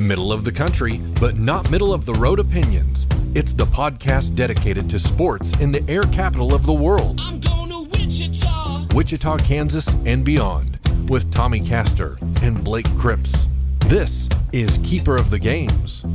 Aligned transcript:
Middle 0.00 0.32
of 0.32 0.44
the 0.44 0.50
country, 0.50 0.96
but 1.20 1.36
not 1.36 1.70
middle 1.70 1.92
of 1.92 2.06
the 2.06 2.14
road 2.14 2.38
opinions. 2.40 3.06
It's 3.34 3.52
the 3.52 3.66
podcast 3.66 4.34
dedicated 4.34 4.88
to 4.88 4.98
sports 4.98 5.54
in 5.58 5.72
the 5.72 5.86
air 5.90 6.04
capital 6.04 6.54
of 6.54 6.64
the 6.64 6.72
world. 6.72 7.20
I'm 7.22 7.38
going 7.38 7.68
to 7.68 7.82
Wichita. 7.82 8.86
Wichita, 8.94 9.36
Kansas, 9.38 9.86
and 10.06 10.24
beyond, 10.24 10.78
with 11.10 11.30
Tommy 11.30 11.60
Castor 11.60 12.16
and 12.40 12.64
Blake 12.64 12.88
Cripps. 12.96 13.46
This 13.80 14.26
is 14.52 14.80
Keeper 14.82 15.16
of 15.16 15.28
the 15.28 15.38
Games. 15.38 16.06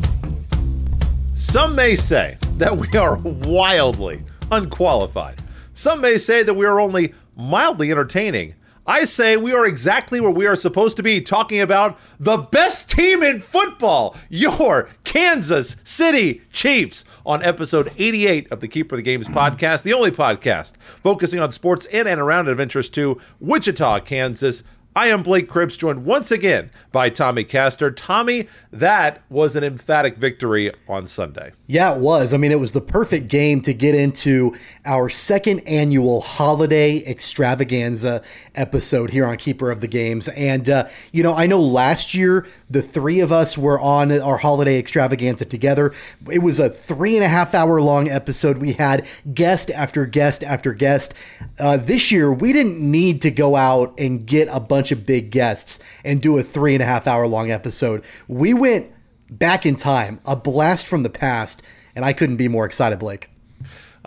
Some 1.35 1.75
may 1.75 1.95
say 1.95 2.39
that 2.57 2.75
we 2.75 2.87
are 2.97 3.17
wildly 3.17 4.23
unqualified. 4.51 5.43
Some 5.75 6.01
may 6.01 6.17
say 6.17 6.41
that 6.41 6.55
we 6.55 6.65
are 6.65 6.79
only 6.79 7.13
mildly 7.35 7.91
entertaining. 7.91 8.55
I 8.87 9.05
say 9.05 9.35
we 9.35 9.51
are 9.51 9.65
exactly 9.65 10.21
where 10.21 10.29
we 10.29 10.45
are 10.45 10.55
supposed 10.55 10.95
to 10.97 11.03
be 11.03 11.19
talking 11.19 11.59
about 11.59 11.97
the 12.19 12.37
best 12.37 12.87
team 12.87 13.23
in 13.23 13.39
football, 13.39 14.15
your 14.29 14.89
Kansas 15.03 15.75
City 15.83 16.43
Chiefs, 16.53 17.03
on 17.25 17.41
episode 17.41 17.91
88 17.97 18.51
of 18.51 18.59
the 18.59 18.67
Keeper 18.67 18.93
of 18.93 18.97
the 18.97 19.03
Games 19.03 19.27
podcast, 19.27 19.81
the 19.81 19.93
only 19.93 20.11
podcast 20.11 20.73
focusing 21.01 21.39
on 21.39 21.51
sports 21.51 21.87
in 21.87 22.05
and 22.05 22.21
around 22.21 22.41
and 22.41 22.49
of 22.49 22.59
interest 22.59 22.93
to 22.93 23.19
Wichita, 23.39 24.01
Kansas. 24.01 24.61
I 24.97 25.07
am 25.07 25.23
Blake 25.23 25.49
Cripps, 25.49 25.75
joined 25.75 26.05
once 26.05 26.31
again 26.31 26.71
by 26.93 27.09
Tommy 27.09 27.43
Castor. 27.43 27.91
Tommy, 27.91 28.47
that 28.71 29.23
was 29.29 29.57
an 29.57 29.63
emphatic 29.65 30.15
victory 30.15 30.71
on 30.87 31.05
Sunday. 31.05 31.51
Yeah, 31.67 31.95
it 31.95 31.99
was. 31.99 32.33
I 32.33 32.37
mean, 32.37 32.53
it 32.53 32.61
was 32.61 32.71
the 32.71 32.79
perfect 32.79 33.27
game 33.27 33.59
to 33.63 33.73
get 33.73 33.93
into 33.93 34.55
our 34.85 35.09
second 35.09 35.59
annual 35.67 36.21
holiday 36.21 37.03
extravaganza 37.05 38.21
episode 38.53 39.09
here 39.09 39.25
on 39.25 39.35
Keeper 39.35 39.69
of 39.69 39.81
the 39.81 39.87
Games. 39.87 40.29
And, 40.29 40.69
uh, 40.69 40.87
you 41.11 41.23
know, 41.23 41.33
I 41.33 41.45
know 41.45 41.61
last 41.61 42.13
year 42.13 42.47
the 42.69 42.81
three 42.81 43.19
of 43.19 43.33
us 43.33 43.57
were 43.57 43.81
on 43.81 44.13
our 44.13 44.37
holiday 44.37 44.79
extravaganza 44.79 45.43
together. 45.43 45.93
It 46.31 46.39
was 46.39 46.57
a 46.57 46.69
three 46.69 47.15
and 47.15 47.25
a 47.25 47.27
half 47.27 47.53
hour 47.53 47.81
long 47.81 48.07
episode. 48.07 48.59
We 48.59 48.71
had 48.73 49.05
guest 49.33 49.69
after 49.71 50.05
guest 50.05 50.41
after 50.41 50.71
guest. 50.71 51.13
Uh, 51.59 51.75
this 51.75 52.11
year, 52.11 52.31
we 52.31 52.53
didn't 52.53 52.79
need 52.79 53.21
to 53.23 53.31
go 53.31 53.57
out 53.57 53.93
and 53.99 54.25
get 54.25 54.47
a 54.49 54.61
bunch 54.61 54.84
of 54.91 55.05
big 55.05 55.31
guests 55.31 55.79
and 56.03 56.21
do 56.21 56.37
a 56.37 56.43
three 56.43 56.73
and 56.73 56.81
a 56.81 56.85
half 56.85 57.07
hour 57.07 57.27
long 57.27 57.51
episode. 57.51 58.03
We 58.27 58.53
went 58.53 58.91
back 59.29 59.65
in 59.65 59.75
time, 59.75 60.19
a 60.25 60.35
blast 60.35 60.87
from 60.87 61.03
the 61.03 61.09
past, 61.09 61.61
and 61.95 62.05
I 62.05 62.13
couldn't 62.13 62.37
be 62.37 62.47
more 62.47 62.65
excited, 62.65 62.99
Blake. 62.99 63.29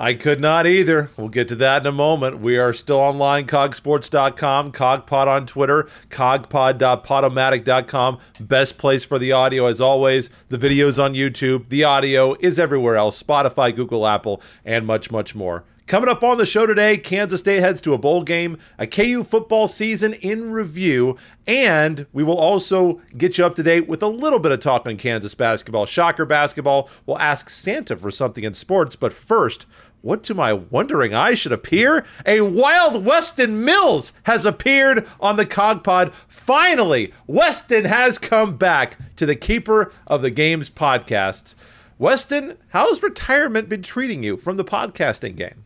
I 0.00 0.14
could 0.14 0.40
not 0.40 0.64
either. 0.64 1.10
We'll 1.16 1.28
get 1.28 1.48
to 1.48 1.56
that 1.56 1.82
in 1.82 1.86
a 1.88 1.92
moment. 1.92 2.38
We 2.38 2.56
are 2.56 2.72
still 2.72 2.98
online, 2.98 3.48
cogsports.com, 3.48 4.70
cogpod 4.70 5.26
on 5.26 5.44
Twitter, 5.44 5.88
cogpod.podomatic.com. 6.10 8.18
Best 8.38 8.78
place 8.78 9.02
for 9.02 9.18
the 9.18 9.32
audio, 9.32 9.66
as 9.66 9.80
always. 9.80 10.30
The 10.50 10.58
videos 10.58 11.02
on 11.02 11.14
YouTube. 11.14 11.68
The 11.68 11.82
audio 11.82 12.36
is 12.38 12.60
everywhere 12.60 12.94
else 12.94 13.20
Spotify, 13.20 13.74
Google, 13.74 14.06
Apple, 14.06 14.40
and 14.64 14.86
much, 14.86 15.10
much 15.10 15.34
more. 15.34 15.64
Coming 15.88 16.10
up 16.10 16.22
on 16.22 16.36
the 16.36 16.44
show 16.44 16.66
today, 16.66 16.98
Kansas 16.98 17.40
State 17.40 17.60
heads 17.60 17.80
to 17.80 17.94
a 17.94 17.98
bowl 17.98 18.22
game, 18.22 18.58
a 18.78 18.86
KU 18.86 19.24
football 19.24 19.66
season 19.66 20.12
in 20.12 20.52
review, 20.52 21.16
and 21.46 22.04
we 22.12 22.22
will 22.22 22.36
also 22.36 23.00
get 23.16 23.38
you 23.38 23.46
up 23.46 23.54
to 23.54 23.62
date 23.62 23.88
with 23.88 24.02
a 24.02 24.06
little 24.06 24.38
bit 24.38 24.52
of 24.52 24.60
talk 24.60 24.84
on 24.84 24.98
Kansas 24.98 25.34
basketball. 25.34 25.86
Shocker 25.86 26.26
basketball. 26.26 26.90
We'll 27.06 27.18
ask 27.18 27.48
Santa 27.48 27.96
for 27.96 28.10
something 28.10 28.44
in 28.44 28.52
sports, 28.52 28.96
but 28.96 29.14
first, 29.14 29.64
what 30.02 30.22
to 30.24 30.34
my 30.34 30.52
wondering 30.52 31.14
eye 31.14 31.32
should 31.32 31.52
appear? 31.52 32.04
A 32.26 32.42
Wild 32.42 33.06
Weston 33.06 33.64
Mills 33.64 34.12
has 34.24 34.44
appeared 34.44 35.08
on 35.20 35.36
the 35.36 35.46
Cogpod. 35.46 36.12
Finally, 36.28 37.14
Weston 37.26 37.86
has 37.86 38.18
come 38.18 38.58
back 38.58 38.98
to 39.16 39.24
the 39.24 39.36
Keeper 39.36 39.90
of 40.06 40.20
the 40.20 40.30
Games 40.30 40.68
podcasts. 40.68 41.54
Weston, 41.96 42.58
how's 42.68 43.02
retirement 43.02 43.70
been 43.70 43.80
treating 43.80 44.22
you 44.22 44.36
from 44.36 44.58
the 44.58 44.64
podcasting 44.66 45.34
game? 45.34 45.64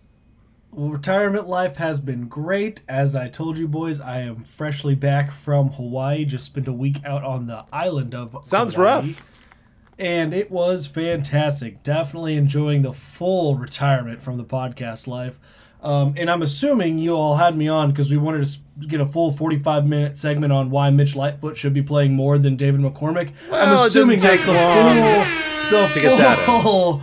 Retirement 0.73 1.47
life 1.49 1.77
has 1.77 2.01
been 2.01 2.29
great. 2.29 2.81
As 2.89 3.15
I 3.15 3.29
told 3.29 3.59
you 3.59 3.69
boys, 3.69 4.01
I 4.01 4.21
am 4.21 4.43
freshly 4.43 4.95
back 4.95 5.31
from 5.31 5.71
Hawaii. 5.73 6.25
Just 6.25 6.47
spent 6.47 6.67
a 6.67 6.73
week 6.73 6.97
out 7.05 7.23
on 7.25 7.47
the 7.47 7.65
island 7.71 8.15
of 8.15 8.35
Sounds 8.43 8.75
Hawaii, 8.75 9.09
rough. 9.09 9.23
And 9.99 10.33
it 10.33 10.51
was 10.51 10.87
fantastic. 10.87 11.83
Definitely 11.83 12.37
enjoying 12.37 12.81
the 12.81 12.95
full 12.95 13.57
retirement 13.57 14.23
from 14.23 14.39
the 14.39 14.45
podcast 14.45 15.07
life. 15.07 15.39
Um, 15.83 16.15
and 16.17 16.31
I'm 16.31 16.41
assuming 16.41 16.97
you 16.99 17.15
all 17.17 17.37
had 17.37 17.55
me 17.55 17.69
on 17.69 17.91
because 17.91 18.11
we 18.11 18.17
wanted 18.17 18.47
to 18.81 18.87
get 18.87 19.01
a 19.01 19.07
full 19.07 19.31
45 19.31 19.87
minute 19.87 20.17
segment 20.17 20.55
on 20.55 20.71
why 20.71 20.89
Mitch 20.89 21.15
Lightfoot 21.15 21.59
should 21.59 21.75
be 21.75 21.83
playing 21.83 22.15
more 22.15 22.39
than 22.39 22.57
David 22.57 22.81
McCormack. 22.81 23.33
Well, 23.51 23.79
I'm 23.81 23.87
assuming 23.87 24.21
that's 24.21 24.37
take 24.43 24.47
the 24.47 24.53
full, 24.55 25.79
the 25.81 25.95
to 25.95 26.01
get 26.01 26.19
that 26.19 26.39
in. 26.39 26.63
full 26.63 27.03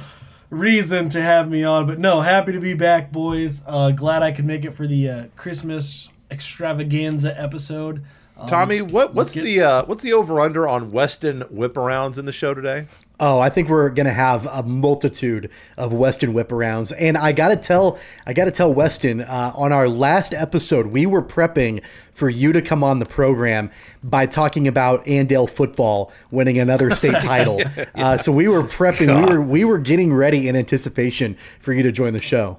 reason 0.49 1.09
to 1.09 1.21
have 1.21 1.49
me 1.49 1.63
on. 1.63 1.85
But 1.87 1.99
no, 1.99 2.21
happy 2.21 2.51
to 2.51 2.59
be 2.59 2.73
back, 2.73 3.11
boys. 3.11 3.61
Uh, 3.65 3.91
glad 3.91 4.23
I 4.23 4.31
could 4.31 4.45
make 4.45 4.65
it 4.65 4.71
for 4.71 4.87
the 4.87 5.09
uh, 5.09 5.25
Christmas 5.35 6.09
extravaganza 6.31 7.39
episode. 7.39 8.03
Um, 8.37 8.47
Tommy, 8.47 8.81
what 8.81 9.13
what's 9.13 9.33
get- 9.33 9.43
the 9.43 9.61
uh, 9.61 9.85
what's 9.85 10.03
the 10.03 10.13
over 10.13 10.39
under 10.39 10.67
on 10.67 10.91
Weston 10.91 11.41
whip-arounds 11.49 12.17
in 12.17 12.25
the 12.25 12.31
show 12.31 12.53
today? 12.53 12.87
Oh, 13.19 13.39
I 13.39 13.49
think 13.49 13.67
we're 13.67 13.89
gonna 13.89 14.13
have 14.13 14.45
a 14.45 14.63
multitude 14.63 15.49
of 15.77 15.91
Weston 15.91 16.33
whiparounds, 16.33 16.93
and 16.97 17.17
I 17.17 17.33
gotta 17.33 17.57
tell, 17.57 17.99
I 18.25 18.31
gotta 18.33 18.51
tell 18.51 18.73
Weston 18.73 19.21
uh, 19.21 19.51
on 19.55 19.73
our 19.73 19.89
last 19.89 20.33
episode, 20.33 20.87
we 20.87 21.05
were 21.05 21.21
prepping 21.21 21.83
for 22.13 22.29
you 22.29 22.53
to 22.53 22.61
come 22.61 22.83
on 22.83 22.99
the 22.99 23.05
program 23.05 23.71
by 24.01 24.25
talking 24.25 24.67
about 24.67 25.03
Andale 25.05 25.49
football 25.49 26.11
winning 26.31 26.57
another 26.57 26.91
state 26.91 27.11
title. 27.21 27.61
Uh, 27.93 28.17
so 28.17 28.31
we 28.31 28.47
were 28.47 28.63
prepping, 28.63 29.25
we 29.27 29.33
were 29.33 29.41
we 29.41 29.65
were 29.65 29.79
getting 29.79 30.13
ready 30.13 30.47
in 30.47 30.55
anticipation 30.55 31.35
for 31.59 31.73
you 31.73 31.83
to 31.83 31.91
join 31.91 32.13
the 32.13 32.21
show. 32.21 32.57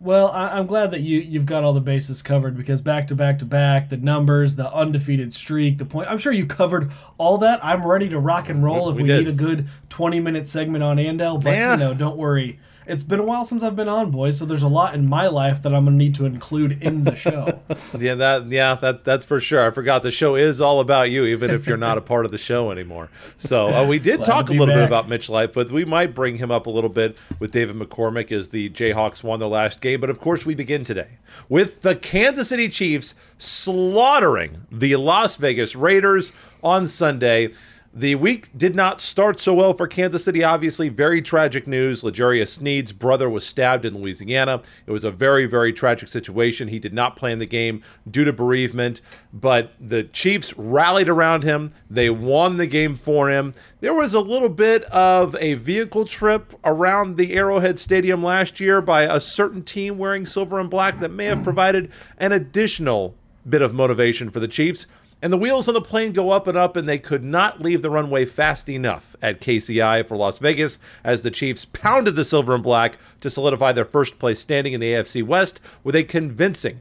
Well, 0.00 0.28
I, 0.28 0.58
I'm 0.58 0.66
glad 0.66 0.92
that 0.92 1.00
you 1.00 1.18
you've 1.20 1.46
got 1.46 1.64
all 1.64 1.72
the 1.72 1.80
bases 1.80 2.22
covered 2.22 2.56
because 2.56 2.80
back 2.80 3.08
to 3.08 3.16
back 3.16 3.40
to 3.40 3.44
back, 3.44 3.88
the 3.90 3.96
numbers, 3.96 4.54
the 4.54 4.72
undefeated 4.72 5.34
streak, 5.34 5.78
the 5.78 5.84
point. 5.84 6.08
I'm 6.08 6.18
sure 6.18 6.32
you 6.32 6.46
covered 6.46 6.92
all 7.18 7.38
that. 7.38 7.64
I'm 7.64 7.84
ready 7.84 8.08
to 8.10 8.18
rock 8.18 8.48
and 8.48 8.62
roll 8.62 8.88
if 8.90 8.96
We 8.96 9.02
we, 9.02 9.08
need 9.08 9.26
a 9.28 9.32
good 9.32 9.68
20 9.88 10.20
minute 10.20 10.46
segment 10.46 10.84
on 10.84 10.98
Andale. 10.98 11.42
But 11.42 11.50
Yeah. 11.54 11.72
you 11.72 11.78
know, 11.80 11.94
don't 11.94 12.16
worry. 12.16 12.60
It's 12.88 13.02
been 13.02 13.20
a 13.20 13.22
while 13.22 13.44
since 13.44 13.62
I've 13.62 13.76
been 13.76 13.88
on, 13.88 14.10
boys. 14.10 14.38
So 14.38 14.46
there's 14.46 14.62
a 14.62 14.68
lot 14.68 14.94
in 14.94 15.06
my 15.06 15.28
life 15.28 15.60
that 15.62 15.74
I'm 15.74 15.84
gonna 15.84 15.96
need 15.96 16.14
to 16.14 16.24
include 16.24 16.82
in 16.82 17.04
the 17.04 17.14
show. 17.14 17.60
Yeah, 17.98 18.14
that 18.16 18.46
yeah, 18.50 18.74
that 18.76 19.04
that's 19.04 19.24
for 19.24 19.40
sure. 19.40 19.66
I 19.66 19.70
forgot 19.70 20.02
the 20.02 20.10
show 20.10 20.36
is 20.36 20.60
all 20.60 20.80
about 20.80 21.10
you, 21.10 21.24
even 21.24 21.50
if 21.50 21.66
you're 21.66 21.76
not 21.76 21.98
a 21.98 22.00
part 22.00 22.24
of 22.24 22.30
the 22.30 22.38
show 22.38 22.70
anymore. 22.70 23.08
So 23.38 23.68
uh, 23.68 23.86
we 23.86 23.98
did 23.98 24.24
talk 24.24 24.48
a 24.50 24.52
little 24.52 24.74
bit 24.74 24.84
about 24.84 25.08
Mitch 25.08 25.28
Lightfoot. 25.28 25.70
We 25.70 25.84
might 25.84 26.14
bring 26.14 26.36
him 26.36 26.50
up 26.50 26.66
a 26.66 26.70
little 26.70 26.90
bit 26.90 27.16
with 27.38 27.50
David 27.50 27.76
McCormack 27.76 28.30
as 28.30 28.50
the 28.50 28.70
Jayhawks 28.70 29.22
won 29.22 29.40
their 29.40 29.48
last 29.48 29.80
game. 29.80 30.00
But 30.00 30.10
of 30.10 30.20
course, 30.20 30.46
we 30.46 30.54
begin 30.54 30.84
today 30.84 31.18
with 31.48 31.82
the 31.82 31.96
Kansas 31.96 32.48
City 32.48 32.68
Chiefs 32.68 33.14
slaughtering 33.38 34.66
the 34.70 34.96
Las 34.96 35.36
Vegas 35.36 35.74
Raiders 35.74 36.32
on 36.62 36.86
Sunday. 36.86 37.52
The 37.94 38.16
week 38.16 38.50
did 38.56 38.76
not 38.76 39.00
start 39.00 39.40
so 39.40 39.54
well 39.54 39.72
for 39.72 39.88
Kansas 39.88 40.22
City. 40.22 40.44
Obviously, 40.44 40.90
very 40.90 41.22
tragic 41.22 41.66
news. 41.66 42.04
L'Jarius 42.04 42.48
Sneed's 42.48 42.92
brother 42.92 43.30
was 43.30 43.46
stabbed 43.46 43.86
in 43.86 43.94
Louisiana. 43.94 44.60
It 44.86 44.92
was 44.92 45.04
a 45.04 45.10
very, 45.10 45.46
very 45.46 45.72
tragic 45.72 46.10
situation. 46.10 46.68
He 46.68 46.78
did 46.78 46.92
not 46.92 47.16
play 47.16 47.32
in 47.32 47.38
the 47.38 47.46
game 47.46 47.82
due 48.08 48.24
to 48.24 48.32
bereavement, 48.32 49.00
but 49.32 49.72
the 49.80 50.04
Chiefs 50.04 50.52
rallied 50.58 51.08
around 51.08 51.44
him. 51.44 51.72
They 51.88 52.10
won 52.10 52.58
the 52.58 52.66
game 52.66 52.94
for 52.94 53.30
him. 53.30 53.54
There 53.80 53.94
was 53.94 54.12
a 54.12 54.20
little 54.20 54.50
bit 54.50 54.84
of 54.84 55.34
a 55.36 55.54
vehicle 55.54 56.04
trip 56.04 56.52
around 56.64 57.16
the 57.16 57.34
Arrowhead 57.34 57.78
Stadium 57.78 58.22
last 58.22 58.60
year 58.60 58.82
by 58.82 59.02
a 59.04 59.18
certain 59.18 59.62
team 59.62 59.96
wearing 59.96 60.26
silver 60.26 60.60
and 60.60 60.68
black 60.68 61.00
that 61.00 61.10
may 61.10 61.24
have 61.24 61.42
provided 61.42 61.90
an 62.18 62.32
additional 62.32 63.14
bit 63.48 63.62
of 63.62 63.72
motivation 63.72 64.28
for 64.28 64.40
the 64.40 64.48
Chiefs. 64.48 64.86
And 65.20 65.32
the 65.32 65.38
wheels 65.38 65.66
on 65.66 65.74
the 65.74 65.80
plane 65.80 66.12
go 66.12 66.30
up 66.30 66.46
and 66.46 66.56
up, 66.56 66.76
and 66.76 66.88
they 66.88 66.98
could 66.98 67.24
not 67.24 67.60
leave 67.60 67.82
the 67.82 67.90
runway 67.90 68.24
fast 68.24 68.68
enough 68.68 69.16
at 69.20 69.40
KCI 69.40 70.06
for 70.06 70.16
Las 70.16 70.38
Vegas 70.38 70.78
as 71.02 71.22
the 71.22 71.30
Chiefs 71.30 71.64
pounded 71.64 72.14
the 72.14 72.24
silver 72.24 72.54
and 72.54 72.62
black 72.62 72.98
to 73.20 73.30
solidify 73.30 73.72
their 73.72 73.84
first 73.84 74.18
place 74.18 74.38
standing 74.38 74.74
in 74.74 74.80
the 74.80 74.92
AFC 74.92 75.24
West 75.24 75.58
with 75.82 75.96
a 75.96 76.04
convincing 76.04 76.80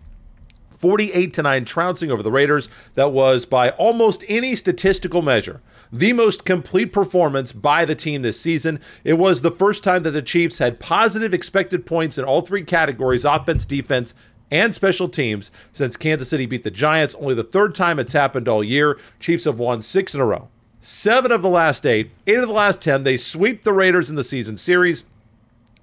48 0.70 1.34
to 1.34 1.42
9 1.42 1.66
trouncing 1.66 2.12
over 2.12 2.22
the 2.22 2.32
Raiders 2.32 2.70
that 2.94 3.12
was 3.12 3.46
by 3.46 3.72
almost 3.72 4.24
any 4.28 4.54
statistical 4.54 5.24
measure 5.24 5.62
the 5.92 6.14
most 6.14 6.46
complete 6.46 6.92
performance 6.92 7.52
by 7.52 7.86
the 7.86 7.96
team 7.96 8.22
this 8.22 8.40
season. 8.40 8.80
It 9.04 9.14
was 9.14 9.42
the 9.42 9.52
first 9.52 9.84
time 9.84 10.04
that 10.04 10.12
the 10.12 10.22
Chiefs 10.22 10.58
had 10.58 10.80
positive 10.80 11.34
expected 11.34 11.86
points 11.86 12.18
in 12.18 12.26
all 12.26 12.42
three 12.42 12.64
categories 12.64 13.26
offense, 13.26 13.66
defense, 13.66 14.14
and 14.52 14.74
special 14.74 15.10
teams 15.10 15.52
since 15.74 15.98
Kansas 15.98 16.30
City 16.30 16.46
beat 16.46 16.64
the 16.64 16.72
Giants. 16.72 17.16
Only 17.16 17.36
the 17.36 17.44
third 17.44 17.76
time 17.76 18.00
it's 18.00 18.14
happened 18.14 18.48
all 18.48 18.64
year. 18.64 19.00
Chiefs 19.20 19.46
have 19.46 19.60
won 19.60 19.82
six 19.82 20.14
in 20.14 20.22
a 20.22 20.26
row. 20.26 20.50
Seven 20.82 21.32
of 21.32 21.42
the 21.42 21.50
last 21.50 21.86
eight, 21.86 22.12
eight 22.28 22.38
of 22.38 22.48
the 22.48 22.54
last 22.54 22.82
10. 22.82 23.04
They 23.04 23.18
sweep 23.18 23.64
the 23.64 23.74
Raiders 23.74 24.10
in 24.10 24.16
the 24.16 24.24
season 24.24 24.58
series. 24.58 25.04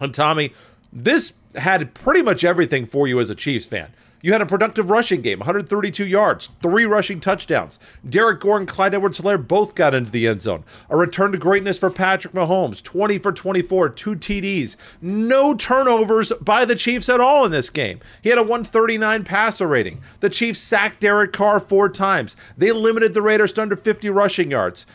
And 0.01 0.15
Tommy, 0.15 0.53
this 0.93 1.35
had 1.57 1.95
pretty 1.95 2.23
much 2.23 2.45
everything 2.45 2.87
for 2.87 3.07
you 3.07 3.21
as 3.21 3.31
a 3.31 3.35
Chiefs 3.35 3.67
fan. 3.67 3.93
You 4.25 4.33
had 4.33 4.41
a 4.41 4.47
productive 4.47 4.89
rushing 4.89 5.21
game, 5.21 5.41
132 5.41 6.07
yards, 6.07 6.49
three 6.63 6.87
rushing 6.87 7.21
touchdowns. 7.21 7.79
Derrick 8.09 8.41
Gore 8.41 8.57
and 8.57 8.67
Clyde 8.67 8.95
Edwards 8.95 9.21
Helaire 9.21 9.47
both 9.47 9.75
got 9.75 9.93
into 9.93 10.11
the 10.11 10.27
end 10.27 10.41
zone. 10.41 10.65
A 10.89 10.97
return 10.97 11.33
to 11.33 11.37
greatness 11.37 11.79
for 11.79 11.91
Patrick 11.91 12.33
Mahomes, 12.33 12.83
20 12.83 13.19
for 13.19 13.33
24, 13.33 13.91
two 13.91 14.17
TDs. 14.17 14.77
No 15.03 15.53
turnovers 15.53 16.33
by 16.41 16.65
the 16.65 16.75
Chiefs 16.75 17.11
at 17.11 17.21
all 17.21 17.45
in 17.45 17.51
this 17.51 17.69
game. 17.69 18.01
He 18.23 18.31
had 18.31 18.39
a 18.39 18.43
139 18.43 19.25
passer 19.25 19.67
rating. 19.67 20.01
The 20.21 20.31
Chiefs 20.31 20.59
sacked 20.59 21.01
Derek 21.01 21.35
Carr 21.35 21.61
four 21.61 21.91
times. 21.91 22.35
They 22.57 22.73
limited 22.73 23.13
the 23.13 23.21
Raiders 23.21 23.53
to 23.53 23.61
under 23.61 23.77
50 23.77 24.09
rushing 24.09 24.51
yards. 24.51 24.87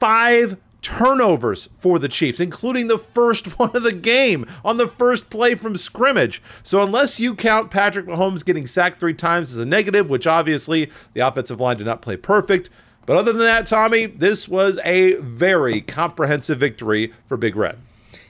Five 0.00 0.56
turnovers 0.86 1.68
for 1.80 1.98
the 1.98 2.06
Chiefs, 2.06 2.38
including 2.38 2.86
the 2.86 2.96
first 2.96 3.46
one 3.58 3.74
of 3.74 3.82
the 3.82 3.92
game 3.92 4.46
on 4.64 4.76
the 4.76 4.86
first 4.86 5.30
play 5.30 5.56
from 5.56 5.76
scrimmage. 5.76 6.40
So, 6.62 6.80
unless 6.80 7.18
you 7.18 7.34
count 7.34 7.72
Patrick 7.72 8.06
Mahomes 8.06 8.44
getting 8.44 8.68
sacked 8.68 9.00
three 9.00 9.12
times 9.12 9.50
as 9.50 9.58
a 9.58 9.66
negative, 9.66 10.08
which 10.08 10.28
obviously 10.28 10.92
the 11.12 11.26
offensive 11.26 11.60
line 11.60 11.78
did 11.78 11.86
not 11.86 12.02
play 12.02 12.16
perfect, 12.16 12.70
but 13.04 13.16
other 13.16 13.32
than 13.32 13.42
that, 13.42 13.66
Tommy, 13.66 14.06
this 14.06 14.48
was 14.48 14.78
a 14.84 15.14
very 15.14 15.80
comprehensive 15.80 16.60
victory 16.60 17.12
for 17.26 17.36
Big 17.36 17.56
Red. 17.56 17.78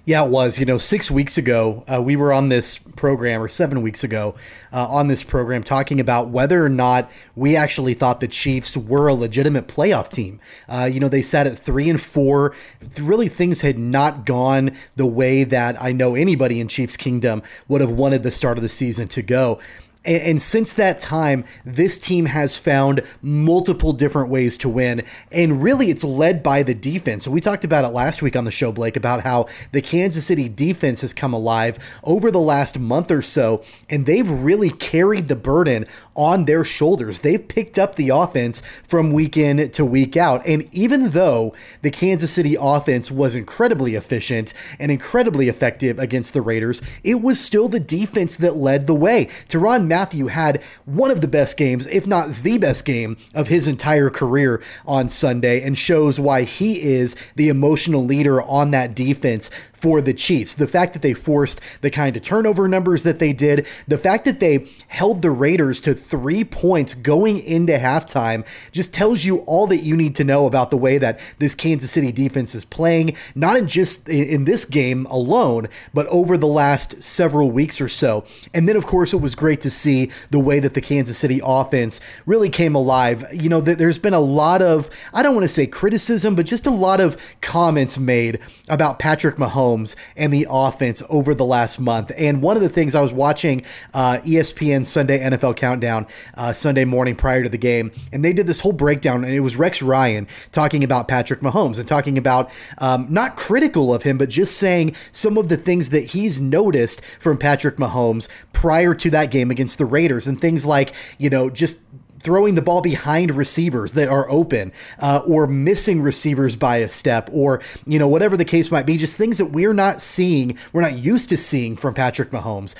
Yeah, 0.06 0.24
it 0.24 0.30
was. 0.30 0.60
You 0.60 0.66
know, 0.66 0.78
six 0.78 1.10
weeks 1.10 1.36
ago, 1.36 1.82
uh, 1.88 2.00
we 2.00 2.14
were 2.14 2.32
on 2.32 2.48
this 2.48 2.78
program, 2.78 3.42
or 3.42 3.48
seven 3.48 3.82
weeks 3.82 4.04
ago, 4.04 4.36
uh, 4.72 4.86
on 4.86 5.08
this 5.08 5.24
program, 5.24 5.64
talking 5.64 5.98
about 5.98 6.28
whether 6.28 6.64
or 6.64 6.68
not 6.68 7.10
we 7.34 7.56
actually 7.56 7.92
thought 7.92 8.20
the 8.20 8.28
Chiefs 8.28 8.76
were 8.76 9.08
a 9.08 9.14
legitimate 9.14 9.66
playoff 9.66 10.08
team. 10.08 10.38
Uh, 10.68 10.88
you 10.90 11.00
know, 11.00 11.08
they 11.08 11.22
sat 11.22 11.48
at 11.48 11.58
three 11.58 11.90
and 11.90 12.00
four. 12.00 12.54
Really, 13.00 13.26
things 13.26 13.62
had 13.62 13.80
not 13.80 14.24
gone 14.24 14.76
the 14.94 15.06
way 15.06 15.42
that 15.42 15.82
I 15.82 15.90
know 15.90 16.14
anybody 16.14 16.60
in 16.60 16.68
Chiefs 16.68 16.96
Kingdom 16.96 17.42
would 17.66 17.80
have 17.80 17.90
wanted 17.90 18.22
the 18.22 18.30
start 18.30 18.58
of 18.58 18.62
the 18.62 18.68
season 18.68 19.08
to 19.08 19.22
go. 19.22 19.58
And, 20.06 20.22
and 20.22 20.42
since 20.42 20.72
that 20.74 21.00
time, 21.00 21.44
this 21.64 21.98
team 21.98 22.26
has 22.26 22.56
found 22.56 23.02
multiple 23.20 23.92
different 23.92 24.30
ways 24.30 24.56
to 24.58 24.68
win. 24.68 25.04
And 25.32 25.62
really, 25.62 25.90
it's 25.90 26.04
led 26.04 26.42
by 26.42 26.62
the 26.62 26.74
defense. 26.74 27.24
So 27.24 27.30
we 27.30 27.40
talked 27.40 27.64
about 27.64 27.84
it 27.84 27.88
last 27.88 28.22
week 28.22 28.36
on 28.36 28.44
the 28.44 28.50
show, 28.50 28.72
Blake, 28.72 28.96
about 28.96 29.22
how 29.22 29.46
the 29.72 29.82
Kansas 29.82 30.26
City 30.26 30.48
defense 30.48 31.00
has 31.00 31.12
come 31.12 31.34
alive 31.34 31.78
over 32.04 32.30
the 32.30 32.40
last 32.40 32.78
month 32.78 33.10
or 33.10 33.22
so. 33.22 33.62
And 33.90 34.06
they've 34.06 34.28
really 34.28 34.70
carried 34.70 35.28
the 35.28 35.36
burden 35.36 35.86
on 36.14 36.44
their 36.44 36.64
shoulders. 36.64 37.20
They've 37.20 37.46
picked 37.46 37.78
up 37.78 37.96
the 37.96 38.10
offense 38.10 38.60
from 38.60 39.12
week 39.12 39.36
in 39.36 39.70
to 39.70 39.84
week 39.84 40.16
out. 40.16 40.46
And 40.46 40.68
even 40.72 41.10
though 41.10 41.54
the 41.82 41.90
Kansas 41.90 42.32
City 42.32 42.56
offense 42.58 43.10
was 43.10 43.34
incredibly 43.34 43.94
efficient 43.94 44.54
and 44.78 44.90
incredibly 44.90 45.48
effective 45.48 45.98
against 45.98 46.32
the 46.32 46.42
Raiders, 46.42 46.80
it 47.02 47.22
was 47.22 47.40
still 47.40 47.68
the 47.68 47.80
defense 47.80 48.36
that 48.36 48.56
led 48.56 48.86
the 48.86 48.94
way. 48.94 49.26
Tyrann 49.48 49.86
Mathieu 49.96 50.26
had 50.26 50.62
one 50.84 51.10
of 51.10 51.22
the 51.22 51.28
best 51.28 51.56
games, 51.56 51.86
if 51.86 52.06
not 52.06 52.28
the 52.28 52.58
best 52.58 52.84
game, 52.84 53.16
of 53.34 53.48
his 53.48 53.66
entire 53.66 54.10
career 54.10 54.62
on 54.86 55.08
Sunday 55.08 55.62
and 55.62 55.78
shows 55.78 56.20
why 56.20 56.42
he 56.42 56.82
is 56.82 57.16
the 57.34 57.48
emotional 57.48 58.04
leader 58.04 58.42
on 58.42 58.72
that 58.72 58.94
defense 58.94 59.50
for 59.72 60.00
the 60.00 60.12
Chiefs. 60.14 60.54
The 60.54 60.66
fact 60.66 60.94
that 60.94 61.02
they 61.02 61.14
forced 61.14 61.60
the 61.80 61.90
kind 61.90 62.16
of 62.16 62.22
turnover 62.22 62.66
numbers 62.66 63.02
that 63.04 63.18
they 63.18 63.32
did, 63.32 63.66
the 63.86 63.98
fact 63.98 64.24
that 64.24 64.40
they 64.40 64.66
held 64.88 65.22
the 65.22 65.30
Raiders 65.30 65.80
to 65.82 65.94
three 65.94 66.44
points 66.44 66.94
going 66.94 67.38
into 67.38 67.74
halftime 67.74 68.46
just 68.72 68.92
tells 68.92 69.24
you 69.24 69.38
all 69.40 69.66
that 69.66 69.82
you 69.82 69.96
need 69.96 70.14
to 70.16 70.24
know 70.24 70.46
about 70.46 70.70
the 70.70 70.76
way 70.76 70.98
that 70.98 71.20
this 71.38 71.54
Kansas 71.54 71.90
City 71.90 72.10
defense 72.10 72.54
is 72.54 72.64
playing, 72.64 73.16
not 73.34 73.56
in 73.56 73.66
just 73.66 74.08
in 74.08 74.44
this 74.44 74.64
game 74.64 75.06
alone, 75.06 75.68
but 75.94 76.06
over 76.08 76.36
the 76.36 76.46
last 76.46 77.02
several 77.02 77.50
weeks 77.50 77.80
or 77.80 77.88
so. 77.88 78.24
And 78.54 78.68
then, 78.68 78.76
of 78.76 78.86
course, 78.86 79.12
it 79.12 79.20
was 79.20 79.34
great 79.34 79.60
to 79.62 79.70
see 79.76 80.10
the 80.30 80.38
way 80.38 80.60
that 80.60 80.74
the 80.74 80.80
Kansas 80.80 81.18
City 81.18 81.40
offense 81.44 82.00
really 82.24 82.48
came 82.48 82.74
alive. 82.74 83.24
You 83.32 83.48
know, 83.48 83.60
there's 83.60 83.98
been 83.98 84.14
a 84.14 84.20
lot 84.20 84.62
of, 84.62 84.90
I 85.12 85.22
don't 85.22 85.34
want 85.34 85.44
to 85.44 85.48
say 85.48 85.66
criticism, 85.66 86.34
but 86.34 86.46
just 86.46 86.66
a 86.66 86.70
lot 86.70 87.00
of 87.00 87.16
comments 87.40 87.98
made 87.98 88.40
about 88.68 88.98
Patrick 88.98 89.36
Mahomes 89.36 89.96
and 90.16 90.32
the 90.32 90.46
offense 90.48 91.02
over 91.08 91.34
the 91.34 91.44
last 91.44 91.78
month. 91.78 92.12
And 92.16 92.42
one 92.42 92.56
of 92.56 92.62
the 92.62 92.68
things 92.68 92.94
I 92.94 93.00
was 93.00 93.12
watching 93.12 93.64
uh, 93.94 94.18
ESPN 94.24 94.84
Sunday 94.84 95.18
NFL 95.18 95.56
Countdown 95.56 96.06
uh, 96.34 96.52
Sunday 96.52 96.84
morning 96.84 97.16
prior 97.16 97.42
to 97.42 97.48
the 97.48 97.58
game, 97.58 97.92
and 98.12 98.24
they 98.24 98.32
did 98.32 98.46
this 98.46 98.60
whole 98.60 98.72
breakdown, 98.72 99.24
and 99.24 99.32
it 99.32 99.40
was 99.40 99.56
Rex 99.56 99.82
Ryan 99.82 100.26
talking 100.52 100.84
about 100.84 101.08
Patrick 101.08 101.40
Mahomes 101.40 101.78
and 101.78 101.88
talking 101.88 102.18
about 102.18 102.50
um, 102.78 103.06
not 103.10 103.36
critical 103.36 103.92
of 103.92 104.02
him, 104.02 104.18
but 104.18 104.28
just 104.28 104.56
saying 104.56 104.94
some 105.12 105.36
of 105.36 105.48
the 105.48 105.56
things 105.56 105.90
that 105.90 106.06
he's 106.06 106.40
noticed 106.40 107.04
from 107.04 107.38
Patrick 107.38 107.76
Mahomes 107.76 108.28
prior 108.52 108.94
to 108.94 109.10
that 109.10 109.30
game 109.30 109.50
against 109.50 109.65
the 109.74 109.84
Raiders, 109.84 110.28
and 110.28 110.40
things 110.40 110.64
like, 110.64 110.94
you 111.18 111.28
know, 111.28 111.50
just 111.50 111.78
throwing 112.20 112.54
the 112.54 112.62
ball 112.62 112.80
behind 112.80 113.30
receivers 113.30 113.92
that 113.92 114.08
are 114.08 114.28
open 114.30 114.72
uh, 115.00 115.20
or 115.26 115.46
missing 115.46 116.02
receivers 116.02 116.56
by 116.56 116.78
a 116.78 116.88
step 116.88 117.28
or 117.32 117.62
you 117.86 117.98
know 117.98 118.08
whatever 118.08 118.36
the 118.36 118.44
case 118.44 118.70
might 118.70 118.86
be 118.86 118.96
just 118.96 119.16
things 119.16 119.38
that 119.38 119.46
we're 119.46 119.74
not 119.74 120.00
seeing 120.00 120.58
we're 120.72 120.80
not 120.80 120.96
used 120.98 121.28
to 121.28 121.36
seeing 121.36 121.76
from 121.76 121.94
patrick 121.94 122.30
mahomes 122.30 122.74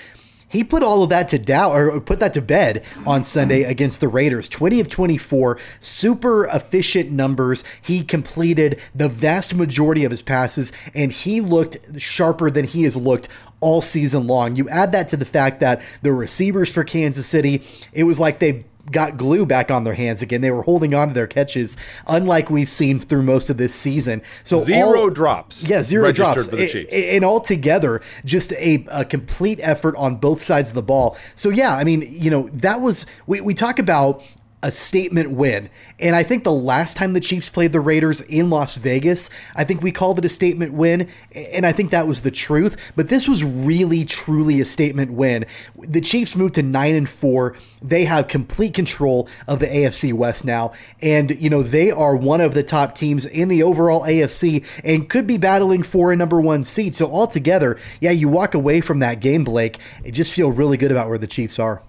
he 0.56 0.64
put 0.64 0.82
all 0.82 1.02
of 1.02 1.10
that 1.10 1.28
to 1.28 1.38
doubt 1.38 1.72
or 1.72 2.00
put 2.00 2.18
that 2.20 2.32
to 2.32 2.40
bed 2.40 2.82
on 3.06 3.22
Sunday 3.22 3.62
against 3.62 4.00
the 4.00 4.08
Raiders. 4.08 4.48
20 4.48 4.80
of 4.80 4.88
24, 4.88 5.58
super 5.80 6.46
efficient 6.46 7.10
numbers. 7.10 7.62
He 7.82 8.02
completed 8.02 8.80
the 8.94 9.08
vast 9.08 9.54
majority 9.54 10.04
of 10.04 10.10
his 10.10 10.22
passes 10.22 10.72
and 10.94 11.12
he 11.12 11.42
looked 11.42 11.76
sharper 12.00 12.50
than 12.50 12.64
he 12.64 12.84
has 12.84 12.96
looked 12.96 13.28
all 13.60 13.82
season 13.82 14.26
long. 14.26 14.56
You 14.56 14.66
add 14.70 14.92
that 14.92 15.08
to 15.08 15.16
the 15.18 15.26
fact 15.26 15.60
that 15.60 15.82
the 16.00 16.12
receivers 16.12 16.72
for 16.72 16.84
Kansas 16.84 17.26
City, 17.26 17.62
it 17.92 18.04
was 18.04 18.18
like 18.18 18.38
they 18.38 18.64
got 18.90 19.16
glue 19.16 19.46
back 19.46 19.70
on 19.70 19.84
their 19.84 19.94
hands 19.94 20.22
again. 20.22 20.40
They 20.40 20.50
were 20.50 20.62
holding 20.62 20.94
on 20.94 21.08
to 21.08 21.14
their 21.14 21.26
catches, 21.26 21.76
unlike 22.06 22.50
we've 22.50 22.68
seen 22.68 22.98
through 23.00 23.22
most 23.22 23.50
of 23.50 23.56
this 23.56 23.74
season. 23.74 24.22
So 24.44 24.58
zero 24.58 25.00
all, 25.00 25.10
drops. 25.10 25.62
Yeah, 25.68 25.82
zero 25.82 26.12
drops. 26.12 26.46
For 26.46 26.56
the 26.56 26.68
Chiefs. 26.68 26.92
And 26.92 27.24
altogether, 27.24 28.00
just 28.24 28.52
a, 28.52 28.86
a 28.90 29.04
complete 29.04 29.58
effort 29.62 29.96
on 29.96 30.16
both 30.16 30.42
sides 30.42 30.68
of 30.70 30.74
the 30.74 30.82
ball. 30.82 31.16
So 31.34 31.48
yeah, 31.48 31.74
I 31.74 31.84
mean, 31.84 32.02
you 32.08 32.30
know, 32.30 32.48
that 32.52 32.80
was 32.80 33.06
we, 33.26 33.40
we 33.40 33.54
talk 33.54 33.78
about 33.78 34.22
a 34.66 34.70
statement 34.72 35.30
win. 35.30 35.70
And 36.00 36.16
I 36.16 36.24
think 36.24 36.42
the 36.42 36.50
last 36.50 36.96
time 36.96 37.12
the 37.12 37.20
Chiefs 37.20 37.48
played 37.48 37.70
the 37.70 37.80
Raiders 37.80 38.20
in 38.22 38.50
Las 38.50 38.74
Vegas, 38.74 39.30
I 39.54 39.62
think 39.62 39.80
we 39.80 39.92
called 39.92 40.18
it 40.18 40.24
a 40.24 40.28
statement 40.28 40.72
win. 40.72 41.08
And 41.36 41.64
I 41.64 41.70
think 41.70 41.92
that 41.92 42.08
was 42.08 42.22
the 42.22 42.32
truth. 42.32 42.76
But 42.96 43.08
this 43.08 43.28
was 43.28 43.44
really, 43.44 44.04
truly 44.04 44.60
a 44.60 44.64
statement 44.64 45.12
win. 45.12 45.46
The 45.78 46.00
Chiefs 46.00 46.34
moved 46.34 46.56
to 46.56 46.64
9 46.64 46.94
and 46.96 47.08
4. 47.08 47.54
They 47.80 48.06
have 48.06 48.26
complete 48.26 48.74
control 48.74 49.28
of 49.46 49.60
the 49.60 49.68
AFC 49.68 50.12
West 50.12 50.44
now. 50.44 50.72
And, 51.00 51.40
you 51.40 51.48
know, 51.48 51.62
they 51.62 51.92
are 51.92 52.16
one 52.16 52.40
of 52.40 52.52
the 52.52 52.64
top 52.64 52.96
teams 52.96 53.24
in 53.24 53.46
the 53.46 53.62
overall 53.62 54.02
AFC 54.02 54.66
and 54.82 55.08
could 55.08 55.28
be 55.28 55.38
battling 55.38 55.84
for 55.84 56.10
a 56.10 56.16
number 56.16 56.40
one 56.40 56.64
seed. 56.64 56.96
So, 56.96 57.06
altogether, 57.06 57.78
yeah, 58.00 58.10
you 58.10 58.28
walk 58.28 58.52
away 58.52 58.80
from 58.80 58.98
that 58.98 59.20
game, 59.20 59.44
Blake, 59.44 59.78
and 60.04 60.12
just 60.12 60.34
feel 60.34 60.50
really 60.50 60.76
good 60.76 60.90
about 60.90 61.08
where 61.08 61.18
the 61.18 61.28
Chiefs 61.28 61.60
are. 61.60 61.82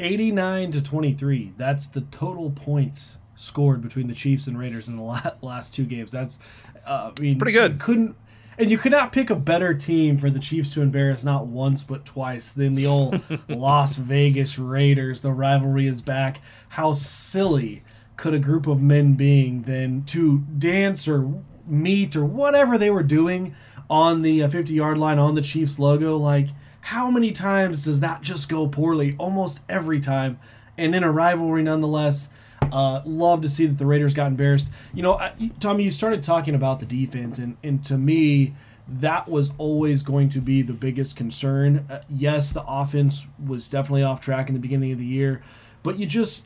89 0.00 0.72
to 0.72 0.82
23. 0.82 1.52
That's 1.56 1.86
the 1.86 2.00
total 2.02 2.50
points 2.50 3.16
scored 3.36 3.80
between 3.82 4.06
the 4.06 4.14
Chiefs 4.14 4.46
and 4.46 4.58
Raiders 4.58 4.88
in 4.88 4.96
the 4.96 5.34
last 5.42 5.74
two 5.74 5.84
games. 5.84 6.12
That's, 6.12 6.38
uh, 6.86 7.12
I 7.16 7.20
mean, 7.20 7.38
pretty 7.38 7.52
good. 7.52 7.78
Couldn't, 7.78 8.16
and 8.58 8.70
you 8.70 8.78
could 8.78 8.92
not 8.92 9.12
pick 9.12 9.30
a 9.30 9.36
better 9.36 9.72
team 9.72 10.18
for 10.18 10.28
the 10.28 10.38
Chiefs 10.38 10.72
to 10.74 10.82
embarrass 10.82 11.24
not 11.24 11.46
once 11.46 11.82
but 11.82 12.04
twice 12.04 12.52
than 12.52 12.74
the 12.74 12.86
old 12.86 13.20
Las 13.48 13.96
Vegas 13.96 14.58
Raiders. 14.58 15.22
The 15.22 15.32
rivalry 15.32 15.86
is 15.86 16.02
back. 16.02 16.40
How 16.70 16.92
silly 16.92 17.82
could 18.16 18.34
a 18.34 18.38
group 18.38 18.66
of 18.66 18.82
men 18.82 19.14
being 19.14 19.62
than 19.62 20.04
to 20.04 20.40
dance 20.58 21.08
or 21.08 21.42
meet 21.66 22.14
or 22.16 22.24
whatever 22.24 22.76
they 22.76 22.90
were 22.90 23.02
doing 23.02 23.54
on 23.88 24.20
the 24.22 24.46
50 24.46 24.74
yard 24.74 24.98
line 24.98 25.18
on 25.18 25.34
the 25.34 25.42
Chiefs 25.42 25.78
logo? 25.78 26.18
Like, 26.18 26.48
how 26.80 27.10
many 27.10 27.32
times 27.32 27.84
does 27.84 28.00
that 28.00 28.22
just 28.22 28.48
go 28.48 28.66
poorly? 28.66 29.16
Almost 29.18 29.60
every 29.68 30.00
time. 30.00 30.38
And 30.78 30.94
in 30.94 31.04
a 31.04 31.12
rivalry, 31.12 31.62
nonetheless. 31.62 32.28
Uh, 32.72 33.02
love 33.04 33.40
to 33.42 33.48
see 33.48 33.66
that 33.66 33.78
the 33.78 33.86
Raiders 33.86 34.14
got 34.14 34.28
embarrassed. 34.28 34.70
You 34.94 35.02
know, 35.02 35.14
I, 35.14 35.32
Tommy, 35.58 35.84
you 35.84 35.90
started 35.90 36.22
talking 36.22 36.54
about 36.54 36.78
the 36.78 36.86
defense, 36.86 37.38
and, 37.38 37.56
and 37.64 37.84
to 37.86 37.98
me, 37.98 38.54
that 38.86 39.28
was 39.28 39.52
always 39.58 40.02
going 40.02 40.28
to 40.30 40.40
be 40.40 40.62
the 40.62 40.72
biggest 40.72 41.16
concern. 41.16 41.86
Uh, 41.90 42.02
yes, 42.08 42.52
the 42.52 42.62
offense 42.66 43.26
was 43.44 43.68
definitely 43.68 44.02
off 44.02 44.20
track 44.20 44.48
in 44.48 44.54
the 44.54 44.60
beginning 44.60 44.92
of 44.92 44.98
the 44.98 45.06
year, 45.06 45.42
but 45.82 45.98
you 45.98 46.06
just, 46.06 46.44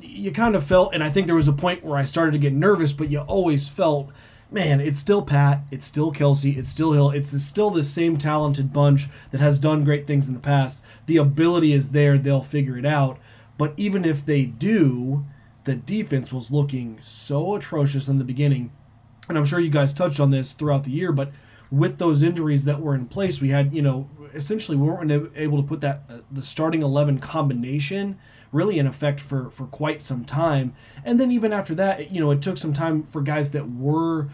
you 0.00 0.30
kind 0.30 0.54
of 0.54 0.64
felt, 0.64 0.94
and 0.94 1.02
I 1.02 1.10
think 1.10 1.26
there 1.26 1.36
was 1.36 1.48
a 1.48 1.52
point 1.52 1.84
where 1.84 1.98
I 1.98 2.04
started 2.04 2.32
to 2.32 2.38
get 2.38 2.52
nervous, 2.52 2.92
but 2.92 3.10
you 3.10 3.20
always 3.20 3.68
felt 3.68 4.10
man, 4.50 4.80
it's 4.80 4.98
still 4.98 5.22
Pat, 5.22 5.60
it's 5.70 5.84
still 5.84 6.10
Kelsey, 6.10 6.52
it's 6.52 6.68
still 6.68 6.92
Hill, 6.92 7.10
it's 7.10 7.40
still 7.42 7.70
the 7.70 7.84
same 7.84 8.16
talented 8.16 8.72
bunch 8.72 9.08
that 9.30 9.40
has 9.40 9.58
done 9.58 9.84
great 9.84 10.06
things 10.06 10.28
in 10.28 10.34
the 10.34 10.40
past. 10.40 10.82
The 11.06 11.18
ability 11.18 11.72
is 11.72 11.90
there, 11.90 12.18
they'll 12.18 12.42
figure 12.42 12.78
it 12.78 12.86
out. 12.86 13.18
But 13.56 13.74
even 13.76 14.04
if 14.04 14.24
they 14.24 14.44
do, 14.44 15.26
the 15.64 15.74
defense 15.74 16.32
was 16.32 16.50
looking 16.50 16.98
so 17.00 17.56
atrocious 17.56 18.08
in 18.08 18.18
the 18.18 18.24
beginning. 18.24 18.72
And 19.28 19.36
I'm 19.36 19.44
sure 19.44 19.60
you 19.60 19.70
guys 19.70 19.92
touched 19.92 20.20
on 20.20 20.30
this 20.30 20.52
throughout 20.52 20.84
the 20.84 20.90
year, 20.90 21.12
but 21.12 21.32
with 21.70 21.98
those 21.98 22.22
injuries 22.22 22.64
that 22.64 22.80
were 22.80 22.94
in 22.94 23.06
place, 23.06 23.42
we 23.42 23.50
had, 23.50 23.74
you 23.74 23.82
know, 23.82 24.08
essentially 24.32 24.76
we 24.76 24.88
weren't 24.88 25.30
able 25.36 25.60
to 25.60 25.68
put 25.68 25.82
that 25.82 26.04
uh, 26.08 26.18
the 26.30 26.42
starting 26.42 26.82
11 26.82 27.18
combination 27.18 28.18
really 28.52 28.78
in 28.78 28.86
effect 28.86 29.20
for 29.20 29.50
for 29.50 29.66
quite 29.66 30.02
some 30.02 30.24
time. 30.24 30.74
And 31.04 31.18
then 31.18 31.30
even 31.30 31.52
after 31.52 31.74
that 31.76 32.10
you 32.10 32.20
know 32.20 32.30
it 32.30 32.42
took 32.42 32.56
some 32.56 32.72
time 32.72 33.02
for 33.02 33.20
guys 33.20 33.50
that 33.52 33.70
were 33.70 34.28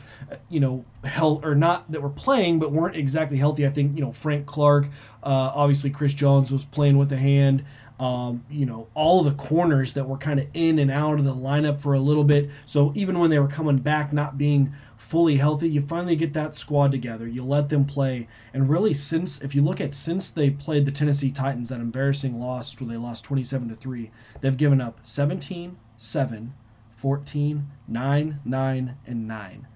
you 0.49 0.61
know 0.61 0.85
health 1.05 1.45
or 1.45 1.55
not 1.55 1.91
that 1.91 2.03
were 2.03 2.09
playing 2.09 2.59
but 2.59 2.73
weren't 2.73 2.97
exactly 2.97 3.39
healthy. 3.39 3.67
I 3.67 3.71
think 3.71 3.97
you 3.97 4.05
know 4.05 4.13
frank 4.13 4.47
clark 4.47 4.87
uh, 5.23 5.53
obviously 5.55 5.91
chris 5.91 6.15
jones 6.15 6.53
was 6.53 6.65
playing 6.65 6.99
with 6.99 7.13
a 7.13 7.19
hand. 7.19 7.65
Um, 8.01 8.45
you 8.51 8.67
know, 8.67 8.89
all 8.95 9.23
the 9.23 9.31
corners 9.31 9.93
that 9.93 10.09
were 10.09 10.19
kind 10.19 10.41
of 10.41 10.49
in 10.53 10.81
and 10.81 10.91
out 10.91 11.21
of 11.21 11.25
the 11.25 11.35
lineup 11.35 11.81
for 11.81 11.95
a 11.95 12.01
little 12.01 12.25
bit. 12.25 12.51
So 12.67 12.93
even 12.97 13.21
when 13.21 13.31
they 13.31 13.39
were 13.39 13.47
coming 13.47 13.79
back, 13.79 14.13
not 14.13 14.37
being 14.37 14.75
fully 15.05 15.37
healthy, 15.37 15.69
you 15.69 15.81
finally 15.81 16.17
get 16.17 16.33
that 16.33 16.55
squad 16.55 16.91
together. 16.91 17.29
You 17.29 17.45
let 17.45 17.69
them 17.69 17.85
play. 17.85 18.27
And 18.53 18.69
really, 18.69 18.95
since, 18.95 19.41
if 19.43 19.55
you 19.55 19.63
look 19.63 19.81
at 19.81 19.95
since 19.95 20.31
they 20.31 20.51
played 20.51 20.87
the 20.87 20.93
Tennessee 20.93 21.31
Titans, 21.31 21.69
that 21.69 21.81
embarrassing 21.81 22.41
loss 22.41 22.81
where 22.81 22.89
they 22.89 22.97
lost 22.97 23.25
27 23.25 23.69
to 23.69 23.75
3, 23.75 24.11
they've 24.41 24.57
given 24.57 24.81
up 24.81 25.01
17, 25.03 25.77
7, 25.99 26.55
14, 26.95 27.71
9, 27.87 28.41
9, 28.45 28.97
and 29.07 29.29
9. 29.29 29.67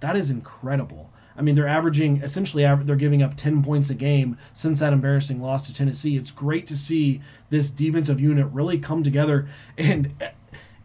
That 0.00 0.16
is 0.16 0.30
incredible. 0.30 1.10
I 1.36 1.42
mean, 1.42 1.54
they're 1.54 1.68
averaging 1.68 2.22
essentially 2.22 2.64
they're 2.84 2.96
giving 2.96 3.22
up 3.22 3.36
10 3.36 3.62
points 3.62 3.90
a 3.90 3.94
game 3.94 4.36
since 4.52 4.80
that 4.80 4.92
embarrassing 4.92 5.40
loss 5.40 5.66
to 5.66 5.74
Tennessee. 5.74 6.16
It's 6.16 6.30
great 6.30 6.66
to 6.66 6.76
see 6.76 7.20
this 7.50 7.70
defensive 7.70 8.20
unit 8.20 8.46
really 8.50 8.78
come 8.78 9.02
together. 9.02 9.48
And 9.78 10.14
eh, 10.20 10.30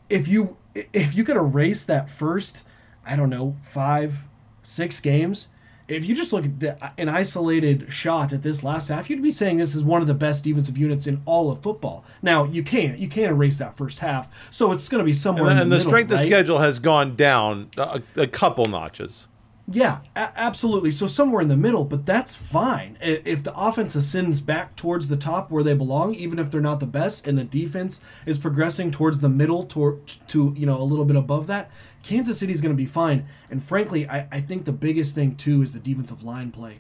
if 0.09 0.27
you 0.27 0.57
if 0.93 1.15
you 1.15 1.23
could 1.23 1.37
erase 1.37 1.83
that 1.85 2.09
first, 2.09 2.63
I 3.05 3.15
don't 3.15 3.29
know, 3.29 3.55
five, 3.61 4.25
six 4.63 4.99
games, 4.99 5.49
if 5.87 6.05
you 6.05 6.15
just 6.15 6.33
look 6.33 6.45
at 6.45 6.59
the, 6.59 6.91
an 6.99 7.09
isolated 7.09 7.91
shot 7.91 8.33
at 8.33 8.41
this 8.41 8.63
last 8.63 8.89
half, 8.89 9.09
you'd 9.09 9.21
be 9.21 9.31
saying 9.31 9.57
this 9.57 9.75
is 9.75 9.83
one 9.83 10.01
of 10.01 10.07
the 10.07 10.13
best 10.13 10.43
defensive 10.43 10.77
units 10.77 11.05
in 11.05 11.21
all 11.25 11.51
of 11.51 11.61
football. 11.61 12.03
Now 12.21 12.45
you 12.45 12.63
can't 12.63 12.97
you 12.97 13.07
can't 13.07 13.31
erase 13.31 13.57
that 13.59 13.77
first 13.77 13.99
half, 13.99 14.29
so 14.49 14.71
it's 14.71 14.89
going 14.89 14.99
to 14.99 15.05
be 15.05 15.13
somewhere. 15.13 15.49
And, 15.49 15.59
the, 15.59 15.61
and 15.63 15.71
the, 15.71 15.75
the 15.75 15.79
middle, 15.79 15.89
strength 15.89 16.11
right? 16.11 16.19
of 16.19 16.25
schedule 16.25 16.59
has 16.59 16.79
gone 16.79 17.15
down 17.15 17.69
a, 17.77 18.01
a 18.15 18.27
couple 18.27 18.65
notches. 18.65 19.27
Yeah, 19.67 20.01
a- 20.15 20.31
absolutely. 20.35 20.91
So 20.91 21.07
somewhere 21.07 21.41
in 21.41 21.47
the 21.47 21.57
middle, 21.57 21.85
but 21.85 22.05
that's 22.05 22.35
fine. 22.35 22.97
If 23.01 23.43
the 23.43 23.55
offense 23.57 23.95
ascends 23.95 24.39
back 24.39 24.75
towards 24.75 25.07
the 25.07 25.15
top 25.15 25.49
where 25.49 25.63
they 25.63 25.73
belong, 25.73 26.13
even 26.13 26.37
if 26.37 26.51
they're 26.51 26.61
not 26.61 26.79
the 26.79 26.85
best, 26.85 27.27
and 27.27 27.37
the 27.37 27.43
defense 27.43 27.99
is 28.27 28.37
progressing 28.37 28.91
towards 28.91 29.21
the 29.21 29.29
middle 29.29 29.63
to, 29.65 30.01
to 30.27 30.53
you 30.55 30.65
know 30.65 30.79
a 30.79 30.83
little 30.83 31.05
bit 31.05 31.15
above 31.15 31.47
that, 31.47 31.71
Kansas 32.05 32.39
City's 32.39 32.61
going 32.61 32.73
to 32.73 32.77
be 32.77 32.85
fine. 32.85 33.27
And 33.49 33.63
frankly, 33.63 34.07
I, 34.07 34.27
I 34.31 34.41
think 34.41 34.65
the 34.65 34.71
biggest 34.71 35.15
thing 35.15 35.35
too 35.35 35.61
is 35.61 35.73
the 35.73 35.79
defensive 35.79 36.23
line 36.23 36.51
play. 36.51 36.79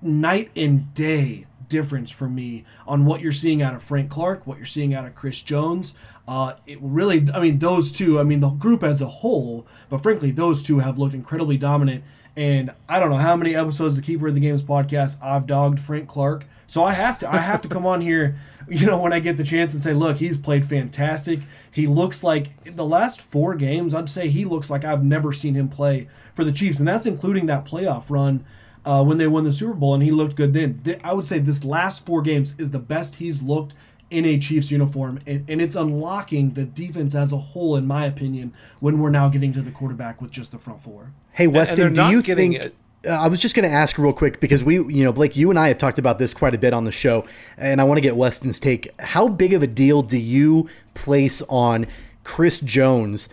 Night 0.00 0.50
and 0.56 0.92
day 0.94 1.46
difference 1.68 2.10
for 2.10 2.28
me 2.28 2.64
on 2.86 3.04
what 3.04 3.20
you're 3.20 3.32
seeing 3.32 3.60
out 3.60 3.74
of 3.74 3.82
Frank 3.82 4.10
Clark, 4.10 4.46
what 4.46 4.56
you're 4.56 4.66
seeing 4.66 4.94
out 4.94 5.04
of 5.04 5.14
Chris 5.14 5.40
Jones. 5.40 5.94
Uh, 6.26 6.54
it 6.66 6.78
really, 6.80 7.26
I 7.34 7.40
mean, 7.40 7.58
those 7.58 7.92
two, 7.92 8.18
I 8.18 8.22
mean, 8.22 8.40
the 8.40 8.50
group 8.50 8.82
as 8.82 9.00
a 9.00 9.06
whole, 9.06 9.66
but 9.88 9.98
frankly, 9.98 10.30
those 10.30 10.62
two 10.62 10.78
have 10.78 10.98
looked 10.98 11.14
incredibly 11.14 11.56
dominant. 11.56 12.04
And 12.36 12.72
I 12.88 13.00
don't 13.00 13.10
know 13.10 13.16
how 13.16 13.36
many 13.36 13.54
episodes 13.54 13.96
of 13.96 14.02
the 14.02 14.06
Keeper 14.06 14.28
of 14.28 14.34
the 14.34 14.40
Games 14.40 14.62
podcast 14.62 15.16
I've 15.22 15.46
dogged 15.46 15.80
Frank 15.80 16.08
Clark. 16.08 16.44
So 16.66 16.84
I 16.84 16.92
have 16.92 17.18
to, 17.20 17.30
I 17.30 17.38
have 17.38 17.62
to 17.62 17.68
come 17.68 17.86
on 17.86 18.00
here, 18.00 18.38
you 18.68 18.86
know, 18.86 18.98
when 18.98 19.12
I 19.12 19.20
get 19.20 19.36
the 19.36 19.44
chance 19.44 19.72
and 19.72 19.82
say, 19.82 19.92
look, 19.92 20.18
he's 20.18 20.36
played 20.36 20.66
fantastic. 20.66 21.40
He 21.76 21.86
looks 21.86 22.24
like 22.24 22.64
the 22.64 22.86
last 22.86 23.20
four 23.20 23.54
games, 23.54 23.92
I'd 23.92 24.08
say 24.08 24.30
he 24.30 24.46
looks 24.46 24.70
like 24.70 24.82
I've 24.82 25.04
never 25.04 25.30
seen 25.34 25.52
him 25.52 25.68
play 25.68 26.08
for 26.32 26.42
the 26.42 26.50
Chiefs, 26.50 26.78
and 26.78 26.88
that's 26.88 27.04
including 27.04 27.44
that 27.46 27.66
playoff 27.66 28.08
run 28.08 28.46
uh, 28.86 29.04
when 29.04 29.18
they 29.18 29.26
won 29.26 29.44
the 29.44 29.52
Super 29.52 29.74
Bowl, 29.74 29.92
and 29.92 30.02
he 30.02 30.10
looked 30.10 30.36
good 30.36 30.54
then. 30.54 30.80
Th- 30.82 30.98
I 31.04 31.12
would 31.12 31.26
say 31.26 31.38
this 31.38 31.66
last 31.66 32.06
four 32.06 32.22
games 32.22 32.54
is 32.56 32.70
the 32.70 32.78
best 32.78 33.16
he's 33.16 33.42
looked 33.42 33.74
in 34.08 34.24
a 34.24 34.38
Chiefs 34.38 34.70
uniform, 34.70 35.20
and, 35.26 35.44
and 35.50 35.60
it's 35.60 35.74
unlocking 35.74 36.54
the 36.54 36.64
defense 36.64 37.14
as 37.14 37.30
a 37.30 37.36
whole, 37.36 37.76
in 37.76 37.86
my 37.86 38.06
opinion, 38.06 38.54
when 38.80 38.98
we're 38.98 39.10
now 39.10 39.28
getting 39.28 39.52
to 39.52 39.60
the 39.60 39.70
quarterback 39.70 40.22
with 40.22 40.30
just 40.30 40.52
the 40.52 40.58
front 40.58 40.82
four. 40.82 41.12
Hey, 41.32 41.46
Weston, 41.46 41.92
they're 41.92 42.08
do 42.08 42.10
you 42.10 42.22
think? 42.22 42.54
it- 42.54 42.74
Uh, 43.06 43.12
I 43.12 43.28
was 43.28 43.40
just 43.40 43.54
going 43.54 43.68
to 43.68 43.74
ask 43.74 43.98
real 43.98 44.12
quick 44.12 44.40
because 44.40 44.64
we, 44.64 44.74
you 44.74 45.04
know, 45.04 45.12
Blake, 45.12 45.36
you 45.36 45.50
and 45.50 45.58
I 45.58 45.68
have 45.68 45.78
talked 45.78 45.98
about 45.98 46.18
this 46.18 46.34
quite 46.34 46.54
a 46.54 46.58
bit 46.58 46.72
on 46.72 46.84
the 46.84 46.92
show, 46.92 47.26
and 47.56 47.80
I 47.80 47.84
want 47.84 47.98
to 47.98 48.02
get 48.02 48.16
Weston's 48.16 48.58
take. 48.58 48.88
How 49.00 49.28
big 49.28 49.52
of 49.52 49.62
a 49.62 49.66
deal 49.66 50.02
do 50.02 50.18
you 50.18 50.68
place 50.94 51.42
on 51.42 51.86
Chris 52.24 52.60
Jones 52.60 53.28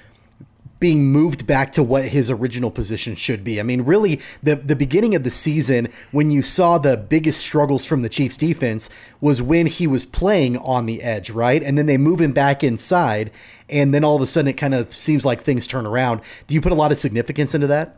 being 0.79 1.05
moved 1.05 1.47
back 1.47 1.71
to 1.71 1.81
what 1.81 2.03
his 2.09 2.29
original 2.29 2.69
position 2.69 3.15
should 3.15 3.43
be? 3.43 3.59
I 3.59 3.63
mean, 3.63 3.81
really, 3.81 4.19
the 4.43 4.55
the 4.55 4.75
beginning 4.75 5.15
of 5.15 5.23
the 5.23 5.31
season 5.31 5.87
when 6.11 6.29
you 6.29 6.41
saw 6.41 6.77
the 6.77 6.97
biggest 6.97 7.39
struggles 7.39 7.85
from 7.85 8.01
the 8.01 8.09
Chiefs 8.09 8.37
defense 8.37 8.89
was 9.21 9.41
when 9.41 9.65
he 9.65 9.87
was 9.87 10.05
playing 10.05 10.57
on 10.57 10.85
the 10.85 11.01
edge, 11.01 11.29
right? 11.29 11.63
And 11.63 11.77
then 11.77 11.85
they 11.85 11.97
move 11.97 12.21
him 12.21 12.33
back 12.33 12.63
inside, 12.63 13.31
and 13.69 13.93
then 13.93 14.03
all 14.03 14.15
of 14.15 14.21
a 14.21 14.27
sudden 14.27 14.49
it 14.49 14.53
kind 14.53 14.73
of 14.73 14.93
seems 14.93 15.25
like 15.25 15.41
things 15.41 15.65
turn 15.65 15.85
around. 15.85 16.21
Do 16.47 16.53
you 16.53 16.61
put 16.61 16.71
a 16.71 16.75
lot 16.75 16.91
of 16.91 16.97
significance 16.97 17.55
into 17.55 17.67
that? 17.67 17.97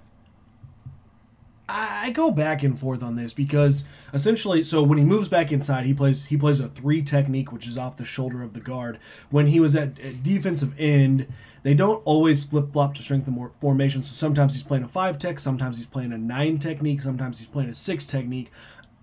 I 1.67 2.11
go 2.11 2.29
back 2.29 2.61
and 2.61 2.77
forth 2.77 3.01
on 3.01 3.15
this 3.15 3.33
because 3.33 3.85
essentially, 4.13 4.63
so 4.63 4.83
when 4.83 4.99
he 4.99 5.03
moves 5.03 5.27
back 5.27 5.51
inside, 5.51 5.85
he 5.85 5.93
plays 5.93 6.25
he 6.25 6.37
plays 6.37 6.59
a 6.59 6.67
three 6.67 7.01
technique, 7.01 7.51
which 7.51 7.67
is 7.67 7.77
off 7.77 7.97
the 7.97 8.05
shoulder 8.05 8.43
of 8.43 8.53
the 8.53 8.59
guard. 8.59 8.99
When 9.31 9.47
he 9.47 9.59
was 9.59 9.75
at, 9.75 9.99
at 9.99 10.21
defensive 10.21 10.79
end, 10.79 11.27
they 11.63 11.73
don't 11.73 12.03
always 12.05 12.43
flip 12.43 12.71
flop 12.71 12.93
to 12.95 13.01
strength 13.01 13.27
formation. 13.59 14.03
So 14.03 14.13
sometimes 14.13 14.53
he's 14.53 14.61
playing 14.61 14.83
a 14.83 14.87
five 14.87 15.17
tech, 15.17 15.39
sometimes 15.39 15.77
he's 15.77 15.87
playing 15.87 16.13
a 16.13 16.17
nine 16.17 16.59
technique, 16.59 17.01
sometimes 17.01 17.39
he's 17.39 17.47
playing 17.47 17.69
a 17.69 17.75
six 17.75 18.05
technique. 18.05 18.51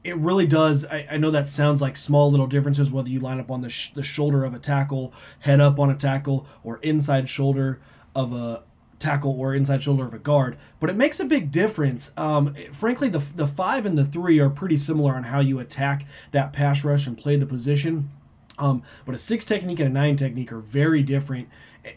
It 0.04 0.16
really 0.16 0.46
does. 0.46 0.84
I, 0.84 1.06
I 1.10 1.16
know 1.16 1.30
that 1.32 1.48
sounds 1.48 1.80
like 1.80 1.96
small 1.96 2.30
little 2.30 2.46
differences, 2.46 2.90
whether 2.90 3.08
you 3.08 3.18
line 3.18 3.40
up 3.40 3.50
on 3.50 3.62
the 3.62 3.70
sh- 3.70 3.92
the 3.94 4.04
shoulder 4.04 4.44
of 4.44 4.54
a 4.54 4.60
tackle, 4.60 5.12
head 5.40 5.60
up 5.60 5.80
on 5.80 5.90
a 5.90 5.96
tackle, 5.96 6.46
or 6.62 6.78
inside 6.78 7.28
shoulder 7.28 7.80
of 8.14 8.32
a 8.32 8.62
tackle 9.02 9.38
or 9.38 9.54
inside 9.54 9.82
shoulder 9.82 10.06
of 10.06 10.14
a 10.14 10.18
guard, 10.18 10.56
but 10.80 10.88
it 10.88 10.96
makes 10.96 11.20
a 11.20 11.24
big 11.24 11.50
difference. 11.50 12.10
Um, 12.16 12.54
frankly, 12.72 13.08
the 13.08 13.18
the 13.18 13.46
five 13.46 13.84
and 13.84 13.98
the 13.98 14.04
three 14.04 14.38
are 14.38 14.48
pretty 14.48 14.76
similar 14.76 15.14
on 15.14 15.24
how 15.24 15.40
you 15.40 15.58
attack 15.58 16.06
that 16.30 16.52
pass 16.52 16.84
rush 16.84 17.06
and 17.06 17.18
play 17.18 17.36
the 17.36 17.46
position. 17.46 18.10
Um, 18.58 18.82
but 19.04 19.14
a 19.14 19.18
six 19.18 19.44
technique 19.44 19.80
and 19.80 19.88
a 19.88 19.92
nine 19.92 20.16
technique 20.16 20.52
are 20.52 20.60
very 20.60 21.02
different. 21.02 21.48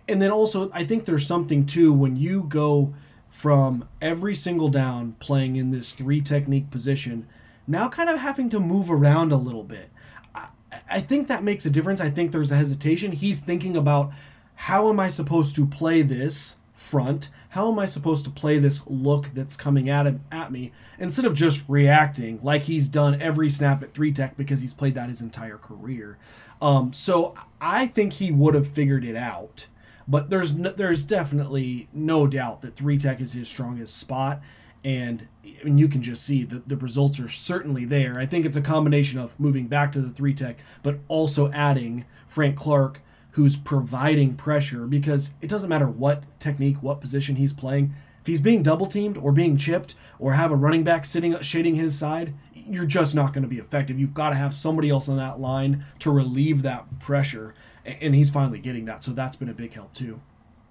And 0.07 0.21
then 0.21 0.31
also, 0.31 0.71
I 0.73 0.83
think 0.83 1.05
there's 1.05 1.27
something 1.27 1.65
too 1.65 1.93
when 1.93 2.15
you 2.15 2.43
go 2.43 2.93
from 3.29 3.87
every 4.01 4.33
single 4.33 4.69
down 4.69 5.15
playing 5.19 5.57
in 5.57 5.71
this 5.71 5.91
three 5.91 6.21
technique 6.21 6.71
position, 6.71 7.27
now 7.67 7.89
kind 7.89 8.09
of 8.09 8.19
having 8.19 8.49
to 8.49 8.59
move 8.59 8.89
around 8.89 9.31
a 9.31 9.37
little 9.37 9.63
bit. 9.63 9.89
I, 10.33 10.49
I 10.89 11.01
think 11.01 11.27
that 11.27 11.43
makes 11.43 11.65
a 11.65 11.69
difference. 11.69 12.01
I 12.01 12.09
think 12.09 12.31
there's 12.31 12.51
a 12.51 12.55
hesitation. 12.55 13.11
He's 13.11 13.41
thinking 13.41 13.77
about 13.77 14.11
how 14.55 14.89
am 14.89 14.99
I 14.99 15.09
supposed 15.09 15.55
to 15.55 15.65
play 15.65 16.01
this 16.01 16.55
front? 16.85 17.29
How 17.49 17.71
am 17.71 17.79
I 17.79 17.85
supposed 17.85 18.23
to 18.25 18.31
play 18.31 18.59
this 18.59 18.81
look 18.85 19.33
that's 19.33 19.57
coming 19.57 19.89
at 19.89 20.05
him, 20.05 20.23
at 20.31 20.51
me 20.51 20.71
instead 20.99 21.25
of 21.25 21.33
just 21.33 21.63
reacting 21.67 22.39
like 22.43 22.63
he's 22.63 22.87
done 22.87 23.21
every 23.21 23.49
snap 23.49 23.81
at 23.81 23.93
three 23.93 24.13
tech 24.13 24.37
because 24.37 24.61
he's 24.61 24.73
played 24.73 24.95
that 24.95 25.09
his 25.09 25.21
entire 25.21 25.57
career. 25.57 26.17
Um, 26.61 26.93
so 26.93 27.33
I 27.59 27.87
think 27.87 28.13
he 28.13 28.31
would 28.31 28.55
have 28.55 28.67
figured 28.67 29.03
it 29.03 29.15
out, 29.15 29.67
but 30.07 30.29
there's 30.29 30.53
no, 30.53 30.71
there's 30.71 31.03
definitely 31.03 31.89
no 31.91 32.27
doubt 32.27 32.61
that 32.61 32.75
three 32.75 32.97
tech 32.97 33.19
is 33.19 33.33
his 33.33 33.47
strongest 33.47 33.97
spot, 33.97 34.41
and 34.83 35.27
I 35.43 35.63
mean, 35.63 35.77
you 35.77 35.87
can 35.87 36.03
just 36.03 36.23
see 36.23 36.43
that 36.43 36.69
the 36.69 36.77
results 36.77 37.19
are 37.19 37.29
certainly 37.29 37.85
there. 37.85 38.19
I 38.19 38.25
think 38.25 38.45
it's 38.45 38.55
a 38.55 38.61
combination 38.61 39.19
of 39.19 39.37
moving 39.39 39.67
back 39.67 39.91
to 39.93 40.01
the 40.01 40.11
three 40.11 40.33
tech, 40.33 40.57
but 40.83 40.99
also 41.07 41.51
adding 41.51 42.05
Frank 42.27 42.55
Clark 42.55 43.01
who's 43.35 43.57
providing 43.57 44.33
pressure 44.33 44.87
because 44.87 45.31
it 45.41 45.49
doesn't 45.49 45.67
matter 45.67 45.89
what 45.89 46.23
technique, 46.39 46.81
what 46.81 47.01
position 47.01 47.35
he's 47.35 47.51
playing. 47.51 47.93
If 48.21 48.27
he's 48.27 48.39
being 48.39 48.63
double 48.63 48.87
teamed 48.87 49.17
or 49.17 49.33
being 49.33 49.57
chipped 49.57 49.93
or 50.19 50.33
have 50.33 50.51
a 50.51 50.55
running 50.55 50.85
back 50.85 51.03
sitting 51.03 51.37
shading 51.41 51.75
his 51.75 51.97
side, 51.97 52.33
you're 52.53 52.85
just 52.85 53.13
not 53.13 53.33
going 53.33 53.41
to 53.41 53.49
be 53.49 53.59
effective. 53.59 53.99
You've 53.99 54.13
got 54.13 54.29
to 54.29 54.35
have 54.35 54.55
somebody 54.55 54.89
else 54.89 55.09
on 55.09 55.17
that 55.17 55.41
line 55.41 55.83
to 55.99 56.11
relieve 56.11 56.61
that 56.61 57.01
pressure, 57.01 57.53
and 57.83 58.15
he's 58.15 58.31
finally 58.31 58.59
getting 58.59 58.85
that. 58.85 59.03
So 59.03 59.11
that's 59.11 59.35
been 59.35 59.49
a 59.49 59.53
big 59.53 59.73
help 59.73 59.93
too. 59.93 60.21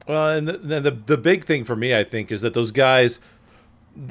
Well, 0.09 0.30
and 0.30 0.49
the, 0.49 0.80
the 0.80 0.90
the 0.90 1.16
big 1.18 1.44
thing 1.44 1.64
for 1.64 1.76
me, 1.76 1.94
I 1.94 2.02
think, 2.02 2.33
is 2.33 2.40
that 2.40 2.54
those 2.54 2.71
guys, 2.71 3.21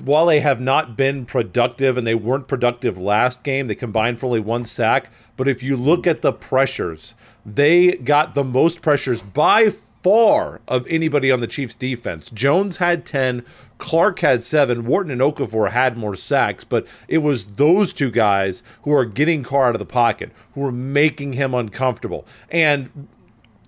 while 0.03 0.25
they 0.25 0.39
have 0.39 0.61
not 0.61 0.95
been 0.95 1.25
productive 1.25 1.97
and 1.97 2.07
they 2.07 2.15
weren't 2.15 2.47
productive 2.47 2.97
last 2.97 3.43
game, 3.43 3.67
they 3.67 3.75
combined 3.75 4.19
for 4.19 4.27
only 4.27 4.39
one 4.39 4.65
sack. 4.65 5.09
But 5.35 5.47
if 5.47 5.61
you 5.61 5.75
look 5.75 6.07
at 6.07 6.21
the 6.21 6.31
pressures, 6.31 7.13
they 7.45 7.93
got 7.93 8.33
the 8.33 8.43
most 8.43 8.81
pressures 8.81 9.21
by 9.21 9.69
far 9.69 10.61
of 10.67 10.85
anybody 10.87 11.31
on 11.31 11.39
the 11.39 11.47
Chiefs 11.47 11.75
defense. 11.75 12.29
Jones 12.29 12.77
had 12.77 13.05
10, 13.05 13.43
Clark 13.77 14.19
had 14.19 14.43
7, 14.43 14.85
Wharton 14.85 15.11
and 15.11 15.21
Okafor 15.21 15.71
had 15.71 15.97
more 15.97 16.15
sacks, 16.15 16.63
but 16.63 16.85
it 17.07 17.19
was 17.19 17.45
those 17.45 17.93
two 17.93 18.11
guys 18.11 18.63
who 18.83 18.93
are 18.93 19.05
getting 19.05 19.43
Carr 19.43 19.69
out 19.69 19.75
of 19.75 19.79
the 19.79 19.85
pocket, 19.85 20.31
who 20.53 20.65
are 20.65 20.71
making 20.71 21.33
him 21.33 21.53
uncomfortable. 21.53 22.25
And 22.49 23.07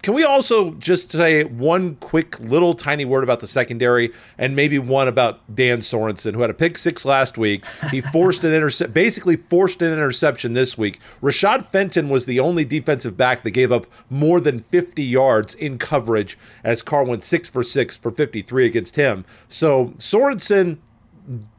can 0.01 0.13
we 0.13 0.23
also 0.23 0.71
just 0.75 1.11
say 1.11 1.43
one 1.43 1.95
quick 1.95 2.39
little 2.39 2.73
tiny 2.75 3.05
word 3.05 3.23
about 3.23 3.39
the 3.39 3.47
secondary 3.47 4.11
and 4.37 4.55
maybe 4.55 4.77
one 4.77 5.07
about 5.07 5.55
Dan 5.55 5.79
Sorensen, 5.79 6.33
who 6.33 6.41
had 6.41 6.49
a 6.49 6.53
pick 6.53 6.77
six 6.77 7.05
last 7.05 7.37
week. 7.37 7.63
He 7.89 8.01
forced 8.11 8.43
an 8.43 8.53
intercept, 8.53 8.93
basically 8.93 9.35
forced 9.35 9.81
an 9.81 9.91
interception 9.91 10.53
this 10.53 10.77
week. 10.77 10.99
Rashad 11.21 11.65
Fenton 11.67 12.09
was 12.09 12.25
the 12.25 12.39
only 12.39 12.65
defensive 12.65 13.17
back 13.17 13.43
that 13.43 13.51
gave 13.51 13.71
up 13.71 13.87
more 14.09 14.39
than 14.39 14.59
50 14.59 15.01
yards 15.01 15.55
in 15.55 15.77
coverage 15.77 16.37
as 16.63 16.81
Carr 16.81 17.03
went 17.03 17.23
six 17.23 17.49
for 17.49 17.63
six 17.63 17.97
for 17.97 18.11
53 18.11 18.65
against 18.65 18.95
him. 18.95 19.25
So 19.49 19.93
Sorensen 19.97 20.77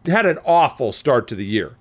had 0.07 0.27
an 0.27 0.39
awful 0.45 0.93
start 0.93 1.27
to 1.29 1.35
the 1.35 1.45
year 1.45 1.77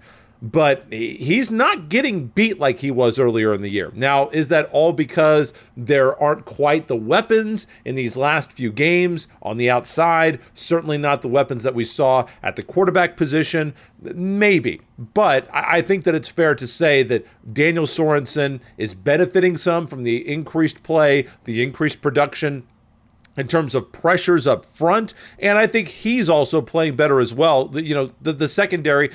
but 0.51 0.85
he's 0.91 1.49
not 1.49 1.89
getting 1.89 2.27
beat 2.27 2.59
like 2.59 2.79
he 2.79 2.91
was 2.91 3.17
earlier 3.17 3.51
in 3.51 3.63
the 3.63 3.69
year. 3.69 3.91
Now, 3.95 4.29
is 4.29 4.49
that 4.49 4.69
all 4.71 4.93
because 4.93 5.55
there 5.75 6.15
aren't 6.21 6.45
quite 6.45 6.87
the 6.87 6.95
weapons 6.95 7.65
in 7.83 7.95
these 7.95 8.15
last 8.15 8.53
few 8.53 8.71
games 8.71 9.27
on 9.41 9.57
the 9.57 9.71
outside? 9.71 10.39
Certainly 10.53 10.99
not 10.99 11.23
the 11.23 11.27
weapons 11.27 11.63
that 11.63 11.73
we 11.73 11.83
saw 11.83 12.27
at 12.43 12.57
the 12.57 12.63
quarterback 12.63 13.17
position. 13.17 13.73
Maybe. 13.99 14.81
But 14.99 15.49
I 15.51 15.81
think 15.81 16.03
that 16.03 16.13
it's 16.13 16.29
fair 16.29 16.53
to 16.53 16.67
say 16.67 17.01
that 17.01 17.25
Daniel 17.51 17.85
Sorensen 17.85 18.61
is 18.77 18.93
benefiting 18.93 19.57
some 19.57 19.87
from 19.87 20.03
the 20.03 20.31
increased 20.31 20.83
play, 20.83 21.27
the 21.45 21.63
increased 21.63 22.03
production 22.03 22.67
in 23.35 23.47
terms 23.47 23.75
of 23.75 23.91
pressures 23.91 24.45
up 24.45 24.63
front. 24.63 25.13
And 25.39 25.57
I 25.57 25.67
think 25.67 25.87
he's 25.89 26.29
also 26.29 26.61
playing 26.61 26.95
better 26.95 27.19
as 27.19 27.33
well. 27.33 27.71
You 27.73 27.95
know, 27.95 28.11
the, 28.21 28.31
the 28.31 28.47
secondary 28.47 29.09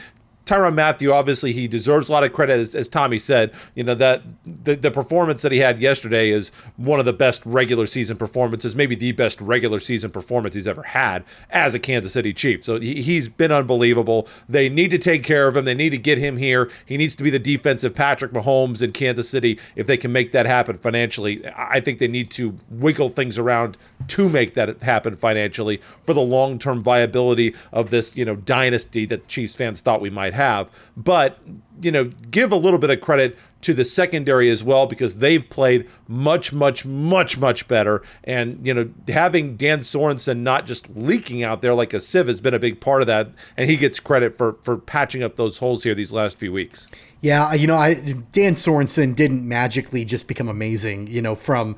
Tyrann 0.46 0.74
Mathieu, 0.74 1.12
obviously, 1.12 1.52
he 1.52 1.68
deserves 1.68 2.08
a 2.08 2.12
lot 2.12 2.24
of 2.24 2.32
credit, 2.32 2.58
as, 2.58 2.74
as 2.74 2.88
Tommy 2.88 3.18
said. 3.18 3.52
You 3.74 3.84
know 3.84 3.94
that 3.94 4.22
the, 4.44 4.74
the 4.74 4.90
performance 4.90 5.42
that 5.42 5.52
he 5.52 5.58
had 5.58 5.80
yesterday 5.80 6.30
is 6.30 6.50
one 6.76 6.98
of 6.98 7.06
the 7.06 7.12
best 7.12 7.44
regular 7.44 7.86
season 7.86 8.16
performances, 8.16 8.74
maybe 8.74 8.94
the 8.94 9.12
best 9.12 9.40
regular 9.40 9.78
season 9.78 10.10
performance 10.10 10.54
he's 10.54 10.66
ever 10.66 10.82
had 10.82 11.24
as 11.50 11.74
a 11.74 11.78
Kansas 11.78 12.12
City 12.12 12.32
Chief. 12.32 12.64
So 12.64 12.80
he, 12.80 13.02
he's 13.02 13.28
been 13.28 13.52
unbelievable. 13.52 14.26
They 14.48 14.68
need 14.68 14.90
to 14.90 14.98
take 14.98 15.22
care 15.22 15.46
of 15.46 15.56
him. 15.56 15.64
They 15.64 15.74
need 15.74 15.90
to 15.90 15.98
get 15.98 16.18
him 16.18 16.36
here. 16.36 16.70
He 16.84 16.96
needs 16.96 17.14
to 17.16 17.22
be 17.22 17.30
the 17.30 17.38
defensive 17.38 17.94
Patrick 17.94 18.32
Mahomes 18.32 18.82
in 18.82 18.92
Kansas 18.92 19.28
City. 19.28 19.58
If 19.76 19.86
they 19.86 19.96
can 19.96 20.10
make 20.12 20.32
that 20.32 20.46
happen 20.46 20.78
financially, 20.78 21.46
I 21.56 21.80
think 21.80 21.98
they 21.98 22.08
need 22.08 22.30
to 22.32 22.58
wiggle 22.70 23.10
things 23.10 23.38
around 23.38 23.76
to 24.08 24.28
make 24.28 24.54
that 24.54 24.82
happen 24.82 25.16
financially 25.16 25.80
for 26.02 26.14
the 26.14 26.20
long 26.20 26.58
term 26.58 26.82
viability 26.82 27.54
of 27.72 27.90
this 27.90 28.16
you 28.16 28.24
know 28.24 28.36
dynasty 28.36 29.06
that 29.06 29.28
Chiefs 29.28 29.54
fans 29.54 29.80
thought 29.80 30.00
we 30.00 30.10
might 30.10 30.34
have. 30.34 30.68
But, 30.96 31.38
you 31.80 31.90
know, 31.90 32.04
give 32.30 32.52
a 32.52 32.56
little 32.56 32.78
bit 32.78 32.90
of 32.90 33.00
credit 33.00 33.38
to 33.62 33.74
the 33.74 33.84
secondary 33.84 34.50
as 34.50 34.64
well 34.64 34.86
because 34.86 35.18
they've 35.18 35.48
played 35.48 35.88
much, 36.08 36.52
much, 36.52 36.84
much, 36.84 37.38
much 37.38 37.68
better. 37.68 38.02
And, 38.24 38.66
you 38.66 38.72
know, 38.72 38.90
having 39.08 39.56
Dan 39.56 39.80
Sorensen 39.80 40.38
not 40.38 40.66
just 40.66 40.88
leaking 40.96 41.42
out 41.42 41.60
there 41.60 41.74
like 41.74 41.92
a 41.92 42.00
sieve 42.00 42.26
has 42.28 42.40
been 42.40 42.54
a 42.54 42.58
big 42.58 42.80
part 42.80 43.02
of 43.02 43.06
that. 43.06 43.30
And 43.56 43.68
he 43.68 43.76
gets 43.76 44.00
credit 44.00 44.36
for, 44.36 44.54
for 44.62 44.76
patching 44.76 45.22
up 45.22 45.36
those 45.36 45.58
holes 45.58 45.82
here 45.82 45.94
these 45.94 46.12
last 46.12 46.38
few 46.38 46.52
weeks. 46.52 46.88
Yeah, 47.22 47.52
you 47.52 47.66
know, 47.66 47.76
I 47.76 47.94
Dan 48.32 48.54
Sorensen 48.54 49.14
didn't 49.14 49.46
magically 49.46 50.06
just 50.06 50.26
become 50.26 50.48
amazing, 50.48 51.06
you 51.08 51.20
know, 51.20 51.34
from 51.34 51.76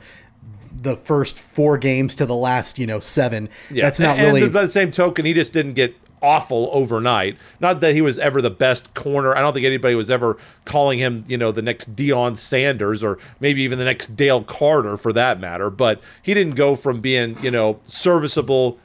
the 0.82 0.96
first 0.96 1.38
four 1.38 1.78
games 1.78 2.14
to 2.16 2.26
the 2.26 2.34
last, 2.34 2.78
you 2.78 2.86
know, 2.86 3.00
seven. 3.00 3.48
Yeah. 3.70 3.84
That's 3.84 4.00
not 4.00 4.18
and 4.18 4.34
really. 4.34 4.48
By 4.48 4.62
the 4.62 4.68
same 4.68 4.90
token, 4.90 5.24
he 5.24 5.32
just 5.32 5.52
didn't 5.52 5.74
get 5.74 5.94
awful 6.20 6.70
overnight. 6.72 7.36
Not 7.60 7.80
that 7.80 7.94
he 7.94 8.00
was 8.00 8.18
ever 8.18 8.40
the 8.40 8.50
best 8.50 8.94
corner. 8.94 9.36
I 9.36 9.40
don't 9.40 9.52
think 9.52 9.66
anybody 9.66 9.94
was 9.94 10.10
ever 10.10 10.38
calling 10.64 10.98
him, 10.98 11.24
you 11.26 11.36
know, 11.36 11.52
the 11.52 11.62
next 11.62 11.94
Deion 11.96 12.36
Sanders 12.36 13.02
or 13.02 13.18
maybe 13.40 13.62
even 13.62 13.78
the 13.78 13.84
next 13.84 14.16
Dale 14.16 14.42
Carter 14.42 14.96
for 14.96 15.12
that 15.12 15.40
matter. 15.40 15.68
But 15.68 16.00
he 16.22 16.32
didn't 16.34 16.54
go 16.54 16.76
from 16.76 17.00
being, 17.00 17.36
you 17.42 17.50
know, 17.50 17.80
serviceable, 17.86 18.78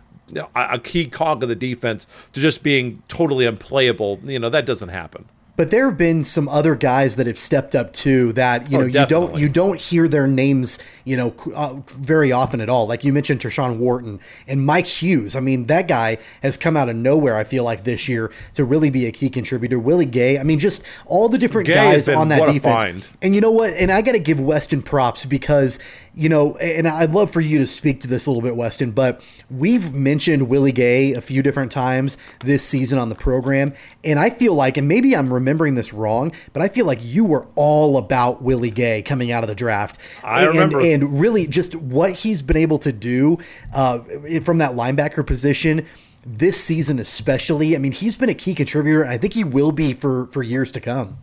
a 0.56 0.80
key 0.80 1.06
cog 1.08 1.44
of 1.44 1.50
the 1.50 1.56
defense 1.56 2.08
to 2.34 2.42
just 2.42 2.64
being 2.64 3.02
totally 3.08 3.46
unplayable. 3.46 4.20
You 4.24 4.40
know, 4.40 4.50
that 4.50 4.66
doesn't 4.66 4.90
happen. 4.90 5.26
But 5.58 5.72
there 5.72 5.86
have 5.86 5.98
been 5.98 6.24
some 6.24 6.48
other 6.48 6.76
guys 6.76 7.16
that 7.16 7.26
have 7.26 7.38
stepped 7.38 7.76
up 7.76 7.92
too. 7.92 8.32
That 8.34 8.72
you 8.72 8.78
oh, 8.78 8.82
know 8.82 8.86
you 8.86 9.06
don't 9.08 9.38
you 9.38 9.50
don't 9.50 9.80
hear 9.80 10.08
their 10.08 10.28
names 10.28 10.78
you 11.04 11.18
know 11.18 11.34
uh, 11.56 11.82
very 11.88 12.32
often 12.32 12.62
at 12.62 12.70
all. 12.70 12.88
Like 12.88 13.04
you 13.04 13.12
mentioned, 13.12 13.42
Tershawn 13.42 13.78
Wharton 13.78 14.20
and 14.48 14.66
Mike 14.66 14.86
Hughes. 14.86 15.36
I 15.36 15.40
mean 15.40 15.66
that 15.66 15.88
guy 15.88 16.20
has 16.44 16.58
come 16.58 16.78
out 16.78 16.90
of 16.90 16.96
nowhere. 16.96 17.36
I 17.36 17.44
feel 17.44 17.64
like 17.64 17.84
this 17.84 18.08
year 18.08 18.32
to 18.54 18.64
really 18.64 18.92
be 18.92 19.08
a 19.08 19.12
key 19.12 19.32
contributor. 19.32 19.80
Willie 19.80 20.06
Gay. 20.06 20.38
I 20.38 20.44
mean 20.44 20.60
just 20.60 20.84
all 21.08 21.28
the 21.28 21.40
different 21.40 21.66
Gay 21.66 21.74
guys 21.74 22.08
on 22.08 22.30
that 22.30 22.46
defense. 22.46 23.10
And 23.24 23.34
you 23.34 23.42
know 23.42 23.52
what? 23.52 23.74
And 23.74 23.92
I 23.92 24.04
got 24.04 24.14
to 24.14 24.20
give 24.20 24.40
Weston 24.40 24.84
props 24.84 25.26
because 25.26 25.80
you 26.18 26.30
know, 26.30 26.58
and 26.58 26.88
I'd 26.88 27.12
love 27.12 27.30
for 27.30 27.42
you 27.42 27.60
to 27.60 27.68
speak 27.68 28.02
to 28.02 28.08
this 28.08 28.26
a 28.26 28.32
little 28.32 28.42
bit, 28.42 28.56
Weston, 28.56 28.90
but 28.90 29.24
we've 29.52 29.94
mentioned 29.94 30.50
Willie 30.50 30.72
Gay 30.72 31.14
a 31.14 31.22
few 31.22 31.44
different 31.44 31.72
times 31.72 32.18
this 32.44 32.64
season 32.64 32.98
on 32.98 33.10
the 33.10 33.16
program. 33.16 33.74
And 34.04 34.18
I 34.18 34.32
feel 34.32 34.56
like, 34.56 34.78
and 34.78 34.88
maybe 34.88 35.16
I'm 35.16 35.32
remembering 35.32 35.76
this 35.76 35.94
wrong, 35.94 36.32
but 36.54 36.64
I 36.64 36.70
feel 36.70 36.88
like 36.88 36.98
you 37.04 37.24
were 37.24 37.46
all 37.56 37.98
about 37.98 38.42
Willie 38.42 38.72
Gay 38.72 39.04
coming 39.04 39.32
out 39.32 39.44
of 39.44 39.48
the 39.48 39.54
draft. 39.54 40.00
I 40.24 40.46
and, 40.46 40.54
remember. 40.54 40.82
And 40.82 41.22
really 41.22 41.46
just 41.46 41.76
what 41.76 42.14
he's 42.14 42.42
been 42.42 42.58
able 42.58 42.80
to 42.80 42.92
do 42.92 43.38
uh, 43.72 44.00
from 44.44 44.58
that 44.58 44.72
linebacker 44.72 45.26
position 45.26 45.86
this 46.26 46.60
season, 46.60 46.98
especially. 46.98 47.76
I 47.76 47.80
mean, 47.80 47.92
he's 47.92 48.16
been 48.16 48.30
a 48.30 48.34
key 48.34 48.56
contributor. 48.56 49.04
And 49.04 49.12
I 49.12 49.20
think 49.20 49.34
he 49.34 49.44
will 49.44 49.72
be 49.72 49.94
for, 49.94 50.28
for 50.32 50.42
years 50.42 50.72
to 50.72 50.82
come. 50.82 51.20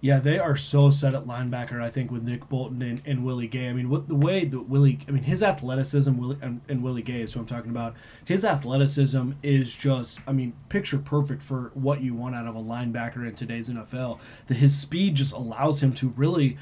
Yeah, 0.00 0.20
they 0.20 0.38
are 0.38 0.56
so 0.56 0.90
set 0.90 1.14
at 1.14 1.26
linebacker. 1.26 1.82
I 1.82 1.90
think 1.90 2.12
with 2.12 2.24
Nick 2.24 2.48
Bolton 2.48 2.82
and, 2.82 3.02
and 3.04 3.24
Willie 3.24 3.48
Gay. 3.48 3.68
I 3.68 3.72
mean, 3.72 3.90
what 3.90 4.06
the 4.06 4.14
way 4.14 4.44
that 4.44 4.68
Willie, 4.68 5.00
I 5.08 5.10
mean, 5.10 5.24
his 5.24 5.42
athleticism, 5.42 6.16
Willie 6.16 6.38
and, 6.40 6.60
and 6.68 6.84
Willie 6.84 7.02
Gay 7.02 7.22
is 7.22 7.34
who 7.34 7.40
I'm 7.40 7.46
talking 7.46 7.70
about. 7.70 7.94
His 8.24 8.44
athleticism 8.44 9.32
is 9.42 9.72
just, 9.72 10.20
I 10.24 10.32
mean, 10.32 10.52
picture 10.68 10.98
perfect 10.98 11.42
for 11.42 11.72
what 11.74 12.00
you 12.00 12.14
want 12.14 12.36
out 12.36 12.46
of 12.46 12.54
a 12.54 12.60
linebacker 12.60 13.26
in 13.26 13.34
today's 13.34 13.68
NFL. 13.68 14.20
That 14.46 14.54
his 14.54 14.78
speed 14.78 15.16
just 15.16 15.32
allows 15.32 15.82
him 15.82 15.92
to 15.94 16.10
really 16.10 16.58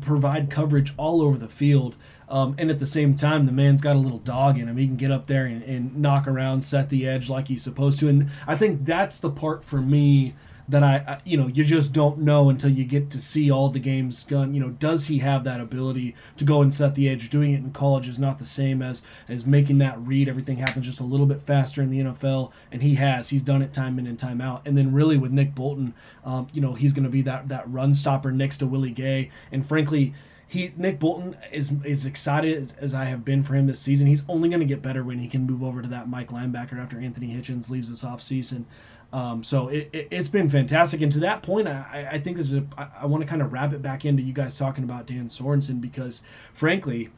provide 0.00 0.50
coverage 0.50 0.92
all 0.96 1.22
over 1.22 1.38
the 1.38 1.48
field. 1.48 1.94
Um, 2.28 2.56
and 2.58 2.70
at 2.70 2.80
the 2.80 2.86
same 2.86 3.14
time, 3.14 3.46
the 3.46 3.52
man's 3.52 3.82
got 3.82 3.94
a 3.94 4.00
little 4.00 4.18
dog 4.18 4.58
in 4.58 4.68
him. 4.68 4.76
He 4.76 4.86
can 4.86 4.96
get 4.96 5.12
up 5.12 5.28
there 5.28 5.46
and, 5.46 5.62
and 5.62 5.96
knock 5.96 6.26
around, 6.26 6.62
set 6.62 6.88
the 6.88 7.06
edge 7.06 7.30
like 7.30 7.48
he's 7.48 7.62
supposed 7.62 8.00
to. 8.00 8.08
And 8.08 8.30
I 8.48 8.56
think 8.56 8.84
that's 8.84 9.18
the 9.18 9.30
part 9.30 9.62
for 9.62 9.80
me 9.80 10.34
that 10.68 10.82
I, 10.82 11.20
you 11.24 11.36
know, 11.36 11.46
you 11.46 11.64
just 11.64 11.92
don't 11.92 12.18
know 12.18 12.48
until 12.48 12.70
you 12.70 12.84
get 12.84 13.10
to 13.10 13.20
see 13.20 13.50
all 13.50 13.68
the 13.68 13.78
games 13.78 14.22
done. 14.22 14.54
You 14.54 14.60
know, 14.60 14.70
does 14.70 15.06
he 15.06 15.18
have 15.18 15.44
that 15.44 15.60
ability 15.60 16.14
to 16.36 16.44
go 16.44 16.62
and 16.62 16.74
set 16.74 16.94
the 16.94 17.08
edge? 17.08 17.28
Doing 17.28 17.52
it 17.52 17.58
in 17.58 17.72
college 17.72 18.08
is 18.08 18.18
not 18.18 18.38
the 18.38 18.46
same 18.46 18.82
as 18.82 19.02
as 19.28 19.46
making 19.46 19.78
that 19.78 19.98
read. 20.00 20.28
Everything 20.28 20.58
happens 20.58 20.86
just 20.86 21.00
a 21.00 21.04
little 21.04 21.26
bit 21.26 21.40
faster 21.40 21.82
in 21.82 21.90
the 21.90 22.00
NFL, 22.00 22.52
and 22.70 22.82
he 22.82 22.94
has. 22.96 23.30
He's 23.30 23.42
done 23.42 23.62
it 23.62 23.72
time 23.72 23.98
in 23.98 24.06
and 24.06 24.18
time 24.18 24.40
out. 24.40 24.66
And 24.66 24.76
then 24.76 24.92
really 24.92 25.16
with 25.16 25.32
Nick 25.32 25.54
Bolton, 25.54 25.94
um, 26.24 26.48
you 26.52 26.60
know, 26.60 26.74
he's 26.74 26.92
going 26.92 27.04
to 27.04 27.10
be 27.10 27.22
that 27.22 27.48
that 27.48 27.70
run 27.70 27.94
stopper 27.94 28.32
next 28.32 28.58
to 28.58 28.66
Willie 28.66 28.90
Gay. 28.90 29.30
And 29.50 29.66
frankly, 29.66 30.14
he 30.50 30.72
Nick 30.76 30.98
Bolton 30.98 31.36
is 31.52 31.72
is 31.84 32.04
excited 32.04 32.72
as 32.78 32.92
I 32.92 33.04
have 33.04 33.24
been 33.24 33.44
for 33.44 33.54
him 33.54 33.68
this 33.68 33.78
season. 33.78 34.08
He's 34.08 34.24
only 34.28 34.48
going 34.48 34.58
to 34.58 34.66
get 34.66 34.82
better 34.82 35.04
when 35.04 35.20
he 35.20 35.28
can 35.28 35.46
move 35.46 35.62
over 35.62 35.80
to 35.80 35.88
that 35.88 36.08
Mike 36.08 36.30
linebacker 36.30 36.76
after 36.82 36.98
Anthony 36.98 37.28
Hitchens 37.28 37.70
leaves 37.70 37.88
this 37.88 38.02
offseason. 38.02 38.64
Um, 39.12 39.42
so 39.42 39.68
it, 39.68 39.90
it, 39.92 40.12
has 40.12 40.28
been 40.28 40.48
fantastic. 40.48 41.00
And 41.02 41.10
to 41.12 41.20
that 41.20 41.42
point, 41.42 41.66
I, 41.66 42.08
I 42.12 42.18
think 42.18 42.36
this 42.36 42.46
is 42.46 42.54
a, 42.54 42.64
I, 42.78 42.88
I 43.02 43.06
want 43.06 43.22
to 43.22 43.28
kind 43.28 43.42
of 43.42 43.52
wrap 43.52 43.72
it 43.72 43.82
back 43.82 44.04
into 44.04 44.22
you 44.22 44.32
guys 44.32 44.56
talking 44.56 44.84
about 44.84 45.06
Dan 45.06 45.26
Sorensen 45.26 45.80
because, 45.80 46.22
frankly, 46.54 47.10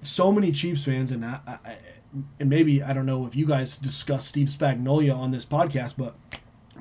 so 0.00 0.32
many 0.32 0.50
Chiefs 0.50 0.84
fans 0.84 1.12
and 1.12 1.24
I, 1.24 1.38
I, 1.46 1.76
and 2.40 2.50
maybe 2.50 2.82
I 2.82 2.92
don't 2.92 3.06
know 3.06 3.26
if 3.26 3.36
you 3.36 3.46
guys 3.46 3.76
discuss 3.76 4.26
Steve 4.26 4.48
Spagnuolo 4.48 5.16
on 5.16 5.30
this 5.30 5.46
podcast, 5.46 5.94
but 5.96 6.14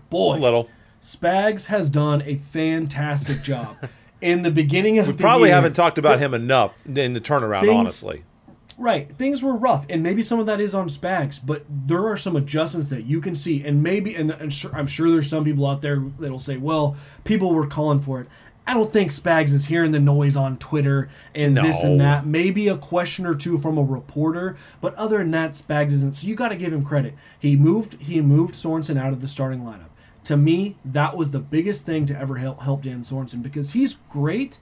boy, 0.09 0.35
a 0.35 0.39
little 0.39 0.69
Spags 1.01 1.65
has 1.65 1.89
done 1.89 2.21
a 2.25 2.35
fantastic 2.35 3.41
job. 3.41 3.77
in 4.21 4.43
the 4.43 4.51
beginning 4.51 4.99
of 4.99 5.07
we 5.07 5.13
probably 5.13 5.49
year, 5.49 5.55
haven't 5.55 5.73
talked 5.73 5.97
about 5.97 6.19
him 6.19 6.33
enough 6.33 6.85
in 6.85 7.13
the 7.13 7.21
turnaround, 7.21 7.61
things, 7.61 7.73
honestly. 7.73 8.23
Right. 8.77 9.09
Things 9.09 9.43
were 9.43 9.55
rough, 9.55 9.85
and 9.89 10.01
maybe 10.01 10.21
some 10.21 10.39
of 10.39 10.45
that 10.45 10.59
is 10.59 10.73
on 10.73 10.87
Spags, 10.87 11.39
but 11.43 11.65
there 11.69 12.07
are 12.07 12.17
some 12.17 12.35
adjustments 12.35 12.89
that 12.89 13.03
you 13.03 13.21
can 13.21 13.35
see, 13.35 13.63
and 13.63 13.83
maybe, 13.83 14.15
and, 14.15 14.31
and 14.31 14.53
sure, 14.53 14.71
I'm 14.73 14.87
sure 14.87 15.09
there's 15.09 15.29
some 15.29 15.43
people 15.43 15.67
out 15.67 15.81
there 15.81 16.03
that'll 16.19 16.39
say, 16.39 16.57
"Well, 16.57 16.95
people 17.23 17.53
were 17.53 17.67
calling 17.67 18.01
for 18.01 18.21
it." 18.21 18.27
I 18.67 18.73
don't 18.73 18.93
think 18.93 19.11
Spags 19.11 19.53
is 19.53 19.65
hearing 19.65 19.91
the 19.91 19.99
noise 19.99 20.37
on 20.37 20.57
Twitter 20.57 21.09
and 21.33 21.55
no. 21.55 21.63
this 21.63 21.81
and 21.83 21.99
that. 21.99 22.25
Maybe 22.25 22.67
a 22.67 22.77
question 22.77 23.25
or 23.25 23.33
two 23.33 23.57
from 23.57 23.77
a 23.77 23.83
reporter, 23.83 24.55
but 24.79 24.93
other 24.95 25.17
than 25.17 25.31
that, 25.31 25.53
Spags 25.53 25.91
isn't. 25.91 26.13
So 26.13 26.27
you 26.27 26.35
got 26.35 26.49
to 26.49 26.55
give 26.55 26.71
him 26.71 26.85
credit. 26.85 27.15
He 27.37 27.55
moved. 27.55 28.01
He 28.01 28.21
moved 28.21 28.55
Sorensen 28.55 28.99
out 28.99 29.13
of 29.13 29.21
the 29.21 29.27
starting 29.27 29.61
lineup. 29.61 29.89
To 30.25 30.37
me, 30.37 30.77
that 30.85 31.17
was 31.17 31.31
the 31.31 31.39
biggest 31.39 31.85
thing 31.85 32.05
to 32.05 32.17
ever 32.17 32.37
help 32.37 32.61
help 32.61 32.83
Dan 32.83 33.01
Sorensen 33.01 33.41
because 33.41 33.71
he's 33.73 33.95
great 34.09 34.59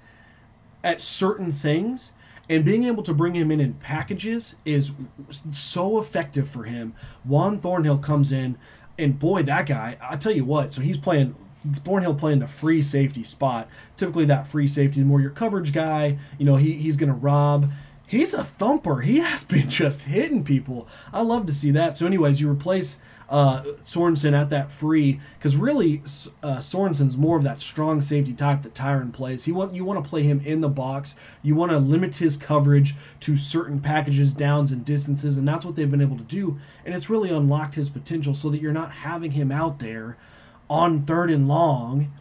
at 0.84 1.02
certain 1.02 1.52
things 1.52 2.14
and 2.50 2.66
being 2.66 2.84
able 2.84 3.04
to 3.04 3.14
bring 3.14 3.36
him 3.36 3.52
in 3.52 3.62
in 3.62 3.76
packages 3.76 4.56
is 4.66 4.92
so 5.52 6.00
effective 6.00 6.50
for 6.50 6.64
him. 6.64 6.96
Juan 7.24 7.60
Thornhill 7.60 8.00
comes 8.00 8.32
in, 8.32 8.58
and 8.98 9.20
boy, 9.20 9.44
that 9.44 9.68
guy, 9.68 9.98
I 10.02 10.18
tell 10.18 10.32
you 10.34 10.46
what, 10.46 10.74
so 10.74 10.82
he's 10.82 10.98
playing. 10.98 11.36
Thornhill 11.84 12.16
playing 12.16 12.40
the 12.40 12.48
free 12.48 12.82
safety 12.82 13.24
spot. 13.24 13.68
Typically, 13.98 14.24
that 14.26 14.48
free 14.48 14.66
safety 14.66 15.02
is 15.02 15.06
more 15.06 15.20
your 15.20 15.30
coverage 15.30 15.74
guy. 15.74 16.18
You 16.38 16.46
know, 16.46 16.56
he, 16.56 16.72
he's 16.74 16.96
going 16.96 17.10
to 17.10 17.16
rob 17.16 17.70
he's 18.10 18.34
a 18.34 18.44
thumper. 18.44 19.02
He 19.02 19.20
has 19.20 19.44
been 19.46 19.70
just 19.70 20.04
hitting 20.04 20.44
people. 20.44 20.88
I 21.14 21.22
love 21.22 21.46
to 21.46 21.54
see 21.54 21.72
that. 21.72 21.98
So, 21.98 22.06
anyways, 22.06 22.42
you 22.42 22.50
replace 22.50 22.98
uh, 23.30 23.62
Sorensen 23.86 24.34
at 24.34 24.50
that 24.50 24.72
free 24.72 25.20
because 25.38 25.56
really 25.56 26.02
uh, 26.42 26.58
Sorensen's 26.58 27.16
more 27.16 27.38
of 27.38 27.44
that 27.44 27.62
strong 27.62 28.02
safety 28.02 28.34
type 28.34 28.64
that 28.64 28.74
Tyrann 28.74 29.14
plays. 29.14 29.46
He 29.46 29.52
want 29.52 29.74
you 29.74 29.86
want 29.86 30.04
to 30.04 30.10
play 30.10 30.24
him 30.24 30.42
in 30.44 30.62
the 30.62 30.70
box. 30.70 31.16
You 31.44 31.56
want 31.56 31.72
to 31.72 31.78
limit 31.78 32.16
his 32.16 32.38
coverage 32.38 32.96
to 33.22 33.38
certain 33.38 33.80
packages, 33.80 34.34
downs, 34.34 34.72
and 34.72 34.84
distances, 34.84 35.38
and 35.38 35.48
that's 35.48 35.64
what 35.64 35.76
they've 35.76 35.90
been 35.90 36.02
able 36.02 36.18
to 36.18 36.24
do. 36.24 36.60
And 36.86 36.96
it's 36.96 37.10
really 37.10 37.30
unlocked 37.30 37.76
his 37.76 37.90
potential 37.90 38.34
so 38.34 38.50
that 38.50 38.62
you're 38.62 38.74
not 38.74 38.92
having 38.92 39.32
him 39.32 39.52
out 39.52 39.80
there 39.80 40.18
on 40.70 41.04
third 41.04 41.30
and 41.30 41.48
long 41.48 42.12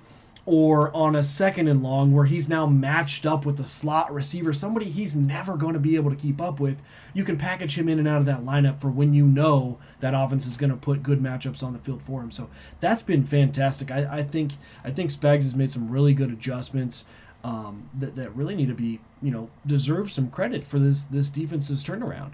or 0.48 0.90
on 0.96 1.14
a 1.14 1.22
second 1.22 1.68
and 1.68 1.82
long 1.82 2.14
where 2.14 2.24
he's 2.24 2.48
now 2.48 2.64
matched 2.64 3.26
up 3.26 3.44
with 3.44 3.58
the 3.58 3.66
slot 3.66 4.10
receiver, 4.10 4.50
somebody 4.50 4.88
he's 4.88 5.14
never 5.14 5.58
going 5.58 5.74
to 5.74 5.78
be 5.78 5.94
able 5.94 6.08
to 6.08 6.16
keep 6.16 6.40
up 6.40 6.58
with. 6.58 6.80
You 7.12 7.22
can 7.22 7.36
package 7.36 7.76
him 7.76 7.86
in 7.86 7.98
and 7.98 8.08
out 8.08 8.20
of 8.20 8.24
that 8.24 8.46
lineup 8.46 8.80
for 8.80 8.88
when 8.88 9.12
you 9.12 9.26
know 9.26 9.78
that 10.00 10.14
offense 10.14 10.46
is 10.46 10.56
going 10.56 10.70
to 10.70 10.76
put 10.76 11.02
good 11.02 11.20
matchups 11.20 11.62
on 11.62 11.74
the 11.74 11.78
field 11.78 12.02
for 12.02 12.22
him. 12.22 12.30
So 12.30 12.48
that's 12.80 13.02
been 13.02 13.24
fantastic. 13.24 13.90
I, 13.90 14.20
I 14.20 14.22
think 14.22 14.52
I 14.82 14.90
think 14.90 15.10
Spags 15.10 15.42
has 15.42 15.54
made 15.54 15.70
some 15.70 15.90
really 15.90 16.14
good 16.14 16.30
adjustments 16.30 17.04
um, 17.44 17.90
that 17.92 18.14
that 18.14 18.34
really 18.34 18.54
need 18.54 18.68
to 18.68 18.74
be 18.74 19.00
you 19.20 19.30
know 19.30 19.50
deserve 19.66 20.10
some 20.10 20.30
credit 20.30 20.66
for 20.66 20.78
this 20.78 21.04
this 21.04 21.28
defense's 21.28 21.84
turnaround. 21.84 22.32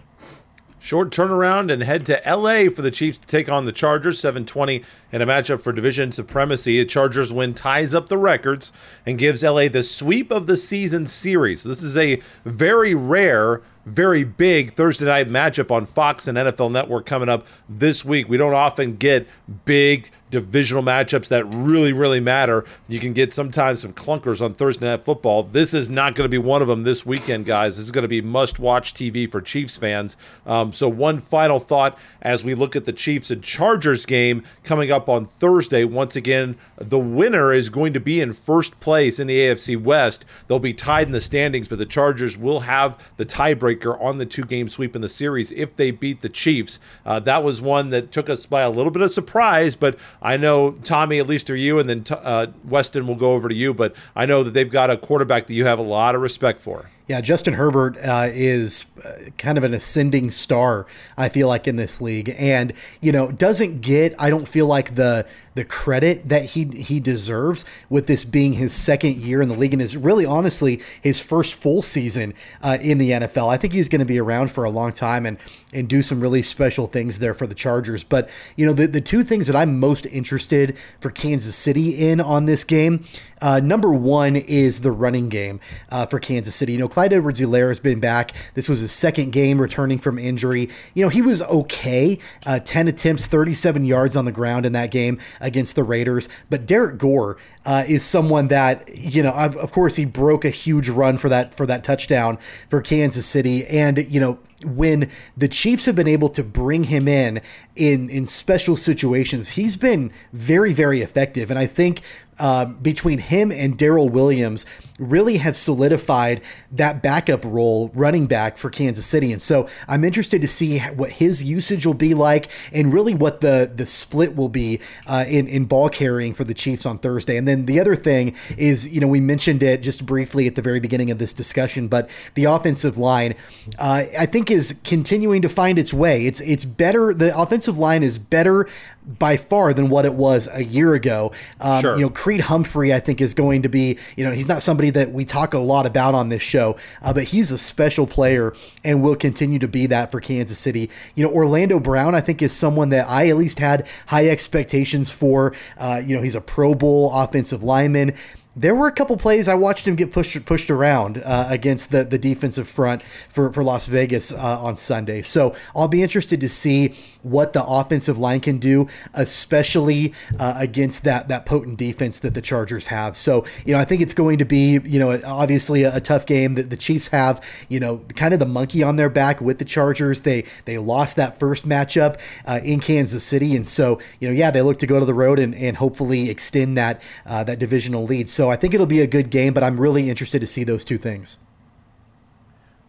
Short 0.84 1.08
turnaround 1.08 1.72
and 1.72 1.82
head 1.82 2.04
to 2.04 2.20
LA 2.26 2.68
for 2.68 2.82
the 2.82 2.90
Chiefs 2.90 3.18
to 3.18 3.26
take 3.26 3.48
on 3.48 3.64
the 3.64 3.72
Chargers. 3.72 4.18
720 4.18 4.84
in 5.12 5.22
a 5.22 5.26
matchup 5.26 5.62
for 5.62 5.72
division 5.72 6.12
supremacy. 6.12 6.78
The 6.78 6.84
Chargers 6.84 7.32
win 7.32 7.54
ties 7.54 7.94
up 7.94 8.10
the 8.10 8.18
records 8.18 8.70
and 9.06 9.16
gives 9.16 9.42
LA 9.42 9.68
the 9.68 9.82
sweep 9.82 10.30
of 10.30 10.46
the 10.46 10.58
season 10.58 11.06
series. 11.06 11.62
This 11.62 11.82
is 11.82 11.96
a 11.96 12.20
very 12.44 12.94
rare 12.94 13.62
very 13.86 14.24
big 14.24 14.72
Thursday 14.72 15.04
night 15.04 15.28
matchup 15.28 15.70
on 15.70 15.86
Fox 15.86 16.26
and 16.26 16.38
NFL 16.38 16.72
Network 16.72 17.06
coming 17.06 17.28
up 17.28 17.46
this 17.68 18.04
week. 18.04 18.28
We 18.28 18.36
don't 18.36 18.54
often 18.54 18.96
get 18.96 19.26
big 19.64 20.10
divisional 20.34 20.82
matchups 20.82 21.28
that 21.28 21.44
really, 21.44 21.92
really 21.92 22.20
matter. 22.20 22.64
You 22.88 22.98
can 22.98 23.12
get 23.12 23.32
sometimes 23.32 23.82
some 23.82 23.92
clunkers 23.92 24.44
on 24.44 24.52
Thursday 24.52 24.86
Night 24.86 25.04
Football. 25.04 25.44
This 25.44 25.72
is 25.72 25.88
not 25.88 26.14
going 26.14 26.24
to 26.24 26.28
be 26.28 26.38
one 26.38 26.60
of 26.60 26.66
them 26.68 26.82
this 26.82 27.06
weekend, 27.06 27.46
guys. 27.46 27.76
This 27.76 27.84
is 27.84 27.92
going 27.92 28.02
to 28.02 28.08
be 28.08 28.20
must 28.20 28.58
watch 28.58 28.94
TV 28.94 29.30
for 29.30 29.40
Chiefs 29.40 29.76
fans. 29.76 30.16
Um, 30.44 30.72
so, 30.72 30.88
one 30.88 31.20
final 31.20 31.60
thought 31.60 31.96
as 32.20 32.42
we 32.42 32.54
look 32.54 32.74
at 32.74 32.84
the 32.84 32.92
Chiefs 32.92 33.30
and 33.30 33.42
Chargers 33.42 34.04
game 34.04 34.42
coming 34.64 34.90
up 34.90 35.08
on 35.08 35.24
Thursday. 35.24 35.84
Once 35.84 36.16
again, 36.16 36.56
the 36.76 36.98
winner 36.98 37.52
is 37.52 37.68
going 37.68 37.92
to 37.92 38.00
be 38.00 38.20
in 38.20 38.32
first 38.32 38.80
place 38.80 39.20
in 39.20 39.28
the 39.28 39.38
AFC 39.38 39.80
West. 39.80 40.24
They'll 40.48 40.58
be 40.58 40.74
tied 40.74 41.06
in 41.06 41.12
the 41.12 41.20
standings, 41.20 41.68
but 41.68 41.78
the 41.78 41.86
Chargers 41.86 42.36
will 42.36 42.60
have 42.60 42.98
the 43.16 43.26
tiebreaker 43.26 44.00
on 44.02 44.18
the 44.18 44.26
two 44.26 44.44
game 44.44 44.68
sweep 44.68 44.96
in 44.96 45.02
the 45.02 45.08
series 45.08 45.52
if 45.52 45.76
they 45.76 45.92
beat 45.92 46.22
the 46.22 46.28
Chiefs. 46.28 46.80
Uh, 47.06 47.20
that 47.20 47.44
was 47.44 47.62
one 47.62 47.90
that 47.90 48.10
took 48.10 48.28
us 48.28 48.46
by 48.46 48.62
a 48.62 48.70
little 48.70 48.90
bit 48.90 49.02
of 49.02 49.12
surprise, 49.12 49.76
but 49.76 49.96
I 50.24 50.38
know 50.38 50.72
Tommy, 50.72 51.18
at 51.18 51.28
least 51.28 51.50
are 51.50 51.56
you, 51.56 51.78
and 51.78 51.88
then 51.88 52.04
uh, 52.10 52.46
Weston 52.64 53.06
will 53.06 53.14
go 53.14 53.32
over 53.32 53.48
to 53.48 53.54
you. 53.54 53.74
But 53.74 53.94
I 54.16 54.24
know 54.24 54.42
that 54.42 54.54
they've 54.54 54.70
got 54.70 54.88
a 54.90 54.96
quarterback 54.96 55.46
that 55.46 55.54
you 55.54 55.66
have 55.66 55.78
a 55.78 55.82
lot 55.82 56.14
of 56.14 56.22
respect 56.22 56.62
for. 56.62 56.90
Yeah, 57.06 57.20
Justin 57.20 57.54
Herbert 57.54 57.98
uh, 57.98 58.30
is 58.32 58.86
uh, 59.04 59.30
kind 59.36 59.58
of 59.58 59.64
an 59.64 59.74
ascending 59.74 60.30
star. 60.30 60.86
I 61.18 61.28
feel 61.28 61.48
like 61.48 61.68
in 61.68 61.76
this 61.76 62.00
league, 62.00 62.34
and 62.38 62.72
you 63.02 63.12
know 63.12 63.30
doesn't 63.30 63.82
get. 63.82 64.14
I 64.18 64.30
don't 64.30 64.48
feel 64.48 64.66
like 64.66 64.94
the 64.94 65.26
the 65.54 65.66
credit 65.66 66.30
that 66.30 66.44
he 66.46 66.64
he 66.64 67.00
deserves 67.00 67.66
with 67.90 68.06
this 68.06 68.24
being 68.24 68.54
his 68.54 68.72
second 68.72 69.16
year 69.16 69.42
in 69.42 69.48
the 69.48 69.54
league 69.54 69.74
and 69.74 69.82
is 69.82 69.98
really 69.98 70.24
honestly 70.24 70.80
his 71.00 71.20
first 71.20 71.54
full 71.54 71.82
season 71.82 72.32
uh, 72.62 72.78
in 72.80 72.96
the 72.96 73.10
NFL. 73.10 73.48
I 73.48 73.58
think 73.58 73.74
he's 73.74 73.90
going 73.90 74.00
to 74.00 74.06
be 74.06 74.18
around 74.18 74.50
for 74.50 74.64
a 74.64 74.70
long 74.70 74.92
time 74.92 75.26
and 75.26 75.36
and 75.74 75.86
do 75.86 76.00
some 76.00 76.20
really 76.20 76.42
special 76.42 76.86
things 76.86 77.18
there 77.18 77.34
for 77.34 77.46
the 77.46 77.54
Chargers. 77.54 78.02
But 78.02 78.30
you 78.56 78.64
know 78.64 78.72
the 78.72 78.86
the 78.86 79.02
two 79.02 79.22
things 79.22 79.46
that 79.46 79.56
I'm 79.56 79.78
most 79.78 80.06
interested 80.06 80.74
for 81.00 81.10
Kansas 81.10 81.54
City 81.54 82.08
in 82.08 82.18
on 82.18 82.46
this 82.46 82.64
game. 82.64 83.04
Uh, 83.42 83.60
number 83.60 83.92
one 83.92 84.36
is 84.36 84.80
the 84.80 84.90
running 84.90 85.28
game 85.28 85.60
uh, 85.90 86.06
for 86.06 86.18
Kansas 86.18 86.54
City. 86.54 86.72
You 86.72 86.78
know, 86.78 86.88
Clyde 86.94 87.12
Edwards-Helaire 87.12 87.70
has 87.70 87.80
been 87.80 87.98
back. 87.98 88.30
This 88.54 88.68
was 88.68 88.78
his 88.78 88.92
second 88.92 89.32
game 89.32 89.60
returning 89.60 89.98
from 89.98 90.16
injury. 90.16 90.68
You 90.94 91.02
know, 91.02 91.08
he 91.08 91.22
was 91.22 91.42
okay. 91.42 92.20
Uh, 92.46 92.60
10 92.60 92.86
attempts, 92.86 93.26
37 93.26 93.84
yards 93.84 94.14
on 94.14 94.26
the 94.26 94.30
ground 94.30 94.64
in 94.64 94.74
that 94.74 94.92
game 94.92 95.18
against 95.40 95.74
the 95.74 95.82
Raiders. 95.82 96.28
But 96.48 96.66
Derrick 96.66 96.98
Gore 96.98 97.36
uh, 97.66 97.84
is 97.88 98.04
someone 98.04 98.48
that 98.48 98.94
you 98.94 99.22
know, 99.22 99.32
of, 99.32 99.56
of 99.56 99.72
course, 99.72 99.96
he 99.96 100.04
broke 100.04 100.44
a 100.44 100.50
huge 100.50 100.88
run 100.88 101.16
for 101.16 101.28
that 101.28 101.54
for 101.54 101.66
that 101.66 101.82
touchdown 101.82 102.38
for 102.68 102.80
Kansas 102.80 103.26
City, 103.26 103.66
and 103.66 104.06
you 104.10 104.20
know 104.20 104.38
when 104.64 105.10
the 105.36 105.48
Chiefs 105.48 105.86
have 105.86 105.96
been 105.96 106.08
able 106.08 106.28
to 106.30 106.42
bring 106.42 106.84
him 106.84 107.08
in 107.08 107.40
in 107.74 108.10
in 108.10 108.26
special 108.26 108.76
situations, 108.76 109.50
he's 109.50 109.76
been 109.76 110.12
very 110.32 110.72
very 110.72 111.00
effective, 111.00 111.50
and 111.50 111.58
I 111.58 111.66
think 111.66 112.02
uh, 112.38 112.66
between 112.66 113.18
him 113.18 113.50
and 113.52 113.78
Darrel 113.78 114.08
Williams 114.08 114.66
really 114.98 115.38
have 115.38 115.56
solidified 115.56 116.40
that 116.70 117.02
backup 117.02 117.44
role 117.44 117.90
running 117.94 118.26
back 118.26 118.56
for 118.56 118.70
Kansas 118.70 119.04
City. 119.04 119.32
And 119.32 119.42
so 119.42 119.68
I'm 119.88 120.04
interested 120.04 120.40
to 120.42 120.48
see 120.48 120.78
what 120.78 121.12
his 121.12 121.42
usage 121.42 121.84
will 121.84 121.94
be 121.94 122.14
like 122.14 122.48
and 122.72 122.92
really 122.92 123.14
what 123.14 123.40
the, 123.40 123.70
the 123.74 123.86
split 123.86 124.36
will 124.36 124.48
be 124.48 124.80
uh, 125.06 125.24
in, 125.26 125.48
in 125.48 125.64
ball 125.64 125.88
carrying 125.88 126.32
for 126.32 126.44
the 126.44 126.54
Chiefs 126.54 126.86
on 126.86 126.98
Thursday. 126.98 127.36
And 127.36 127.48
then 127.48 127.66
the 127.66 127.80
other 127.80 127.96
thing 127.96 128.36
is, 128.56 128.88
you 128.88 129.00
know, 129.00 129.08
we 129.08 129.20
mentioned 129.20 129.62
it 129.62 129.82
just 129.82 130.06
briefly 130.06 130.46
at 130.46 130.54
the 130.54 130.62
very 130.62 130.80
beginning 130.80 131.10
of 131.10 131.18
this 131.18 131.32
discussion, 131.32 131.88
but 131.88 132.08
the 132.34 132.44
offensive 132.44 132.96
line, 132.96 133.34
uh, 133.78 134.04
I 134.16 134.26
think 134.26 134.50
is 134.50 134.76
continuing 134.84 135.42
to 135.42 135.48
find 135.48 135.78
its 135.78 135.92
way. 135.92 136.26
It's, 136.26 136.40
it's 136.40 136.64
better. 136.64 137.12
The 137.12 137.36
offensive 137.36 137.78
line 137.78 138.04
is 138.04 138.18
better 138.18 138.68
by 139.06 139.36
far 139.36 139.74
than 139.74 139.88
what 139.88 140.04
it 140.04 140.14
was 140.14 140.48
a 140.52 140.64
year 140.64 140.94
ago. 140.94 141.32
Um, 141.60 141.82
sure. 141.82 141.96
You 141.96 142.02
know, 142.02 142.10
Creed 142.10 142.42
Humphrey, 142.42 142.92
I 142.92 143.00
think, 143.00 143.20
is 143.20 143.34
going 143.34 143.62
to 143.62 143.68
be, 143.68 143.98
you 144.16 144.24
know, 144.24 144.32
he's 144.32 144.48
not 144.48 144.62
somebody 144.62 144.90
that 144.90 145.12
we 145.12 145.24
talk 145.24 145.54
a 145.54 145.58
lot 145.58 145.86
about 145.86 146.14
on 146.14 146.28
this 146.28 146.42
show, 146.42 146.76
uh, 147.02 147.12
but 147.12 147.24
he's 147.24 147.50
a 147.50 147.58
special 147.58 148.06
player 148.06 148.54
and 148.82 149.02
will 149.02 149.16
continue 149.16 149.58
to 149.58 149.68
be 149.68 149.86
that 149.86 150.10
for 150.10 150.20
Kansas 150.20 150.58
City. 150.58 150.90
You 151.14 151.24
know, 151.24 151.32
Orlando 151.32 151.78
Brown, 151.78 152.14
I 152.14 152.20
think, 152.20 152.42
is 152.42 152.52
someone 152.52 152.88
that 152.90 153.08
I 153.08 153.28
at 153.28 153.36
least 153.36 153.58
had 153.58 153.86
high 154.06 154.28
expectations 154.28 155.10
for. 155.10 155.54
Uh, 155.76 156.00
you 156.04 156.16
know, 156.16 156.22
he's 156.22 156.34
a 156.34 156.40
Pro 156.40 156.74
Bowl 156.74 157.12
offensive 157.12 157.62
lineman 157.62 158.14
there 158.56 158.74
were 158.74 158.86
a 158.86 158.92
couple 158.92 159.16
plays 159.16 159.48
I 159.48 159.54
watched 159.54 159.86
him 159.86 159.96
get 159.96 160.12
pushed 160.12 160.44
pushed 160.44 160.70
around 160.70 161.18
uh, 161.18 161.46
against 161.48 161.90
the 161.90 162.04
the 162.04 162.18
defensive 162.18 162.68
front 162.68 163.02
for 163.28 163.52
for 163.52 163.64
Las 163.64 163.86
Vegas 163.86 164.32
uh, 164.32 164.36
on 164.36 164.76
Sunday. 164.76 165.22
So 165.22 165.54
I'll 165.74 165.88
be 165.88 166.02
interested 166.02 166.40
to 166.40 166.48
see 166.48 166.94
what 167.22 167.52
the 167.52 167.64
offensive 167.64 168.18
line 168.18 168.40
can 168.40 168.58
do, 168.58 168.86
especially 169.12 170.14
uh, 170.38 170.54
against 170.56 171.04
that 171.04 171.28
that 171.28 171.46
potent 171.46 171.78
defense 171.78 172.18
that 172.20 172.34
the 172.34 172.42
Chargers 172.42 172.86
have. 172.88 173.16
So 173.16 173.44
you 173.66 173.72
know 173.72 173.80
I 173.80 173.84
think 173.84 174.02
it's 174.02 174.14
going 174.14 174.38
to 174.38 174.44
be 174.44 174.78
you 174.84 174.98
know 174.98 175.20
obviously 175.24 175.82
a, 175.82 175.96
a 175.96 176.00
tough 176.00 176.26
game 176.26 176.54
that 176.54 176.70
the 176.70 176.76
Chiefs 176.76 177.08
have 177.08 177.44
you 177.68 177.80
know 177.80 177.98
kind 178.14 178.32
of 178.32 178.40
the 178.40 178.46
monkey 178.46 178.82
on 178.82 178.96
their 178.96 179.10
back 179.10 179.40
with 179.40 179.58
the 179.58 179.64
Chargers. 179.64 180.20
They 180.20 180.44
they 180.64 180.78
lost 180.78 181.16
that 181.16 181.40
first 181.40 181.68
matchup 181.68 182.20
uh, 182.46 182.60
in 182.62 182.80
Kansas 182.80 183.24
City, 183.24 183.56
and 183.56 183.66
so 183.66 184.00
you 184.20 184.28
know 184.28 184.34
yeah 184.34 184.50
they 184.52 184.62
look 184.62 184.78
to 184.78 184.86
go 184.86 185.00
to 185.00 185.06
the 185.06 185.14
road 185.14 185.38
and, 185.38 185.54
and 185.54 185.78
hopefully 185.78 186.30
extend 186.30 186.76
that 186.78 187.02
uh, 187.26 187.42
that 187.42 187.58
divisional 187.58 188.04
lead. 188.04 188.28
So 188.28 188.43
so 188.44 188.50
I 188.50 188.56
think 188.56 188.74
it'll 188.74 188.84
be 188.84 189.00
a 189.00 189.06
good 189.06 189.30
game, 189.30 189.54
but 189.54 189.64
I'm 189.64 189.80
really 189.80 190.10
interested 190.10 190.40
to 190.40 190.46
see 190.46 190.64
those 190.64 190.84
two 190.84 190.98
things. 190.98 191.38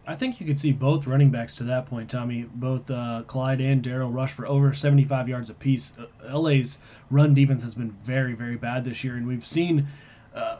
I 0.06 0.14
think 0.14 0.38
you 0.38 0.44
could 0.44 0.60
see 0.60 0.70
both 0.70 1.06
running 1.06 1.30
backs 1.30 1.54
to 1.54 1.64
that 1.64 1.86
point, 1.86 2.10
Tommy. 2.10 2.42
Both 2.42 2.90
uh, 2.90 3.22
Clyde 3.26 3.62
and 3.62 3.82
Darrel 3.82 4.10
rush 4.10 4.32
for 4.32 4.46
over 4.46 4.74
75 4.74 5.30
yards 5.30 5.48
apiece. 5.48 5.94
Uh, 5.98 6.38
LA's 6.38 6.76
run 7.10 7.32
defense 7.32 7.62
has 7.62 7.74
been 7.74 7.92
very, 8.02 8.34
very 8.34 8.56
bad 8.56 8.84
this 8.84 9.02
year, 9.02 9.16
and 9.16 9.26
we've 9.26 9.46
seen 9.46 9.86
uh, 10.34 10.58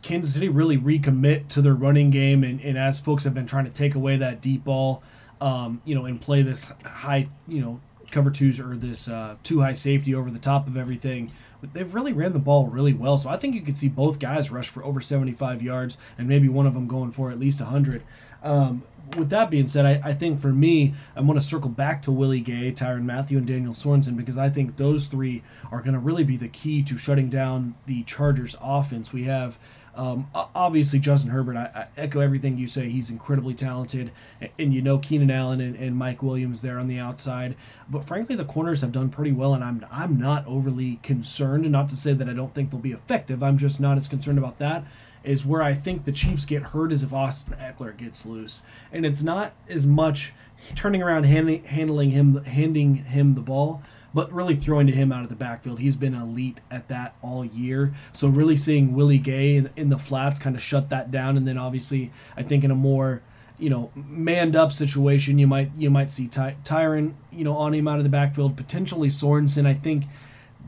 Kansas 0.00 0.32
City 0.32 0.48
really 0.48 0.78
recommit 0.78 1.48
to 1.48 1.60
their 1.60 1.74
running 1.74 2.08
game. 2.08 2.42
And, 2.42 2.62
and, 2.62 2.78
as 2.78 2.98
folks 2.98 3.24
have 3.24 3.34
been 3.34 3.46
trying 3.46 3.66
to 3.66 3.70
take 3.70 3.94
away 3.94 4.16
that 4.16 4.40
deep 4.40 4.64
ball, 4.64 5.02
um, 5.42 5.82
you 5.84 5.94
know, 5.94 6.06
and 6.06 6.18
play 6.18 6.40
this 6.40 6.72
high, 6.82 7.26
you 7.46 7.60
know, 7.60 7.78
cover 8.10 8.30
twos 8.30 8.58
or 8.58 8.74
this 8.74 9.06
uh, 9.06 9.36
two 9.42 9.60
high 9.60 9.74
safety 9.74 10.14
over 10.14 10.30
the 10.30 10.38
top 10.38 10.66
of 10.66 10.78
everything 10.78 11.30
they've 11.72 11.92
really 11.92 12.12
ran 12.12 12.32
the 12.32 12.38
ball 12.38 12.66
really 12.66 12.92
well. 12.92 13.16
So 13.16 13.28
I 13.28 13.36
think 13.36 13.54
you 13.54 13.62
could 13.62 13.76
see 13.76 13.88
both 13.88 14.18
guys 14.18 14.50
rush 14.50 14.68
for 14.68 14.84
over 14.84 15.00
75 15.00 15.62
yards 15.62 15.96
and 16.18 16.28
maybe 16.28 16.48
one 16.48 16.66
of 16.66 16.74
them 16.74 16.86
going 16.86 17.10
for 17.10 17.30
at 17.30 17.38
least 17.38 17.60
100. 17.60 18.02
Um, 18.42 18.82
with 19.16 19.30
that 19.30 19.50
being 19.50 19.66
said, 19.66 19.86
I, 19.86 20.10
I 20.10 20.14
think 20.14 20.40
for 20.40 20.52
me, 20.52 20.94
I 21.16 21.20
want 21.20 21.40
to 21.40 21.44
circle 21.44 21.70
back 21.70 22.02
to 22.02 22.12
Willie 22.12 22.40
Gay, 22.40 22.72
Tyrann 22.72 23.04
Mathieu, 23.04 23.38
and 23.38 23.46
Daniel 23.46 23.74
Sorensen 23.74 24.16
because 24.16 24.38
I 24.38 24.48
think 24.48 24.76
those 24.76 25.06
three 25.06 25.42
are 25.70 25.80
going 25.80 25.94
to 25.94 25.98
really 25.98 26.24
be 26.24 26.36
the 26.36 26.48
key 26.48 26.82
to 26.84 26.96
shutting 26.96 27.28
down 27.28 27.74
the 27.86 28.02
Chargers' 28.04 28.56
offense. 28.60 29.12
We 29.12 29.24
have 29.24 29.58
um, 29.96 30.28
obviously, 30.34 30.98
Justin 31.00 31.30
Herbert, 31.30 31.56
I, 31.56 31.70
I, 31.74 31.86
echo 32.00 32.20
everything 32.20 32.56
you 32.56 32.66
say. 32.66 32.88
He's 32.88 33.10
incredibly 33.10 33.54
talented. 33.54 34.12
And, 34.40 34.50
and 34.58 34.74
you 34.74 34.80
know 34.80 34.98
Keenan 34.98 35.30
Allen 35.30 35.60
and, 35.60 35.76
and, 35.76 35.96
Mike 35.96 36.22
Williams 36.22 36.62
there 36.62 36.78
on 36.78 36.86
the 36.86 36.98
outside. 36.98 37.56
But 37.88 38.04
frankly, 38.04 38.36
the 38.36 38.44
corners 38.44 38.82
have 38.82 38.92
done 38.92 39.08
pretty 39.08 39.32
well, 39.32 39.52
and 39.52 39.64
I'm, 39.64 39.84
I'm 39.90 40.18
not 40.18 40.46
overly 40.46 41.00
concerned. 41.02 41.70
Not 41.70 41.88
to 41.88 41.96
say 41.96 42.12
that 42.12 42.28
I 42.28 42.32
don't 42.32 42.54
think 42.54 42.70
they'll 42.70 42.80
be 42.80 42.92
effective, 42.92 43.42
I'm 43.42 43.58
just 43.58 43.80
not 43.80 43.96
as 43.96 44.06
concerned 44.06 44.38
about 44.38 44.58
that. 44.58 44.84
is 45.24 45.44
where 45.44 45.62
I 45.62 45.74
think 45.74 46.04
the 46.04 46.12
Chiefs 46.12 46.46
get 46.46 46.62
hurt 46.62 46.92
is 46.92 47.02
if 47.02 47.12
Austin 47.12 47.54
Ekeler 47.54 47.96
gets 47.96 48.24
loose, 48.24 48.62
and 48.92 49.04
it's 49.04 49.22
not 49.22 49.52
as 49.68 49.86
much 49.86 50.32
turning 50.76 51.02
around, 51.02 51.24
handing, 51.24 51.64
handling 51.64 52.12
him, 52.12 52.44
handing 52.44 52.96
him 52.96 53.34
the 53.34 53.40
ball, 53.40 53.82
but 54.12 54.32
really 54.32 54.56
throwing 54.56 54.86
to 54.86 54.92
him 54.92 55.12
out 55.12 55.22
of 55.22 55.28
the 55.28 55.36
backfield. 55.36 55.78
He's 55.78 55.96
been 55.96 56.14
elite 56.14 56.58
at 56.70 56.88
that 56.88 57.14
all 57.22 57.44
year. 57.44 57.94
So 58.12 58.28
really 58.28 58.56
seeing 58.56 58.94
Willie 58.94 59.18
Gay 59.18 59.56
in, 59.56 59.70
in 59.76 59.90
the 59.90 59.98
flats 59.98 60.40
kind 60.40 60.56
of 60.56 60.62
shut 60.62 60.88
that 60.88 61.10
down, 61.10 61.36
and 61.36 61.46
then 61.46 61.58
obviously 61.58 62.12
I 62.36 62.42
think 62.42 62.64
in 62.64 62.70
a 62.70 62.76
more 62.76 63.22
you 63.58 63.70
know 63.70 63.90
manned 63.94 64.56
up 64.56 64.72
situation, 64.72 65.38
you 65.38 65.46
might 65.46 65.70
you 65.76 65.90
might 65.90 66.08
see 66.08 66.26
Ty- 66.26 66.56
Tyrann 66.64 67.14
you 67.30 67.44
know 67.44 67.56
on 67.56 67.74
him 67.74 67.86
out 67.86 67.98
of 67.98 68.04
the 68.04 68.10
backfield, 68.10 68.56
potentially 68.56 69.08
Sorensen. 69.08 69.66
I 69.66 69.74
think 69.74 70.04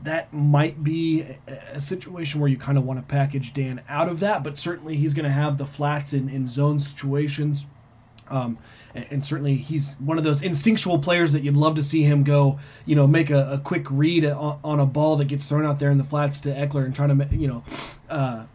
that 0.03 0.33
might 0.33 0.83
be 0.83 1.25
a, 1.47 1.79
situation 1.79 2.39
where 2.41 2.49
you 2.49 2.57
kind 2.57 2.77
of 2.77 2.83
want 2.83 2.99
to 2.99 3.03
package 3.03 3.53
Dan 3.53 3.81
out 3.87 4.09
of 4.09 4.19
that, 4.19 4.43
but 4.43 4.57
certainly 4.57 4.95
he's 4.95 5.13
going 5.13 5.25
to 5.25 5.31
have 5.31 5.57
the 5.57 5.65
flats 5.65 6.13
in, 6.13 6.29
in 6.29 6.47
zone 6.47 6.79
situations. 6.79 7.65
Um, 8.29 8.57
and, 8.95 9.05
and 9.09 9.23
certainly 9.23 9.55
he's 9.55 9.95
one 9.95 10.17
of 10.17 10.23
those 10.23 10.41
instinctual 10.41 10.99
players 10.99 11.31
that 11.33 11.43
you'd 11.43 11.57
love 11.57 11.75
to 11.75 11.83
see 11.83 12.03
him 12.03 12.23
go, 12.23 12.59
you 12.85 12.95
know, 12.95 13.07
make 13.07 13.29
a, 13.29 13.53
a 13.53 13.59
quick 13.59 13.85
read 13.89 14.25
on, 14.25 14.59
on, 14.63 14.79
a 14.79 14.85
ball 14.85 15.15
that 15.17 15.25
gets 15.25 15.45
thrown 15.45 15.65
out 15.65 15.79
there 15.79 15.91
in 15.91 15.97
the 15.97 16.03
flats 16.03 16.39
to 16.41 16.49
Ekeler 16.49 16.85
and 16.85 16.95
try 16.95 17.07
to, 17.07 17.27
you 17.35 17.47
know, 17.47 17.63
uh, 18.09 18.45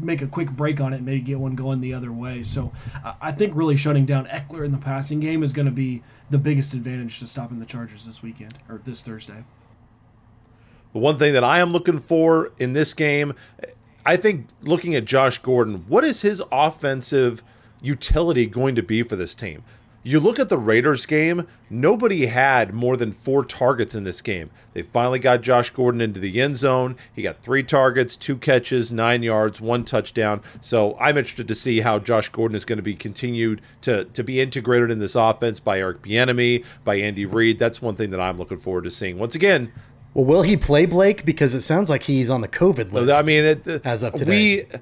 make 0.00 0.22
a 0.22 0.26
quick 0.26 0.50
break 0.50 0.80
on 0.80 0.92
it, 0.92 0.96
and 0.96 1.06
maybe 1.06 1.20
get 1.20 1.38
one 1.38 1.54
going 1.54 1.80
the 1.80 1.94
other 1.94 2.12
way. 2.12 2.42
So 2.42 2.72
I 3.20 3.32
think 3.32 3.54
really 3.54 3.76
shutting 3.76 4.04
down 4.06 4.26
Ekeler 4.26 4.64
in 4.64 4.72
the 4.72 4.78
passing 4.78 5.20
game 5.20 5.42
is 5.42 5.52
going 5.52 5.66
to 5.66 5.72
be 5.72 6.02
the 6.30 6.38
biggest 6.38 6.74
advantage 6.74 7.18
to 7.20 7.26
stopping 7.26 7.58
the 7.58 7.66
Chargers 7.66 8.04
this 8.04 8.22
weekend 8.22 8.54
or 8.68 8.80
this 8.84 9.02
Thursday. 9.02 9.44
The 10.92 10.98
one 10.98 11.18
thing 11.18 11.32
that 11.34 11.44
I 11.44 11.58
am 11.58 11.72
looking 11.72 11.98
for 11.98 12.52
in 12.58 12.72
this 12.72 12.94
game, 12.94 13.34
I 14.04 14.16
think 14.16 14.46
looking 14.62 14.94
at 14.94 15.04
Josh 15.04 15.38
Gordon, 15.38 15.84
what 15.88 16.04
is 16.04 16.22
his 16.22 16.42
offensive 16.50 17.42
utility 17.82 18.46
going 18.46 18.74
to 18.76 18.82
be 18.82 19.02
for 19.02 19.16
this 19.16 19.34
team? 19.34 19.62
You 20.06 20.20
look 20.20 20.38
at 20.38 20.48
the 20.48 20.56
Raiders 20.56 21.04
game, 21.04 21.48
nobody 21.68 22.26
had 22.26 22.72
more 22.72 22.96
than 22.96 23.10
four 23.10 23.44
targets 23.44 23.92
in 23.92 24.04
this 24.04 24.22
game. 24.22 24.52
They 24.72 24.82
finally 24.82 25.18
got 25.18 25.40
Josh 25.40 25.70
Gordon 25.70 26.00
into 26.00 26.20
the 26.20 26.40
end 26.40 26.58
zone. 26.58 26.94
He 27.12 27.22
got 27.22 27.42
three 27.42 27.64
targets, 27.64 28.14
two 28.14 28.36
catches, 28.36 28.92
nine 28.92 29.24
yards, 29.24 29.60
one 29.60 29.84
touchdown. 29.84 30.42
So 30.60 30.96
I'm 31.00 31.18
interested 31.18 31.48
to 31.48 31.56
see 31.56 31.80
how 31.80 31.98
Josh 31.98 32.28
Gordon 32.28 32.54
is 32.54 32.64
going 32.64 32.76
to 32.76 32.84
be 32.84 32.94
continued 32.94 33.60
to, 33.80 34.04
to 34.04 34.22
be 34.22 34.40
integrated 34.40 34.92
in 34.92 35.00
this 35.00 35.16
offense 35.16 35.58
by 35.58 35.80
Eric 35.80 36.02
Bieniemy, 36.02 36.64
by 36.84 36.94
Andy 37.00 37.26
Reid. 37.26 37.58
That's 37.58 37.82
one 37.82 37.96
thing 37.96 38.10
that 38.10 38.20
I'm 38.20 38.38
looking 38.38 38.58
forward 38.58 38.84
to 38.84 38.92
seeing. 38.92 39.18
Once 39.18 39.34
again, 39.34 39.72
well, 40.14 40.24
will 40.24 40.42
he 40.42 40.56
play 40.56 40.86
Blake? 40.86 41.24
Because 41.24 41.52
it 41.52 41.62
sounds 41.62 41.90
like 41.90 42.04
he's 42.04 42.30
on 42.30 42.42
the 42.42 42.48
COVID 42.48 42.92
list. 42.92 43.12
I 43.12 43.22
mean, 43.22 43.44
it, 43.44 43.66
uh, 43.66 43.80
as 43.84 44.04
of 44.04 44.14
today, 44.14 44.66
we 44.70 44.78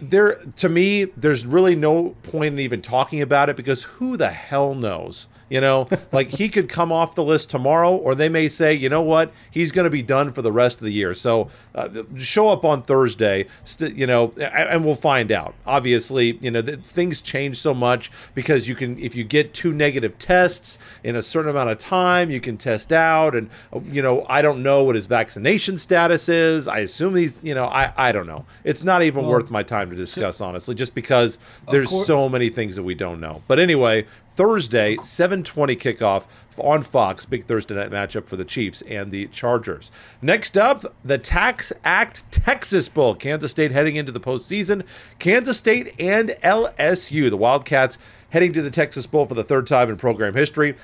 there 0.00 0.36
to 0.56 0.68
me, 0.68 1.04
there's 1.04 1.46
really 1.46 1.76
no 1.76 2.10
point 2.22 2.54
in 2.54 2.60
even 2.60 2.82
talking 2.82 3.20
about 3.20 3.48
it 3.48 3.56
because 3.56 3.84
who 3.84 4.16
the 4.16 4.30
hell 4.30 4.74
knows? 4.74 5.26
You 5.50 5.60
know, 5.60 5.88
like 6.12 6.28
he 6.28 6.48
could 6.48 6.68
come 6.68 6.90
off 6.90 7.14
the 7.14 7.24
list 7.24 7.50
tomorrow, 7.50 7.94
or 7.94 8.14
they 8.14 8.30
may 8.30 8.48
say, 8.48 8.72
you 8.72 8.88
know 8.88 9.02
what, 9.02 9.32
he's 9.50 9.70
going 9.72 9.84
to 9.84 9.90
be 9.90 10.02
done 10.02 10.32
for 10.32 10.40
the 10.40 10.52
rest 10.52 10.78
of 10.78 10.84
the 10.84 10.92
year. 10.92 11.12
So 11.12 11.50
uh, 11.74 11.88
show 12.16 12.48
up 12.48 12.64
on 12.64 12.82
Thursday, 12.82 13.46
st- 13.64 13.96
you 13.96 14.06
know, 14.06 14.32
and, 14.36 14.68
and, 14.68 14.84
we'll 14.84 14.94
find 14.94 15.30
out. 15.30 15.54
Obviously, 15.66 16.38
you 16.40 16.50
know, 16.50 16.62
th- 16.62 16.78
things 16.78 17.20
change 17.20 17.58
so 17.58 17.74
much 17.74 18.10
because 18.34 18.68
you 18.68 18.74
can, 18.74 18.98
if 18.98 19.14
you 19.14 19.24
get 19.24 19.52
two 19.52 19.72
negative 19.72 20.18
tests 20.18 20.78
in 21.04 21.16
a 21.16 21.22
certain 21.22 21.50
amount 21.50 21.70
of 21.70 21.78
time, 21.78 22.30
you 22.30 22.40
can 22.40 22.56
test 22.56 22.92
out. 22.92 23.34
And, 23.34 23.50
you 23.84 24.02
know, 24.02 24.24
I 24.28 24.42
don't 24.42 24.62
know 24.62 24.84
what 24.84 24.94
his 24.94 25.06
vaccination 25.06 25.78
status 25.78 26.28
is. 26.28 26.68
I 26.68 26.78
assume 26.78 27.16
he's, 27.16 27.36
you 27.42 27.54
know, 27.54 27.66
I, 27.66 27.92
I 27.96 28.12
don't 28.12 28.26
know. 28.26 28.46
It's 28.64 28.82
not 28.82 29.02
even 29.02 29.22
well, 29.22 29.32
worth 29.32 29.50
my 29.50 29.62
time 29.62 29.90
to 29.90 29.96
discuss, 29.96 30.40
honestly, 30.40 30.74
just 30.74 30.94
because 30.94 31.38
there's 31.70 31.88
course. 31.88 32.06
so 32.06 32.28
many 32.28 32.50
things 32.50 32.76
that 32.76 32.82
we 32.82 32.94
don't 32.94 33.20
know. 33.20 33.42
But 33.48 33.58
anyway, 33.58 34.06
Thursday, 34.40 34.96
7:20 34.96 35.76
kickoff 35.76 36.24
on 36.56 36.80
Fox. 36.80 37.26
Big 37.26 37.44
Thursday 37.44 37.74
night 37.74 37.90
matchup 37.90 38.24
for 38.24 38.36
the 38.36 38.44
Chiefs 38.46 38.82
and 38.88 39.10
the 39.10 39.26
Chargers. 39.26 39.90
Next 40.22 40.56
up, 40.56 40.94
the 41.04 41.18
Tax 41.18 41.74
Act 41.84 42.24
Texas 42.32 42.88
Bowl. 42.88 43.14
Kansas 43.14 43.50
State 43.50 43.70
heading 43.70 43.96
into 43.96 44.12
the 44.12 44.18
postseason. 44.18 44.84
Kansas 45.18 45.58
State 45.58 45.94
and 46.00 46.30
LSU, 46.42 47.28
the 47.28 47.36
Wildcats, 47.36 47.98
heading 48.30 48.54
to 48.54 48.62
the 48.62 48.70
Texas 48.70 49.06
Bowl 49.06 49.26
for 49.26 49.34
the 49.34 49.44
third 49.44 49.66
time 49.66 49.90
in 49.90 49.98
program 49.98 50.32
history. 50.32 50.74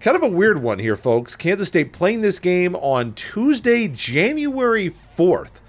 Kind 0.00 0.16
of 0.16 0.24
a 0.24 0.28
weird 0.28 0.60
one 0.60 0.80
here, 0.80 0.96
folks. 0.96 1.36
Kansas 1.36 1.68
State 1.68 1.92
playing 1.92 2.22
this 2.22 2.40
game 2.40 2.74
on 2.74 3.12
Tuesday, 3.12 3.86
January 3.86 4.90
4th 4.90 5.60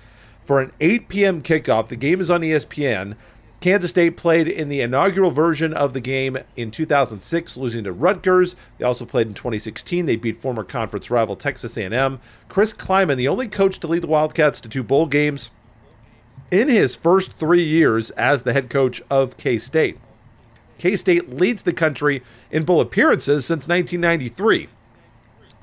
for 0.43 0.61
an 0.61 0.71
8 0.81 1.09
p.m. 1.09 1.43
kickoff. 1.43 1.89
The 1.89 1.95
game 1.95 2.19
is 2.19 2.31
on 2.31 2.41
ESPN. 2.41 3.15
Kansas 3.65 3.89
State 3.89 4.15
played 4.15 4.47
in 4.47 4.69
the 4.69 4.81
inaugural 4.81 5.31
version 5.31 5.73
of 5.73 5.93
the 5.93 5.99
game 5.99 6.37
in 6.55 6.69
2006, 6.69 7.57
losing 7.57 7.83
to 7.85 7.91
Rutgers. 7.91 8.55
They 8.77 8.85
also 8.85 9.05
played 9.05 9.25
in 9.25 9.33
2016. 9.33 10.05
They 10.05 10.15
beat 10.15 10.39
former 10.39 10.63
conference 10.63 11.09
rival 11.09 11.35
Texas 11.35 11.75
A&M. 11.75 12.19
Chris 12.47 12.73
Klieman, 12.73 13.17
the 13.17 13.27
only 13.27 13.47
coach 13.47 13.79
to 13.79 13.87
lead 13.87 14.03
the 14.03 14.07
Wildcats 14.07 14.61
to 14.61 14.69
two 14.69 14.83
bowl 14.83 15.07
games 15.07 15.49
in 16.51 16.69
his 16.69 16.95
first 16.95 17.33
three 17.37 17.63
years 17.63 18.11
as 18.11 18.43
the 18.43 18.53
head 18.53 18.69
coach 18.69 19.01
of 19.09 19.35
K-State. 19.35 19.97
K-State 20.77 21.31
leads 21.31 21.63
the 21.63 21.73
country 21.73 22.21
in 22.51 22.65
bowl 22.65 22.81
appearances 22.81 23.47
since 23.47 23.67
1993. 23.67 24.69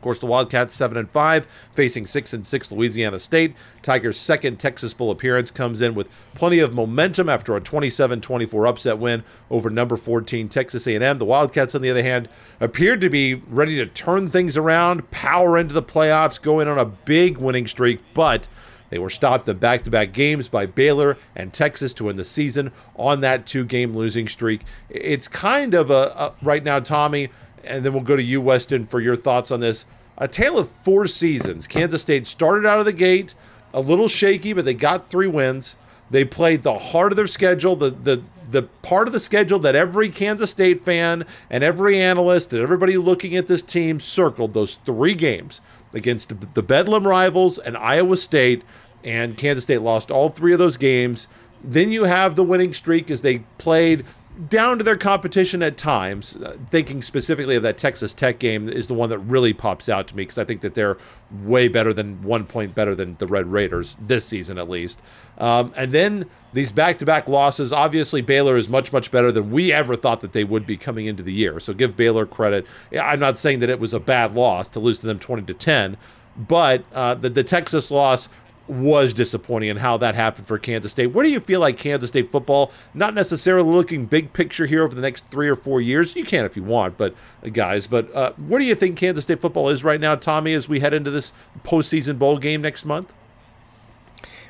Of 0.02 0.04
course, 0.04 0.18
the 0.18 0.26
Wildcats 0.26 0.74
seven 0.74 0.96
and 0.96 1.08
five, 1.08 1.46
facing 1.76 2.06
six 2.06 2.32
and 2.32 2.44
six 2.44 2.72
Louisiana 2.72 3.20
State. 3.20 3.54
Tigers' 3.84 4.18
second 4.18 4.58
Texas 4.58 4.92
Bowl 4.92 5.12
appearance 5.12 5.52
comes 5.52 5.80
in 5.80 5.94
with 5.94 6.08
plenty 6.34 6.58
of 6.58 6.74
momentum 6.74 7.28
after 7.28 7.54
a 7.54 7.60
27-24 7.60 8.68
upset 8.68 8.98
win 8.98 9.22
over 9.48 9.70
number 9.70 9.96
14 9.96 10.48
Texas 10.48 10.88
A&M. 10.88 11.18
The 11.18 11.24
Wildcats, 11.24 11.76
on 11.76 11.82
the 11.82 11.90
other 11.92 12.02
hand, 12.02 12.28
appeared 12.58 13.00
to 13.00 13.10
be 13.10 13.34
ready 13.34 13.76
to 13.76 13.86
turn 13.86 14.28
things 14.28 14.56
around, 14.56 15.08
power 15.12 15.56
into 15.56 15.72
the 15.72 15.84
playoffs, 15.84 16.42
going 16.42 16.66
on 16.66 16.80
a 16.80 16.84
big 16.84 17.38
winning 17.38 17.68
streak, 17.68 18.00
but. 18.12 18.48
They 18.90 18.98
were 18.98 19.08
stopped 19.08 19.48
in 19.48 19.56
back 19.56 19.84
to 19.84 19.90
back 19.90 20.12
games 20.12 20.48
by 20.48 20.66
Baylor 20.66 21.16
and 21.34 21.50
Texas 21.50 21.94
to 21.94 22.04
win 22.04 22.16
the 22.16 22.24
season 22.24 22.72
on 22.94 23.22
that 23.22 23.46
two 23.46 23.64
game 23.64 23.96
losing 23.96 24.28
streak. 24.28 24.66
It's 24.90 25.28
kind 25.28 25.72
of 25.72 25.90
a, 25.90 25.94
a, 25.94 26.34
right 26.42 26.62
now, 26.62 26.78
Tommy, 26.78 27.30
and 27.64 27.84
then 27.84 27.92
we'll 27.92 28.02
go 28.02 28.16
to 28.16 28.22
you, 28.22 28.40
Weston, 28.40 28.86
for 28.86 29.00
your 29.00 29.16
thoughts 29.16 29.50
on 29.50 29.60
this. 29.60 29.84
A 30.18 30.28
tale 30.28 30.58
of 30.58 30.68
four 30.68 31.06
seasons. 31.06 31.66
Kansas 31.66 32.02
State 32.02 32.26
started 32.26 32.66
out 32.66 32.78
of 32.78 32.84
the 32.84 32.92
gate 32.92 33.34
a 33.74 33.80
little 33.80 34.08
shaky, 34.08 34.52
but 34.52 34.64
they 34.64 34.74
got 34.74 35.08
three 35.08 35.26
wins. 35.26 35.76
They 36.10 36.24
played 36.24 36.62
the 36.62 36.78
heart 36.78 37.12
of 37.12 37.16
their 37.16 37.26
schedule, 37.26 37.76
the 37.76 37.90
the 37.90 38.22
the 38.50 38.62
part 38.62 39.06
of 39.06 39.14
the 39.14 39.20
schedule 39.20 39.58
that 39.60 39.74
every 39.74 40.10
Kansas 40.10 40.50
State 40.50 40.84
fan 40.84 41.24
and 41.48 41.64
every 41.64 41.98
analyst 41.98 42.52
and 42.52 42.60
everybody 42.60 42.98
looking 42.98 43.34
at 43.34 43.46
this 43.46 43.62
team 43.62 43.98
circled 43.98 44.52
those 44.52 44.76
three 44.84 45.14
games 45.14 45.62
against 45.94 46.28
the 46.54 46.62
Bedlam 46.62 47.06
rivals 47.06 47.58
and 47.58 47.76
Iowa 47.76 48.16
State, 48.16 48.62
and 49.04 49.36
Kansas 49.36 49.64
State 49.64 49.80
lost 49.80 50.10
all 50.10 50.28
three 50.28 50.52
of 50.52 50.58
those 50.58 50.76
games. 50.76 51.28
Then 51.64 51.92
you 51.92 52.04
have 52.04 52.34
the 52.36 52.44
winning 52.44 52.74
streak 52.74 53.10
as 53.10 53.22
they 53.22 53.38
played 53.58 54.04
down 54.48 54.78
to 54.78 54.84
their 54.84 54.96
competition 54.96 55.62
at 55.62 55.76
times. 55.76 56.36
Uh, 56.36 56.56
thinking 56.70 57.02
specifically 57.02 57.56
of 57.56 57.62
that 57.62 57.78
Texas 57.78 58.14
Tech 58.14 58.38
game 58.38 58.68
is 58.68 58.86
the 58.86 58.94
one 58.94 59.10
that 59.10 59.18
really 59.18 59.52
pops 59.52 59.88
out 59.88 60.08
to 60.08 60.16
me 60.16 60.22
because 60.22 60.38
I 60.38 60.44
think 60.44 60.60
that 60.62 60.74
they're 60.74 60.98
way 61.42 61.68
better 61.68 61.92
than 61.92 62.22
one 62.22 62.44
point 62.46 62.74
better 62.74 62.94
than 62.94 63.16
the 63.18 63.26
Red 63.26 63.46
Raiders 63.46 63.96
this 64.00 64.24
season 64.24 64.58
at 64.58 64.68
least. 64.68 65.02
Um, 65.38 65.72
and 65.76 65.92
then 65.92 66.26
these 66.52 66.72
back-to-back 66.72 67.28
losses. 67.28 67.72
Obviously, 67.72 68.20
Baylor 68.20 68.56
is 68.56 68.68
much 68.68 68.92
much 68.92 69.10
better 69.10 69.32
than 69.32 69.50
we 69.50 69.72
ever 69.72 69.96
thought 69.96 70.20
that 70.20 70.32
they 70.32 70.44
would 70.44 70.66
be 70.66 70.76
coming 70.76 71.06
into 71.06 71.22
the 71.22 71.32
year. 71.32 71.60
So 71.60 71.72
give 71.72 71.96
Baylor 71.96 72.26
credit. 72.26 72.66
I'm 72.98 73.20
not 73.20 73.38
saying 73.38 73.60
that 73.60 73.70
it 73.70 73.80
was 73.80 73.94
a 73.94 74.00
bad 74.00 74.34
loss 74.34 74.68
to 74.70 74.80
lose 74.80 74.98
to 75.00 75.06
them 75.06 75.18
20 75.18 75.42
to 75.44 75.54
10, 75.54 75.96
but 76.36 76.84
uh, 76.92 77.14
the 77.14 77.30
the 77.30 77.44
Texas 77.44 77.90
loss 77.90 78.28
was 78.68 79.12
disappointing 79.12 79.70
and 79.70 79.78
how 79.78 79.96
that 79.98 80.14
happened 80.14 80.46
for 80.46 80.58
Kansas 80.58 80.92
State. 80.92 81.08
Where 81.08 81.24
do 81.24 81.30
you 81.30 81.40
feel 81.40 81.60
like 81.60 81.78
Kansas 81.78 82.08
State 82.08 82.30
football, 82.30 82.72
not 82.94 83.14
necessarily 83.14 83.70
looking 83.70 84.06
big 84.06 84.32
picture 84.32 84.66
here 84.66 84.82
over 84.84 84.94
the 84.94 85.00
next 85.00 85.26
three 85.26 85.48
or 85.48 85.56
four 85.56 85.80
years? 85.80 86.14
You 86.14 86.24
can 86.24 86.44
if 86.44 86.56
you 86.56 86.62
want, 86.62 86.96
but 86.96 87.14
uh, 87.44 87.48
guys, 87.48 87.86
but 87.86 88.14
uh, 88.14 88.32
where 88.32 88.60
do 88.60 88.64
you 88.64 88.74
think 88.74 88.96
Kansas 88.96 89.24
State 89.24 89.40
football 89.40 89.68
is 89.68 89.84
right 89.84 90.00
now, 90.00 90.14
Tommy, 90.14 90.52
as 90.54 90.68
we 90.68 90.80
head 90.80 90.94
into 90.94 91.10
this 91.10 91.32
postseason 91.64 92.18
bowl 92.18 92.38
game 92.38 92.62
next 92.62 92.84
month? 92.84 93.12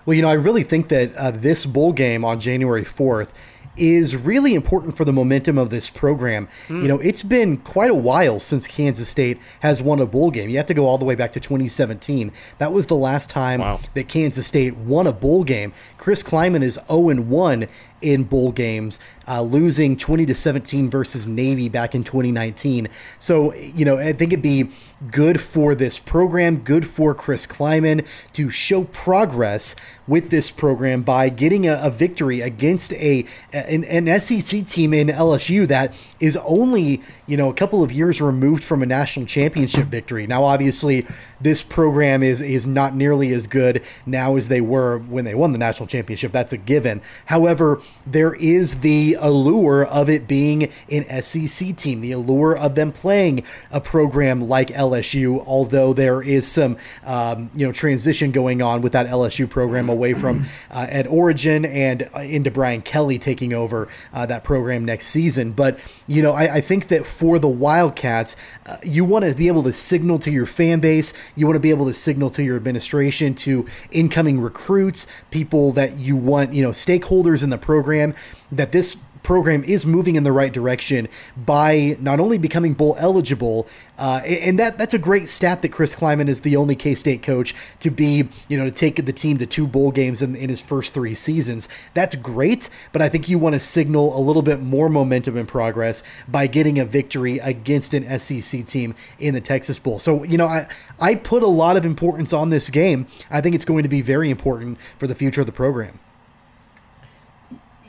Well, 0.05 0.15
you 0.15 0.23
know, 0.23 0.31
I 0.31 0.35
really 0.35 0.65
think 0.65 0.89
that 0.89 1.15
uh, 1.15 1.31
this 1.31 1.65
bowl 1.65 1.93
game 1.93 2.25
on 2.25 2.41
January 2.41 2.85
4th 2.85 3.29
is 3.77 4.17
really 4.17 4.55
important 4.55 4.97
for 4.97 5.05
the 5.05 5.13
momentum 5.13 5.57
of 5.57 5.71
this 5.71 5.89
program. 5.89 6.49
Mm. 6.69 6.83
You 6.83 6.89
know, 6.89 6.99
it's 7.01 7.23
been 7.23 7.57
quite 7.59 7.91
a 7.91 7.95
while 7.95 8.39
since 8.39 8.67
Kansas 8.67 9.09
State 9.09 9.39
has 9.61 9.81
won 9.81 10.01
a 10.01 10.07
bowl 10.07 10.31
game. 10.31 10.51
You 10.51 10.59
have 10.59 10.67
to 10.67 10.75
go 10.75 10.87
all 10.87 10.99
the 10.99 11.05
way 11.05 11.15
back 11.15 11.33
to 11.33 11.41
2017. 11.41 12.33
That 12.59 12.73
was 12.73 12.87
the 12.87 12.97
last 12.97 13.31
time 13.31 13.61
wow. 13.61 13.81
that 13.95 14.09
Kansas 14.09 14.47
State 14.47 14.77
won 14.77 15.07
a 15.07 15.13
bowl 15.13 15.45
game. 15.45 15.73
Chris 15.97 16.23
Klieman 16.23 16.63
is 16.63 16.79
0 16.89 17.23
1 17.23 17.69
in 18.03 18.25
bowl 18.25 18.53
games, 18.53 18.99
uh, 19.29 19.43
losing 19.43 19.97
20 19.97 20.27
to 20.27 20.35
17 20.35 20.91
versus 20.91 21.27
Navy 21.27 21.69
back 21.69 21.95
in 21.95 22.05
2019. 22.05 22.89
So, 23.19 23.55
you 23.55 23.85
know, 23.85 23.99
I 23.99 24.13
think 24.13 24.33
it'd 24.33 24.43
be 24.43 24.69
good 25.11 25.41
for 25.41 25.75
this 25.75 25.99
program, 25.99 26.59
good 26.59 26.87
for 26.87 27.15
Chris 27.15 27.47
Klieman 27.47 28.07
to 28.33 28.51
show 28.51 28.85
progress 28.85 29.75
with 30.07 30.31
this 30.31 30.51
program 30.51 31.03
by 31.03 31.29
getting 31.29 31.67
a, 31.67 31.81
a 31.83 31.91
victory 31.91 32.41
against 32.41 32.93
a 32.95 33.25
an, 33.53 33.85
an, 33.85 34.21
SEC 34.21 34.67
team 34.67 34.93
in 34.93 35.09
LSU 35.09 35.67
that 35.69 35.95
is 36.21 36.37
only 36.39 37.03
you 37.33 37.39
know 37.39 37.49
a 37.49 37.55
couple 37.55 37.83
of 37.83 37.91
years 37.91 38.21
removed 38.21 38.63
from 38.63 38.83
a 38.83 38.87
national 38.87 39.25
championship 39.25 39.87
victory. 39.87 40.27
Now, 40.27 40.45
obviously, 40.45 41.07
this 41.41 41.63
program 41.63 42.23
is 42.23 42.43
is 42.43 42.67
not 42.67 42.95
nearly 42.95 43.33
as 43.33 43.47
good 43.47 43.83
now 44.05 44.37
as 44.37 44.49
they 44.49 44.61
were 44.61 44.99
when 44.99 45.25
they 45.25 45.35
won 45.35 45.53
the 45.53 45.59
national 45.59 45.87
championship. 45.87 46.31
That's 46.31 46.53
a 46.53 46.59
given. 46.59 47.01
However, 47.25 47.81
there 48.07 48.35
is 48.35 48.81
the 48.81 49.17
allure 49.19 49.87
of 49.87 50.11
it 50.11 50.29
being 50.29 50.71
an 50.91 51.23
SEC 51.23 51.75
team, 51.75 52.03
the 52.03 52.13
allure 52.13 52.55
of 52.55 52.75
them 52.75 52.93
playing 52.93 53.45
a 53.71 53.81
program 53.81 54.47
like 54.47 54.69
LSU. 54.69 55.43
Although 55.47 55.95
there 55.95 56.21
is 56.21 56.47
some 56.47 56.77
um, 57.03 57.51
you 57.55 57.67
know 57.67 57.73
transition 57.73 58.31
going 58.31 58.61
on 58.61 58.83
with 58.83 58.93
that 58.93 59.07
LSU 59.07 59.49
program 59.49 59.89
away 59.89 60.13
from 60.13 60.45
uh, 60.71 60.87
Ed 60.87 61.07
Orgeron 61.07 61.67
and 61.67 62.11
uh, 62.15 62.19
into 62.19 62.51
Brian 62.51 62.83
Kelly 62.83 63.19
taking 63.19 63.55
over 63.55 63.89
uh, 64.13 64.27
that 64.27 64.45
program 64.45 64.85
next 64.85 65.07
season. 65.07 65.53
But 65.53 65.79
you 66.07 66.21
know, 66.21 66.33
I, 66.33 66.57
I 66.57 66.61
think 66.61 66.89
that 66.89 67.07
for 67.23 67.39
the 67.39 67.47
Wildcats, 67.47 68.35
uh, 68.67 68.79
you 68.83 69.05
want 69.05 69.25
to 69.25 69.33
be 69.33 69.47
able 69.47 69.63
to 69.63 69.73
signal 69.73 70.19
to 70.19 70.29
your 70.29 70.45
fan 70.45 70.81
base, 70.81 71.15
you 71.37 71.47
want 71.47 71.55
to 71.55 71.61
be 71.61 71.71
able 71.71 71.87
to 71.87 71.95
signal 71.95 72.31
to 72.31 72.43
your 72.43 72.57
administration, 72.57 73.33
to 73.33 73.65
incoming 73.93 74.41
recruits, 74.41 75.07
people 75.31 75.71
that 75.71 76.01
you 76.01 76.17
want, 76.17 76.53
you 76.53 76.63
know, 76.63 76.71
stakeholders 76.71 77.45
in 77.45 77.51
the 77.51 77.59
program, 77.59 78.13
that 78.51 78.73
this 78.73 78.97
program 79.23 79.63
is 79.65 79.87
moving 79.87 80.17
in 80.17 80.25
the 80.25 80.33
right 80.33 80.53
direction 80.53 81.09
by 81.37 81.97
not 82.01 82.21
only 82.21 82.39
becoming 82.39 82.75
bowl 82.75 82.97
eligible, 82.99 83.67
uh, 83.99 84.21
and 84.25 84.59
that 84.59 84.79
that's 84.79 84.95
a 84.95 84.99
great 84.99 85.29
stat 85.29 85.63
that 85.63 85.71
Chris 85.71 85.95
Klieman 85.95 86.29
is 86.29 86.41
the 86.41 86.57
only 86.57 86.75
K 86.75 86.95
State 86.95 87.23
coach 87.23 87.55
to 87.81 87.91
be, 87.91 88.29
you 88.49 88.57
know, 88.57 88.65
to 88.65 88.71
take 88.71 89.05
the 89.05 89.13
team 89.13 89.39
to 89.39 89.47
two 89.47 89.67
bowl 89.67 89.91
games 89.93 90.23
in, 90.23 90.35
in 90.35 90.49
his 90.49 90.61
first 90.61 90.95
three 90.95 91.15
seasons. 91.15 91.69
That's 91.95 92.17
great, 92.17 92.69
but 92.93 93.03
I 93.03 93.09
think 93.09 93.29
you 93.29 93.39
want 93.39 93.55
to 93.55 93.61
signal 93.61 94.17
a 94.17 94.21
little 94.21 94.43
bit 94.43 94.61
more 94.61 94.89
momentum 94.89 95.37
and 95.37 95.49
progress 95.49 96.03
by 96.29 96.47
getting 96.47 96.79
a 96.79 96.85
victory 96.85 97.39
against 97.39 97.95
an 97.95 98.19
SEC 98.19 98.67
team 98.67 98.95
in 99.19 99.35
the 99.35 99.41
Texas 99.41 99.79
Bowl. 99.79 99.99
So, 99.99 100.25
you 100.25 100.39
know, 100.39 100.47
I 100.47 100.69
I 101.01 101.15
put 101.15 101.43
a 101.43 101.49
lot 101.49 101.77
of 101.77 101.85
importance 101.85 102.33
on 102.33 102.51
this 102.51 102.71
game. 102.71 103.07
I 103.31 103.41
think 103.41 103.55
it's 103.55 103.65
going 103.65 103.83
to 103.83 103.89
be 103.89 104.01
very 104.01 104.31
important 104.31 104.79
for 104.99 105.07
the 105.07 105.15
future 105.15 105.41
of 105.41 105.47
the 105.47 105.53
program 105.53 105.99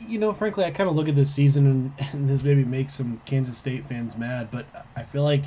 you 0.06 0.18
know, 0.18 0.32
frankly, 0.32 0.64
I 0.64 0.70
kind 0.70 0.88
of 0.88 0.96
look 0.96 1.08
at 1.08 1.14
this 1.14 1.32
season 1.32 1.66
and, 1.66 1.92
and 2.12 2.28
this 2.28 2.42
maybe 2.42 2.64
makes 2.64 2.94
some 2.94 3.20
Kansas 3.24 3.56
State 3.58 3.86
fans 3.86 4.16
mad, 4.16 4.50
but 4.50 4.66
I 4.96 5.02
feel 5.02 5.22
like 5.22 5.44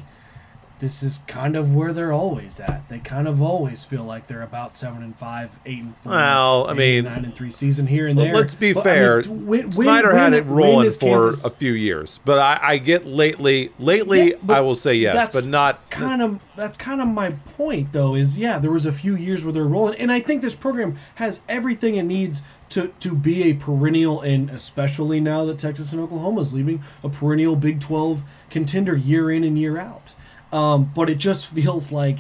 this 0.80 1.02
is 1.02 1.22
kind 1.26 1.56
of 1.56 1.74
where 1.74 1.92
they're 1.92 2.14
always 2.14 2.60
at. 2.60 2.88
They 2.88 3.00
kind 3.00 3.28
of 3.28 3.42
always 3.42 3.84
feel 3.84 4.04
like 4.04 4.28
they're 4.28 4.44
about 4.44 4.76
seven 4.76 5.02
and 5.02 5.18
five, 5.18 5.58
eight 5.66 5.80
and 5.80 5.96
four. 5.96 6.12
Well, 6.12 6.70
I 6.70 6.74
mean, 6.74 7.06
nine 7.06 7.26
and 7.26 7.34
three 7.34 7.50
season 7.50 7.88
here 7.88 8.08
and 8.08 8.18
there. 8.18 8.34
Let's 8.34 8.54
be 8.54 8.74
but, 8.74 8.84
fair. 8.84 9.20
I 9.20 9.24
mean, 9.24 9.46
when, 9.46 9.72
Snyder 9.72 10.10
when, 10.10 10.18
had 10.18 10.34
it 10.34 10.46
rolling 10.46 10.92
for 10.92 11.24
Kansas... 11.24 11.44
a 11.44 11.50
few 11.50 11.72
years, 11.72 12.20
but 12.26 12.40
I, 12.40 12.60
I 12.74 12.78
get 12.78 13.08
lately. 13.08 13.72
Lately, 13.80 14.32
yeah, 14.32 14.58
I 14.58 14.62
will 14.62 14.76
say 14.76 14.94
yes, 14.94 15.34
but 15.34 15.46
not 15.46 15.90
kind 15.90 16.22
of. 16.22 16.40
That's 16.56 16.78
kind 16.78 17.02
of 17.02 17.08
my 17.08 17.32
point, 17.56 17.92
though. 17.92 18.16
Is 18.16 18.38
yeah, 18.38 18.60
there 18.60 18.72
was 18.72 18.86
a 18.86 18.92
few 18.92 19.16
years 19.16 19.44
where 19.44 19.54
they're 19.54 19.64
rolling, 19.64 20.00
and 20.00 20.12
I 20.12 20.20
think 20.20 20.42
this 20.42 20.56
program 20.56 20.98
has 21.16 21.42
everything 21.50 21.96
it 21.96 22.04
needs 22.04 22.42
to 22.70 22.90
to 23.00 23.16
be 23.16 23.44
a 23.44 23.54
perennial, 23.54 24.22
and 24.22 24.50
especially 24.50 25.20
now 25.20 25.44
that 25.46 25.58
Texas 25.58 25.92
and 25.92 26.02
Oklahoma 26.02 26.42
is 26.42 26.54
leaving 26.54 26.84
a 27.04 27.10
perennial 27.10 27.56
Big 27.56 27.80
Twelve 27.80 28.22
contender 28.50 28.96
year 28.96 29.32
in 29.32 29.44
and 29.44 29.58
year 29.58 29.78
out. 29.78 30.14
Um, 30.58 30.92
but 30.96 31.08
it 31.08 31.20
just 31.20 31.48
feels 31.48 31.92
like 31.92 32.18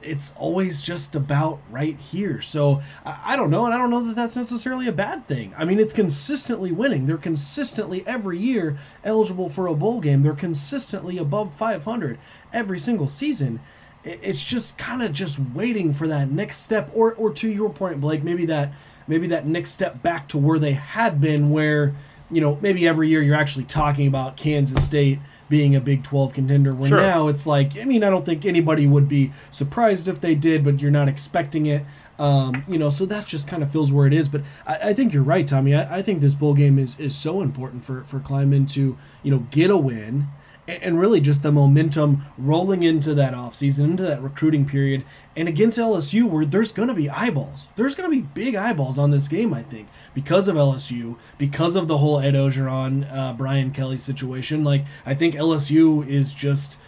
it's 0.00 0.32
always 0.36 0.80
just 0.80 1.16
about 1.16 1.60
right 1.70 1.98
here. 1.98 2.40
So 2.40 2.82
I, 3.04 3.32
I, 3.32 3.36
don't 3.36 3.50
know, 3.50 3.64
and 3.64 3.74
I 3.74 3.78
don't 3.78 3.90
know 3.90 4.04
that 4.04 4.14
that's 4.14 4.36
necessarily 4.36 4.86
a 4.86 4.92
bad 4.92 5.26
thing. 5.26 5.52
I 5.58 5.64
mean, 5.64 5.80
it's 5.80 5.92
consistently 5.92 6.70
winning. 6.70 7.06
They're 7.06 7.16
consistently 7.16 8.04
every 8.06 8.38
year 8.38 8.78
eligible 9.02 9.50
for 9.50 9.66
a 9.66 9.74
bowl 9.74 10.00
game. 10.00 10.22
They're 10.22 10.34
consistently 10.34 11.18
above 11.18 11.52
500 11.52 12.18
every 12.52 12.78
single 12.78 13.08
season. 13.08 13.58
It's 14.04 14.42
just 14.42 14.78
kind 14.78 15.02
of 15.02 15.12
just 15.12 15.40
waiting 15.52 15.92
for 15.92 16.06
that 16.06 16.30
next 16.30 16.58
step, 16.58 16.90
or 16.94 17.12
or 17.16 17.34
to 17.34 17.50
your 17.50 17.68
point, 17.68 18.00
Blake, 18.00 18.22
maybe 18.22 18.46
that 18.46 18.72
maybe 19.06 19.26
that 19.26 19.46
next 19.46 19.72
step 19.72 20.00
back 20.02 20.26
to 20.28 20.38
where 20.38 20.58
they 20.58 20.72
had 20.72 21.20
been, 21.20 21.50
where 21.50 21.94
you 22.30 22.40
know 22.40 22.56
maybe 22.62 22.88
every 22.88 23.08
year 23.08 23.20
you're 23.20 23.34
actually 23.34 23.66
talking 23.66 24.06
about 24.06 24.38
Kansas 24.38 24.86
State 24.86 25.18
being 25.50 25.76
a 25.76 25.80
Big 25.80 26.02
12 26.02 26.32
contender. 26.32 26.74
Where 26.74 26.88
sure. 26.88 27.02
now 27.02 27.28
it's 27.28 27.44
like, 27.44 27.76
I 27.76 27.84
mean, 27.84 28.02
I 28.02 28.08
don't 28.08 28.24
think 28.24 28.46
anybody 28.46 28.86
would 28.86 29.06
be 29.06 29.32
surprised 29.50 30.08
if 30.08 30.22
they 30.22 30.34
did, 30.34 30.64
but 30.64 30.80
you're 30.80 30.90
not 30.90 31.08
expecting 31.08 31.66
it. 31.66 31.84
Um, 32.18 32.64
you 32.68 32.78
know, 32.78 32.90
so 32.90 33.04
that 33.06 33.26
just 33.26 33.48
kind 33.48 33.62
of 33.62 33.70
feels 33.70 33.92
where 33.92 34.06
it 34.06 34.14
is. 34.14 34.28
But 34.28 34.42
I, 34.66 34.90
I 34.90 34.94
think 34.94 35.12
you're 35.12 35.22
right, 35.22 35.46
Tommy. 35.46 35.74
I, 35.74 35.98
I, 35.98 36.02
think 36.02 36.20
this 36.20 36.34
bowl 36.34 36.54
game 36.54 36.78
is, 36.78 36.98
is 37.00 37.16
so 37.16 37.40
important 37.40 37.82
for 37.82 38.04
for 38.04 38.20
Klieman 38.20 38.70
to 38.72 38.98
you 39.22 39.30
know 39.30 39.46
get 39.50 39.70
a 39.70 39.76
win 39.76 40.28
and 40.82 40.98
really 40.98 41.20
just 41.20 41.42
the 41.42 41.52
momentum 41.52 42.22
rolling 42.38 42.82
into 42.82 43.14
that 43.14 43.34
offseason, 43.34 43.84
into 43.84 44.02
that 44.02 44.22
recruiting 44.22 44.66
period, 44.66 45.04
and 45.36 45.48
against 45.48 45.78
LSU, 45.78 46.28
where 46.28 46.44
there's 46.44 46.72
going 46.72 46.88
to 46.88 46.94
be 46.94 47.08
eyeballs. 47.08 47.68
There's 47.76 47.94
going 47.94 48.10
to 48.10 48.16
be 48.16 48.22
big 48.22 48.54
eyeballs 48.54 48.98
on 48.98 49.10
this 49.10 49.28
game, 49.28 49.54
I 49.54 49.62
think, 49.62 49.88
because 50.14 50.48
of 50.48 50.56
LSU, 50.56 51.16
because 51.38 51.76
of 51.76 51.88
the 51.88 51.98
whole 51.98 52.20
Ed 52.20 52.34
Orgeron, 52.34 53.10
uh, 53.12 53.32
Brian 53.34 53.70
Kelly 53.70 53.98
situation. 53.98 54.64
Like, 54.64 54.84
I 55.06 55.14
think 55.14 55.34
LSU 55.34 56.06
is 56.06 56.32
just 56.32 56.78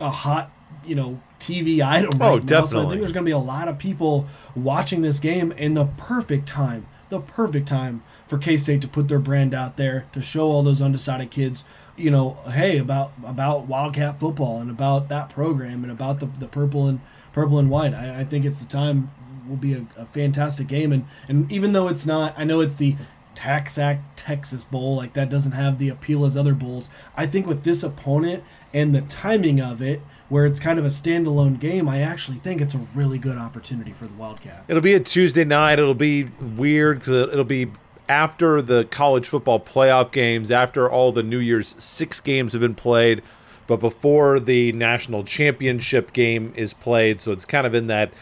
a 0.00 0.10
hot, 0.10 0.50
you 0.84 0.94
know, 0.94 1.20
TV 1.40 1.84
item 1.84 2.18
right 2.18 2.28
oh, 2.28 2.36
now. 2.36 2.40
Definitely. 2.40 2.70
So 2.70 2.80
I 2.80 2.88
think 2.90 3.00
there's 3.00 3.12
going 3.12 3.24
to 3.24 3.28
be 3.28 3.32
a 3.32 3.38
lot 3.38 3.68
of 3.68 3.78
people 3.78 4.26
watching 4.54 5.02
this 5.02 5.20
game, 5.20 5.52
and 5.56 5.76
the 5.76 5.86
perfect 5.86 6.46
time, 6.48 6.86
the 7.08 7.20
perfect 7.20 7.66
time 7.68 8.02
for 8.26 8.38
K 8.38 8.56
State 8.56 8.80
to 8.82 8.88
put 8.88 9.08
their 9.08 9.18
brand 9.18 9.54
out 9.54 9.76
there 9.76 10.06
to 10.12 10.22
show 10.22 10.50
all 10.50 10.62
those 10.62 10.82
undecided 10.82 11.30
kids 11.30 11.64
you 11.98 12.10
know, 12.10 12.38
hey, 12.50 12.78
about 12.78 13.12
about 13.24 13.66
Wildcat 13.66 14.18
football 14.18 14.60
and 14.60 14.70
about 14.70 15.08
that 15.08 15.28
program 15.28 15.82
and 15.82 15.92
about 15.92 16.20
the, 16.20 16.26
the 16.26 16.48
purple 16.48 16.86
and 16.86 17.00
purple 17.32 17.58
and 17.58 17.68
white. 17.68 17.94
I, 17.94 18.20
I 18.20 18.24
think 18.24 18.44
it's 18.44 18.60
the 18.60 18.66
time 18.66 19.10
will 19.48 19.56
be 19.56 19.72
a, 19.72 19.86
a, 19.96 20.04
fantastic 20.04 20.66
game 20.66 20.92
and 20.92 21.06
and 21.26 21.50
even 21.50 21.72
though 21.72 21.88
it's 21.88 22.04
not, 22.04 22.34
I 22.36 22.44
know 22.44 22.60
it's 22.60 22.74
the 22.74 22.96
TaxAct 23.34 24.02
Texas 24.16 24.64
Bowl, 24.64 24.96
like 24.96 25.12
that 25.12 25.30
doesn't 25.30 25.52
have 25.52 25.78
the 25.78 25.88
appeal 25.88 26.24
as 26.24 26.36
other 26.36 26.54
bowls. 26.54 26.90
I 27.16 27.26
think 27.26 27.46
with 27.46 27.62
this 27.62 27.84
opponent 27.84 28.42
and 28.74 28.92
the 28.92 29.02
timing 29.02 29.60
of 29.60 29.80
it, 29.80 30.02
where 30.28 30.44
it's 30.44 30.58
kind 30.58 30.78
of 30.78 30.84
a 30.84 30.88
standalone 30.88 31.58
game, 31.60 31.88
I 31.88 32.02
actually 32.02 32.38
think 32.38 32.60
it's 32.60 32.74
a 32.74 32.86
really 32.94 33.16
good 33.16 33.38
opportunity 33.38 33.92
for 33.92 34.06
the 34.06 34.12
Wildcats. 34.14 34.64
It'll 34.68 34.82
be 34.82 34.94
a 34.94 35.00
Tuesday 35.00 35.44
night. 35.44 35.78
It'll 35.78 35.94
be 35.94 36.24
weird 36.24 36.98
because 36.98 37.32
it'll 37.32 37.44
be 37.44 37.70
after 38.08 38.62
the 38.62 38.84
college 38.84 39.28
football 39.28 39.60
playoff 39.60 40.10
games, 40.12 40.50
after 40.50 40.90
all 40.90 41.12
the 41.12 41.22
New 41.22 41.38
Year's 41.38 41.74
six 41.78 42.20
games 42.20 42.52
have 42.52 42.60
been 42.60 42.74
played, 42.74 43.22
but 43.66 43.76
before 43.80 44.40
the 44.40 44.72
national 44.72 45.24
championship 45.24 46.12
game 46.12 46.52
is 46.56 46.72
played. 46.72 47.20
So 47.20 47.32
it's 47.32 47.44
kind 47.44 47.66
of 47.66 47.74
in 47.74 47.86
that 47.88 48.12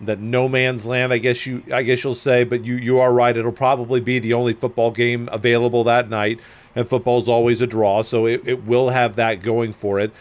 that 0.00 0.18
no 0.18 0.48
man's 0.48 0.86
land, 0.86 1.12
I 1.12 1.18
guess 1.18 1.46
you 1.46 1.62
I 1.72 1.82
guess 1.82 2.02
you'll 2.02 2.14
say. 2.14 2.44
But 2.44 2.64
you 2.64 2.74
you 2.74 2.98
are 3.00 3.12
right. 3.12 3.36
It'll 3.36 3.52
probably 3.52 4.00
be 4.00 4.18
the 4.18 4.32
only 4.32 4.54
football 4.54 4.90
game 4.90 5.28
available 5.30 5.84
that 5.84 6.08
night, 6.08 6.40
and 6.74 6.88
football's 6.88 7.28
always 7.28 7.60
a 7.60 7.66
draw, 7.66 8.02
so 8.02 8.26
it, 8.26 8.42
it 8.44 8.64
will 8.64 8.90
have 8.90 9.16
that 9.16 9.42
going 9.42 9.72
for 9.72 10.00
it. 10.00 10.12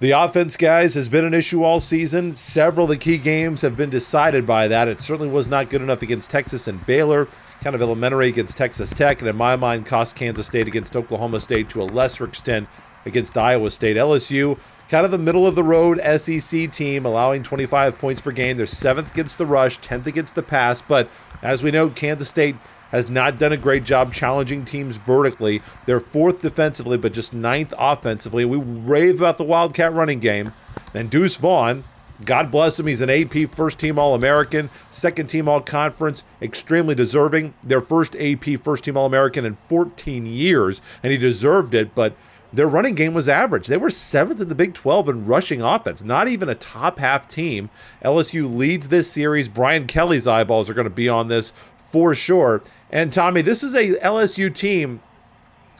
The 0.00 0.10
offense, 0.10 0.56
guys, 0.56 0.96
has 0.96 1.08
been 1.08 1.24
an 1.24 1.32
issue 1.32 1.62
all 1.62 1.78
season. 1.78 2.34
Several 2.34 2.86
of 2.86 2.90
the 2.90 2.96
key 2.96 3.18
games 3.18 3.60
have 3.60 3.76
been 3.76 3.90
decided 3.90 4.44
by 4.44 4.66
that. 4.66 4.88
It 4.88 5.00
certainly 5.00 5.30
was 5.30 5.46
not 5.46 5.70
good 5.70 5.80
enough 5.80 6.02
against 6.02 6.28
Texas 6.28 6.66
and 6.66 6.84
Baylor 6.84 7.28
kind 7.62 7.76
of 7.76 7.82
elementary 7.82 8.28
against 8.28 8.56
Texas 8.56 8.90
Tech, 8.90 9.20
and 9.20 9.28
in 9.28 9.36
my 9.36 9.54
mind, 9.54 9.86
cost 9.86 10.16
Kansas 10.16 10.46
State 10.46 10.66
against 10.66 10.96
Oklahoma 10.96 11.40
State 11.40 11.70
to 11.70 11.82
a 11.82 11.84
lesser 11.84 12.24
extent 12.24 12.68
against 13.06 13.38
Iowa 13.38 13.70
State. 13.70 13.96
LSU, 13.96 14.58
kind 14.88 15.04
of 15.04 15.12
the 15.12 15.18
middle 15.18 15.46
of 15.46 15.54
the 15.54 15.62
road 15.62 16.00
SEC 16.18 16.72
team, 16.72 17.06
allowing 17.06 17.42
25 17.42 17.98
points 17.98 18.20
per 18.20 18.32
game. 18.32 18.56
They're 18.56 18.66
seventh 18.66 19.12
against 19.12 19.38
the 19.38 19.46
rush, 19.46 19.78
10th 19.80 20.06
against 20.06 20.34
the 20.34 20.42
pass, 20.42 20.82
but 20.82 21.08
as 21.40 21.62
we 21.62 21.70
know, 21.70 21.88
Kansas 21.88 22.28
State 22.28 22.56
has 22.90 23.08
not 23.08 23.38
done 23.38 23.52
a 23.52 23.56
great 23.56 23.84
job 23.84 24.12
challenging 24.12 24.64
teams 24.64 24.96
vertically. 24.96 25.62
They're 25.86 26.00
fourth 26.00 26.42
defensively, 26.42 26.98
but 26.98 27.12
just 27.12 27.32
ninth 27.32 27.72
offensively. 27.78 28.44
We 28.44 28.58
rave 28.58 29.18
about 29.18 29.38
the 29.38 29.44
Wildcat 29.44 29.94
running 29.94 30.20
game. 30.20 30.52
And 30.92 31.08
Deuce 31.08 31.36
Vaughn, 31.36 31.84
God 32.24 32.50
bless 32.50 32.78
him. 32.78 32.86
He's 32.86 33.00
an 33.00 33.10
AP 33.10 33.50
first 33.50 33.78
team 33.78 33.98
All 33.98 34.14
American, 34.14 34.70
second 34.90 35.28
team 35.28 35.48
All 35.48 35.60
Conference, 35.60 36.24
extremely 36.40 36.94
deserving. 36.94 37.54
Their 37.62 37.80
first 37.80 38.16
AP 38.16 38.60
first 38.62 38.84
team 38.84 38.96
All 38.96 39.06
American 39.06 39.44
in 39.44 39.54
14 39.54 40.26
years, 40.26 40.80
and 41.02 41.12
he 41.12 41.18
deserved 41.18 41.74
it, 41.74 41.94
but 41.94 42.14
their 42.52 42.68
running 42.68 42.94
game 42.94 43.14
was 43.14 43.28
average. 43.28 43.66
They 43.66 43.78
were 43.78 43.90
seventh 43.90 44.40
in 44.40 44.48
the 44.48 44.54
Big 44.54 44.74
12 44.74 45.08
in 45.08 45.26
rushing 45.26 45.62
offense, 45.62 46.04
not 46.04 46.28
even 46.28 46.48
a 46.48 46.54
top 46.54 46.98
half 46.98 47.26
team. 47.26 47.70
LSU 48.04 48.54
leads 48.54 48.88
this 48.88 49.10
series. 49.10 49.48
Brian 49.48 49.86
Kelly's 49.86 50.26
eyeballs 50.26 50.68
are 50.68 50.74
going 50.74 50.84
to 50.84 50.90
be 50.90 51.08
on 51.08 51.28
this 51.28 51.52
for 51.82 52.14
sure. 52.14 52.62
And 52.90 53.12
Tommy, 53.12 53.40
this 53.40 53.62
is 53.62 53.74
a 53.74 53.94
LSU 54.00 54.54
team 54.54 55.00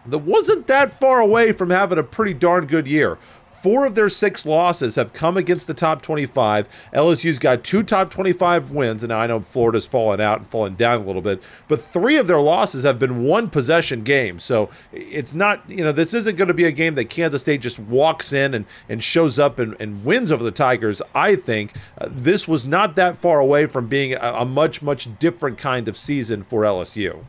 that 0.07 0.19
wasn't 0.19 0.67
that 0.67 0.91
far 0.91 1.21
away 1.21 1.53
from 1.53 1.71
having 1.71 1.99
a 1.99 2.03
pretty 2.03 2.35
darn 2.35 2.67
good 2.67 2.87
year. 2.87 3.19
Four 3.63 3.87
of 3.87 3.95
their 3.95 4.09
six 4.09 4.45
losses 4.45 4.97
have 4.97 5.13
come 5.13 5.37
against 5.37 5.69
the 5.69 5.75
top 5.75 6.03
25. 6.03 6.69
LSU's 6.93 7.39
got 7.39 7.63
two 7.63 7.85
top 7.85 8.11
25 8.11 8.73
wins, 8.73 9.05
and 9.05 9.11
now 9.11 9.21
I 9.21 9.29
know 9.29 9.39
Florida's 9.39 9.87
fallen 9.87 10.21
out 10.21 10.39
and 10.39 10.49
fallen 10.49 10.75
down 10.75 11.03
a 11.03 11.05
little 11.05 11.23
bit, 11.23 11.41
but 11.69 11.81
three 11.81 12.17
of 12.17 12.27
their 12.27 12.41
losses 12.41 12.83
have 12.83 12.99
been 12.99 13.23
one 13.23 13.49
possession 13.49 14.03
games. 14.03 14.43
So 14.43 14.69
it's 14.91 15.33
not, 15.33 15.63
you 15.71 15.85
know, 15.85 15.93
this 15.93 16.13
isn't 16.13 16.35
going 16.35 16.49
to 16.49 16.55
be 16.55 16.65
a 16.65 16.73
game 16.73 16.97
that 16.97 17.05
Kansas 17.05 17.43
State 17.43 17.61
just 17.61 17.79
walks 17.79 18.33
in 18.33 18.53
and, 18.53 18.67
and 18.89 19.01
shows 19.01 19.39
up 19.39 19.61
and, 19.61 19.77
and 19.79 20.05
wins 20.05 20.33
over 20.33 20.43
the 20.43 20.51
Tigers. 20.51 21.01
I 21.15 21.37
think 21.37 21.73
uh, 21.99 22.09
this 22.11 22.49
was 22.49 22.67
not 22.67 22.97
that 22.97 23.17
far 23.17 23.39
away 23.39 23.67
from 23.67 23.87
being 23.87 24.13
a, 24.15 24.33
a 24.39 24.45
much, 24.45 24.83
much 24.83 25.17
different 25.21 25.57
kind 25.57 25.87
of 25.87 25.97
season 25.97 26.43
for 26.43 26.63
LSU. 26.63 27.25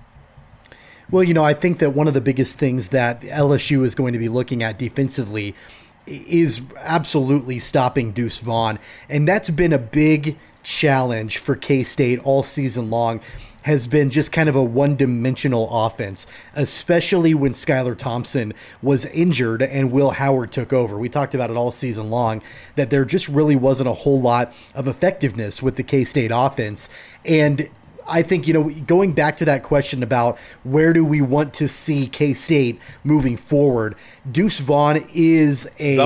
Well, 1.11 1.23
you 1.23 1.35
know, 1.35 1.45
I 1.45 1.53
think 1.53 1.77
that 1.77 1.91
one 1.91 2.07
of 2.07 2.15
the 2.15 2.21
biggest 2.21 2.57
things 2.57 2.87
that 2.87 3.21
LSU 3.21 3.85
is 3.85 3.93
going 3.93 4.13
to 4.13 4.19
be 4.19 4.29
looking 4.29 4.63
at 4.63 4.79
defensively 4.79 5.53
is 6.05 6.61
absolutely 6.77 7.59
stopping 7.59 8.11
Deuce 8.11 8.39
Vaughn. 8.39 8.79
And 9.09 9.27
that's 9.27 9.49
been 9.49 9.73
a 9.73 9.79
big 9.79 10.37
challenge 10.63 11.37
for 11.37 11.55
K 11.55 11.83
State 11.83 12.19
all 12.19 12.43
season 12.43 12.89
long. 12.89 13.21
Has 13.63 13.87
been 13.87 14.09
just 14.09 14.33
kind 14.33 14.49
of 14.49 14.57
a 14.57 14.63
one 14.63 14.97
dimensional 14.97 15.85
offense, 15.85 16.27
especially 16.53 17.33
when 17.33 17.53
Skylar 17.53 17.97
Thompson 17.97 18.53
was 18.81 19.05
injured 19.05 19.61
and 19.61 19.89
Will 19.89 20.11
Howard 20.11 20.51
took 20.51 20.73
over. 20.73 20.97
We 20.97 21.07
talked 21.07 21.33
about 21.33 21.49
it 21.49 21.55
all 21.55 21.71
season 21.71 22.09
long 22.09 22.41
that 22.75 22.89
there 22.89 23.05
just 23.05 23.29
really 23.29 23.55
wasn't 23.55 23.87
a 23.87 23.93
whole 23.93 24.19
lot 24.19 24.53
of 24.75 24.85
effectiveness 24.85 25.63
with 25.63 25.77
the 25.77 25.83
K 25.83 26.03
State 26.03 26.31
offense. 26.33 26.89
And 27.23 27.69
I 28.07 28.21
think, 28.21 28.47
you 28.47 28.53
know, 28.53 28.69
going 28.69 29.13
back 29.13 29.37
to 29.37 29.45
that 29.45 29.63
question 29.63 30.03
about 30.03 30.37
where 30.63 30.93
do 30.93 31.05
we 31.05 31.21
want 31.21 31.53
to 31.55 31.67
see 31.67 32.07
K 32.07 32.33
State 32.33 32.79
moving 33.03 33.37
forward, 33.37 33.95
Deuce 34.29 34.59
Vaughn 34.59 35.03
is 35.13 35.69
a 35.79 35.97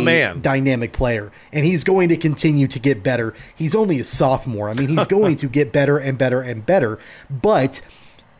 dynamic 0.41 0.93
player, 0.93 1.31
and 1.51 1.65
he's 1.65 1.83
going 1.83 2.09
to 2.09 2.17
continue 2.17 2.67
to 2.67 2.79
get 2.79 3.03
better. 3.03 3.33
He's 3.55 3.75
only 3.75 3.99
a 3.99 4.03
sophomore. 4.03 4.69
I 4.69 4.73
mean, 4.73 4.89
he's 4.89 5.07
going 5.17 5.35
to 5.37 5.47
get 5.47 5.71
better 5.71 5.97
and 5.97 6.17
better 6.17 6.41
and 6.41 6.65
better, 6.65 6.99
but 7.29 7.81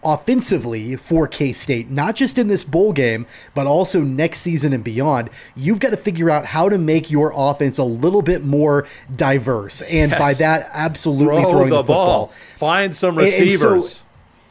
offensively 0.04 0.95
for 0.95 1.28
K 1.28 1.54
State, 1.54 1.89
not 1.89 2.16
just 2.16 2.38
in 2.38 2.48
this 2.48 2.64
bowl 2.64 2.93
game, 2.93 3.26
but 3.54 3.68
also 3.68 4.02
next 4.02 4.39
season 4.39 4.74
and 4.74 4.84
beyond, 4.84 5.30
you've 5.56 5.80
got 5.80 5.89
to 5.91 5.98
figure 5.98 6.30
out 6.30 6.48
how 6.48 6.70
to 6.70 6.78
make 6.78 7.10
your 7.10 7.34
offense 7.36 7.78
a 7.78 7.84
little 7.84 8.22
bit 8.22 8.43
more 8.43 8.88
diverse. 9.16 9.82
And 9.84 10.12
yes. 10.12 10.20
by 10.20 10.34
that, 10.36 10.70
absolutely 10.74 11.41
Throw 11.41 11.52
throwing 11.52 11.70
the, 11.70 11.82
the 11.82 11.88
ball. 11.88 12.28
Find 12.28 12.95
some 12.95 13.18
receivers. 13.18 13.98
So, 13.98 14.02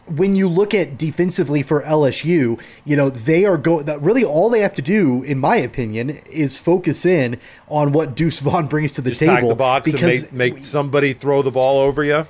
when 0.08 0.36
you 0.36 0.48
look 0.48 0.72
at 0.72 0.96
defensively 0.96 1.62
for 1.62 1.82
LSU, 1.82 2.60
you 2.84 2.96
know, 2.96 3.10
they 3.10 3.44
are 3.44 3.58
going 3.58 3.86
That 3.86 4.00
really 4.00 4.24
all 4.24 4.50
they 4.50 4.60
have 4.60 4.74
to 4.74 4.82
do, 4.82 5.22
in 5.22 5.38
my 5.38 5.56
opinion, 5.56 6.10
is 6.30 6.56
focus 6.56 7.04
in 7.04 7.40
on 7.68 7.92
what 7.92 8.14
Deuce 8.14 8.38
Vaughn 8.38 8.66
brings 8.66 8.92
to 8.92 9.00
the 9.00 9.10
Just 9.10 9.20
table. 9.20 9.48
the 9.48 9.54
box 9.54 9.90
because 9.90 10.22
and 10.22 10.32
make, 10.32 10.54
make 10.54 10.64
somebody 10.64 11.12
throw 11.12 11.42
the 11.42 11.50
ball 11.50 11.80
over 11.80 12.04
you. 12.04 12.26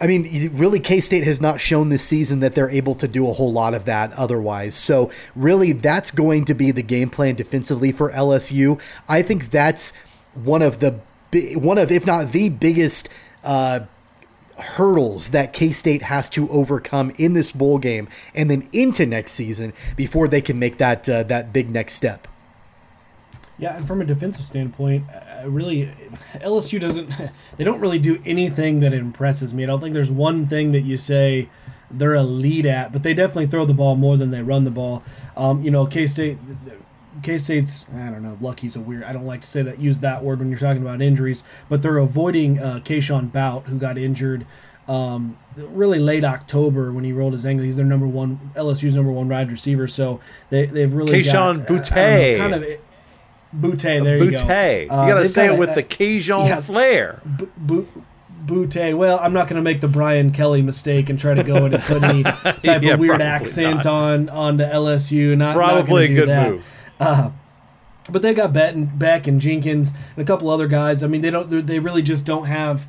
I 0.00 0.06
mean, 0.06 0.50
really, 0.54 0.78
K 0.78 1.00
State 1.00 1.24
has 1.24 1.40
not 1.40 1.60
shown 1.60 1.88
this 1.88 2.04
season 2.04 2.40
that 2.40 2.54
they're 2.54 2.70
able 2.70 2.94
to 2.96 3.08
do 3.08 3.28
a 3.28 3.32
whole 3.32 3.52
lot 3.52 3.72
of 3.72 3.86
that 3.86 4.12
otherwise. 4.12 4.74
So, 4.74 5.10
really, 5.34 5.72
that's 5.72 6.10
going 6.10 6.44
to 6.46 6.54
be 6.54 6.70
the 6.70 6.82
game 6.82 7.08
plan 7.08 7.34
defensively 7.34 7.92
for 7.92 8.12
LSU. 8.12 8.80
I 9.08 9.22
think 9.22 9.50
that's 9.50 9.92
one 10.34 10.60
of 10.60 10.80
the 10.80 11.00
one 11.54 11.78
of, 11.78 11.90
if 11.90 12.06
not 12.06 12.32
the 12.32 12.48
biggest. 12.48 13.08
Uh, 13.42 13.86
hurdles 14.58 15.28
that 15.28 15.52
K 15.52 15.70
State 15.72 16.02
has 16.04 16.30
to 16.30 16.48
overcome 16.48 17.12
in 17.18 17.34
this 17.34 17.52
bowl 17.52 17.78
game 17.78 18.08
and 18.34 18.50
then 18.50 18.68
into 18.72 19.04
next 19.04 19.32
season 19.32 19.74
before 19.96 20.28
they 20.28 20.40
can 20.40 20.58
make 20.58 20.78
that 20.78 21.06
uh, 21.08 21.22
that 21.24 21.52
big 21.52 21.70
next 21.70 21.92
step. 21.92 22.26
Yeah, 23.58 23.76
and 23.76 23.86
from 23.86 24.02
a 24.02 24.04
defensive 24.04 24.44
standpoint, 24.44 25.04
uh, 25.10 25.48
really, 25.48 25.90
LSU 26.34 26.80
doesn't. 26.80 27.10
They 27.56 27.64
don't 27.64 27.80
really 27.80 27.98
do 27.98 28.20
anything 28.26 28.80
that 28.80 28.92
impresses 28.92 29.54
me. 29.54 29.62
I 29.64 29.66
don't 29.66 29.80
think 29.80 29.94
there's 29.94 30.10
one 30.10 30.46
thing 30.46 30.72
that 30.72 30.82
you 30.82 30.98
say 30.98 31.48
they're 31.90 32.14
a 32.14 32.22
lead 32.22 32.66
at, 32.66 32.92
but 32.92 33.02
they 33.02 33.14
definitely 33.14 33.46
throw 33.46 33.64
the 33.64 33.72
ball 33.72 33.96
more 33.96 34.18
than 34.18 34.30
they 34.30 34.42
run 34.42 34.64
the 34.64 34.70
ball. 34.70 35.02
Um, 35.36 35.62
you 35.62 35.70
know, 35.70 35.86
K 35.86 36.06
State. 36.06 36.38
K 37.22 37.38
State's, 37.38 37.86
I 37.94 38.10
don't 38.10 38.22
know, 38.22 38.36
lucky's 38.42 38.76
a 38.76 38.80
weird. 38.80 39.04
I 39.04 39.14
don't 39.14 39.24
like 39.24 39.40
to 39.40 39.48
say 39.48 39.62
that, 39.62 39.80
use 39.80 40.00
that 40.00 40.22
word 40.22 40.38
when 40.38 40.50
you're 40.50 40.58
talking 40.58 40.82
about 40.82 41.00
injuries, 41.00 41.44
but 41.70 41.80
they're 41.80 41.96
avoiding 41.96 42.58
uh, 42.58 42.80
Kayshon 42.84 43.30
Boutte, 43.30 43.64
who 43.64 43.78
got 43.78 43.96
injured 43.96 44.44
um, 44.88 45.36
really 45.56 45.98
late 45.98 46.24
October 46.24 46.92
when 46.92 47.04
he 47.04 47.12
rolled 47.12 47.32
his 47.32 47.44
ankle. 47.44 47.64
He's 47.64 47.76
their 47.76 47.86
number 47.86 48.06
one, 48.06 48.50
LSU's 48.54 48.94
number 48.94 49.10
one 49.10 49.28
wide 49.28 49.50
receiver. 49.50 49.88
So 49.88 50.20
they, 50.50 50.66
they've 50.66 50.92
really 50.92 51.22
Kayshon 51.22 51.66
Boutte. 51.66 52.36
kind 52.38 52.54
of 52.54 52.64
Boutte. 53.60 54.04
There 54.04 54.18
you 54.18 54.30
go. 54.30 54.38
Boutte. 54.38 54.84
You 54.84 54.90
uh, 54.90 55.08
gotta 55.08 55.28
say 55.28 55.52
it 55.52 55.58
with 55.58 55.74
the 55.74 55.82
Cajun 55.82 56.46
yeah, 56.46 56.60
flair. 56.60 57.20
B- 57.36 57.48
b- 57.66 57.86
Boutte. 58.44 58.96
Well, 58.96 59.18
I'm 59.20 59.32
not 59.32 59.48
gonna 59.48 59.62
make 59.62 59.80
the 59.80 59.88
Brian 59.88 60.30
Kelly 60.30 60.62
mistake 60.62 61.08
and 61.08 61.18
try 61.18 61.34
to 61.34 61.42
go 61.42 61.66
in 61.66 61.74
and 61.74 61.82
put 61.82 62.02
any 62.02 62.22
type 62.62 62.82
yeah, 62.82 62.94
of 62.94 63.00
weird 63.00 63.22
accent 63.22 63.84
not. 63.84 63.86
on 63.86 64.28
on 64.28 64.56
the 64.56 64.64
LSU. 64.64 65.36
Not 65.36 65.54
probably 65.56 66.08
not 66.08 66.10
a 66.10 66.14
good 66.14 66.28
that. 66.28 66.50
move. 66.50 66.64
Uh, 67.00 67.30
but 68.10 68.22
they 68.22 68.34
got 68.34 68.52
Bech 68.52 69.26
and 69.26 69.40
Jenkins 69.40 69.92
and 70.14 70.22
a 70.22 70.24
couple 70.24 70.48
other 70.48 70.68
guys. 70.68 71.02
I 71.02 71.06
mean, 71.08 71.22
they 71.22 71.30
don't. 71.30 71.66
They 71.66 71.78
really 71.78 72.02
just 72.02 72.24
don't 72.24 72.46
have 72.46 72.86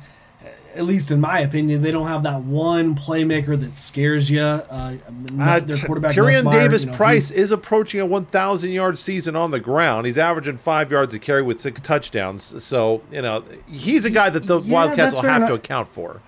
at 0.78 0.84
least 0.84 1.10
in 1.10 1.20
my 1.20 1.40
opinion, 1.40 1.82
they 1.82 1.90
don't 1.90 2.06
have 2.06 2.22
that 2.22 2.42
one 2.42 2.94
playmaker 2.94 3.60
that 3.60 3.76
scares 3.76 4.30
you. 4.30 4.40
Uh, 4.40 4.96
uh, 5.40 5.58
their 5.58 5.76
quarterback 5.84 6.12
Tyrion 6.12 6.50
Davis 6.50 6.84
you 6.84 6.90
know, 6.90 6.96
Price 6.96 7.32
is 7.32 7.50
approaching 7.50 8.00
a 8.00 8.06
1,000 8.06 8.70
yard 8.70 8.96
season 8.96 9.34
on 9.34 9.50
the 9.50 9.58
ground. 9.58 10.06
He's 10.06 10.16
averaging 10.16 10.56
five 10.58 10.92
yards 10.92 11.12
a 11.14 11.18
carry 11.18 11.42
with 11.42 11.58
six 11.58 11.80
touchdowns. 11.80 12.62
So 12.62 13.02
you 13.10 13.22
know 13.22 13.44
he's 13.66 14.04
a 14.04 14.10
guy 14.10 14.30
that 14.30 14.46
the 14.46 14.60
yeah, 14.60 14.72
Wildcats 14.72 15.14
will 15.14 15.22
have 15.22 15.48
to 15.48 15.54
account 15.54 15.88
for. 15.88 16.22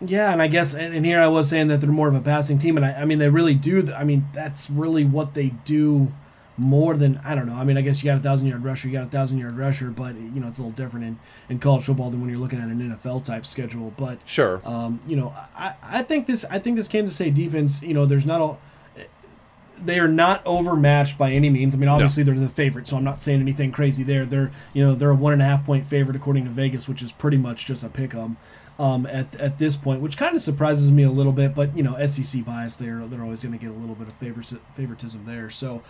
Yeah, 0.00 0.32
and 0.32 0.40
I 0.40 0.46
guess 0.46 0.74
and, 0.74 1.04
here 1.04 1.20
I 1.20 1.26
was 1.26 1.48
saying 1.48 1.68
that 1.68 1.80
they're 1.80 1.90
more 1.90 2.08
of 2.08 2.14
a 2.14 2.20
passing 2.20 2.58
team, 2.58 2.76
and 2.76 2.86
I, 2.86 3.02
I 3.02 3.04
mean 3.04 3.18
they 3.18 3.30
really 3.30 3.54
do. 3.54 3.92
I 3.92 4.04
mean 4.04 4.28
that's 4.32 4.70
really 4.70 5.04
what 5.04 5.34
they 5.34 5.48
do 5.48 6.12
more 6.56 6.96
than 6.96 7.20
I 7.24 7.34
don't 7.34 7.46
know. 7.46 7.54
I 7.54 7.64
mean, 7.64 7.76
I 7.76 7.80
guess 7.80 8.02
you 8.02 8.10
got 8.10 8.18
a 8.18 8.22
thousand 8.22 8.46
yard 8.46 8.64
rusher, 8.64 8.88
you 8.88 8.92
got 8.92 9.04
a 9.04 9.10
thousand 9.10 9.38
yard 9.38 9.56
rusher, 9.56 9.90
but 9.90 10.14
you 10.14 10.40
know 10.40 10.48
it's 10.48 10.58
a 10.58 10.62
little 10.62 10.76
different 10.76 11.06
in, 11.06 11.18
in 11.48 11.58
college 11.58 11.84
football 11.84 12.10
than 12.10 12.20
when 12.20 12.30
you're 12.30 12.38
looking 12.38 12.60
at 12.60 12.68
an 12.68 12.80
NFL 12.80 13.24
type 13.24 13.44
schedule. 13.44 13.92
But 13.96 14.18
sure, 14.24 14.60
um, 14.64 15.00
you 15.06 15.16
know, 15.16 15.32
I, 15.56 15.74
I 15.82 16.02
think 16.02 16.26
this 16.26 16.44
I 16.50 16.58
think 16.58 16.76
this 16.76 16.88
Kansas 16.88 17.14
State 17.14 17.34
defense, 17.34 17.82
you 17.82 17.94
know, 17.94 18.06
there's 18.06 18.26
not 18.26 18.40
a 18.40 18.56
they 19.76 19.98
are 19.98 20.08
not 20.08 20.44
overmatched 20.46 21.18
by 21.18 21.32
any 21.32 21.50
means. 21.50 21.74
I 21.74 21.78
mean, 21.78 21.88
obviously 21.88 22.22
no. 22.22 22.32
they're 22.32 22.40
the 22.40 22.48
favorite, 22.48 22.88
so 22.88 22.96
I'm 22.96 23.04
not 23.04 23.20
saying 23.20 23.40
anything 23.40 23.72
crazy 23.72 24.04
there. 24.04 24.24
They're 24.24 24.52
you 24.72 24.84
know 24.84 24.94
they're 24.94 25.10
a 25.10 25.14
one 25.14 25.32
and 25.32 25.42
a 25.42 25.44
half 25.44 25.64
point 25.66 25.86
favorite 25.86 26.16
according 26.16 26.44
to 26.44 26.50
Vegas, 26.50 26.88
which 26.88 27.02
is 27.02 27.12
pretty 27.12 27.36
much 27.36 27.66
just 27.66 27.82
a 27.82 27.88
pick 27.88 28.14
'em 28.14 28.36
um, 28.78 29.06
at, 29.06 29.34
at 29.36 29.58
this 29.58 29.76
point, 29.76 30.00
which 30.00 30.16
kind 30.16 30.34
of 30.34 30.40
surprises 30.40 30.90
me 30.90 31.02
a 31.02 31.10
little 31.10 31.32
bit. 31.32 31.54
But 31.54 31.76
you 31.76 31.82
know, 31.82 32.04
SEC 32.06 32.44
bias, 32.44 32.76
they're 32.76 33.06
they're 33.06 33.22
always 33.22 33.42
going 33.42 33.56
to 33.56 33.64
get 33.64 33.74
a 33.74 33.78
little 33.78 33.94
bit 33.94 34.08
of 34.08 34.14
favoritism 34.14 35.24
there. 35.26 35.50
So 35.50 35.82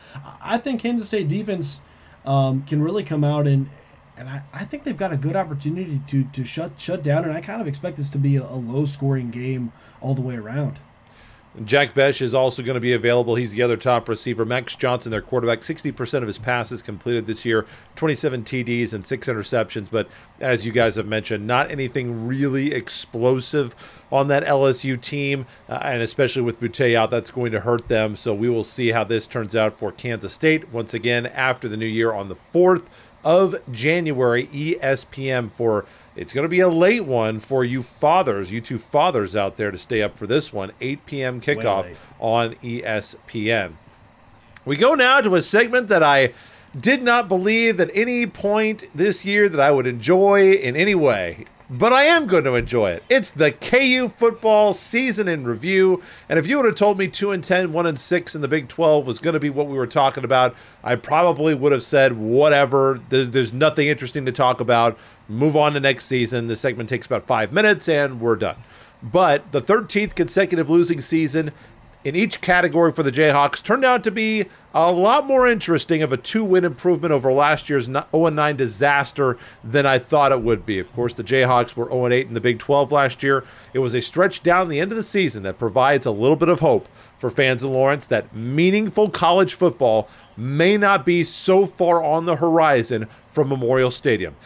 I 0.43 0.59
think 0.59 0.81
Kansas 0.81 1.09
State 1.09 1.29
defense 1.29 1.81
um, 2.25 2.63
can 2.65 2.83
really 2.83 3.05
come 3.05 3.25
out 3.25 3.47
and 3.47 3.69
and 4.17 4.29
I, 4.29 4.43
I 4.53 4.65
think 4.65 4.85
they've 4.85 4.97
got 4.97 5.13
a 5.13 5.17
good 5.17 5.37
opportunity 5.37 6.01
to 6.09 6.25
to 6.25 6.45
shut 6.45 6.73
shut 6.79 7.03
down. 7.03 7.25
And 7.25 7.33
I 7.33 7.41
kind 7.41 7.61
of 7.61 7.67
expect 7.67 7.97
this 7.97 8.09
to 8.11 8.19
be 8.19 8.37
a, 8.37 8.43
a 8.43 8.57
low 8.57 8.85
scoring 8.85 9.31
game 9.31 9.73
all 10.01 10.15
the 10.15 10.23
way 10.23 10.37
around. 10.37 10.79
Jack 11.63 11.95
Bech 11.95 12.21
is 12.21 12.35
also 12.35 12.63
going 12.65 12.75
to 12.75 12.81
be 12.81 12.95
available. 12.95 13.37
He's 13.37 13.53
the 13.53 13.63
other 13.63 13.77
top 13.77 14.09
receiver. 14.09 14.45
Max 14.45 14.75
Johnson, 14.75 15.13
their 15.13 15.23
quarterback, 15.23 15.61
60% 15.61 16.15
of 16.23 16.27
his 16.27 16.39
passes 16.39 16.83
completed 16.83 17.27
this 17.27 17.45
year, 17.45 17.65
27 17.95 18.43
TDs 18.43 18.93
and 18.93 19.07
six 19.07 19.29
interceptions. 19.29 19.87
But 19.89 20.09
as 20.41 20.67
you 20.67 20.73
guys 20.73 20.97
have 20.97 21.07
mentioned, 21.07 21.47
not 21.47 21.71
anything 21.71 22.27
really 22.27 22.73
explosive 22.73 23.77
on 24.11 24.27
that 24.29 24.45
LSU 24.45 25.01
team. 25.01 25.47
Uh, 25.69 25.79
and 25.83 26.03
especially 26.03 26.43
with 26.43 26.59
Boutte 26.59 26.97
out, 26.97 27.13
that's 27.13 27.31
going 27.31 27.53
to 27.53 27.61
hurt 27.61 27.87
them. 27.87 28.17
So 28.17 28.35
we 28.35 28.49
will 28.49 28.65
see 28.65 28.89
how 28.89 29.05
this 29.05 29.29
turns 29.29 29.55
out 29.55 29.79
for 29.79 29.93
Kansas 29.93 30.33
State 30.33 30.73
once 30.73 30.93
again 30.93 31.27
after 31.27 31.69
the 31.69 31.77
new 31.77 31.87
year 31.87 32.13
on 32.13 32.29
the 32.29 32.37
4th 32.53 32.87
of 33.23 33.57
January, 33.73 34.49
ESPN 34.49 35.51
for 35.51 35.87
it's 36.17 36.33
going 36.33 36.45
to 36.45 36.49
be 36.49 36.61
a 36.61 36.69
late 36.69 37.05
one 37.05 37.41
for 37.41 37.65
you 37.65 37.83
fathers, 37.83 38.53
you 38.53 38.61
two 38.61 38.79
fathers 38.79 39.35
out 39.35 39.57
there 39.57 39.71
to 39.71 39.79
stay 39.79 40.03
up 40.03 40.17
for 40.17 40.27
this 40.27 40.53
one. 40.53 40.73
8 40.81 41.07
p.m. 41.07 41.41
kickoff 41.41 41.95
on 42.21 42.55
ESPN. 42.57 43.75
We 44.65 44.77
go 44.77 44.95
now 44.95 45.21
to 45.21 45.35
a 45.35 45.43
segment 45.43 45.89
that 45.89 46.03
I 46.03 46.33
did 46.77 47.03
not 47.03 47.29
believe 47.29 47.81
at 47.81 47.91
any 47.95 48.27
point 48.27 48.85
this 48.95 49.25
year 49.25 49.49
that 49.49 49.61
I 49.61 49.71
would 49.71 49.87
enjoy 49.87 50.53
in 50.53 50.77
any 50.77 50.95
way 50.95 51.47
but 51.71 51.93
I 51.93 52.05
am 52.05 52.27
going 52.27 52.45
to 52.45 52.55
enjoy 52.55 52.91
it. 52.91 53.05
It's 53.09 53.31
the 53.31 53.51
KU 53.51 54.09
football 54.09 54.73
season 54.73 55.29
in 55.29 55.45
review. 55.45 56.03
And 56.29 56.39
if 56.39 56.47
you 56.47 56.57
would 56.57 56.67
have 56.67 56.75
told 56.75 56.99
me 56.99 57.09
2 57.09 57.31
and 57.31 57.43
10, 57.43 57.73
1 57.73 57.87
and 57.87 57.99
6 57.99 58.35
in 58.35 58.43
the 58.43 58.49
Big 58.49 58.69
12 58.69 59.07
was 59.07 59.19
going 59.19 59.35
to 59.35 59.41
be 59.41 59.51
what 59.51 59.67
we 59.67 59.77
were 59.77 59.87
talking 59.87 60.25
about, 60.25 60.55
I 60.83 60.97
probably 60.97 61.55
would 61.55 61.73
have 61.73 61.83
said, 61.83 62.13
whatever. 62.13 63.01
There's, 63.09 63.31
there's 63.31 63.53
nothing 63.53 63.89
interesting 63.89 64.27
to 64.27 64.33
talk 64.33 64.61
about. 64.61 64.99
Move 65.29 65.57
on 65.57 65.73
to 65.73 65.81
next 65.81 66.05
season. 66.05 66.49
The 66.49 66.57
segment 66.57 66.89
takes 66.89 67.07
about 67.07 67.27
five 67.27 67.53
minutes 67.53 67.89
and 67.89 68.21
we're 68.21 68.37
done. 68.37 68.57
But 69.03 69.53
the 69.53 69.61
13th 69.61 70.15
consecutive 70.15 70.71
losing 70.71 71.01
season 71.01 71.53
in 72.05 72.15
each 72.15 72.43
category 72.43 72.93
for 72.93 73.03
the 73.03 73.11
Jayhawks 73.11 73.63
turned 73.63 73.85
out 73.85 74.05
to 74.05 74.11
be 74.11 74.45
a 74.75 74.93
lot 74.93 75.27
more 75.27 75.49
interesting 75.49 76.03
of 76.03 76.13
a 76.13 76.17
two 76.19 76.45
win 76.45 76.65
improvement 76.65 77.13
over 77.13 77.33
last 77.33 77.71
year's 77.71 77.87
0 77.87 78.07
9 78.13 78.57
disaster 78.57 79.39
than 79.65 79.87
I 79.87 79.99
thought 79.99 80.31
it 80.31 80.43
would 80.43 80.67
be. 80.67 80.79
Of 80.79 80.93
course, 80.93 81.15
the 81.15 81.25
Jayhawks 81.25 81.75
were 81.75 81.89
0 81.89 82.13
8 82.13 82.29
in 82.29 82.35
the 82.35 82.41
Big 82.41 82.59
12 82.59 82.93
last 82.93 83.23
year. 83.23 83.45
It 83.73 83.79
was 83.79 83.95
a 83.95 84.01
stretch 84.01 84.43
down 84.43 84.69
the 84.69 84.81
end 84.81 84.93
of 84.93 84.97
the 84.97 85.03
season 85.03 85.43
that 85.45 85.59
provides 85.59 86.05
a 86.05 86.11
little 86.11 86.37
bit 86.37 86.51
of 86.51 86.61
hope 86.61 86.89
for 87.19 87.31
fans 87.31 87.65
in 87.65 87.73
Lawrence 87.73 88.07
that 88.09 88.35
meaningful 88.37 89.09
college 89.09 89.55
football 89.55 90.09
may 90.37 90.77
not 90.77 91.07
be 91.07 91.25
so 91.25 91.65
far 91.65 92.03
on 92.03 92.27
the 92.27 92.37
horizon 92.37 93.09
from 93.35 93.49
Memorial 93.49 93.91
Stadium. 93.91 94.37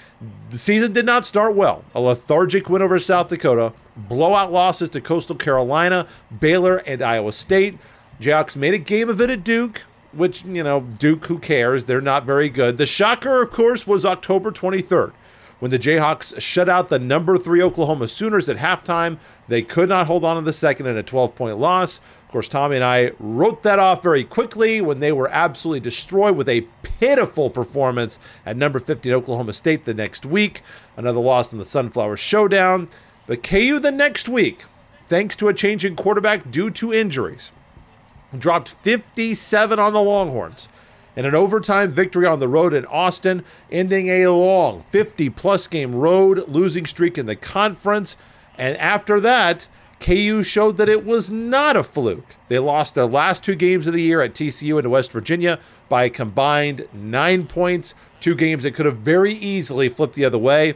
The 0.50 0.58
season 0.58 0.92
did 0.92 1.04
not 1.04 1.26
start 1.26 1.54
well. 1.54 1.84
A 1.94 2.00
lethargic 2.00 2.70
win 2.70 2.80
over 2.80 2.98
South 2.98 3.28
Dakota, 3.28 3.74
blowout 3.96 4.50
losses 4.50 4.88
to 4.90 5.00
Coastal 5.00 5.36
Carolina, 5.36 6.06
Baylor, 6.40 6.78
and 6.78 7.02
Iowa 7.02 7.32
State. 7.32 7.78
Jayhawks 8.20 8.56
made 8.56 8.74
a 8.74 8.78
game 8.78 9.10
of 9.10 9.20
it 9.20 9.30
at 9.30 9.44
Duke, 9.44 9.82
which, 10.12 10.42
you 10.44 10.62
know, 10.64 10.80
Duke, 10.80 11.26
who 11.26 11.38
cares? 11.38 11.84
They're 11.84 12.00
not 12.00 12.24
very 12.24 12.48
good. 12.48 12.78
The 12.78 12.86
shocker, 12.86 13.42
of 13.42 13.50
course, 13.50 13.86
was 13.86 14.04
October 14.06 14.50
23rd 14.50 15.12
when 15.60 15.70
the 15.70 15.78
Jayhawks 15.78 16.40
shut 16.40 16.68
out 16.68 16.88
the 16.88 16.98
number 16.98 17.36
three 17.36 17.62
Oklahoma 17.62 18.08
Sooners 18.08 18.48
at 18.48 18.56
halftime. 18.56 19.18
They 19.48 19.62
could 19.62 19.88
not 19.88 20.06
hold 20.06 20.24
on 20.24 20.36
to 20.36 20.42
the 20.42 20.52
second 20.52 20.86
in 20.86 20.96
a 20.96 21.02
12 21.02 21.34
point 21.34 21.58
loss. 21.58 22.00
Of 22.28 22.32
course, 22.32 22.48
Tommy 22.48 22.76
and 22.76 22.84
I 22.84 23.12
wrote 23.18 23.62
that 23.62 23.78
off 23.78 24.02
very 24.02 24.22
quickly 24.22 24.82
when 24.82 25.00
they 25.00 25.12
were 25.12 25.30
absolutely 25.30 25.80
destroyed 25.80 26.36
with 26.36 26.46
a 26.46 26.66
pitiful 26.82 27.48
performance 27.48 28.18
at 28.44 28.54
number 28.54 28.78
15 28.78 29.10
Oklahoma 29.14 29.54
State 29.54 29.86
the 29.86 29.94
next 29.94 30.26
week. 30.26 30.60
Another 30.94 31.20
loss 31.20 31.54
in 31.54 31.58
the 31.58 31.64
Sunflower 31.64 32.18
Showdown. 32.18 32.90
But 33.26 33.42
KU 33.42 33.78
the 33.78 33.90
next 33.90 34.28
week, 34.28 34.64
thanks 35.08 35.36
to 35.36 35.48
a 35.48 35.54
change 35.54 35.86
in 35.86 35.96
quarterback 35.96 36.50
due 36.50 36.70
to 36.72 36.92
injuries, 36.92 37.50
dropped 38.36 38.68
57 38.82 39.78
on 39.78 39.94
the 39.94 40.02
Longhorns 40.02 40.68
in 41.16 41.24
an 41.24 41.34
overtime 41.34 41.92
victory 41.92 42.26
on 42.26 42.40
the 42.40 42.46
road 42.46 42.74
in 42.74 42.84
Austin, 42.84 43.42
ending 43.72 44.08
a 44.08 44.26
long 44.26 44.82
50 44.90 45.30
plus 45.30 45.66
game 45.66 45.94
road 45.94 46.46
losing 46.46 46.84
streak 46.84 47.16
in 47.16 47.24
the 47.24 47.36
conference. 47.36 48.18
And 48.58 48.76
after 48.76 49.18
that, 49.20 49.66
KU 50.00 50.42
showed 50.42 50.76
that 50.76 50.88
it 50.88 51.04
was 51.04 51.30
not 51.30 51.76
a 51.76 51.82
fluke. 51.82 52.36
They 52.48 52.58
lost 52.58 52.94
their 52.94 53.06
last 53.06 53.42
two 53.42 53.56
games 53.56 53.86
of 53.86 53.94
the 53.94 54.02
year 54.02 54.22
at 54.22 54.34
TCU 54.34 54.78
and 54.78 54.90
West 54.90 55.12
Virginia 55.12 55.58
by 55.88 56.04
a 56.04 56.10
combined 56.10 56.86
nine 56.92 57.46
points, 57.46 57.94
two 58.20 58.34
games 58.34 58.62
that 58.62 58.74
could 58.74 58.86
have 58.86 58.98
very 58.98 59.32
easily 59.32 59.88
flipped 59.88 60.14
the 60.14 60.24
other 60.24 60.38
way. 60.38 60.74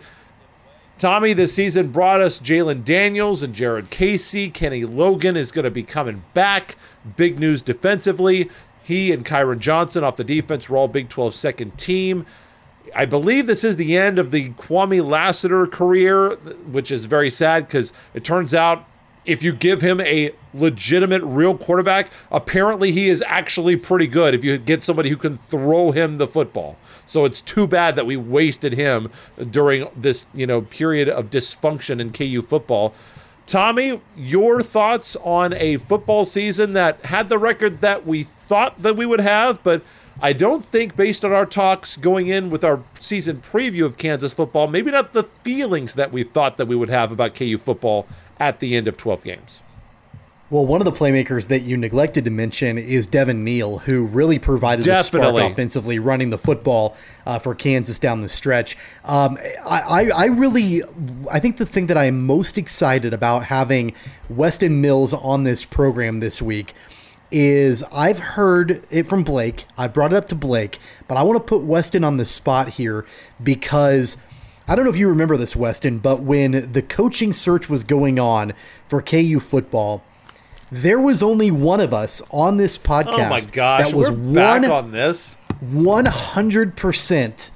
Tommy, 0.98 1.32
this 1.32 1.54
season 1.54 1.88
brought 1.88 2.20
us 2.20 2.38
Jalon 2.38 2.84
Daniels 2.84 3.42
and 3.42 3.54
Jared 3.54 3.90
Casey. 3.90 4.50
Kenny 4.50 4.84
Logan 4.84 5.36
is 5.36 5.50
going 5.50 5.64
to 5.64 5.70
be 5.70 5.82
coming 5.82 6.22
back. 6.34 6.76
Big 7.16 7.38
news 7.38 7.62
defensively. 7.62 8.50
He 8.82 9.12
and 9.12 9.24
Kyron 9.24 9.58
Johnson 9.58 10.04
off 10.04 10.16
the 10.16 10.24
defense 10.24 10.68
were 10.68 10.76
all 10.76 10.88
Big 10.88 11.08
12 11.08 11.34
second 11.34 11.78
team. 11.78 12.26
I 12.94 13.06
believe 13.06 13.46
this 13.46 13.64
is 13.64 13.76
the 13.76 13.96
end 13.96 14.18
of 14.18 14.32
the 14.32 14.50
Kwame 14.50 15.04
Lassiter 15.04 15.66
career, 15.66 16.36
which 16.70 16.90
is 16.90 17.06
very 17.06 17.30
sad 17.30 17.66
because 17.66 17.92
it 18.12 18.24
turns 18.24 18.54
out 18.54 18.84
if 19.24 19.42
you 19.42 19.52
give 19.52 19.82
him 19.82 20.00
a 20.00 20.32
legitimate 20.52 21.22
real 21.22 21.56
quarterback, 21.56 22.10
apparently 22.30 22.92
he 22.92 23.08
is 23.08 23.22
actually 23.26 23.76
pretty 23.76 24.06
good 24.06 24.34
if 24.34 24.44
you 24.44 24.58
get 24.58 24.82
somebody 24.82 25.10
who 25.10 25.16
can 25.16 25.38
throw 25.38 25.92
him 25.92 26.18
the 26.18 26.26
football. 26.26 26.76
So 27.06 27.24
it's 27.24 27.40
too 27.40 27.66
bad 27.66 27.96
that 27.96 28.06
we 28.06 28.16
wasted 28.16 28.72
him 28.72 29.10
during 29.50 29.88
this, 29.96 30.26
you 30.34 30.46
know, 30.46 30.62
period 30.62 31.08
of 31.08 31.30
dysfunction 31.30 32.00
in 32.00 32.12
KU 32.12 32.42
football. 32.42 32.94
Tommy, 33.46 34.00
your 34.16 34.62
thoughts 34.62 35.16
on 35.22 35.52
a 35.54 35.76
football 35.76 36.24
season 36.24 36.72
that 36.74 37.04
had 37.06 37.28
the 37.28 37.38
record 37.38 37.80
that 37.80 38.06
we 38.06 38.22
thought 38.22 38.80
that 38.82 38.96
we 38.96 39.04
would 39.04 39.20
have, 39.20 39.62
but 39.62 39.82
I 40.20 40.32
don't 40.32 40.64
think, 40.64 40.94
based 40.94 41.24
on 41.24 41.32
our 41.32 41.46
talks 41.46 41.96
going 41.96 42.28
in 42.28 42.50
with 42.50 42.62
our 42.64 42.82
season 43.00 43.42
preview 43.42 43.84
of 43.84 43.96
Kansas 43.96 44.32
football, 44.32 44.68
maybe 44.68 44.90
not 44.90 45.12
the 45.12 45.24
feelings 45.24 45.94
that 45.94 46.12
we 46.12 46.22
thought 46.22 46.56
that 46.58 46.68
we 46.68 46.76
would 46.76 46.90
have 46.90 47.10
about 47.10 47.34
KU 47.34 47.58
football 47.58 48.06
at 48.38 48.60
the 48.60 48.76
end 48.76 48.88
of 48.88 48.96
12 48.96 49.24
games. 49.24 49.62
Well, 50.52 50.66
one 50.66 50.82
of 50.82 50.84
the 50.84 50.92
playmakers 50.92 51.46
that 51.46 51.62
you 51.62 51.78
neglected 51.78 52.26
to 52.26 52.30
mention 52.30 52.76
is 52.76 53.06
Devin 53.06 53.42
Neal, 53.42 53.78
who 53.78 54.04
really 54.04 54.38
provided 54.38 54.84
Definitely. 54.84 55.28
a 55.28 55.32
spark 55.32 55.52
offensively, 55.52 55.98
running 55.98 56.28
the 56.28 56.36
football 56.36 56.94
uh, 57.24 57.38
for 57.38 57.54
Kansas 57.54 57.98
down 57.98 58.20
the 58.20 58.28
stretch. 58.28 58.76
Um, 59.06 59.38
I, 59.64 59.80
I, 59.80 60.10
I 60.14 60.24
really, 60.26 60.82
I 61.30 61.40
think 61.40 61.56
the 61.56 61.64
thing 61.64 61.86
that 61.86 61.96
I 61.96 62.04
am 62.04 62.26
most 62.26 62.58
excited 62.58 63.14
about 63.14 63.46
having 63.46 63.94
Weston 64.28 64.82
Mills 64.82 65.14
on 65.14 65.44
this 65.44 65.64
program 65.64 66.20
this 66.20 66.42
week 66.42 66.74
is 67.30 67.82
I've 67.84 68.18
heard 68.18 68.84
it 68.90 69.08
from 69.08 69.22
Blake. 69.22 69.64
I 69.78 69.88
brought 69.88 70.12
it 70.12 70.16
up 70.16 70.28
to 70.28 70.34
Blake, 70.34 70.78
but 71.08 71.16
I 71.16 71.22
want 71.22 71.38
to 71.38 71.44
put 71.44 71.62
Weston 71.62 72.04
on 72.04 72.18
the 72.18 72.26
spot 72.26 72.68
here 72.70 73.06
because 73.42 74.18
I 74.72 74.74
don't 74.74 74.86
know 74.86 74.90
if 74.90 74.96
you 74.96 75.10
remember 75.10 75.36
this, 75.36 75.54
Weston, 75.54 75.98
but 75.98 76.22
when 76.22 76.72
the 76.72 76.80
coaching 76.80 77.34
search 77.34 77.68
was 77.68 77.84
going 77.84 78.18
on 78.18 78.54
for 78.88 79.02
KU 79.02 79.38
football, 79.38 80.02
there 80.70 80.98
was 80.98 81.22
only 81.22 81.50
one 81.50 81.78
of 81.78 81.92
us 81.92 82.22
on 82.30 82.56
this 82.56 82.78
podcast 82.78 83.18
Oh 83.18 83.28
my 83.28 83.40
gosh, 83.40 83.90
that 83.90 83.94
was 83.94 84.10
we're 84.10 84.32
back 84.34 84.62
one 84.62 84.70
on 84.70 84.90
this. 84.90 85.36
one 85.60 86.06
hundred 86.06 86.74
percent 86.74 87.50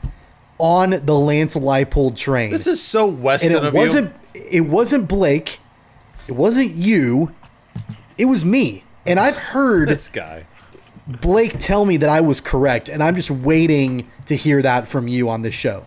on 0.59 0.91
the 0.91 1.15
Lance 1.15 1.57
Leipold 1.57 2.17
train. 2.17 2.51
This 2.51 2.67
is 2.67 2.83
so 2.83 3.07
Weston 3.07 3.57
and 3.57 3.65
it 3.65 3.73
wasn't 3.73 4.15
you. 4.35 4.43
it 4.53 4.61
wasn't 4.67 5.09
Blake, 5.09 5.59
it 6.29 6.33
wasn't 6.33 6.73
you, 6.73 7.33
it 8.19 8.27
was 8.27 8.45
me. 8.45 8.85
And 9.07 9.19
I've 9.19 9.39
heard 9.39 9.89
This 9.89 10.11
guy. 10.11 10.45
Blake 11.07 11.59
tell 11.59 11.87
me 11.87 11.97
that 11.97 12.11
I 12.11 12.21
was 12.21 12.43
correct, 12.43 12.91
and 12.91 13.03
I'm 13.03 13.17
just 13.17 13.31
waiting 13.31 14.07
to 14.27 14.37
hear 14.37 14.61
that 14.61 14.87
from 14.87 15.09
you 15.09 15.31
on 15.31 15.41
this 15.41 15.55
show. 15.55 15.87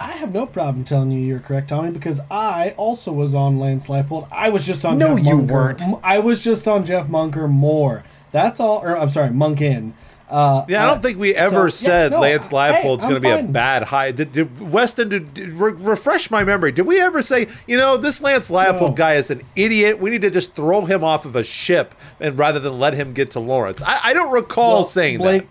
I 0.00 0.12
have 0.12 0.32
no 0.32 0.46
problem 0.46 0.84
telling 0.84 1.10
you 1.10 1.20
you're 1.20 1.40
correct, 1.40 1.68
Tommy, 1.68 1.90
because 1.90 2.20
I 2.30 2.74
also 2.76 3.12
was 3.12 3.34
on 3.34 3.58
Lance 3.58 3.88
Leipold. 3.88 4.28
I 4.30 4.48
was 4.50 4.64
just 4.66 4.84
on 4.84 4.98
No, 4.98 5.16
Jeff 5.16 5.26
you 5.26 5.34
Munker. 5.38 5.50
weren't. 5.50 5.82
M- 5.82 5.96
I 6.04 6.18
was 6.20 6.42
just 6.42 6.68
on 6.68 6.84
Jeff 6.84 7.08
Munker 7.08 7.48
more. 7.50 8.04
That's 8.32 8.60
all. 8.60 8.78
Or 8.78 8.96
I'm 8.96 9.08
sorry, 9.08 9.30
Monken. 9.30 9.92
Uh, 10.30 10.62
Yeah, 10.68 10.84
I 10.84 10.88
don't 10.88 10.98
uh, 10.98 11.00
think 11.00 11.18
we 11.18 11.34
ever 11.34 11.70
so- 11.70 11.84
yeah, 11.88 11.88
said 11.88 12.10
no, 12.12 12.20
Lance 12.20 12.48
hey, 12.48 12.54
Leipold's 12.56 13.02
I'm 13.02 13.10
going 13.10 13.22
to 13.22 13.28
be 13.28 13.30
a 13.30 13.42
bad 13.42 13.84
high. 13.84 14.10
Did, 14.12 14.30
did 14.32 14.60
Weston 14.60 15.08
did, 15.08 15.32
did- 15.32 15.52
re- 15.54 15.72
refresh 15.72 16.30
my 16.30 16.44
memory? 16.44 16.70
Did 16.70 16.82
we 16.86 17.00
ever 17.00 17.22
say, 17.22 17.48
you 17.66 17.78
know, 17.78 17.96
this 17.96 18.20
Lance 18.20 18.50
Leipold 18.50 18.80
No. 18.80 18.90
guy 18.90 19.14
is 19.14 19.30
an 19.30 19.40
idiot? 19.56 19.98
We 20.00 20.10
need 20.10 20.20
to 20.20 20.30
just 20.30 20.54
throw 20.54 20.84
him 20.84 21.02
off 21.02 21.24
of 21.24 21.34
a 21.34 21.42
ship 21.42 21.94
and 22.20 22.36
rather 22.36 22.60
than 22.60 22.78
let 22.78 22.92
him 22.92 23.14
get 23.14 23.30
to 23.32 23.40
Lawrence. 23.40 23.80
I, 23.80 24.00
I 24.04 24.12
don't 24.12 24.30
recall 24.30 24.74
Well, 24.74 24.84
saying 24.84 25.18
Blake, 25.18 25.48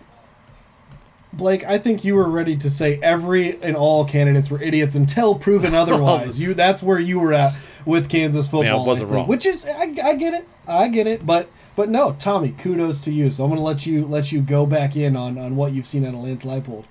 Blake, 1.32 1.64
I 1.64 1.78
think 1.78 2.04
you 2.04 2.14
were 2.14 2.28
ready 2.28 2.56
to 2.56 2.70
say 2.70 2.98
every 3.02 3.60
and 3.62 3.76
all 3.76 4.04
candidates 4.04 4.50
were 4.50 4.62
idiots 4.62 4.94
until 4.94 5.34
proven 5.34 5.74
otherwise. 5.82 6.40
you 6.40 6.54
that's 6.54 6.82
where 6.82 6.98
you 6.98 7.20
were 7.20 7.32
at 7.32 7.54
with 7.84 8.08
Kansas 8.08 8.48
football. 8.48 8.84
wasn't 8.86 9.06
I 9.06 9.08
think, 9.08 9.16
wrong. 9.16 9.28
Which 9.28 9.46
is 9.46 9.64
I, 9.64 9.94
I 10.02 10.14
get 10.14 10.34
it. 10.34 10.48
I 10.66 10.88
get 10.88 11.06
it. 11.06 11.26
But 11.26 11.48
but 11.76 11.88
no, 11.88 12.16
Tommy, 12.18 12.50
kudos 12.52 13.00
to 13.02 13.12
you. 13.12 13.30
So 13.30 13.44
I'm 13.44 13.50
gonna 13.50 13.62
let 13.62 13.86
you 13.86 14.06
let 14.06 14.32
you 14.32 14.40
go 14.40 14.66
back 14.66 14.96
in 14.96 15.16
on, 15.16 15.38
on 15.38 15.56
what 15.56 15.72
you've 15.72 15.86
seen 15.86 16.04
out 16.04 16.14
of 16.14 16.20
Lance 16.20 16.44
Leipold. 16.44 16.84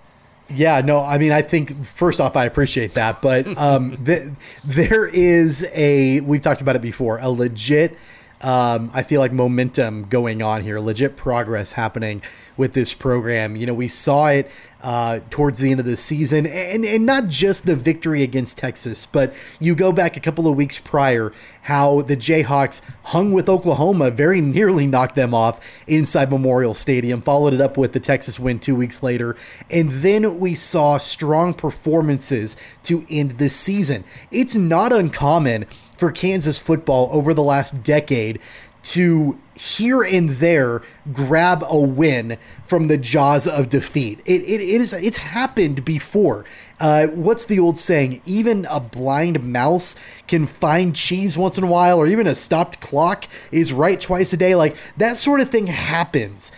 Yeah, 0.49 0.79
no, 0.79 1.03
I 1.03 1.17
mean, 1.17 1.33
I 1.33 1.41
think 1.41 1.85
first 1.85 2.21
off, 2.21 2.38
I 2.38 2.45
appreciate 2.45 2.93
that, 2.93 3.21
but 3.21 3.45
um, 3.57 3.97
th- 4.05 4.29
there 4.63 5.05
is 5.05 5.67
a 5.73 6.21
we've 6.21 6.41
talked 6.41 6.61
about 6.61 6.75
it 6.75 6.81
before, 6.81 7.17
a 7.19 7.29
legit. 7.29 7.97
Um, 8.41 8.91
I 8.93 9.01
feel 9.01 9.19
like 9.19 9.31
momentum 9.31 10.03
going 10.03 10.43
on 10.43 10.61
here, 10.61 10.79
legit 10.79 11.17
progress 11.17 11.71
happening 11.71 12.21
with 12.55 12.73
this 12.73 12.93
program. 12.93 13.55
You 13.55 13.65
know, 13.65 13.73
we 13.73 13.88
saw 13.88 14.27
it 14.27 14.49
uh, 14.81 15.21
towards 15.31 15.57
the 15.59 15.71
end 15.71 15.79
of 15.79 15.88
the 15.88 15.97
season, 15.97 16.45
and 16.45 16.85
and 16.85 17.05
not 17.05 17.27
just 17.27 17.65
the 17.65 17.75
victory 17.75 18.21
against 18.21 18.59
Texas, 18.59 19.07
but 19.07 19.33
you 19.59 19.75
go 19.75 19.91
back 19.91 20.15
a 20.15 20.19
couple 20.19 20.47
of 20.47 20.55
weeks 20.55 20.77
prior, 20.77 21.33
how 21.63 22.01
the 22.03 22.15
Jayhawks 22.15 22.81
hung 23.05 23.33
with 23.33 23.49
Oklahoma, 23.49 24.11
very 24.11 24.39
nearly 24.39 24.85
knocked 24.85 25.15
them 25.15 25.33
off 25.33 25.59
inside 25.88 26.29
Memorial 26.29 26.75
Stadium, 26.75 27.21
followed 27.21 27.55
it 27.55 27.61
up 27.61 27.75
with 27.75 27.93
the 27.93 27.99
Texas 27.99 28.39
win 28.39 28.59
two 28.59 28.75
weeks 28.75 29.01
later, 29.01 29.35
and 29.71 29.89
then 29.89 30.39
we 30.39 30.53
saw 30.53 30.99
strong 30.99 31.55
performances 31.55 32.55
to 32.83 33.03
end 33.09 33.39
the 33.39 33.49
season. 33.49 34.03
It's 34.31 34.55
not 34.55 34.93
uncommon 34.93 35.65
for 35.97 36.11
Kansas 36.11 36.59
football 36.59 37.09
over 37.11 37.33
the 37.33 37.43
last 37.43 37.83
decade 37.83 38.39
to 38.83 39.37
here 39.53 40.01
and 40.01 40.29
there 40.29 40.81
grab 41.11 41.63
a 41.67 41.79
win 41.79 42.37
from 42.63 42.87
the 42.87 42.97
jaws 42.97 43.47
of 43.47 43.69
defeat. 43.69 44.19
It, 44.25 44.41
it, 44.43 44.61
it 44.61 44.81
is 44.81 44.93
it's 44.93 45.17
happened 45.17 45.83
before. 45.83 46.45
Uh, 46.79 47.07
what's 47.07 47.45
the 47.45 47.59
old 47.59 47.77
saying? 47.77 48.21
Even 48.25 48.65
a 48.65 48.79
blind 48.79 49.43
mouse 49.43 49.95
can 50.27 50.45
find 50.45 50.95
cheese 50.95 51.37
once 51.37 51.57
in 51.57 51.63
a 51.63 51.67
while, 51.67 51.97
or 51.97 52.07
even 52.07 52.27
a 52.27 52.35
stopped 52.35 52.79
clock 52.79 53.25
is 53.51 53.73
right 53.73 53.99
twice 53.99 54.31
a 54.31 54.37
day. 54.37 54.55
Like 54.55 54.77
that 54.95 55.17
sort 55.17 55.41
of 55.41 55.49
thing 55.49 55.67
happens. 55.67 56.51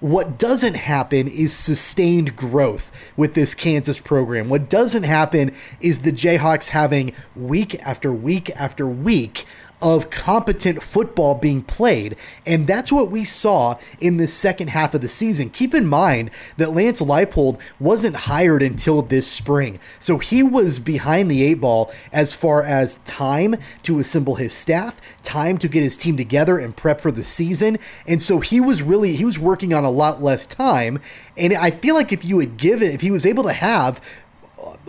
What 0.00 0.38
doesn't 0.38 0.74
happen 0.74 1.28
is 1.28 1.54
sustained 1.54 2.36
growth 2.36 2.92
with 3.16 3.34
this 3.34 3.54
Kansas 3.54 3.98
program. 3.98 4.48
What 4.48 4.68
doesn't 4.68 5.04
happen 5.04 5.54
is 5.80 6.02
the 6.02 6.12
Jayhawks 6.12 6.68
having 6.68 7.14
week 7.36 7.80
after 7.80 8.12
week 8.12 8.50
after 8.56 8.86
week 8.86 9.46
of 9.84 10.08
competent 10.08 10.82
football 10.82 11.34
being 11.34 11.60
played. 11.60 12.16
And 12.46 12.66
that's 12.66 12.90
what 12.90 13.10
we 13.10 13.26
saw 13.26 13.76
in 14.00 14.16
the 14.16 14.26
second 14.26 14.68
half 14.68 14.94
of 14.94 15.02
the 15.02 15.10
season. 15.10 15.50
Keep 15.50 15.74
in 15.74 15.86
mind 15.86 16.30
that 16.56 16.72
Lance 16.72 17.02
Leipold 17.02 17.60
wasn't 17.78 18.16
hired 18.16 18.62
until 18.62 19.02
this 19.02 19.30
spring. 19.30 19.78
So 20.00 20.16
he 20.16 20.42
was 20.42 20.78
behind 20.78 21.30
the 21.30 21.44
eight 21.44 21.60
ball 21.60 21.92
as 22.14 22.32
far 22.32 22.62
as 22.62 22.96
time 23.04 23.56
to 23.82 23.98
assemble 23.98 24.36
his 24.36 24.54
staff, 24.54 25.02
time 25.22 25.58
to 25.58 25.68
get 25.68 25.82
his 25.82 25.98
team 25.98 26.16
together 26.16 26.58
and 26.58 26.74
prep 26.74 27.02
for 27.02 27.12
the 27.12 27.22
season. 27.22 27.78
And 28.08 28.22
so 28.22 28.40
he 28.40 28.62
was 28.62 28.80
really 28.80 29.16
he 29.16 29.24
was 29.26 29.38
working 29.38 29.74
on 29.74 29.84
a 29.84 29.90
lot 29.90 30.22
less 30.22 30.46
time. 30.46 30.98
And 31.36 31.52
I 31.52 31.70
feel 31.70 31.94
like 31.94 32.10
if 32.10 32.24
you 32.24 32.38
had 32.40 32.56
given 32.56 32.90
if 32.90 33.02
he 33.02 33.10
was 33.10 33.26
able 33.26 33.42
to 33.42 33.52
have 33.52 34.00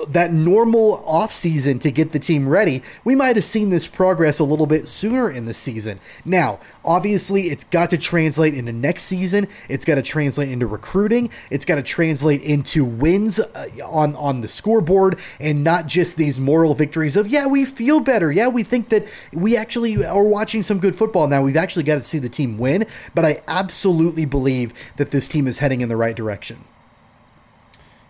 that 0.08 0.32
normal 0.32 1.04
off 1.06 1.32
season 1.32 1.80
to 1.80 1.92
get 1.92 2.12
the 2.12 2.20
team 2.20 2.48
ready, 2.48 2.82
we 3.04 3.16
might 3.16 3.36
have 3.36 3.46
seen 3.46 3.70
this 3.70 3.88
progress 3.88 4.40
a 4.40 4.44
little 4.44 4.66
bit 4.66 4.88
sooner 4.88 5.30
in 5.30 5.46
the 5.46 5.54
season. 5.54 6.00
Now, 6.24 6.60
obviously, 6.84 7.50
it's 7.50 7.64
got 7.64 7.90
to 7.92 7.98
translate 7.98 8.54
into 8.54 8.72
next 8.72 9.04
season. 9.04 9.48
It's 9.70 9.86
got 9.86 9.96
to 9.96 10.02
translate 10.02 10.50
into 10.50 10.68
recruiting. 10.68 11.30
It's 11.50 11.66
got 11.66 11.76
to 11.76 11.84
translate 11.84 12.42
into 12.42 12.86
wins 12.86 13.40
uh, 13.40 13.70
on 13.84 14.16
on 14.16 14.42
the 14.42 14.48
scoreboard, 14.48 15.20
and 15.40 15.64
not 15.64 15.88
just 15.88 16.18
these 16.18 16.40
moral 16.40 16.74
victories 16.74 17.18
of 17.18 17.28
yeah, 17.28 17.48
we 17.48 17.66
feel 17.66 18.00
better. 18.00 18.32
Yeah, 18.32 18.48
we 18.48 18.64
think 18.64 18.90
that 18.90 19.08
we 19.34 19.58
actually 19.58 20.04
are 20.06 20.24
watching 20.24 20.64
some 20.64 20.80
good 20.80 20.98
football 20.98 21.28
now. 21.28 21.42
We've 21.42 21.58
actually 21.58 21.84
got 21.84 21.96
to 21.96 22.04
see 22.04 22.20
the 22.20 22.30
team 22.30 22.58
win. 22.58 22.86
But 23.14 23.26
I 23.26 23.42
absolutely 23.48 24.26
believe 24.26 24.74
that 24.98 25.12
this 25.12 25.28
team 25.28 25.48
is 25.48 25.60
heading 25.60 25.82
in 25.82 25.90
the 25.90 25.98
right 25.98 26.16
direction. 26.16 26.64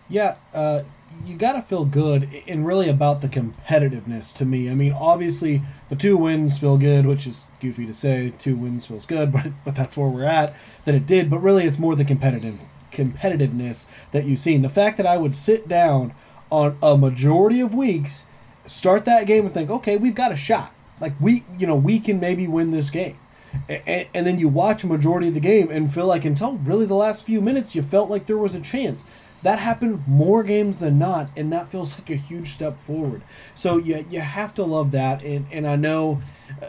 Yeah, 0.08 0.36
uh, 0.54 0.82
you 1.24 1.36
got 1.36 1.52
to 1.52 1.62
feel 1.62 1.84
good 1.84 2.28
and 2.46 2.66
really 2.66 2.88
about 2.88 3.20
the 3.20 3.28
competitiveness 3.28 4.32
to 4.34 4.44
me. 4.44 4.70
I 4.70 4.74
mean, 4.74 4.92
obviously 4.92 5.62
the 5.88 5.96
two 5.96 6.16
wins 6.16 6.58
feel 6.58 6.76
good, 6.76 7.06
which 7.06 7.26
is 7.26 7.46
goofy 7.60 7.86
to 7.86 7.94
say. 7.94 8.32
Two 8.38 8.56
wins 8.56 8.86
feels 8.86 9.06
good, 9.06 9.32
but 9.32 9.46
but 9.64 9.74
that's 9.74 9.96
where 9.96 10.08
we're 10.08 10.24
at. 10.24 10.54
That 10.84 10.94
it 10.94 11.06
did, 11.06 11.30
but 11.30 11.40
really 11.40 11.64
it's 11.64 11.78
more 11.78 11.96
the 11.96 12.04
competitive 12.04 12.60
competitiveness 12.92 13.86
that 14.12 14.24
you've 14.24 14.38
seen. 14.38 14.62
The 14.62 14.68
fact 14.68 14.96
that 14.96 15.06
I 15.06 15.16
would 15.16 15.34
sit 15.34 15.68
down 15.68 16.14
on 16.50 16.78
a 16.82 16.96
majority 16.96 17.60
of 17.60 17.74
weeks, 17.74 18.24
start 18.66 19.04
that 19.04 19.26
game 19.26 19.44
and 19.44 19.54
think, 19.54 19.70
okay, 19.70 19.96
we've 19.96 20.14
got 20.14 20.32
a 20.32 20.36
shot. 20.36 20.72
Like 21.00 21.12
we, 21.20 21.44
you 21.58 21.66
know, 21.66 21.74
we 21.74 22.00
can 22.00 22.20
maybe 22.20 22.46
win 22.46 22.70
this 22.70 22.90
game. 22.90 23.18
And, 23.68 24.06
and 24.14 24.26
then 24.26 24.38
you 24.38 24.48
watch 24.48 24.84
a 24.84 24.86
majority 24.86 25.28
of 25.28 25.34
the 25.34 25.40
game 25.40 25.70
and 25.70 25.92
feel 25.92 26.06
like 26.06 26.24
until 26.24 26.54
really 26.58 26.86
the 26.86 26.94
last 26.94 27.24
few 27.24 27.40
minutes 27.40 27.74
you 27.74 27.82
felt 27.82 28.10
like 28.10 28.26
there 28.26 28.38
was 28.38 28.54
a 28.54 28.60
chance 28.60 29.04
that 29.46 29.60
happened 29.60 30.02
more 30.08 30.42
games 30.42 30.80
than 30.80 30.98
not, 30.98 31.30
and 31.36 31.52
that 31.52 31.70
feels 31.70 31.94
like 31.94 32.10
a 32.10 32.16
huge 32.16 32.48
step 32.48 32.80
forward. 32.80 33.22
So 33.54 33.78
you, 33.78 34.04
you 34.10 34.18
have 34.18 34.52
to 34.54 34.64
love 34.64 34.90
that, 34.90 35.22
and, 35.22 35.46
and 35.52 35.68
I 35.68 35.76
know 35.76 36.20
uh, 36.60 36.66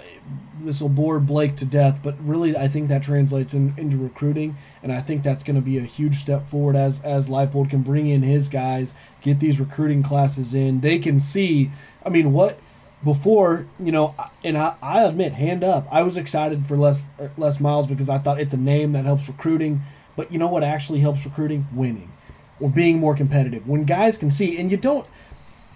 this 0.60 0.80
will 0.80 0.90
bore 0.90 1.20
Blake 1.20 1.56
to 1.56 1.66
death, 1.66 2.02
but 2.04 2.16
really 2.24 2.56
I 2.56 2.68
think 2.68 2.90
that 2.90 3.02
translates 3.02 3.56
in, 3.56 3.74
into 3.78 3.98
recruiting, 3.98 4.58
and 4.84 4.92
I 4.92 5.02
think 5.02 5.24
that's 5.24 5.44
going 5.44 5.56
to 5.56 5.62
be 5.62 5.80
a 5.80 5.86
huge 5.86 6.18
step 6.18 6.48
forward 6.48 6.76
as 6.76 7.00
as 7.00 7.30
Leipold 7.30 7.72
can 7.72 7.82
bring 7.82 8.10
in 8.10 8.22
his 8.22 8.48
guys, 8.48 8.94
get 9.22 9.40
these 9.40 9.60
recruiting 9.60 10.04
classes 10.04 10.54
in. 10.54 10.82
They 10.82 11.00
can 11.00 11.20
see, 11.20 11.72
I 12.06 12.10
mean, 12.10 12.32
what 12.32 12.60
before 13.04 13.66
you 13.80 13.92
know 13.92 14.14
and 14.44 14.56
I, 14.56 14.76
I 14.82 15.04
admit 15.04 15.34
hand 15.34 15.64
up 15.64 15.88
i 15.92 16.02
was 16.02 16.18
excited 16.18 16.66
for 16.66 16.76
Les 16.76 17.08
Les 17.38 17.60
Miles 17.60 17.86
because 17.86 18.10
i 18.10 18.18
thought 18.18 18.40
it's 18.40 18.54
a 18.54 18.58
name 18.58 18.94
that 18.94 19.06
helps 19.06 19.28
recruiting 19.28 19.82
but 20.16 20.32
you 20.32 20.40
know 20.40 20.48
what 20.48 20.64
actually 20.64 20.98
helps 20.98 21.24
recruiting 21.24 21.68
winning 21.72 22.12
or 22.60 22.70
being 22.70 23.00
more 23.00 23.16
competitive. 23.16 23.68
When 23.68 23.84
guys 23.84 24.18
can 24.18 24.32
see, 24.32 24.58
and 24.58 24.72
you 24.72 24.78
don't 24.78 25.08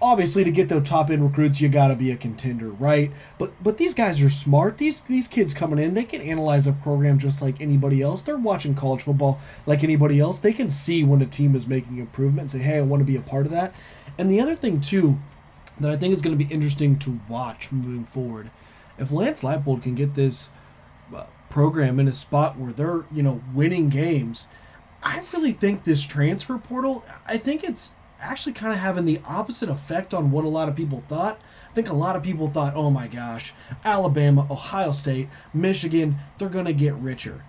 obviously 0.01 0.43
to 0.43 0.49
get 0.49 0.67
the 0.67 0.82
top 0.82 1.11
end 1.11 1.23
recruits 1.23 1.61
you 1.61 1.69
got 1.69 1.89
to 1.89 1.95
be 1.95 2.11
a 2.11 2.17
contender 2.17 2.69
right? 2.69 3.11
But 3.38 3.51
but 3.61 3.77
these 3.77 3.93
guys 3.93 4.21
are 4.21 4.29
smart. 4.29 4.77
These 4.77 5.01
these 5.01 5.27
kids 5.27 5.53
coming 5.53 5.79
in 5.79 5.93
they 5.93 6.03
can 6.03 6.21
analyze 6.21 6.65
a 6.65 6.73
program 6.73 7.19
just 7.19 7.41
like 7.41 7.61
anybody 7.61 8.01
else. 8.01 8.21
They're 8.23 8.38
watching 8.38 8.73
college 8.73 9.03
football 9.03 9.39
like 9.65 9.84
anybody 9.84 10.19
else. 10.19 10.39
They 10.39 10.53
can 10.53 10.71
see 10.71 11.03
when 11.03 11.21
a 11.21 11.27
team 11.27 11.55
is 11.55 11.67
making 11.67 11.97
improvement 11.97 12.41
and 12.41 12.61
say 12.61 12.67
hey 12.67 12.77
i 12.77 12.82
want 12.82 13.01
to 13.01 13.05
be 13.05 13.15
a 13.15 13.21
part 13.21 13.45
of 13.45 13.51
that. 13.51 13.75
And 14.17 14.32
the 14.32 14.41
other 14.41 14.55
thing 14.55 14.82
too 14.82 15.19
that 15.79 15.91
i 15.91 15.97
think 15.97 16.13
is 16.13 16.21
going 16.21 16.38
to 16.38 16.43
be 16.43 16.51
interesting 16.53 16.97
to 16.99 17.19
watch 17.27 17.71
moving 17.71 18.05
forward 18.05 18.51
if 18.97 19.11
lance 19.11 19.41
leipold 19.41 19.82
can 19.82 19.95
get 19.95 20.13
this 20.13 20.49
uh, 21.15 21.25
program 21.49 21.99
in 21.99 22.07
a 22.07 22.11
spot 22.11 22.57
where 22.57 22.71
they're 22.71 23.05
you 23.11 23.23
know 23.23 23.41
winning 23.53 23.89
games 23.89 24.47
I 25.03 25.23
really 25.33 25.53
think 25.53 25.83
this 25.83 26.03
transfer 26.03 26.57
portal, 26.57 27.03
I 27.25 27.37
think 27.37 27.63
it's 27.63 27.91
actually 28.19 28.53
kind 28.53 28.71
of 28.71 28.79
having 28.79 29.05
the 29.05 29.19
opposite 29.25 29.69
effect 29.69 30.13
on 30.13 30.31
what 30.31 30.45
a 30.45 30.49
lot 30.49 30.69
of 30.69 30.75
people 30.75 31.03
thought. 31.07 31.39
I 31.69 31.73
think 31.73 31.89
a 31.89 31.93
lot 31.93 32.15
of 32.15 32.23
people 32.23 32.47
thought, 32.47 32.75
oh 32.75 32.89
my 32.89 33.07
gosh, 33.07 33.53
Alabama, 33.83 34.45
Ohio 34.49 34.91
State, 34.91 35.29
Michigan, 35.53 36.17
they're 36.37 36.49
going 36.49 36.65
to 36.65 36.73
get 36.73 36.93
richer. 36.95 37.43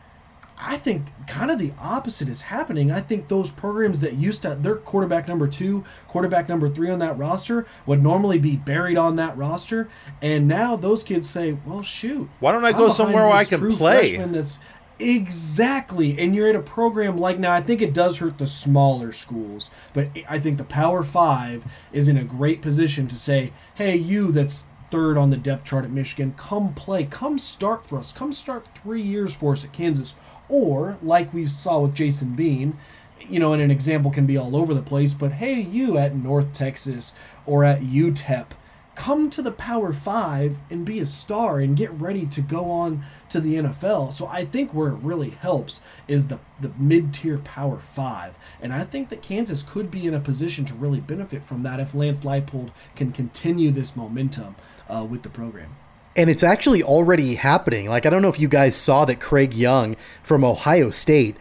I 0.64 0.76
think 0.76 1.06
kind 1.26 1.50
of 1.50 1.58
the 1.58 1.72
opposite 1.76 2.28
is 2.28 2.42
happening. 2.42 2.92
I 2.92 3.00
think 3.00 3.26
those 3.26 3.50
programs 3.50 4.00
that 4.00 4.14
used 4.14 4.42
to, 4.42 4.54
their 4.54 4.76
quarterback 4.76 5.26
number 5.26 5.48
two, 5.48 5.82
quarterback 6.06 6.48
number 6.48 6.68
three 6.68 6.88
on 6.88 7.00
that 7.00 7.18
roster 7.18 7.66
would 7.84 8.00
normally 8.00 8.38
be 8.38 8.54
buried 8.56 8.96
on 8.96 9.16
that 9.16 9.36
roster. 9.36 9.88
And 10.20 10.46
now 10.46 10.76
those 10.76 11.02
kids 11.02 11.28
say, 11.28 11.58
well, 11.66 11.82
shoot. 11.82 12.30
Why 12.38 12.52
don't 12.52 12.64
I 12.64 12.70
go 12.70 12.88
somewhere 12.88 13.24
where 13.24 13.32
I 13.32 13.44
can 13.44 13.74
play? 13.76 14.16
That's 14.16 14.60
Exactly. 15.02 16.16
And 16.18 16.34
you're 16.34 16.48
at 16.48 16.54
a 16.54 16.60
program 16.60 17.18
like 17.18 17.38
now, 17.38 17.52
I 17.52 17.60
think 17.60 17.82
it 17.82 17.92
does 17.92 18.18
hurt 18.18 18.38
the 18.38 18.46
smaller 18.46 19.10
schools, 19.10 19.70
but 19.92 20.08
I 20.28 20.38
think 20.38 20.58
the 20.58 20.64
Power 20.64 21.02
Five 21.02 21.64
is 21.92 22.06
in 22.08 22.16
a 22.16 22.24
great 22.24 22.62
position 22.62 23.08
to 23.08 23.18
say, 23.18 23.52
hey, 23.74 23.96
you 23.96 24.30
that's 24.30 24.68
third 24.92 25.18
on 25.18 25.30
the 25.30 25.36
depth 25.36 25.64
chart 25.64 25.84
at 25.84 25.90
Michigan, 25.90 26.34
come 26.36 26.72
play, 26.74 27.04
come 27.04 27.38
start 27.38 27.84
for 27.84 27.98
us, 27.98 28.12
come 28.12 28.32
start 28.32 28.66
three 28.80 29.02
years 29.02 29.34
for 29.34 29.54
us 29.54 29.64
at 29.64 29.72
Kansas. 29.72 30.14
Or, 30.48 30.98
like 31.02 31.32
we 31.34 31.46
saw 31.46 31.80
with 31.80 31.94
Jason 31.94 32.36
Bean, 32.36 32.78
you 33.18 33.40
know, 33.40 33.52
and 33.52 33.62
an 33.62 33.70
example 33.70 34.10
can 34.10 34.26
be 34.26 34.36
all 34.36 34.54
over 34.54 34.72
the 34.74 34.82
place, 34.82 35.14
but 35.14 35.32
hey, 35.32 35.60
you 35.60 35.98
at 35.98 36.14
North 36.14 36.52
Texas 36.52 37.14
or 37.46 37.64
at 37.64 37.80
UTEP 37.80 38.48
come 38.94 39.30
to 39.30 39.42
the 39.42 39.52
Power 39.52 39.92
Five 39.92 40.56
and 40.70 40.84
be 40.84 41.00
a 41.00 41.06
star 41.06 41.60
and 41.60 41.76
get 41.76 41.90
ready 41.92 42.26
to 42.26 42.40
go 42.40 42.70
on 42.70 43.04
to 43.30 43.40
the 43.40 43.54
NFL. 43.54 44.12
So 44.12 44.26
I 44.26 44.44
think 44.44 44.72
where 44.72 44.88
it 44.88 44.96
really 44.96 45.30
helps 45.30 45.80
is 46.08 46.26
the, 46.26 46.38
the 46.60 46.70
mid 46.78 47.14
tier 47.14 47.38
Power 47.38 47.78
Five. 47.78 48.36
And 48.60 48.72
I 48.72 48.84
think 48.84 49.08
that 49.08 49.22
Kansas 49.22 49.62
could 49.62 49.90
be 49.90 50.06
in 50.06 50.14
a 50.14 50.20
position 50.20 50.64
to 50.66 50.74
really 50.74 51.00
benefit 51.00 51.44
from 51.44 51.62
that 51.62 51.80
if 51.80 51.94
Lance 51.94 52.20
Leipold 52.20 52.70
can 52.94 53.12
continue 53.12 53.70
this 53.70 53.96
momentum 53.96 54.56
uh, 54.88 55.04
with 55.04 55.22
the 55.22 55.30
program. 55.30 55.76
And 56.14 56.28
it's 56.28 56.42
actually 56.42 56.82
already 56.82 57.36
happening. 57.36 57.88
Like, 57.88 58.04
I 58.04 58.10
don't 58.10 58.20
know 58.20 58.28
if 58.28 58.38
you 58.38 58.48
guys 58.48 58.76
saw 58.76 59.06
that 59.06 59.18
Craig 59.18 59.54
Young 59.54 59.96
from 60.22 60.44
Ohio 60.44 60.90
State 60.90 61.36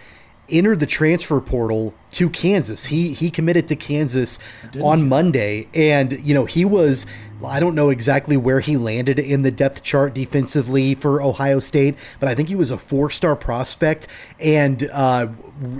entered 0.51 0.79
the 0.79 0.85
transfer 0.85 1.39
portal 1.39 1.93
to 2.11 2.29
Kansas. 2.29 2.85
He 2.87 3.13
he 3.13 3.31
committed 3.31 3.67
to 3.69 3.75
Kansas 3.75 4.37
on 4.81 5.07
Monday, 5.07 5.67
and 5.73 6.19
you 6.25 6.33
know 6.33 6.45
he 6.45 6.65
was. 6.65 7.05
I 7.45 7.59
don't 7.59 7.75
know 7.75 7.89
exactly 7.89 8.37
where 8.37 8.59
he 8.59 8.77
landed 8.77 9.19
in 9.19 9.41
the 9.41 9.51
depth 9.51 9.83
chart 9.83 10.13
defensively 10.13 10.95
for 10.95 11.21
Ohio 11.21 11.59
State, 11.59 11.95
but 12.19 12.29
I 12.29 12.35
think 12.35 12.49
he 12.49 12.55
was 12.55 12.71
a 12.71 12.77
four 12.77 13.09
star 13.09 13.35
prospect. 13.35 14.07
And 14.39 14.89
uh, 14.91 15.27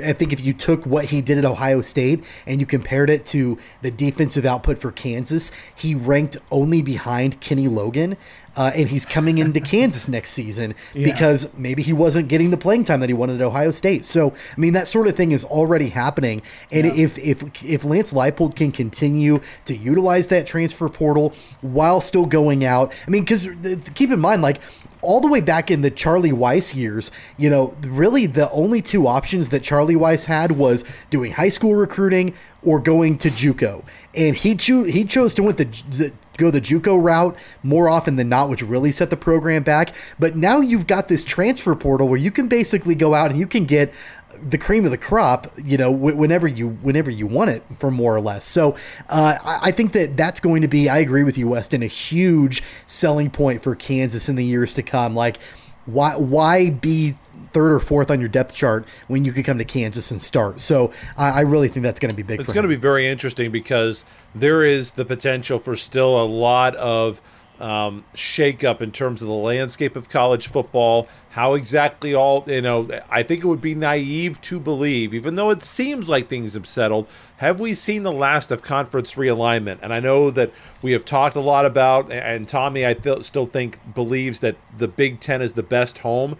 I 0.03 0.13
think 0.13 0.31
if 0.33 0.41
you 0.41 0.53
took 0.53 0.85
what 0.85 1.05
he 1.05 1.21
did 1.21 1.37
at 1.37 1.45
Ohio 1.45 1.81
State 1.81 2.23
and 2.45 2.59
you 2.59 2.65
compared 2.65 3.09
it 3.09 3.25
to 3.27 3.57
the 3.81 3.91
defensive 3.91 4.45
output 4.45 4.77
for 4.77 4.91
Kansas, 4.91 5.51
he 5.75 5.95
ranked 5.95 6.37
only 6.51 6.81
behind 6.81 7.39
Kenny 7.39 7.67
Logan. 7.67 8.17
Uh, 8.55 8.69
and 8.75 8.89
he's 8.89 9.05
coming 9.05 9.37
into 9.37 9.59
Kansas 9.61 10.09
next 10.09 10.31
season 10.31 10.75
yeah. 10.93 11.05
because 11.05 11.55
maybe 11.57 11.81
he 11.81 11.93
wasn't 11.93 12.27
getting 12.27 12.51
the 12.51 12.57
playing 12.57 12.83
time 12.83 12.99
that 12.99 13.07
he 13.07 13.13
wanted 13.13 13.39
at 13.39 13.41
Ohio 13.41 13.71
State. 13.71 14.03
So, 14.03 14.31
I 14.31 14.59
mean, 14.59 14.73
that 14.73 14.89
sort 14.89 15.07
of 15.07 15.15
thing 15.15 15.31
is 15.31 15.45
already 15.45 15.89
happening. 15.89 16.41
And 16.69 16.85
yeah. 16.85 17.03
if 17.03 17.17
if 17.17 17.63
if 17.63 17.85
Lance 17.85 18.11
Leipold 18.11 18.57
can 18.57 18.73
continue 18.73 19.39
to 19.63 19.75
utilize 19.75 20.27
that 20.27 20.47
transfer 20.47 20.89
portal 20.89 21.33
while 21.61 22.01
still 22.01 22.25
going 22.25 22.65
out, 22.65 22.93
I 23.07 23.09
mean, 23.09 23.23
because 23.23 23.47
keep 23.93 24.11
in 24.11 24.19
mind, 24.19 24.41
like 24.41 24.61
all 25.01 25.21
the 25.21 25.27
way 25.27 25.41
back 25.41 25.71
in 25.71 25.81
the 25.81 25.91
Charlie 25.91 26.31
Weis 26.31 26.75
years, 26.75 27.11
you 27.37 27.49
know, 27.49 27.75
really 27.81 28.25
the 28.25 28.49
only 28.51 28.81
two 28.81 29.07
options 29.07 29.49
that 29.49 29.63
Charlie 29.63 29.95
Weis 29.95 30.25
had 30.25 30.53
was 30.53 30.83
doing 31.09 31.33
high 31.33 31.49
school 31.49 31.75
recruiting 31.75 32.33
or 32.63 32.79
going 32.79 33.17
to 33.19 33.29
JUCO, 33.29 33.83
and 34.13 34.35
he 34.35 34.55
cho- 34.55 34.83
he 34.83 35.03
chose 35.03 35.33
to 35.35 35.43
went 35.43 35.57
the, 35.57 35.65
the 35.65 36.13
go 36.41 36.51
the 36.51 36.61
JUCO 36.61 37.01
route 37.01 37.37
more 37.63 37.87
often 37.87 38.15
than 38.17 38.29
not, 38.29 38.49
which 38.49 38.61
really 38.61 38.91
set 38.91 39.09
the 39.09 39.17
program 39.17 39.63
back. 39.63 39.95
But 40.19 40.35
now 40.35 40.59
you've 40.59 40.87
got 40.87 41.07
this 41.07 41.23
transfer 41.23 41.75
portal 41.75 42.07
where 42.07 42.19
you 42.19 42.31
can 42.31 42.47
basically 42.47 42.95
go 42.95 43.13
out 43.13 43.31
and 43.31 43.39
you 43.39 43.47
can 43.47 43.65
get 43.65 43.93
the 44.41 44.57
cream 44.57 44.85
of 44.85 44.91
the 44.91 44.97
crop, 44.97 45.51
you 45.63 45.77
know, 45.77 45.91
whenever 45.91 46.47
you 46.47 46.69
whenever 46.69 47.11
you 47.11 47.27
want 47.27 47.51
it, 47.51 47.63
for 47.77 47.91
more 47.91 48.15
or 48.15 48.21
less. 48.21 48.45
So 48.45 48.75
uh, 49.09 49.37
I 49.45 49.71
think 49.71 49.91
that 49.93 50.17
that's 50.17 50.39
going 50.39 50.61
to 50.63 50.67
be. 50.67 50.89
I 50.89 50.97
agree 50.99 51.23
with 51.23 51.37
you, 51.37 51.49
Weston. 51.49 51.83
A 51.83 51.87
huge 51.87 52.63
selling 52.87 53.29
point 53.29 53.61
for 53.61 53.75
Kansas 53.75 54.29
in 54.29 54.35
the 54.35 54.45
years 54.45 54.73
to 54.75 54.83
come. 54.83 55.15
Like, 55.15 55.37
why 55.85 56.15
why 56.15 56.69
be 56.69 57.15
third 57.53 57.71
or 57.71 57.79
fourth 57.79 58.09
on 58.09 58.19
your 58.19 58.29
depth 58.29 58.53
chart 58.53 58.87
when 59.07 59.25
you 59.25 59.31
could 59.31 59.45
come 59.45 59.57
to 59.57 59.65
Kansas 59.65 60.11
and 60.11 60.21
start. 60.21 60.61
So 60.61 60.91
I, 61.17 61.29
I 61.31 61.39
really 61.41 61.67
think 61.67 61.83
that's 61.83 61.99
going 61.99 62.11
to 62.11 62.15
be 62.15 62.23
big. 62.23 62.39
It's 62.39 62.53
going 62.53 62.63
to 62.63 62.69
be 62.69 62.75
very 62.75 63.07
interesting 63.07 63.51
because 63.51 64.05
there 64.33 64.63
is 64.63 64.93
the 64.93 65.05
potential 65.05 65.59
for 65.59 65.75
still 65.75 66.21
a 66.21 66.25
lot 66.25 66.75
of 66.75 67.21
um, 67.61 68.03
shakeup 68.15 68.81
in 68.81 68.91
terms 68.91 69.21
of 69.21 69.27
the 69.27 69.33
landscape 69.33 69.95
of 69.95 70.09
college 70.09 70.47
football. 70.47 71.07
How 71.29 71.53
exactly 71.53 72.13
all, 72.13 72.43
you 72.47 72.61
know, 72.61 72.89
I 73.09 73.23
think 73.23 73.43
it 73.43 73.47
would 73.47 73.61
be 73.61 73.75
naive 73.75 74.41
to 74.41 74.59
believe, 74.59 75.13
even 75.13 75.35
though 75.35 75.51
it 75.51 75.61
seems 75.63 76.09
like 76.09 76.27
things 76.27 76.55
have 76.55 76.67
settled, 76.67 77.07
have 77.37 77.59
we 77.59 77.73
seen 77.73 78.03
the 78.03 78.11
last 78.11 78.51
of 78.51 78.63
conference 78.63 79.13
realignment? 79.13 79.79
And 79.81 79.93
I 79.93 79.99
know 79.99 80.31
that 80.31 80.51
we 80.81 80.91
have 80.91 81.05
talked 81.05 81.35
a 81.35 81.41
lot 81.41 81.65
about, 81.65 82.11
and 82.11 82.49
Tommy, 82.49 82.85
I 82.85 82.95
th- 82.95 83.23
still 83.23 83.45
think, 83.45 83.79
believes 83.93 84.39
that 84.41 84.57
the 84.77 84.87
Big 84.87 85.19
Ten 85.19 85.41
is 85.41 85.53
the 85.53 85.63
best 85.63 85.99
home 85.99 86.37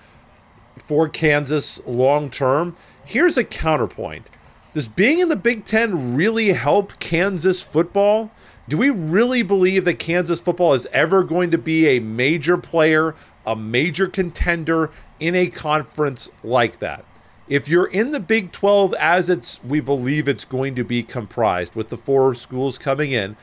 for 0.84 1.07
Kansas 1.07 1.80
long 1.86 2.30
term. 2.30 2.76
Here's 3.05 3.38
a 3.38 3.43
counterpoint 3.43 4.28
Does 4.74 4.88
being 4.88 5.19
in 5.19 5.30
the 5.30 5.36
Big 5.36 5.65
Ten 5.65 6.15
really 6.15 6.53
help 6.53 6.99
Kansas 6.99 7.61
football? 7.61 8.32
Do 8.68 8.78
we 8.78 8.89
really 8.89 9.41
believe 9.41 9.86
that 9.86 9.99
Kansas 9.99 10.39
football 10.39 10.74
is 10.74 10.88
ever 10.91 11.24
going 11.24 11.51
to 11.51 11.57
be 11.57 11.88
a 11.88 11.99
major 11.99 12.57
player, 12.57 13.16
a 13.45 13.55
major 13.55 14.07
contender 14.07 14.91
in 15.20 15.36
a 15.36 15.47
conference 15.47 16.30
like 16.43 16.80
that? 16.80 17.03
If 17.47 17.68
you're 17.68 17.88
in 17.88 18.12
the 18.12 18.20
Big 18.20 18.51
12 18.51 18.93
as 18.93 19.30
it's 19.30 19.62
we 19.64 19.82
believe 19.82 20.28
it's 20.28 20.45
going 20.45 20.76
to 20.76 20.84
be 20.84 21.03
comprised 21.03 21.76
with 21.76 21.89
the 21.89 21.97
four 21.97 22.34
schools 22.34 22.78
coming 22.78 23.12
in, 23.12 23.36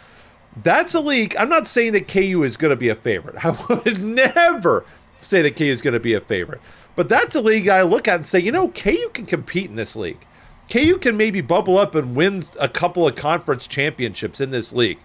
that's 0.62 0.94
a 0.94 1.00
league. 1.00 1.36
I'm 1.36 1.48
not 1.48 1.68
saying 1.68 1.92
that 1.92 2.08
KU 2.08 2.42
is 2.42 2.56
going 2.56 2.70
to 2.70 2.76
be 2.76 2.88
a 2.88 2.94
favorite. 2.94 3.36
I 3.44 3.50
would 3.68 4.02
never 4.02 4.86
say 5.20 5.42
that 5.42 5.56
KU 5.56 5.64
is 5.64 5.80
going 5.80 5.94
to 5.94 6.00
be 6.00 6.14
a 6.14 6.20
favorite. 6.20 6.60
But 6.96 7.08
that's 7.08 7.34
a 7.34 7.40
league 7.40 7.68
I 7.68 7.82
look 7.82 8.08
at 8.08 8.16
and 8.16 8.26
say, 8.26 8.40
you 8.40 8.50
know, 8.50 8.68
KU 8.68 9.10
can 9.12 9.26
compete 9.26 9.68
in 9.68 9.76
this 9.76 9.94
league. 9.94 10.24
KU 10.70 10.98
can 10.98 11.16
maybe 11.16 11.40
bubble 11.40 11.78
up 11.78 11.94
and 11.94 12.14
win 12.14 12.42
a 12.58 12.68
couple 12.68 13.06
of 13.06 13.14
conference 13.14 13.66
championships 13.66 14.40
in 14.40 14.50
this 14.50 14.72
league. 14.72 14.98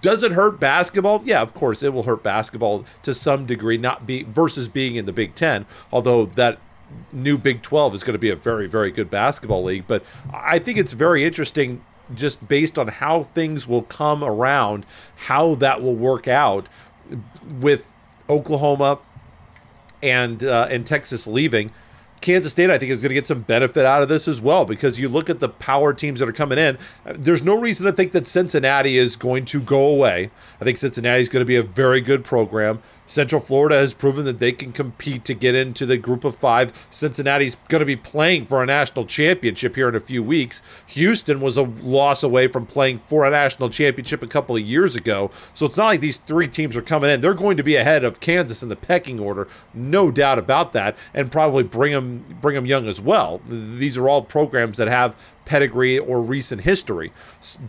Does 0.00 0.22
it 0.22 0.32
hurt 0.32 0.60
basketball? 0.60 1.22
Yeah, 1.24 1.42
of 1.42 1.54
course 1.54 1.82
it 1.82 1.92
will 1.92 2.04
hurt 2.04 2.22
basketball 2.22 2.84
to 3.02 3.12
some 3.14 3.46
degree, 3.46 3.76
not 3.76 4.06
be 4.06 4.22
versus 4.22 4.68
being 4.68 4.96
in 4.96 5.06
the 5.06 5.12
Big 5.12 5.34
Ten. 5.34 5.66
Although 5.92 6.26
that 6.26 6.58
new 7.12 7.36
Big 7.36 7.62
Twelve 7.62 7.94
is 7.94 8.02
going 8.04 8.14
to 8.14 8.18
be 8.18 8.30
a 8.30 8.36
very, 8.36 8.66
very 8.66 8.90
good 8.90 9.10
basketball 9.10 9.64
league. 9.64 9.86
But 9.86 10.04
I 10.32 10.58
think 10.58 10.78
it's 10.78 10.92
very 10.92 11.24
interesting, 11.24 11.84
just 12.14 12.46
based 12.46 12.78
on 12.78 12.88
how 12.88 13.24
things 13.24 13.66
will 13.66 13.82
come 13.82 14.22
around, 14.22 14.86
how 15.16 15.54
that 15.56 15.82
will 15.82 15.96
work 15.96 16.28
out 16.28 16.68
with 17.60 17.84
Oklahoma 18.28 19.00
and 20.02 20.42
uh, 20.44 20.68
and 20.70 20.86
Texas 20.86 21.26
leaving. 21.26 21.72
Kansas 22.24 22.52
State, 22.52 22.70
I 22.70 22.78
think, 22.78 22.90
is 22.90 23.02
going 23.02 23.10
to 23.10 23.14
get 23.14 23.26
some 23.26 23.42
benefit 23.42 23.84
out 23.84 24.02
of 24.02 24.08
this 24.08 24.26
as 24.26 24.40
well 24.40 24.64
because 24.64 24.98
you 24.98 25.10
look 25.10 25.28
at 25.28 25.40
the 25.40 25.48
power 25.50 25.92
teams 25.92 26.20
that 26.20 26.28
are 26.28 26.32
coming 26.32 26.56
in. 26.56 26.78
There's 27.04 27.42
no 27.42 27.54
reason 27.60 27.84
to 27.84 27.92
think 27.92 28.12
that 28.12 28.26
Cincinnati 28.26 28.96
is 28.96 29.14
going 29.14 29.44
to 29.44 29.60
go 29.60 29.82
away. 29.90 30.30
I 30.58 30.64
think 30.64 30.78
Cincinnati 30.78 31.20
is 31.20 31.28
going 31.28 31.42
to 31.42 31.46
be 31.46 31.56
a 31.56 31.62
very 31.62 32.00
good 32.00 32.24
program. 32.24 32.82
Central 33.06 33.40
Florida 33.40 33.76
has 33.76 33.94
proven 33.94 34.24
that 34.24 34.38
they 34.38 34.52
can 34.52 34.72
compete 34.72 35.24
to 35.24 35.34
get 35.34 35.54
into 35.54 35.86
the 35.86 35.96
group 35.96 36.24
of 36.24 36.36
five. 36.36 36.72
Cincinnati's 36.90 37.56
going 37.68 37.80
to 37.80 37.86
be 37.86 37.96
playing 37.96 38.46
for 38.46 38.62
a 38.62 38.66
national 38.66 39.04
championship 39.06 39.74
here 39.74 39.88
in 39.88 39.94
a 39.94 40.00
few 40.00 40.22
weeks. 40.22 40.62
Houston 40.86 41.40
was 41.40 41.56
a 41.56 41.62
loss 41.62 42.22
away 42.22 42.48
from 42.48 42.66
playing 42.66 42.98
for 43.00 43.24
a 43.24 43.30
national 43.30 43.70
championship 43.70 44.22
a 44.22 44.26
couple 44.26 44.56
of 44.56 44.62
years 44.62 44.96
ago. 44.96 45.30
So 45.52 45.66
it's 45.66 45.76
not 45.76 45.86
like 45.86 46.00
these 46.00 46.18
three 46.18 46.48
teams 46.48 46.76
are 46.76 46.82
coming 46.82 47.10
in. 47.10 47.20
They're 47.20 47.34
going 47.34 47.56
to 47.56 47.62
be 47.62 47.76
ahead 47.76 48.04
of 48.04 48.20
Kansas 48.20 48.62
in 48.62 48.68
the 48.68 48.76
pecking 48.76 49.20
order, 49.20 49.48
no 49.72 50.10
doubt 50.10 50.38
about 50.38 50.72
that, 50.72 50.96
and 51.12 51.30
probably 51.30 51.62
bring 51.62 51.92
them 51.92 52.24
bring 52.40 52.54
them 52.54 52.66
young 52.66 52.88
as 52.88 53.00
well. 53.00 53.40
These 53.48 53.96
are 53.96 54.08
all 54.08 54.22
programs 54.22 54.78
that 54.78 54.88
have 54.88 55.16
pedigree 55.44 55.98
or 55.98 56.22
recent 56.22 56.62
history. 56.62 57.12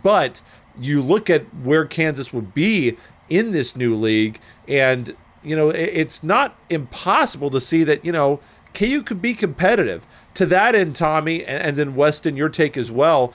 But 0.02 0.40
you 0.78 1.02
look 1.02 1.28
at 1.30 1.42
where 1.54 1.84
Kansas 1.84 2.32
would 2.32 2.54
be 2.54 2.96
in 3.28 3.52
this 3.52 3.76
new 3.76 3.94
league 3.94 4.40
and 4.68 5.14
you 5.42 5.56
know, 5.56 5.70
it's 5.70 6.22
not 6.22 6.56
impossible 6.70 7.50
to 7.50 7.60
see 7.60 7.84
that, 7.84 8.04
you 8.04 8.12
know, 8.12 8.40
KU 8.74 9.02
could 9.02 9.22
be 9.22 9.34
competitive. 9.34 10.06
To 10.34 10.46
that 10.46 10.74
end, 10.74 10.96
Tommy, 10.96 11.44
and 11.44 11.76
then 11.76 11.94
Weston, 11.94 12.36
your 12.36 12.50
take 12.50 12.76
as 12.76 12.90
well. 12.90 13.32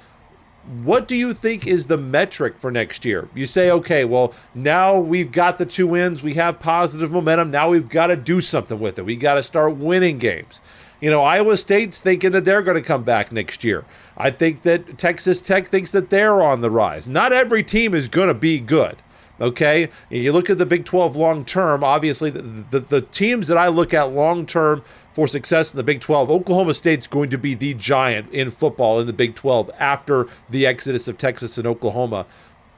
What 0.84 1.08
do 1.08 1.16
you 1.16 1.34
think 1.34 1.66
is 1.66 1.88
the 1.88 1.97
metric 1.97 2.56
for 2.60 2.70
next 2.70 3.04
year? 3.04 3.28
You 3.34 3.47
say, 3.47 3.72
okay, 3.72 4.06
well, 4.06 4.36
now 4.54 4.99
we've 4.99 5.32
got 5.32 5.58
the 5.58 5.66
two 5.66 5.88
wins, 5.88 6.22
we 6.22 6.36
have 6.36 6.60
positive 6.60 7.12
momentum. 7.12 7.49
Now 7.49 7.70
we've 7.70 7.89
got 7.89 8.08
to 8.08 8.16
do 8.16 8.39
something 8.41 8.80
with 8.80 8.99
it. 8.99 9.06
We 9.06 9.16
got 9.16 9.36
to 9.36 9.43
start 9.43 9.78
winning 9.78 10.20
games. 10.20 10.62
You 10.99 11.10
know, 11.10 11.24
Iowa 11.24 11.58
State's 11.58 11.99
thinking 11.99 12.32
that 12.34 12.45
they're 12.45 12.62
going 12.62 12.78
to 12.78 12.88
come 12.88 13.04
back 13.04 13.32
next 13.32 13.64
year. 13.64 13.86
I 14.16 14.30
think 14.30 14.62
that 14.62 14.99
Texas 14.99 15.41
Tech 15.41 15.68
thinks 15.68 15.91
that 15.93 16.12
they're 16.12 16.43
on 16.43 16.62
the 16.62 16.70
rise. 16.70 17.08
Not 17.08 17.34
every 17.34 17.64
team 17.64 17.95
is 17.95 18.08
going 18.08 18.28
to 18.28 18.36
be 18.36 18.60
good. 18.60 18.97
Okay, 19.42 19.89
you 20.12 20.32
look 20.32 20.52
at 20.52 20.60
the 20.60 20.68
Big 20.68 20.86
12 20.86 21.16
long 21.16 21.44
term. 21.44 21.84
Obviously, 21.84 22.30
the, 22.30 22.42
the, 22.44 22.80
the 22.80 23.02
teams 23.02 23.48
that 23.48 23.58
I 23.58 23.70
look 23.70 23.92
at 23.92 24.12
long 24.12 24.46
term 24.46 24.84
for 25.14 25.28
success 25.28 25.74
in 25.74 25.78
the 25.78 25.84
Big 25.84 26.00
12, 26.00 26.30
Oklahoma 26.30 26.76
State's 26.76 27.08
going 27.08 27.32
to 27.32 27.39
be 27.39 27.56
the 27.56 27.74
giant 27.74 28.32
in 28.32 28.52
football 28.52 29.00
in 29.00 29.08
the 29.08 29.14
Big 29.14 29.34
12 29.34 29.72
after 29.80 30.28
the 30.48 30.68
exodus 30.68 31.08
of 31.08 31.18
Texas 31.18 31.58
and 31.58 31.66
Oklahoma. 31.66 32.28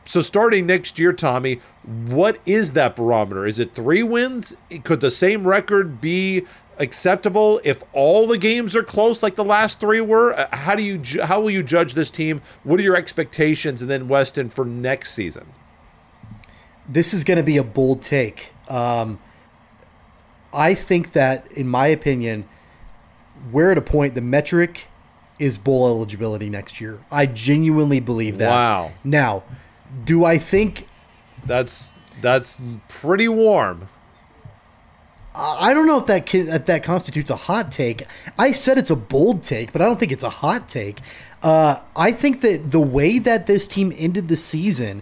So 0.05 0.21
starting 0.21 0.65
next 0.65 0.97
year, 0.97 1.11
Tommy, 1.11 1.59
what 1.83 2.39
is 2.45 2.71
that 2.73 2.95
barometer? 2.95 3.45
Is 3.45 3.59
it 3.59 3.75
three 3.75 4.03
wins? 4.03 4.55
Could 4.85 5.01
the 5.01 5.11
same 5.11 5.45
record 5.45 5.99
be 5.99 6.45
acceptable 6.77 7.59
if 7.65 7.83
all 7.91 8.25
the 8.25 8.37
games 8.37 8.73
are 8.73 8.83
close 8.83 9.21
like 9.21 9.35
the 9.35 9.43
last 9.43 9.81
three 9.81 9.99
were? 9.99 10.33
Uh, 10.33 10.47
how 10.55 10.75
do 10.75 10.83
you 10.83 11.01
how 11.23 11.41
will 11.41 11.51
you 11.51 11.61
judge 11.61 11.93
this 11.93 12.09
team? 12.09 12.41
What 12.63 12.79
are 12.79 12.83
your 12.83 12.95
expectations? 12.95 13.81
And 13.81 13.91
then 13.91 14.07
Weston 14.07 14.49
for 14.49 14.63
next 14.63 15.13
season 15.13 15.45
this 16.93 17.13
is 17.13 17.23
going 17.23 17.37
to 17.37 17.43
be 17.43 17.57
a 17.57 17.63
bold 17.63 18.01
take. 18.01 18.51
Um, 18.69 19.19
I 20.53 20.75
think 20.75 21.13
that, 21.13 21.51
in 21.51 21.67
my 21.67 21.87
opinion, 21.87 22.47
we're 23.51 23.71
at 23.71 23.77
a 23.77 23.81
point 23.81 24.15
the 24.15 24.21
metric 24.21 24.87
is 25.39 25.57
bowl 25.57 25.87
eligibility 25.87 26.49
next 26.49 26.79
year. 26.79 27.03
I 27.11 27.25
genuinely 27.25 27.99
believe 27.99 28.37
that. 28.37 28.49
Wow. 28.49 28.93
Now, 29.03 29.43
do 30.05 30.23
I 30.23 30.37
think 30.37 30.87
that's 31.45 31.93
that's 32.21 32.61
pretty 32.87 33.27
warm? 33.27 33.89
I 35.35 35.73
don't 35.73 35.87
know 35.87 35.99
if 35.99 36.05
that 36.05 36.33
if 36.33 36.65
that 36.67 36.83
constitutes 36.83 37.31
a 37.31 37.35
hot 37.35 37.71
take. 37.71 38.03
I 38.37 38.51
said 38.51 38.77
it's 38.77 38.91
a 38.91 38.95
bold 38.95 39.41
take, 39.41 39.73
but 39.73 39.81
I 39.81 39.85
don't 39.85 39.99
think 39.99 40.11
it's 40.11 40.23
a 40.23 40.29
hot 40.29 40.69
take. 40.69 40.99
Uh, 41.41 41.79
I 41.95 42.11
think 42.11 42.41
that 42.41 42.71
the 42.71 42.79
way 42.79 43.17
that 43.19 43.47
this 43.47 43.67
team 43.67 43.91
ended 43.97 44.27
the 44.27 44.37
season 44.37 45.01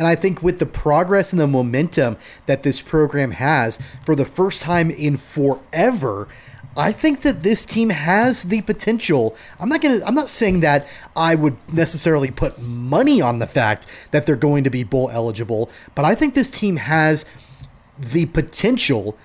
and 0.00 0.08
I 0.08 0.14
think 0.14 0.42
with 0.42 0.60
the 0.60 0.66
progress 0.66 1.30
and 1.30 1.38
the 1.38 1.46
momentum 1.46 2.16
that 2.46 2.62
this 2.62 2.80
program 2.80 3.32
has 3.32 3.78
for 4.06 4.16
the 4.16 4.24
first 4.24 4.62
time 4.62 4.90
in 4.90 5.18
forever, 5.18 6.26
I 6.74 6.90
think 6.90 7.20
that 7.20 7.42
this 7.42 7.66
team 7.66 7.90
has 7.90 8.44
the 8.44 8.62
potential. 8.62 9.36
I'm 9.58 9.68
not 9.68 9.82
going 9.82 10.00
to 10.00 10.06
I'm 10.06 10.14
not 10.14 10.30
saying 10.30 10.60
that 10.60 10.86
I 11.14 11.34
would 11.34 11.58
necessarily 11.70 12.30
put 12.30 12.58
money 12.58 13.20
on 13.20 13.40
the 13.40 13.46
fact 13.46 13.86
that 14.10 14.24
they're 14.24 14.36
going 14.36 14.64
to 14.64 14.70
be 14.70 14.84
bowl 14.84 15.10
eligible, 15.10 15.68
but 15.94 16.06
I 16.06 16.14
think 16.14 16.32
this 16.32 16.50
team 16.50 16.76
has 16.76 17.26
the 17.98 18.24
potential 18.24 19.18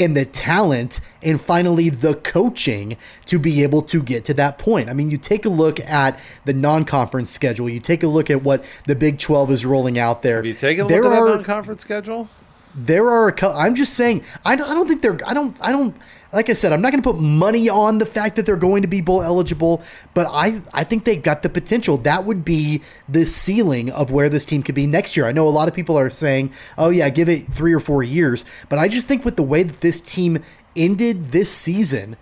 and 0.00 0.16
the 0.16 0.24
talent 0.24 1.00
and 1.22 1.40
finally 1.40 1.90
the 1.90 2.14
coaching 2.14 2.96
to 3.26 3.38
be 3.38 3.62
able 3.62 3.82
to 3.82 4.02
get 4.02 4.24
to 4.24 4.34
that 4.34 4.58
point. 4.58 4.88
I 4.88 4.94
mean, 4.94 5.10
you 5.10 5.18
take 5.18 5.44
a 5.44 5.50
look 5.50 5.78
at 5.80 6.18
the 6.46 6.54
non-conference 6.54 7.30
schedule. 7.30 7.68
You 7.68 7.80
take 7.80 8.02
a 8.02 8.08
look 8.08 8.30
at 8.30 8.42
what 8.42 8.64
the 8.86 8.96
Big 8.96 9.18
12 9.18 9.50
is 9.50 9.66
rolling 9.66 9.98
out 9.98 10.22
there. 10.22 10.36
Have 10.36 10.46
you 10.46 10.54
taken 10.54 10.86
a 10.86 10.88
there 10.88 11.02
look 11.02 11.12
at 11.12 11.24
the 11.24 11.34
non-conference 11.36 11.82
schedule? 11.82 12.28
There 12.74 13.10
are 13.10 13.28
a 13.28 13.32
couple. 13.32 13.58
I'm 13.58 13.74
just 13.74 13.94
saying. 13.94 14.24
I 14.44 14.56
don't, 14.56 14.70
I 14.70 14.74
don't 14.74 14.86
think 14.86 15.02
they're. 15.02 15.18
I 15.26 15.34
don't. 15.34 15.56
I 15.60 15.72
don't 15.72 15.96
like 16.32 16.48
I 16.48 16.52
said, 16.52 16.72
I'm 16.72 16.80
not 16.80 16.92
going 16.92 17.02
to 17.02 17.12
put 17.12 17.20
money 17.20 17.68
on 17.68 17.98
the 17.98 18.06
fact 18.06 18.36
that 18.36 18.46
they're 18.46 18.56
going 18.56 18.82
to 18.82 18.88
be 18.88 19.00
bowl 19.00 19.22
eligible, 19.22 19.82
but 20.14 20.26
I, 20.30 20.62
I 20.72 20.84
think 20.84 21.04
they 21.04 21.16
got 21.16 21.42
the 21.42 21.48
potential. 21.48 21.96
That 21.98 22.24
would 22.24 22.44
be 22.44 22.82
the 23.08 23.26
ceiling 23.26 23.90
of 23.90 24.10
where 24.10 24.28
this 24.28 24.44
team 24.44 24.62
could 24.62 24.74
be 24.74 24.86
next 24.86 25.16
year. 25.16 25.26
I 25.26 25.32
know 25.32 25.48
a 25.48 25.50
lot 25.50 25.68
of 25.68 25.74
people 25.74 25.98
are 25.98 26.10
saying, 26.10 26.52
oh, 26.78 26.90
yeah, 26.90 27.08
give 27.08 27.28
it 27.28 27.52
three 27.52 27.72
or 27.72 27.80
four 27.80 28.02
years. 28.02 28.44
But 28.68 28.78
I 28.78 28.86
just 28.88 29.08
think 29.08 29.24
with 29.24 29.36
the 29.36 29.42
way 29.42 29.62
that 29.64 29.80
this 29.80 30.00
team 30.00 30.38
ended 30.76 31.32
this 31.32 31.52
season, 31.52 32.16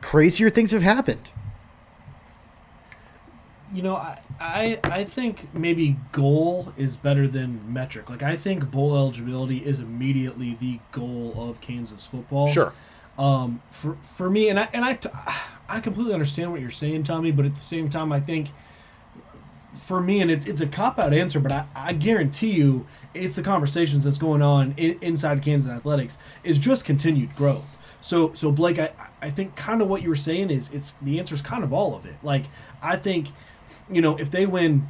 crazier 0.00 0.50
things 0.50 0.70
have 0.70 0.82
happened. 0.82 1.30
You 3.72 3.82
know, 3.82 3.96
I, 3.96 4.22
I 4.38 4.78
I 4.84 5.04
think 5.04 5.52
maybe 5.52 5.96
goal 6.12 6.72
is 6.76 6.96
better 6.96 7.26
than 7.26 7.60
metric. 7.72 8.08
Like 8.08 8.22
I 8.22 8.36
think 8.36 8.70
bowl 8.70 8.96
eligibility 8.96 9.58
is 9.58 9.80
immediately 9.80 10.56
the 10.60 10.78
goal 10.92 11.34
of 11.36 11.60
Kansas 11.60 12.06
football. 12.06 12.46
Sure. 12.46 12.72
Um, 13.18 13.62
for 13.70 13.96
for 14.02 14.28
me, 14.28 14.48
and 14.48 14.58
I 14.58 14.68
and 14.72 14.84
I, 14.84 14.98
I 15.68 15.80
completely 15.80 16.14
understand 16.14 16.50
what 16.50 16.60
you're 16.60 16.70
saying, 16.70 17.04
Tommy. 17.04 17.30
But 17.30 17.46
at 17.46 17.54
the 17.54 17.60
same 17.60 17.88
time, 17.88 18.12
I 18.12 18.20
think 18.20 18.50
for 19.74 20.00
me, 20.00 20.20
and 20.20 20.30
it's 20.30 20.46
it's 20.46 20.60
a 20.60 20.66
cop 20.66 20.98
out 20.98 21.12
answer, 21.12 21.40
but 21.40 21.52
I, 21.52 21.66
I 21.74 21.92
guarantee 21.92 22.52
you, 22.52 22.86
it's 23.12 23.36
the 23.36 23.42
conversations 23.42 24.04
that's 24.04 24.18
going 24.18 24.42
on 24.42 24.74
in, 24.76 24.98
inside 25.00 25.42
Kansas 25.42 25.70
athletics 25.70 26.18
is 26.42 26.58
just 26.58 26.84
continued 26.84 27.36
growth. 27.36 27.76
So 28.00 28.32
so 28.34 28.50
Blake, 28.50 28.78
I 28.78 28.92
I 29.22 29.30
think 29.30 29.56
kind 29.56 29.80
of 29.80 29.88
what 29.88 30.02
you 30.02 30.08
were 30.08 30.16
saying 30.16 30.50
is 30.50 30.70
it's 30.72 30.94
the 31.00 31.18
answer 31.18 31.34
is 31.34 31.42
kind 31.42 31.64
of 31.64 31.72
all 31.72 31.94
of 31.94 32.04
it. 32.06 32.16
Like 32.22 32.44
I 32.82 32.96
think, 32.96 33.28
you 33.90 34.00
know, 34.00 34.16
if 34.16 34.30
they 34.30 34.46
win 34.46 34.88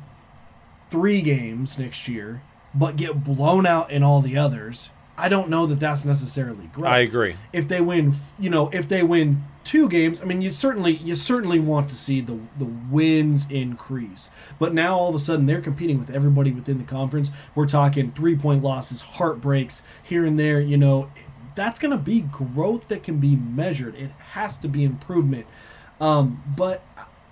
three 0.90 1.22
games 1.22 1.78
next 1.78 2.08
year, 2.08 2.42
but 2.74 2.96
get 2.96 3.22
blown 3.22 3.66
out 3.66 3.90
in 3.90 4.02
all 4.02 4.20
the 4.20 4.36
others, 4.36 4.90
I 5.16 5.28
don't 5.28 5.48
know 5.48 5.66
that 5.66 5.78
that's 5.78 6.04
necessarily 6.04 6.66
growth. 6.72 6.90
I 6.90 6.98
agree. 6.98 7.36
If 7.52 7.68
they 7.68 7.80
win, 7.80 8.14
you 8.38 8.50
know, 8.50 8.68
if 8.70 8.88
they 8.88 9.02
win 9.02 9.44
two 9.62 9.88
games, 9.88 10.20
I 10.20 10.24
mean, 10.24 10.40
you 10.40 10.50
certainly 10.50 10.96
you 10.96 11.14
certainly 11.14 11.60
want 11.60 11.88
to 11.90 11.94
see 11.94 12.20
the 12.20 12.38
the 12.58 12.64
wins 12.64 13.46
increase. 13.48 14.30
But 14.58 14.74
now 14.74 14.96
all 14.96 15.08
of 15.08 15.14
a 15.14 15.20
sudden 15.20 15.46
they're 15.46 15.60
competing 15.60 16.00
with 16.00 16.10
everybody 16.10 16.50
within 16.50 16.78
the 16.78 16.84
conference. 16.84 17.30
We're 17.54 17.66
talking 17.66 18.12
three 18.12 18.36
point 18.36 18.64
losses, 18.64 19.02
heartbreaks 19.02 19.82
here 20.02 20.24
and 20.24 20.38
there. 20.38 20.60
You 20.60 20.76
know, 20.76 21.10
that's 21.54 21.78
going 21.78 21.92
to 21.92 21.96
be 21.96 22.22
growth 22.22 22.88
that 22.88 23.04
can 23.04 23.18
be 23.18 23.36
measured. 23.36 23.94
It 23.94 24.10
has 24.32 24.58
to 24.58 24.68
be 24.68 24.82
improvement. 24.82 25.46
Um, 26.00 26.42
but 26.56 26.82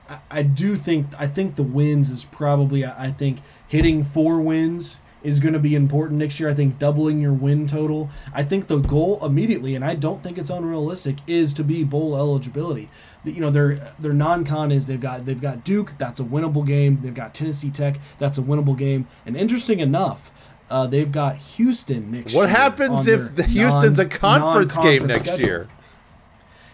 I, 0.09 0.18
I 0.30 0.43
do 0.43 0.76
think 0.76 1.09
I 1.18 1.26
think 1.26 1.57
the 1.57 1.64
wins 1.64 2.11
is 2.11 2.24
probably 2.24 2.85
I, 2.85 3.07
I 3.07 3.11
think 3.11 3.39
hitting 3.66 4.05
four 4.05 4.41
wins 4.41 4.99
is 5.23 5.41
going 5.41 5.53
to 5.53 5.59
be 5.59 5.75
important 5.75 6.18
next 6.18 6.41
year. 6.41 6.49
I 6.49 6.55
think 6.55 6.79
doubling 6.79 7.20
your 7.20 7.33
win 7.33 7.66
total. 7.66 8.11
I 8.33 8.43
think 8.43 8.66
the 8.66 8.79
goal 8.79 9.25
immediately, 9.25 9.75
and 9.75 9.85
I 9.85 9.95
don't 9.95 10.23
think 10.23 10.39
it's 10.39 10.51
unrealistic, 10.51 11.18
is 11.27 11.53
to 11.55 11.64
be 11.64 11.85
bowl 11.85 12.16
eligibility. 12.16 12.91
You 13.25 13.41
know, 13.41 13.51
their 13.51 13.77
their 13.99 14.12
non-con 14.12 14.73
is 14.73 14.87
they've 14.87 15.01
got 15.01 15.25
they've 15.25 15.41
got 15.41 15.64
Duke, 15.64 15.93
that's 15.99 16.20
a 16.20 16.25
winnable 16.25 16.66
game. 16.66 17.01
They've 17.03 17.14
got 17.14 17.35
Tennessee 17.35 17.70
Tech, 17.70 17.99
that's 18.18 18.39
a 18.39 18.43
winnable 18.43 18.77
game. 18.77 19.07
And 19.25 19.37
interesting 19.37 19.81
enough, 19.81 20.33
uh, 20.70 20.87
they've 20.87 21.12
got 21.12 21.37
Houston 21.37 22.11
next 22.11 22.35
What 22.35 22.49
happens 22.49 23.07
if 23.07 23.37
the 23.37 23.45
Houston's 23.45 23.99
a 23.99 24.07
conference 24.07 24.77
game 24.79 25.07
next 25.07 25.20
schedule. 25.23 25.45
year? 25.45 25.68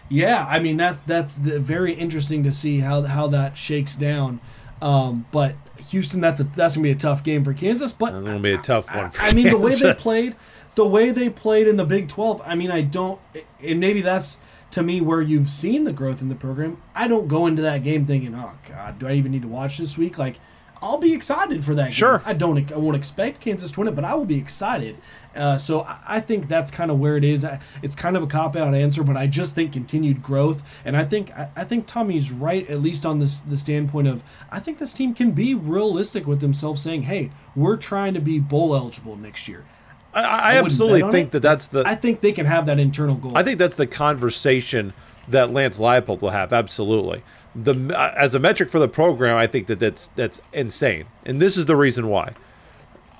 Yeah, 0.09 0.45
I 0.49 0.59
mean 0.59 0.77
that's 0.77 1.01
that's 1.01 1.35
the, 1.35 1.59
very 1.59 1.93
interesting 1.93 2.43
to 2.43 2.51
see 2.51 2.79
how 2.79 3.03
how 3.03 3.27
that 3.27 3.57
shakes 3.57 3.95
down. 3.95 4.39
Um, 4.81 5.25
but 5.31 5.55
Houston, 5.89 6.21
that's 6.21 6.39
a 6.39 6.43
that's 6.43 6.75
gonna 6.75 6.83
be 6.83 6.91
a 6.91 6.95
tough 6.95 7.23
game 7.23 7.43
for 7.43 7.53
Kansas. 7.53 7.91
But 7.91 8.11
That's 8.11 8.25
gonna 8.25 8.39
be 8.39 8.53
a 8.53 8.57
tough 8.57 8.93
one. 8.93 9.11
For 9.11 9.21
I 9.21 9.31
mean, 9.33 9.49
the 9.49 9.57
way 9.57 9.75
they 9.75 9.93
played, 9.93 10.35
the 10.75 10.85
way 10.85 11.11
they 11.11 11.29
played 11.29 11.67
in 11.67 11.77
the 11.77 11.85
Big 11.85 12.07
Twelve. 12.07 12.41
I 12.45 12.55
mean, 12.55 12.71
I 12.71 12.81
don't, 12.81 13.19
and 13.63 13.79
maybe 13.79 14.01
that's 14.01 14.37
to 14.71 14.83
me 14.83 15.01
where 15.01 15.21
you've 15.21 15.49
seen 15.49 15.83
the 15.83 15.93
growth 15.93 16.21
in 16.21 16.29
the 16.29 16.35
program. 16.35 16.81
I 16.93 17.07
don't 17.07 17.27
go 17.27 17.47
into 17.47 17.61
that 17.63 17.83
game 17.83 18.05
thinking, 18.05 18.35
"Oh 18.35 18.51
God, 18.67 18.99
do 18.99 19.07
I 19.07 19.13
even 19.13 19.31
need 19.31 19.41
to 19.41 19.47
watch 19.47 19.77
this 19.77 19.97
week?" 19.97 20.17
Like, 20.17 20.35
I'll 20.81 20.97
be 20.97 21.13
excited 21.13 21.63
for 21.65 21.75
that. 21.75 21.85
game. 21.85 21.91
Sure. 21.91 22.21
I 22.25 22.33
don't. 22.33 22.71
I 22.71 22.77
won't 22.77 22.95
expect 22.95 23.41
Kansas 23.41 23.71
to 23.71 23.79
win 23.79 23.87
it, 23.89 23.95
but 23.95 24.05
I 24.05 24.15
will 24.15 24.25
be 24.25 24.37
excited. 24.37 24.97
Uh, 25.35 25.57
so 25.57 25.81
I, 25.81 25.99
I 26.07 26.19
think 26.21 26.47
that's 26.47 26.71
kind 26.71 26.89
of 26.89 26.99
where 26.99 27.15
it 27.15 27.23
is. 27.23 27.45
I, 27.45 27.59
it's 27.81 27.95
kind 27.95 28.17
of 28.17 28.23
a 28.23 28.27
cop 28.27 28.55
out 28.55 28.73
answer, 28.73 29.03
but 29.03 29.15
I 29.15 29.27
just 29.27 29.55
think 29.55 29.73
continued 29.73 30.23
growth, 30.23 30.61
and 30.83 30.97
I 30.97 31.05
think 31.05 31.31
I, 31.31 31.49
I 31.55 31.63
think 31.65 31.85
Tommy's 31.85 32.31
right 32.31 32.67
at 32.69 32.81
least 32.81 33.05
on 33.05 33.19
this 33.19 33.39
the 33.39 33.57
standpoint 33.57 34.07
of 34.07 34.23
I 34.51 34.59
think 34.59 34.77
this 34.77 34.93
team 34.93 35.13
can 35.13 35.31
be 35.31 35.53
realistic 35.53 36.25
with 36.25 36.39
themselves, 36.39 36.81
saying, 36.81 37.03
"Hey, 37.03 37.31
we're 37.55 37.77
trying 37.77 38.13
to 38.13 38.21
be 38.21 38.39
bowl 38.39 38.75
eligible 38.75 39.15
next 39.15 39.47
year." 39.47 39.65
I, 40.13 40.21
I 40.21 40.23
I 40.23 40.47
wouldn't 40.53 40.65
absolutely 40.67 41.11
think 41.11 41.27
it. 41.27 41.31
that 41.31 41.41
that's 41.41 41.67
the. 41.67 41.83
I 41.85 41.95
think 41.95 42.21
they 42.21 42.31
can 42.31 42.45
have 42.45 42.65
that 42.65 42.79
internal 42.79 43.15
goal. 43.15 43.37
I 43.37 43.43
think 43.43 43.59
that's 43.59 43.75
the 43.75 43.87
conversation 43.87 44.93
that 45.27 45.51
Lance 45.51 45.79
Leipold 45.79 46.21
will 46.21 46.31
have. 46.31 46.51
Absolutely. 46.51 47.23
The 47.55 47.95
uh, 47.95 48.13
as 48.15 48.35
a 48.35 48.39
metric 48.39 48.69
for 48.69 48.79
the 48.79 48.87
program, 48.87 49.37
I 49.37 49.47
think 49.47 49.67
that 49.67 49.79
that's 49.79 50.09
that's 50.09 50.39
insane, 50.53 51.05
and 51.25 51.41
this 51.41 51.57
is 51.57 51.65
the 51.65 51.75
reason 51.75 52.07
why. 52.07 52.33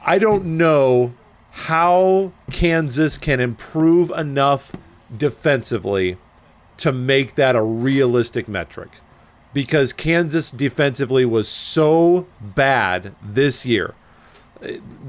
I 0.05 0.19
don't 0.19 0.57
know 0.57 1.13
how 1.51 2.31
Kansas 2.51 3.17
can 3.17 3.39
improve 3.39 4.11
enough 4.11 4.71
defensively 5.15 6.17
to 6.77 6.91
make 6.91 7.35
that 7.35 7.55
a 7.55 7.61
realistic 7.61 8.47
metric, 8.47 8.89
because 9.53 9.91
Kansas 9.91 10.51
defensively 10.51 11.25
was 11.25 11.49
so 11.49 12.27
bad 12.41 13.15
this 13.21 13.65
year 13.65 13.95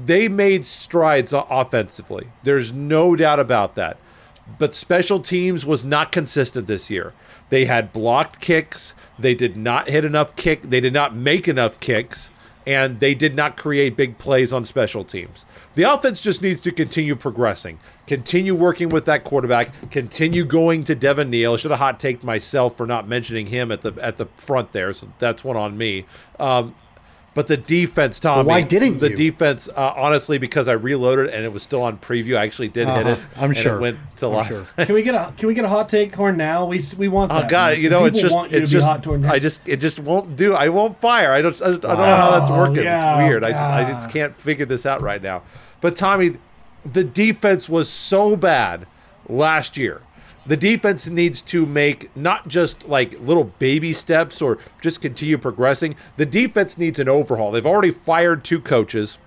they 0.05 0.27
made 0.27 0.65
strides 0.65 1.33
offensively. 1.33 2.29
There's 2.43 2.71
no 2.71 3.15
doubt 3.15 3.39
about 3.39 3.75
that. 3.75 3.97
But 4.57 4.75
special 4.75 5.19
teams 5.19 5.65
was 5.65 5.83
not 5.85 6.11
consistent 6.11 6.67
this 6.67 6.89
year. 6.89 7.13
They 7.49 7.65
had 7.65 7.93
blocked 7.93 8.39
kicks. 8.39 8.93
They 9.19 9.35
did 9.35 9.57
not 9.57 9.89
hit 9.89 10.05
enough 10.05 10.35
kick. 10.35 10.63
They 10.63 10.79
did 10.79 10.93
not 10.93 11.15
make 11.15 11.47
enough 11.47 11.79
kicks, 11.79 12.31
and 12.65 12.99
they 12.99 13.13
did 13.13 13.35
not 13.35 13.57
create 13.57 13.95
big 13.95 14.17
plays 14.17 14.53
on 14.53 14.65
special 14.65 15.03
teams. 15.03 15.45
The 15.75 15.83
offense 15.83 16.21
just 16.21 16.41
needs 16.41 16.59
to 16.61 16.71
continue 16.71 17.15
progressing, 17.15 17.79
continue 18.07 18.55
working 18.55 18.89
with 18.89 19.05
that 19.05 19.23
quarterback, 19.23 19.89
continue 19.89 20.43
going 20.43 20.83
to 20.85 20.95
Devin 20.95 21.29
Neal. 21.29 21.55
Should 21.57 21.71
have 21.71 21.79
hot 21.79 21.99
taked 21.99 22.23
myself 22.23 22.75
for 22.75 22.85
not 22.85 23.07
mentioning 23.07 23.47
him 23.47 23.71
at 23.71 23.81
the 23.81 23.93
at 24.01 24.17
the 24.17 24.25
front 24.37 24.73
there, 24.73 24.91
so 24.93 25.11
that's 25.19 25.43
one 25.43 25.57
on 25.57 25.77
me. 25.77 26.05
Um, 26.39 26.75
but 27.33 27.47
the 27.47 27.55
defense, 27.55 28.19
Tommy. 28.19 28.47
why 28.47 28.61
didn't 28.61 28.99
the 28.99 29.09
you? 29.09 29.15
defense? 29.15 29.69
Uh, 29.69 29.93
honestly, 29.95 30.37
because 30.37 30.67
I 30.67 30.73
reloaded 30.73 31.29
and 31.29 31.45
it 31.45 31.53
was 31.53 31.63
still 31.63 31.81
on 31.81 31.97
preview. 31.97 32.35
I 32.37 32.43
actually 32.43 32.67
did 32.67 32.87
hit 32.89 33.07
Uh-huh. 33.07 33.09
it. 33.11 33.19
I'm 33.37 33.51
and 33.51 33.57
sure. 33.57 33.77
It 33.77 33.81
went 33.81 33.99
to 34.17 34.27
I'm 34.27 34.33
live. 34.33 34.47
sure. 34.47 34.65
can 34.85 34.93
we 34.95 35.01
get 35.01 35.15
a 35.15 35.33
can 35.37 35.47
we 35.47 35.53
get 35.53 35.63
a 35.63 35.69
hot 35.69 35.87
take 35.87 36.13
horn 36.13 36.35
now? 36.37 36.65
We 36.65 36.81
we 36.97 37.07
want 37.07 37.31
Oh 37.31 37.39
that. 37.39 37.49
God! 37.49 37.77
You 37.77 37.89
know, 37.89 38.05
it's 38.05 38.19
just 38.19 38.37
it's 38.51 38.69
just 38.69 38.85
hot 38.85 39.01
toward. 39.03 39.23
I 39.25 39.39
just 39.39 39.67
it 39.67 39.77
just 39.77 39.99
won't 39.99 40.35
do. 40.35 40.53
I 40.55 40.67
won't 40.69 40.99
fire. 40.99 41.31
I 41.31 41.41
don't 41.41 41.61
I 41.61 41.65
don't 41.69 41.81
know 41.83 41.95
how 41.95 42.37
that's 42.39 42.51
working. 42.51 42.83
yeah, 42.83 43.17
it's 43.21 43.27
weird. 43.29 43.43
I 43.43 43.51
just 43.51 43.63
I 43.63 43.91
just 43.91 44.09
can't 44.09 44.35
figure 44.35 44.65
this 44.65 44.85
out 44.85 45.01
right 45.01 45.21
now. 45.21 45.41
But 45.79 45.95
Tommy, 45.95 46.37
the 46.85 47.03
defense 47.03 47.69
was 47.69 47.89
so 47.89 48.35
bad 48.35 48.85
last 49.29 49.77
year. 49.77 50.01
The 50.45 50.57
defense 50.57 51.07
needs 51.07 51.41
to 51.43 51.65
make 51.65 52.15
not 52.15 52.47
just 52.47 52.87
like 52.87 53.19
little 53.19 53.43
baby 53.43 53.93
steps 53.93 54.41
or 54.41 54.57
just 54.81 55.01
continue 55.01 55.37
progressing. 55.37 55.95
The 56.17 56.25
defense 56.25 56.77
needs 56.77 56.97
an 56.97 57.07
overhaul. 57.07 57.51
They've 57.51 57.65
already 57.65 57.91
fired 57.91 58.43
two 58.43 58.59
coaches. 58.59 59.19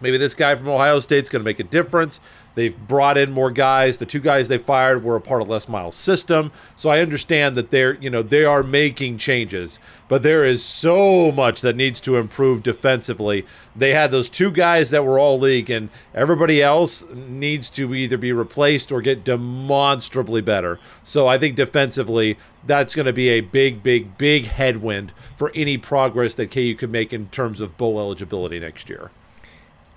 Maybe 0.00 0.16
this 0.16 0.34
guy 0.34 0.54
from 0.56 0.68
Ohio 0.68 0.98
State's 1.00 1.28
going 1.28 1.40
to 1.40 1.44
make 1.44 1.60
a 1.60 1.64
difference. 1.64 2.20
They've 2.54 2.76
brought 2.76 3.16
in 3.16 3.30
more 3.30 3.50
guys. 3.50 3.98
The 3.98 4.06
two 4.06 4.20
guys 4.20 4.48
they 4.48 4.58
fired 4.58 5.04
were 5.04 5.16
a 5.16 5.20
part 5.20 5.40
of 5.40 5.48
Les 5.48 5.68
Miles' 5.68 5.94
system, 5.94 6.50
so 6.76 6.90
I 6.90 7.00
understand 7.00 7.54
that 7.56 7.70
they're 7.70 7.94
you 7.94 8.10
know 8.10 8.22
they 8.22 8.44
are 8.44 8.62
making 8.62 9.18
changes. 9.18 9.78
But 10.08 10.24
there 10.24 10.44
is 10.44 10.64
so 10.64 11.30
much 11.30 11.60
that 11.60 11.76
needs 11.76 12.00
to 12.02 12.16
improve 12.16 12.64
defensively. 12.64 13.46
They 13.76 13.92
had 13.94 14.10
those 14.10 14.28
two 14.28 14.50
guys 14.50 14.90
that 14.90 15.04
were 15.04 15.18
all 15.18 15.38
league, 15.38 15.70
and 15.70 15.88
everybody 16.14 16.60
else 16.60 17.04
needs 17.14 17.70
to 17.70 17.94
either 17.94 18.18
be 18.18 18.32
replaced 18.32 18.90
or 18.90 19.00
get 19.00 19.22
demonstrably 19.22 20.40
better. 20.40 20.80
So 21.04 21.28
I 21.28 21.38
think 21.38 21.54
defensively, 21.54 22.36
that's 22.66 22.94
going 22.94 23.06
to 23.06 23.12
be 23.12 23.28
a 23.28 23.40
big, 23.40 23.82
big, 23.82 24.18
big 24.18 24.46
headwind 24.46 25.12
for 25.36 25.52
any 25.54 25.78
progress 25.78 26.34
that 26.34 26.50
KU 26.50 26.74
could 26.74 26.90
make 26.90 27.12
in 27.12 27.28
terms 27.28 27.60
of 27.60 27.76
bowl 27.78 28.00
eligibility 28.00 28.58
next 28.58 28.88
year. 28.88 29.10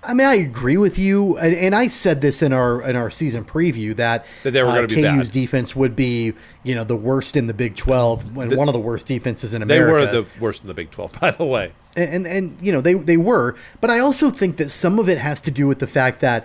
I 0.06 0.14
mean, 0.14 0.26
I 0.26 0.34
agree 0.34 0.76
with 0.76 0.98
you, 0.98 1.36
and, 1.38 1.54
and 1.54 1.74
I 1.74 1.86
said 1.88 2.20
this 2.20 2.42
in 2.42 2.52
our 2.52 2.82
in 2.88 2.96
our 2.96 3.10
season 3.10 3.44
preview 3.44 3.94
that, 3.96 4.26
That 4.42 4.52
they 4.52 4.62
were 4.62 4.68
uh, 4.68 4.74
gonna 4.74 4.86
be 4.88 4.96
KU's 4.96 5.28
bad. 5.28 5.32
defense 5.32 5.74
would 5.76 5.96
be, 5.96 6.34
you 6.62 6.74
know, 6.74 6.84
the 6.84 6.96
worst 6.96 7.36
in 7.36 7.46
the 7.46 7.54
Big 7.54 7.76
Twelve, 7.76 8.36
and 8.36 8.56
one 8.56 8.68
of 8.68 8.74
the 8.74 8.80
worst 8.80 9.06
defenses 9.06 9.54
in 9.54 9.62
America. 9.62 10.10
They 10.12 10.18
were 10.18 10.24
the 10.24 10.28
worst 10.40 10.62
in 10.62 10.68
the 10.68 10.74
Big 10.74 10.90
12, 10.90 11.12
by 11.20 11.30
the 11.30 11.44
way. 11.44 11.72
and, 11.96 12.12
and 12.14 12.26
and 12.26 12.58
you 12.60 12.72
know 12.72 12.80
they 12.80 12.94
they 12.94 13.16
were 13.16 13.54
but 13.80 13.88
i 13.88 13.98
also 14.00 14.28
think 14.30 14.56
that 14.56 14.70
some 14.70 14.98
of 14.98 15.08
it 15.08 15.18
has 15.18 15.40
to 15.40 15.50
do 15.52 15.66
with 15.68 15.78
the 15.78 15.86
fact 15.86 16.18
that 16.20 16.44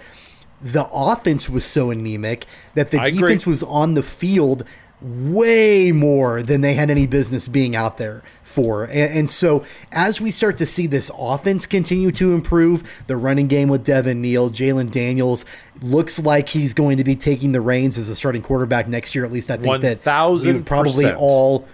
the 0.62 0.88
offense 0.94 1.50
was 1.50 1.66
so 1.66 1.90
anemic 1.90 2.46
that 2.76 2.92
the 2.92 3.00
I 3.00 3.08
agree. 3.08 3.20
defense 3.22 3.46
was 3.48 3.64
on 3.64 3.94
the 3.96 4.04
field 4.04 4.64
way 5.02 5.92
more 5.92 6.44
than 6.44 6.62
they 6.62 6.74
had 6.74 6.90
any 6.90 7.08
business 7.08 7.48
being 7.48 7.76
out 7.76 7.98
there 7.98 8.22
for. 8.44 8.84
And, 8.84 9.14
and 9.14 9.30
so 9.30 9.64
as 9.92 10.20
we 10.20 10.32
start 10.32 10.58
to 10.58 10.66
see 10.66 10.88
this 10.88 11.10
offense 11.18 11.66
continue 11.66 12.12
to 12.14 12.34
improve 12.34 13.04
the 13.08 13.16
running 13.16 13.48
game 13.48 13.70
with 13.70 13.86
devin 13.86 14.22
neal 14.22 14.50
jalon 14.50 14.92
daniels 14.92 15.46
looks 15.82 16.20
like 16.20 16.50
he's 16.50 16.74
going 16.74 16.98
to 16.98 17.04
be 17.04 17.16
taking 17.16 17.52
the 17.52 17.62
reins 17.62 17.98
as 17.98 18.10
a 18.10 18.16
starting 18.16 18.42
quarterback 18.42 18.88
next 18.88 19.14
year 19.14 19.24
at 19.24 19.32
least 19.32 19.50
i 19.50 19.56
think 19.56 19.68
that 19.82 20.02
we 20.46 20.54
would 20.54 20.66
probably 20.66 21.06
all 21.18 21.68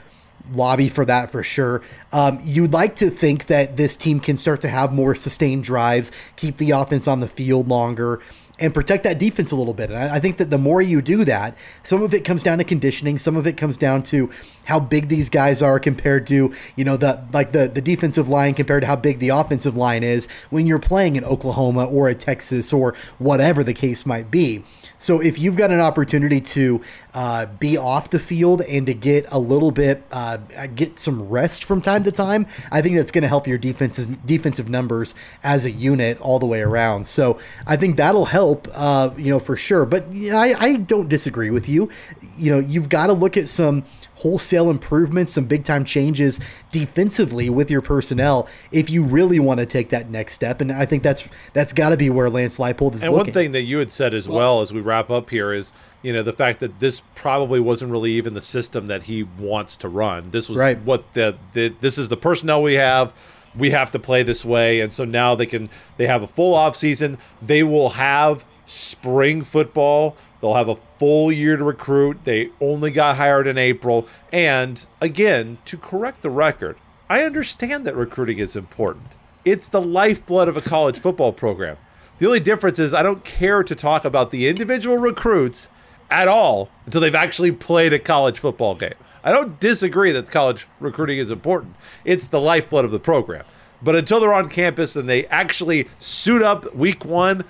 lobby 0.54 0.90
for 0.90 1.06
that 1.06 1.32
for 1.32 1.44
sure. 1.44 1.82
Um, 2.12 2.40
you'd 2.44 2.74
like 2.74 2.96
to 2.98 3.10
think 3.10 3.48
that 3.48 3.78
this 3.78 3.98
team 3.98 4.20
can 4.20 4.38
start 4.38 4.62
to 4.62 4.70
have 4.70 4.94
more 4.94 5.16
sustained 5.16 5.64
drives, 5.64 6.12
keep 6.36 6.58
the 6.58 6.72
offense 6.72 7.08
on 7.08 7.20
the 7.20 7.28
field 7.28 7.68
longer, 7.68 8.22
and 8.60 8.74
protect 8.74 9.04
that 9.04 9.18
defense 9.18 9.52
a 9.52 9.56
little 9.56 9.74
bit. 9.74 9.90
And 9.90 10.00
I, 10.00 10.16
I 10.16 10.20
think 10.20 10.38
that 10.38 10.50
the 10.50 10.58
more 10.58 10.82
you 10.82 11.02
do 11.02 11.26
that, 11.26 11.58
some 11.84 12.02
of 12.02 12.14
it 12.14 12.24
comes 12.24 12.44
down 12.44 12.58
to 12.60 12.64
conditioning, 12.64 13.20
some 13.20 13.36
of 13.36 13.46
it 13.46 13.58
comes 13.58 13.78
down 13.78 14.04
to 14.04 14.30
how 14.66 14.80
big 14.80 15.10
these 15.10 15.30
guys 15.30 15.62
are 15.62 15.80
compared 15.80 16.26
to 16.28 16.54
you 16.76 16.84
know 16.84 16.98
the 16.98 17.24
like 17.34 17.52
the 17.52 17.68
the 17.68 17.82
defensive 17.82 18.30
line 18.30 18.54
compared 18.54 18.82
to 18.82 18.88
how 18.88 18.96
big 18.96 19.20
the 19.20 19.30
offensive 19.30 19.76
line 19.76 20.04
is 20.04 20.28
when 20.50 20.66
you're 20.66 20.80
playing 20.80 21.16
in 21.16 21.24
Oklahoma 21.26 21.86
or 21.86 22.08
a 22.08 22.16
Texas 22.16 22.72
or 22.72 22.96
whatever 23.18 23.64
the 23.64 23.74
case 23.74 24.06
might 24.06 24.32
be. 24.32 24.64
So 25.06 25.22
if 25.22 25.38
you've 25.38 25.56
got 25.56 25.70
an 25.72 25.80
opportunity 25.80 26.42
to 26.42 26.82
uh, 27.14 27.46
be 27.46 27.78
off 27.78 28.10
the 28.10 28.20
field 28.20 28.62
and 28.62 28.88
to 28.88 28.94
get 28.94 29.28
a 29.32 29.38
little 29.38 29.72
bit, 29.72 30.04
uh, 30.12 30.38
get 30.74 30.98
some 30.98 31.30
rest 31.30 31.64
from 31.64 31.82
time 31.82 32.04
to 32.04 32.12
time, 32.12 32.48
I 32.72 32.82
think 32.82 32.96
that's 32.96 33.12
going 33.12 33.22
to 33.22 33.28
help 33.28 33.48
your 33.48 33.60
defenses 33.60 34.08
defensive 34.08 34.68
numbers 34.68 35.14
as 35.44 35.66
a 35.66 35.72
unit 35.72 36.20
all 36.22 36.40
the 36.40 36.48
way 36.48 36.62
around. 36.62 37.06
So 37.06 37.40
I 37.68 37.78
think 37.78 37.98
that'll 37.98 38.26
help. 38.26 38.68
uh, 38.74 39.12
you 39.18 39.30
know, 39.30 39.40
for 39.40 39.56
sure. 39.58 39.86
But 39.86 40.12
you 40.12 40.32
know, 40.32 40.38
I, 40.38 40.56
I 40.58 40.76
don't 40.78 41.10
disagree 41.10 41.50
with 41.50 41.70
you. 41.70 41.90
You 42.38 42.52
know, 42.52 42.60
you've 42.60 42.90
got 42.90 43.08
to 43.08 43.14
look 43.14 43.38
at 43.38 43.50
some 43.50 43.84
wholesale 44.26 44.72
improvements, 44.72 45.32
some 45.34 45.46
big 45.46 45.64
time 45.64 45.86
changes 45.86 46.40
defensively 46.72 47.48
with 47.48 47.70
your 47.70 47.82
personnel 47.82 48.48
if 48.72 48.90
you 48.90 49.04
really 49.04 49.40
want 49.40 49.60
to 49.60 49.68
take 49.68 49.90
that 49.90 50.10
next 50.10 50.34
step. 50.34 50.62
And 50.62 50.72
I 50.72 50.84
think 50.84 51.04
that's 51.04 51.30
that's 51.54 51.72
got 51.74 51.90
to 51.90 51.98
be 51.98 52.10
where 52.10 52.28
Lance 52.28 52.58
Leipold 52.58 52.96
is 52.96 53.04
And 53.04 53.14
looking. 53.14 53.28
one 53.28 53.34
thing 53.34 53.52
that 53.52 53.62
you 53.62 53.78
had 53.78 53.92
said 53.92 54.16
as 54.16 54.28
well 54.28 54.62
as 54.62 54.74
we 54.74 54.82
wrap 54.82 55.12
up 55.12 55.30
here 55.30 55.54
is, 55.54 55.74
you 56.02 56.12
know, 56.12 56.24
the 56.24 56.34
fact 56.34 56.60
that 56.62 56.80
this 56.80 57.04
probably 57.14 57.60
wasn't 57.60 57.92
really 57.92 58.14
even 58.14 58.34
the 58.34 58.42
system 58.42 58.88
that 58.88 59.04
he 59.04 59.22
wants 59.22 59.78
to 59.78 59.88
run. 59.88 60.32
This 60.32 60.50
was 60.50 60.58
Right. 60.58 60.82
what 60.82 61.04
the, 61.14 61.36
the 61.54 61.68
this 61.80 62.00
is 62.00 62.10
the 62.10 62.18
personnel 62.18 62.64
we 62.64 62.74
have. 62.74 63.14
We 63.56 63.70
have 63.70 63.92
to 63.92 64.00
play 64.00 64.24
this 64.24 64.44
way, 64.44 64.82
and 64.82 64.92
so 64.92 65.06
now 65.06 65.36
they 65.36 65.46
can 65.46 65.70
they 65.98 66.08
have 66.08 66.24
a 66.24 66.28
full 66.28 66.56
off 66.56 66.76
season. 66.76 67.20
They 67.44 67.62
will 67.62 67.90
have 67.90 68.44
spring 68.66 69.44
football. 69.44 70.18
They'll 70.46 70.54
have 70.54 70.70
a 70.70 70.76
full 70.76 71.32
year 71.32 71.58
to 71.58 71.64
recruit. 71.64 72.24
They 72.24 72.52
only 72.62 72.92
got 72.92 73.18
hired 73.18 73.48
in 73.48 73.58
April. 73.58 74.08
And 74.32 74.86
again, 75.02 75.58
to 75.66 75.76
correct 75.76 76.22
the 76.22 76.30
record, 76.30 76.78
I 77.10 77.24
understand 77.24 77.84
that 77.88 77.96
recruiting 77.96 78.38
is 78.38 78.56
important. 78.56 79.08
It's 79.44 79.68
the 79.68 79.82
lifeblood 79.82 80.48
of 80.48 80.56
a 80.56 80.62
college 80.62 81.00
football 81.00 81.34
program. 81.34 81.78
The 82.20 82.28
only 82.28 82.42
difference 82.42 82.78
is 82.78 82.94
I 82.94 83.02
don't 83.02 83.26
care 83.26 83.64
to 83.64 83.74
talk 83.74 84.06
about 84.06 84.30
the 84.30 84.48
individual 84.48 85.00
recruits 85.00 85.68
at 86.12 86.28
all 86.28 86.70
until 86.86 87.02
they've 87.02 87.16
actually 87.16 87.52
played 87.52 87.92
a 87.92 87.98
college 87.98 88.38
football 88.38 88.76
game. 88.76 88.94
I 89.24 89.32
don't 89.32 89.60
disagree 89.60 90.12
that 90.12 90.30
college 90.30 90.68
recruiting 90.80 91.18
is 91.18 91.32
important. 91.32 91.76
It's 92.04 92.28
the 92.28 92.40
lifeblood 92.40 92.86
of 92.86 92.92
the 92.92 93.00
program. 93.00 93.46
But 93.82 93.96
until 93.96 94.20
they're 94.20 94.34
on 94.34 94.50
campus 94.50 94.96
and 94.96 95.10
they 95.10 95.26
actually 95.28 95.88
suit 95.98 96.44
up 96.44 96.76
week 96.76 97.04
one, 97.04 97.46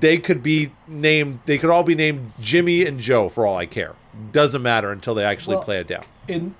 they 0.00 0.18
could 0.18 0.42
be 0.42 0.72
named, 0.86 1.40
they 1.46 1.58
could 1.58 1.70
all 1.70 1.82
be 1.82 1.94
named 1.94 2.32
Jimmy 2.40 2.84
and 2.86 2.98
Joe 3.00 3.28
for 3.28 3.46
all 3.46 3.56
I 3.56 3.66
care. 3.66 3.94
Doesn't 4.32 4.62
matter 4.62 4.90
until 4.90 5.14
they 5.14 5.24
actually 5.24 5.56
Well, 5.56 5.64
play 5.64 5.80
it 5.80 5.86
down. 5.86 6.02
And 6.28 6.54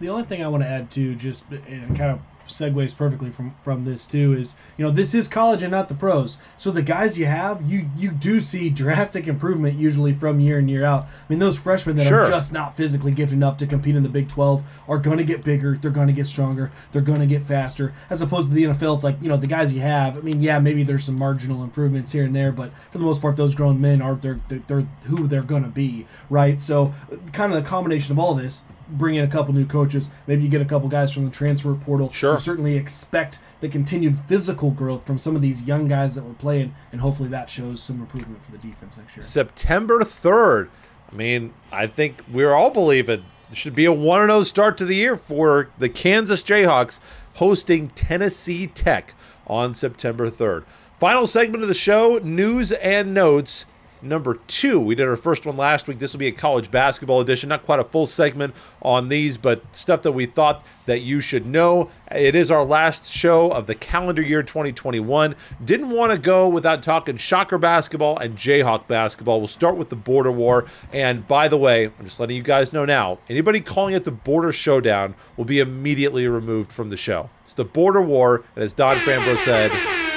the 0.00 0.08
only 0.08 0.24
thing 0.24 0.42
I 0.42 0.48
want 0.48 0.62
to 0.62 0.68
add 0.68 0.90
to 0.92 1.14
just 1.14 1.44
and 1.50 1.96
kind 1.96 2.12
of 2.12 2.20
segues 2.50 2.96
perfectly 2.96 3.30
from 3.30 3.54
from 3.62 3.84
this 3.84 4.04
too 4.04 4.32
is 4.34 4.54
you 4.76 4.84
know 4.84 4.90
this 4.90 5.14
is 5.14 5.28
college 5.28 5.62
and 5.62 5.70
not 5.70 5.88
the 5.88 5.94
pros. 5.94 6.38
So 6.56 6.70
the 6.70 6.82
guys 6.82 7.16
you 7.18 7.26
have, 7.26 7.62
you 7.62 7.88
you 7.96 8.10
do 8.10 8.40
see 8.40 8.70
drastic 8.70 9.26
improvement 9.26 9.74
usually 9.76 10.12
from 10.12 10.40
year 10.40 10.58
in 10.58 10.68
year 10.68 10.84
out. 10.84 11.04
I 11.04 11.08
mean 11.28 11.38
those 11.38 11.58
freshmen 11.58 11.96
that 11.96 12.06
Sure. 12.06 12.22
are 12.22 12.28
just 12.28 12.52
not 12.52 12.76
physically 12.76 13.12
gifted 13.12 13.36
enough 13.36 13.56
to 13.58 13.66
compete 13.66 13.96
in 13.96 14.02
the 14.02 14.08
Big 14.08 14.28
12 14.28 14.62
are 14.88 14.98
going 14.98 15.18
to 15.18 15.24
get 15.24 15.44
bigger, 15.44 15.76
they're 15.80 15.90
going 15.90 16.06
to 16.08 16.12
get 16.12 16.26
stronger, 16.26 16.70
they're 16.92 17.02
going 17.02 17.20
to 17.20 17.26
get 17.26 17.42
faster. 17.42 17.92
As 18.08 18.20
opposed 18.22 18.48
to 18.48 18.54
the 18.54 18.64
NFL, 18.64 18.94
it's 18.96 19.04
like 19.04 19.16
you 19.22 19.28
know 19.28 19.36
the 19.36 19.46
guys 19.46 19.72
you 19.72 19.80
have. 19.80 20.16
I 20.16 20.20
mean 20.20 20.40
yeah, 20.40 20.58
maybe 20.58 20.82
there's 20.82 21.04
some 21.04 21.16
marginal 21.18 21.62
improvements 21.62 22.12
here 22.12 22.24
and 22.24 22.34
there, 22.34 22.52
but 22.52 22.70
for 22.90 22.98
the 22.98 23.04
most 23.04 23.20
part, 23.20 23.36
those 23.36 23.54
grown 23.54 23.80
men 23.80 24.02
are 24.02 24.14
they're 24.14 24.40
they're, 24.48 24.60
they're 24.66 24.88
who 25.06 25.26
they're 25.26 25.42
going 25.42 25.62
to 25.62 25.68
be, 25.68 26.06
right? 26.28 26.60
So 26.60 26.92
kind 27.32 27.52
of 27.52 27.62
the 27.62 27.68
combination 27.68 28.12
of 28.12 28.18
all 28.18 28.34
this 28.34 28.60
bring 28.90 29.16
in 29.16 29.24
a 29.24 29.28
couple 29.28 29.54
new 29.54 29.66
coaches. 29.66 30.08
Maybe 30.26 30.42
you 30.42 30.48
get 30.48 30.60
a 30.60 30.66
couple 30.66 30.88
guys 30.88 31.12
from 31.12 31.24
the 31.24 31.30
transfer 31.30 31.74
portal. 31.74 32.10
Sure. 32.10 32.32
You 32.32 32.38
certainly 32.38 32.76
expect 32.76 33.38
the 33.60 33.68
continued 33.68 34.18
physical 34.26 34.70
growth 34.70 35.06
from 35.06 35.18
some 35.18 35.36
of 35.36 35.42
these 35.42 35.62
young 35.62 35.86
guys 35.86 36.14
that 36.14 36.24
we're 36.24 36.34
playing, 36.34 36.74
and 36.92 37.00
hopefully 37.00 37.28
that 37.30 37.48
shows 37.48 37.82
some 37.82 38.00
improvement 38.00 38.42
for 38.42 38.52
the 38.52 38.58
defense 38.58 38.96
next 38.96 39.16
year. 39.16 39.22
September 39.22 40.00
3rd. 40.00 40.68
I 41.10 41.14
mean, 41.14 41.52
I 41.72 41.86
think 41.86 42.22
we're 42.30 42.54
all 42.54 42.70
believing 42.70 43.24
it 43.50 43.56
should 43.56 43.74
be 43.74 43.84
a 43.84 43.92
1 43.92 44.28
0 44.28 44.42
start 44.44 44.78
to 44.78 44.84
the 44.84 44.94
year 44.94 45.16
for 45.16 45.70
the 45.78 45.88
Kansas 45.88 46.42
Jayhawks 46.42 47.00
hosting 47.34 47.88
Tennessee 47.90 48.68
Tech 48.68 49.14
on 49.46 49.74
September 49.74 50.30
3rd. 50.30 50.64
Final 51.00 51.26
segment 51.26 51.62
of 51.62 51.68
the 51.68 51.74
show 51.74 52.20
news 52.22 52.72
and 52.72 53.12
notes. 53.12 53.64
Number 54.02 54.38
two, 54.46 54.80
we 54.80 54.94
did 54.94 55.06
our 55.06 55.16
first 55.16 55.44
one 55.44 55.56
last 55.56 55.86
week. 55.86 55.98
This 55.98 56.12
will 56.12 56.20
be 56.20 56.28
a 56.28 56.32
college 56.32 56.70
basketball 56.70 57.20
edition. 57.20 57.48
Not 57.50 57.64
quite 57.64 57.80
a 57.80 57.84
full 57.84 58.06
segment 58.06 58.54
on 58.80 59.08
these, 59.08 59.36
but 59.36 59.62
stuff 59.76 60.02
that 60.02 60.12
we 60.12 60.26
thought 60.26 60.64
that 60.86 61.00
you 61.00 61.20
should 61.20 61.46
know. 61.46 61.90
It 62.10 62.34
is 62.34 62.50
our 62.50 62.64
last 62.64 63.10
show 63.10 63.50
of 63.50 63.66
the 63.66 63.74
calendar 63.74 64.22
year 64.22 64.42
2021. 64.42 65.34
Didn't 65.62 65.90
want 65.90 66.12
to 66.12 66.18
go 66.18 66.48
without 66.48 66.82
talking 66.82 67.18
Shocker 67.18 67.58
basketball 67.58 68.18
and 68.18 68.36
Jayhawk 68.36 68.88
basketball. 68.88 69.38
We'll 69.38 69.48
start 69.48 69.76
with 69.76 69.90
the 69.90 69.96
border 69.96 70.32
war. 70.32 70.66
And 70.92 71.26
by 71.26 71.48
the 71.48 71.58
way, 71.58 71.86
I'm 71.86 72.04
just 72.04 72.18
letting 72.18 72.36
you 72.36 72.42
guys 72.42 72.72
know 72.72 72.84
now 72.84 73.18
anybody 73.28 73.60
calling 73.60 73.94
it 73.94 74.04
the 74.04 74.10
border 74.10 74.52
showdown 74.52 75.14
will 75.36 75.44
be 75.44 75.60
immediately 75.60 76.26
removed 76.26 76.72
from 76.72 76.88
the 76.88 76.96
show. 76.96 77.28
It's 77.44 77.54
the 77.54 77.64
border 77.64 78.02
war. 78.02 78.44
And 78.54 78.64
as 78.64 78.72
Don 78.72 78.96
Frambro 78.96 79.36
said, 79.44 79.70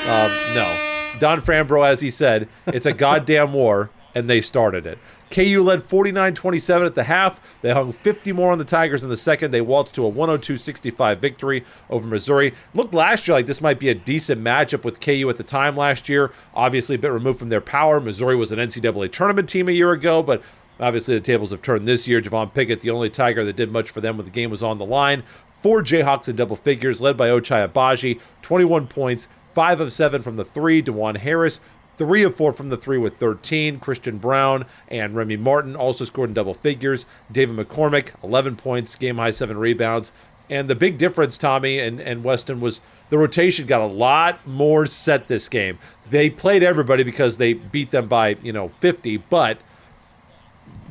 um, 0.07 0.55
no. 0.55 0.92
Don 1.19 1.41
Frambro, 1.41 1.87
as 1.87 1.99
he 1.99 2.11
said, 2.11 2.47
it's 2.67 2.85
a 2.85 2.93
goddamn 2.93 3.53
war, 3.53 3.89
and 4.15 4.29
they 4.29 4.41
started 4.41 4.85
it. 4.85 4.97
KU 5.33 5.63
led 5.63 5.81
49 5.81 6.35
27 6.35 6.85
at 6.85 6.93
the 6.93 7.03
half. 7.03 7.41
They 7.61 7.73
hung 7.73 7.91
50 7.91 8.31
more 8.33 8.51
on 8.51 8.59
the 8.59 8.65
Tigers 8.65 9.03
in 9.03 9.09
the 9.09 9.17
second. 9.17 9.49
They 9.49 9.61
waltzed 9.61 9.95
to 9.95 10.05
a 10.05 10.07
102 10.07 10.57
65 10.57 11.19
victory 11.19 11.65
over 11.89 12.07
Missouri. 12.07 12.53
Looked 12.75 12.93
last 12.93 13.27
year 13.27 13.33
like 13.35 13.47
this 13.47 13.61
might 13.61 13.79
be 13.79 13.89
a 13.89 13.95
decent 13.95 14.43
matchup 14.43 14.83
with 14.83 14.99
KU 14.99 15.27
at 15.29 15.37
the 15.37 15.43
time 15.43 15.75
last 15.75 16.07
year. 16.07 16.31
Obviously, 16.53 16.95
a 16.95 16.99
bit 16.99 17.11
removed 17.11 17.39
from 17.39 17.49
their 17.49 17.61
power. 17.61 17.99
Missouri 17.99 18.35
was 18.35 18.51
an 18.51 18.59
NCAA 18.59 19.11
tournament 19.11 19.49
team 19.49 19.67
a 19.67 19.71
year 19.71 19.91
ago, 19.91 20.21
but 20.21 20.43
obviously 20.79 21.15
the 21.15 21.21
tables 21.21 21.49
have 21.49 21.63
turned 21.63 21.87
this 21.87 22.07
year. 22.07 22.21
Javon 22.21 22.53
Pickett, 22.53 22.81
the 22.81 22.91
only 22.91 23.09
Tiger 23.09 23.43
that 23.43 23.55
did 23.55 23.71
much 23.71 23.89
for 23.89 24.01
them 24.01 24.17
when 24.17 24.25
the 24.25 24.31
game 24.31 24.51
was 24.51 24.61
on 24.61 24.77
the 24.77 24.85
line. 24.85 25.23
Four 25.63 25.81
Jayhawks 25.81 26.27
in 26.27 26.35
double 26.35 26.57
figures, 26.57 27.01
led 27.01 27.17
by 27.17 27.29
Ochai 27.29 27.67
Agbaji, 27.67 28.19
21 28.43 28.85
points, 28.85 29.29
five 29.53 29.79
of 29.79 29.91
seven 29.91 30.21
from 30.21 30.35
the 30.35 30.45
three. 30.45 30.81
Dajuan 30.81 31.17
Harris, 31.17 31.59
three 31.97 32.23
of 32.23 32.35
four 32.35 32.53
from 32.53 32.69
the 32.69 32.77
three 32.77 32.97
with 32.97 33.17
13. 33.17 33.79
Christian 33.79 34.17
Brown 34.17 34.65
and 34.87 35.15
Remy 35.15 35.37
Martin 35.37 35.75
also 35.75 36.05
scored 36.05 36.29
in 36.29 36.33
double 36.33 36.53
figures. 36.53 37.05
David 37.31 37.55
McCormack, 37.55 38.11
11 38.23 38.55
points, 38.55 38.95
game 38.95 39.17
high 39.17 39.31
seven 39.31 39.57
rebounds. 39.57 40.11
And 40.49 40.69
the 40.69 40.75
big 40.75 40.97
difference, 40.97 41.37
Tommy 41.37 41.79
and, 41.79 41.99
and 42.01 42.23
Weston, 42.23 42.59
was 42.59 42.81
the 43.09 43.17
rotation 43.17 43.65
got 43.65 43.81
a 43.81 43.85
lot 43.85 44.45
more 44.45 44.85
set 44.85 45.27
this 45.27 45.47
game. 45.47 45.79
They 46.09 46.29
played 46.29 46.63
everybody 46.63 47.03
because 47.03 47.37
they 47.37 47.53
beat 47.53 47.91
them 47.91 48.07
by, 48.07 48.37
you 48.41 48.51
know, 48.51 48.69
50, 48.79 49.17
but 49.17 49.59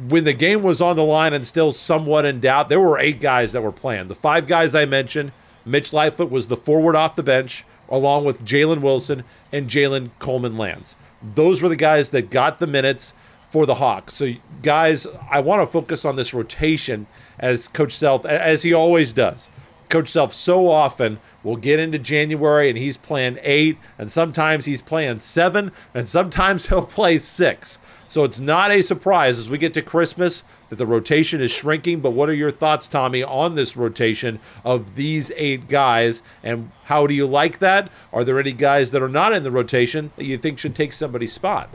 when 0.09 0.25
the 0.25 0.33
game 0.33 0.63
was 0.63 0.81
on 0.81 0.97
the 0.97 1.05
line 1.05 1.33
and 1.33 1.47
still 1.47 1.73
somewhat 1.73 2.25
in 2.25 2.41
doubt, 2.41 2.69
there 2.69 2.81
were 2.81 2.99
eight 2.99 3.21
guys 3.21 3.53
that 3.53 3.63
were 3.63 3.73
playing. 3.73 4.09
The 4.09 4.15
five 4.15 4.47
guys 4.47 4.75
I 4.75 4.85
mentioned, 4.85 5.33
Mitch 5.65 5.93
Lightfoot 5.93 6.31
was 6.31 6.49
the 6.49 6.57
forward 6.57 6.97
off 6.97 7.17
the 7.17 7.23
bench, 7.23 7.65
along 7.93 8.25
with 8.25 8.45
Jalen 8.45 8.81
Wilson 8.81 9.23
and 9.53 9.69
Jalen 9.69 10.11
Coleman 10.19 10.57
Lands. 10.57 10.97
Those 11.23 11.63
were 11.63 11.69
the 11.69 11.77
guys 11.77 12.11
that 12.11 12.31
got 12.31 12.59
the 12.59 12.67
minutes 12.67 13.13
for 13.51 13.67
the 13.67 13.75
Hawks. 13.75 14.15
So, 14.15 14.33
guys, 14.63 15.07
I 15.31 15.41
want 15.41 15.61
to 15.61 15.71
focus 15.71 16.07
on 16.07 16.17
this 16.17 16.33
rotation 16.33 17.07
as 17.39 17.69
Coach 17.69 17.93
Self, 17.93 18.25
as 18.25 18.63
he 18.63 18.73
always 18.73 19.13
does. 19.13 19.51
Coach 19.91 20.09
Self 20.09 20.33
so 20.33 20.71
often 20.71 21.21
will 21.45 21.57
get 21.57 21.79
into 21.79 21.99
January 21.99 22.71
and 22.71 22.79
he's 22.79 22.97
playing 22.97 23.39
eight, 23.43 23.77
and 23.99 24.11
sometimes 24.11 24.65
he's 24.65 24.81
playing 24.81 25.21
seven, 25.21 25.71
and 25.93 26.09
sometimes 26.09 26.67
he'll 26.69 26.87
play 26.87 27.19
six. 27.19 27.79
So 28.09 28.25
it's 28.25 28.41
not 28.41 28.71
a 28.71 28.83
surprise 28.83 29.39
as 29.39 29.51
we 29.51 29.59
get 29.59 29.75
to 29.75 29.83
Christmas 29.83 30.43
that 30.73 30.77
the 30.77 30.87
rotation 30.87 31.43
is 31.43 31.51
shrinking. 31.51 32.01
But 32.01 32.13
what 32.13 32.31
are 32.31 32.35
your 32.35 32.51
thoughts, 32.51 32.89
Tommy, 32.89 33.23
on 33.23 33.57
this 33.57 33.77
rotation 33.77 34.41
of 34.65 34.95
these 34.95 35.31
eight 35.37 35.69
guys? 35.69 36.23
And 36.43 36.73
how 36.85 37.07
do 37.07 37.13
you 37.13 37.27
like 37.27 37.59
that? 37.59 37.93
Are 38.11 38.25
there 38.25 38.41
any 38.41 38.53
guys 38.53 38.91
that 38.93 39.03
are 39.03 39.09
not 39.09 39.35
in 39.35 39.43
the 39.43 39.51
rotation 39.51 40.13
that 40.17 40.25
you 40.25 40.39
think 40.39 40.59
should 40.59 40.75
take 40.75 40.95
somebody's 40.95 41.35
spot? 41.35 41.69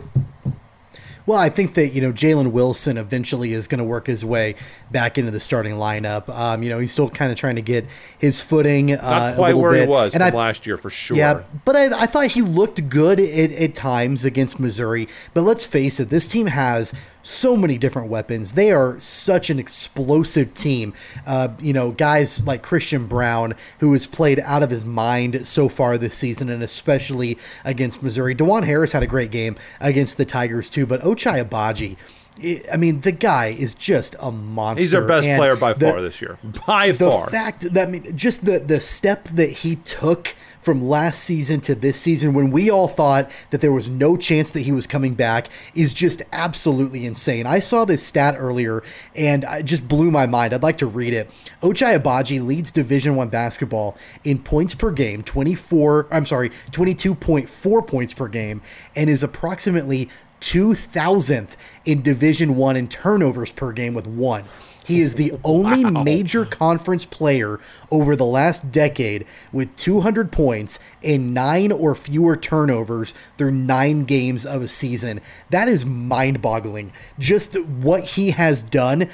Well, 1.28 1.38
I 1.38 1.50
think 1.50 1.74
that 1.74 1.90
you 1.90 2.02
know 2.02 2.14
Jalen 2.14 2.52
Wilson 2.52 2.98
eventually 2.98 3.54
is 3.54 3.68
going 3.68 3.80
to 3.80 3.84
work 3.84 4.08
his 4.08 4.24
way 4.24 4.56
back 4.90 5.18
into 5.18 5.30
the 5.30 5.42
starting 5.42 5.74
lineup. 5.74 6.30
Um, 6.30 6.64
you 6.64 6.70
know, 6.70 6.80
he's 6.80 6.94
still 6.94 7.10
kind 7.10 7.34
of 7.34 7.38
trying 7.38 7.58
to 7.58 7.62
get 7.62 7.86
his 8.18 8.42
footing. 8.42 8.88
Not 8.88 9.04
uh, 9.04 9.34
a 9.34 9.36
quite 9.36 9.58
where 9.58 9.74
he 9.74 9.86
was 9.86 10.14
and 10.14 10.24
from 10.24 10.34
I, 10.34 10.38
last 10.38 10.66
year 10.66 10.78
for 10.78 10.90
sure. 10.90 11.18
Yeah, 11.18 11.44
but 11.66 11.76
I, 11.76 12.04
I 12.04 12.06
thought 12.06 12.28
he 12.28 12.42
looked 12.42 12.88
good 12.88 13.20
at, 13.20 13.52
at 13.52 13.76
times 13.76 14.24
against 14.24 14.58
Missouri. 14.58 15.10
But 15.34 15.42
let's 15.42 15.66
face 15.66 16.00
it, 16.00 16.10
this 16.10 16.30
team 16.30 16.48
has 16.48 16.94
so 17.24 17.58
many 17.58 17.78
different 17.78 18.10
weapons. 18.10 18.54
They 18.54 18.72
are 18.72 19.00
such 19.00 19.50
an 19.50 19.60
explosive 19.60 20.54
team. 20.54 20.94
Uh, 21.26 21.50
you 21.60 21.74
know, 21.74 21.92
guys 21.92 22.46
like 22.46 22.62
Christian 22.62 23.08
Brown, 23.08 23.56
who 23.80 23.94
has 23.94 24.06
played 24.06 24.40
out 24.40 24.64
of 24.64 24.70
his 24.70 24.86
mind 24.86 25.46
so 25.48 25.70
far 25.70 25.98
this 25.98 26.16
season, 26.16 26.50
and 26.50 26.64
especially 26.64 27.38
against 27.66 28.02
Missouri. 28.02 28.36
Dajuan 28.36 28.66
Harris 28.66 28.94
had 28.94 29.04
a 29.04 29.08
great 29.08 29.32
game 29.32 29.56
against 29.80 30.18
the 30.18 30.26
Tigers 30.26 30.70
too, 30.70 30.86
but 30.86 31.02
Ochai 31.02 31.44
Agbaji 31.44 31.98
I 32.44 32.62
I 32.74 32.78
mean, 32.78 33.02
the 33.02 33.12
guy 33.12 33.48
is 33.48 33.74
just 33.74 34.16
a 34.20 34.32
monster. 34.32 34.82
He's 34.84 34.94
our 34.94 35.02
best 35.06 35.28
and 35.28 35.38
player 35.40 35.56
by 35.56 35.74
the- 35.74 35.92
far 35.92 36.02
this 36.02 36.22
year. 36.22 36.38
By 36.66 36.92
the 36.92 37.10
far. 37.10 37.30
fact 37.30 37.62
that 37.74 37.88
I 37.88 37.92
mean, 37.92 38.16
just 38.16 38.46
the 38.46 38.60
the 38.60 38.80
step 38.80 39.26
that 39.30 39.50
he 39.50 39.78
took 39.78 40.36
from 40.62 40.86
last 40.86 41.24
season 41.24 41.62
to 41.62 41.74
this 41.74 41.98
season, 41.98 42.34
when 42.34 42.52
we 42.52 42.70
all 42.70 42.90
thought 42.90 43.32
that 43.52 43.62
there 43.62 43.72
was 43.72 43.88
no 43.88 44.18
chance 44.18 44.50
that 44.50 44.62
he 44.62 44.72
was 44.74 44.86
coming 44.86 45.14
back, 45.14 45.48
is 45.74 45.94
just 45.94 46.22
absolutely 46.34 47.06
insane. 47.06 47.46
I 47.48 47.60
saw 47.60 47.86
this 47.86 48.04
stat 48.06 48.36
earlier, 48.38 48.84
and 49.16 49.46
it 49.48 49.64
just 49.64 49.88
blew 49.88 50.12
my 50.12 50.26
mind. 50.26 50.54
I'd 50.54 50.64
like 50.64 50.78
to 50.80 50.86
read 50.86 51.14
it. 51.14 51.30
Ochai 51.62 51.98
Agbaji 51.98 52.46
leads 52.46 52.70
Division 52.72 53.16
One 53.16 53.30
basketball 53.30 53.96
in 54.26 54.40
points 54.40 54.74
per 54.76 54.92
game, 54.92 55.24
twenty 55.24 55.56
four. 55.56 56.06
I'm 56.12 56.26
sorry, 56.26 56.52
twenty 56.72 56.94
two 56.94 57.16
point 57.16 57.50
four 57.50 57.82
points 57.82 58.14
per 58.14 58.28
game, 58.28 58.62
and 58.94 59.10
is 59.10 59.24
approximately. 59.24 60.10
2000th 60.42 61.52
in 61.86 62.02
division 62.02 62.56
1 62.56 62.76
in 62.76 62.88
turnovers 62.88 63.52
per 63.52 63.72
game 63.72 63.94
with 63.94 64.08
1 64.08 64.44
he 64.88 65.02
is 65.02 65.16
the 65.16 65.34
only 65.44 65.84
major 65.84 66.46
conference 66.46 67.04
player 67.04 67.60
over 67.92 68.16
the 68.16 68.26
last 68.26 68.72
decade 68.72 69.26
with 69.52 69.76
200 69.76 70.32
points 70.32 70.80
and 71.04 71.34
nine 71.34 71.74
or 71.74 71.94
fewer 71.94 72.38
turnovers 72.38 73.14
through 73.38 73.52
nine 73.52 74.06
games 74.06 74.46
of 74.46 74.64
a 74.64 74.68
season. 74.70 75.20
That 75.50 75.68
is 75.68 75.86
mind 75.86 76.42
boggling. 76.42 76.94
Just 77.20 77.60
what 77.62 78.06
he 78.06 78.32
has 78.32 78.64
done 78.64 79.10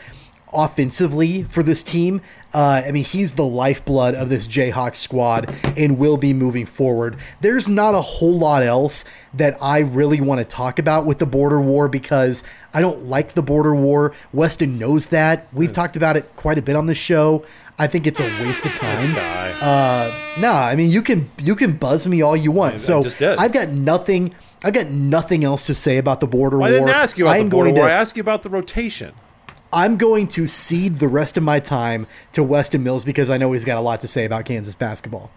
offensively 0.54 1.44
for 1.44 1.64
this 1.64 1.84
team. 1.84 2.22
Uh, 2.54 2.84
I 2.86 2.92
mean, 2.92 3.04
he's 3.04 3.34
the 3.34 3.46
lifeblood 3.46 4.14
of 4.16 4.30
this 4.30 4.48
Jayhawks 4.48 4.98
squad 4.98 5.54
and 5.78 5.98
will 5.98 6.18
be 6.18 6.34
moving 6.34 6.66
forward. 6.66 7.18
There's 7.42 7.68
not 7.68 7.96
a 7.96 8.02
whole 8.02 8.38
lot 8.38 8.62
else 8.64 9.06
that 9.34 9.58
I 9.62 9.80
really 9.80 10.22
want 10.22 10.40
to 10.40 10.46
talk 10.46 10.78
about 10.78 11.06
with 11.06 11.18
the 11.18 11.26
border 11.26 11.60
war 11.60 11.88
because 11.88 12.44
I 12.74 12.82
don't 12.82 13.06
like 13.06 13.34
the 13.34 13.42
border 13.42 13.74
war. 13.74 14.14
Weston 14.32 14.78
knows 14.78 15.08
that. 15.08 15.48
We've 15.52 15.74
talked 15.74 15.96
about 15.96 16.16
it 16.16 16.36
quite 16.36 16.58
a 16.58 16.62
bit 16.62 16.76
on 16.76 16.86
the 16.86 16.96
show. 16.96 17.44
I 17.80 17.88
think 17.88 18.06
it's 18.06 18.20
a 18.20 18.24
waste 18.44 18.66
of 18.68 18.74
time. 18.76 19.16
Uh, 19.60 20.16
nah, 20.40 20.66
I 20.68 20.76
mean, 20.76 20.92
you 20.92 21.02
can 21.02 21.32
you 21.42 21.56
can 21.56 21.76
buzz 21.78 22.06
me 22.06 22.22
all 22.22 22.38
you 22.38 22.52
want. 22.52 22.80
so 22.80 23.02
just. 23.04 23.20
I've 23.22 23.52
got 23.54 23.70
nothing. 23.70 24.36
I've 24.64 24.74
got 24.74 24.88
nothing 24.88 25.44
else 25.44 25.66
to 25.66 25.76
say 25.76 25.98
about 25.98 26.20
the 26.20 26.28
border 26.28 26.58
I 26.58 26.70
war. 26.70 26.70
didn't 26.70 26.90
ask 26.90 27.18
you 27.18 27.26
about 27.26 27.38
I'm 27.38 27.46
the 27.50 27.56
border 27.56 27.70
going 27.72 27.80
war. 27.80 27.88
to- 27.88 27.94
I 27.94 27.96
asked 27.98 28.16
you 28.16 28.22
about 28.22 28.44
the 28.44 28.50
rotation. 28.50 29.14
I'm 29.74 29.98
going 29.98 30.28
to 30.30 30.46
cede 30.46 31.00
the 31.00 31.08
rest 31.08 31.36
of 31.36 31.42
my 31.42 31.60
time 31.60 32.06
to 32.34 32.44
Weston 32.44 32.84
Mills 32.84 33.04
because 33.04 33.32
I 33.32 33.38
know 33.38 33.54
he's 33.54 33.66
got 33.66 33.80
a 33.80 33.82
lot 33.82 34.02
to 34.02 34.08
say 34.08 34.24
about 34.24 34.46
Kansas 34.46 34.76
basketball. 34.76 35.32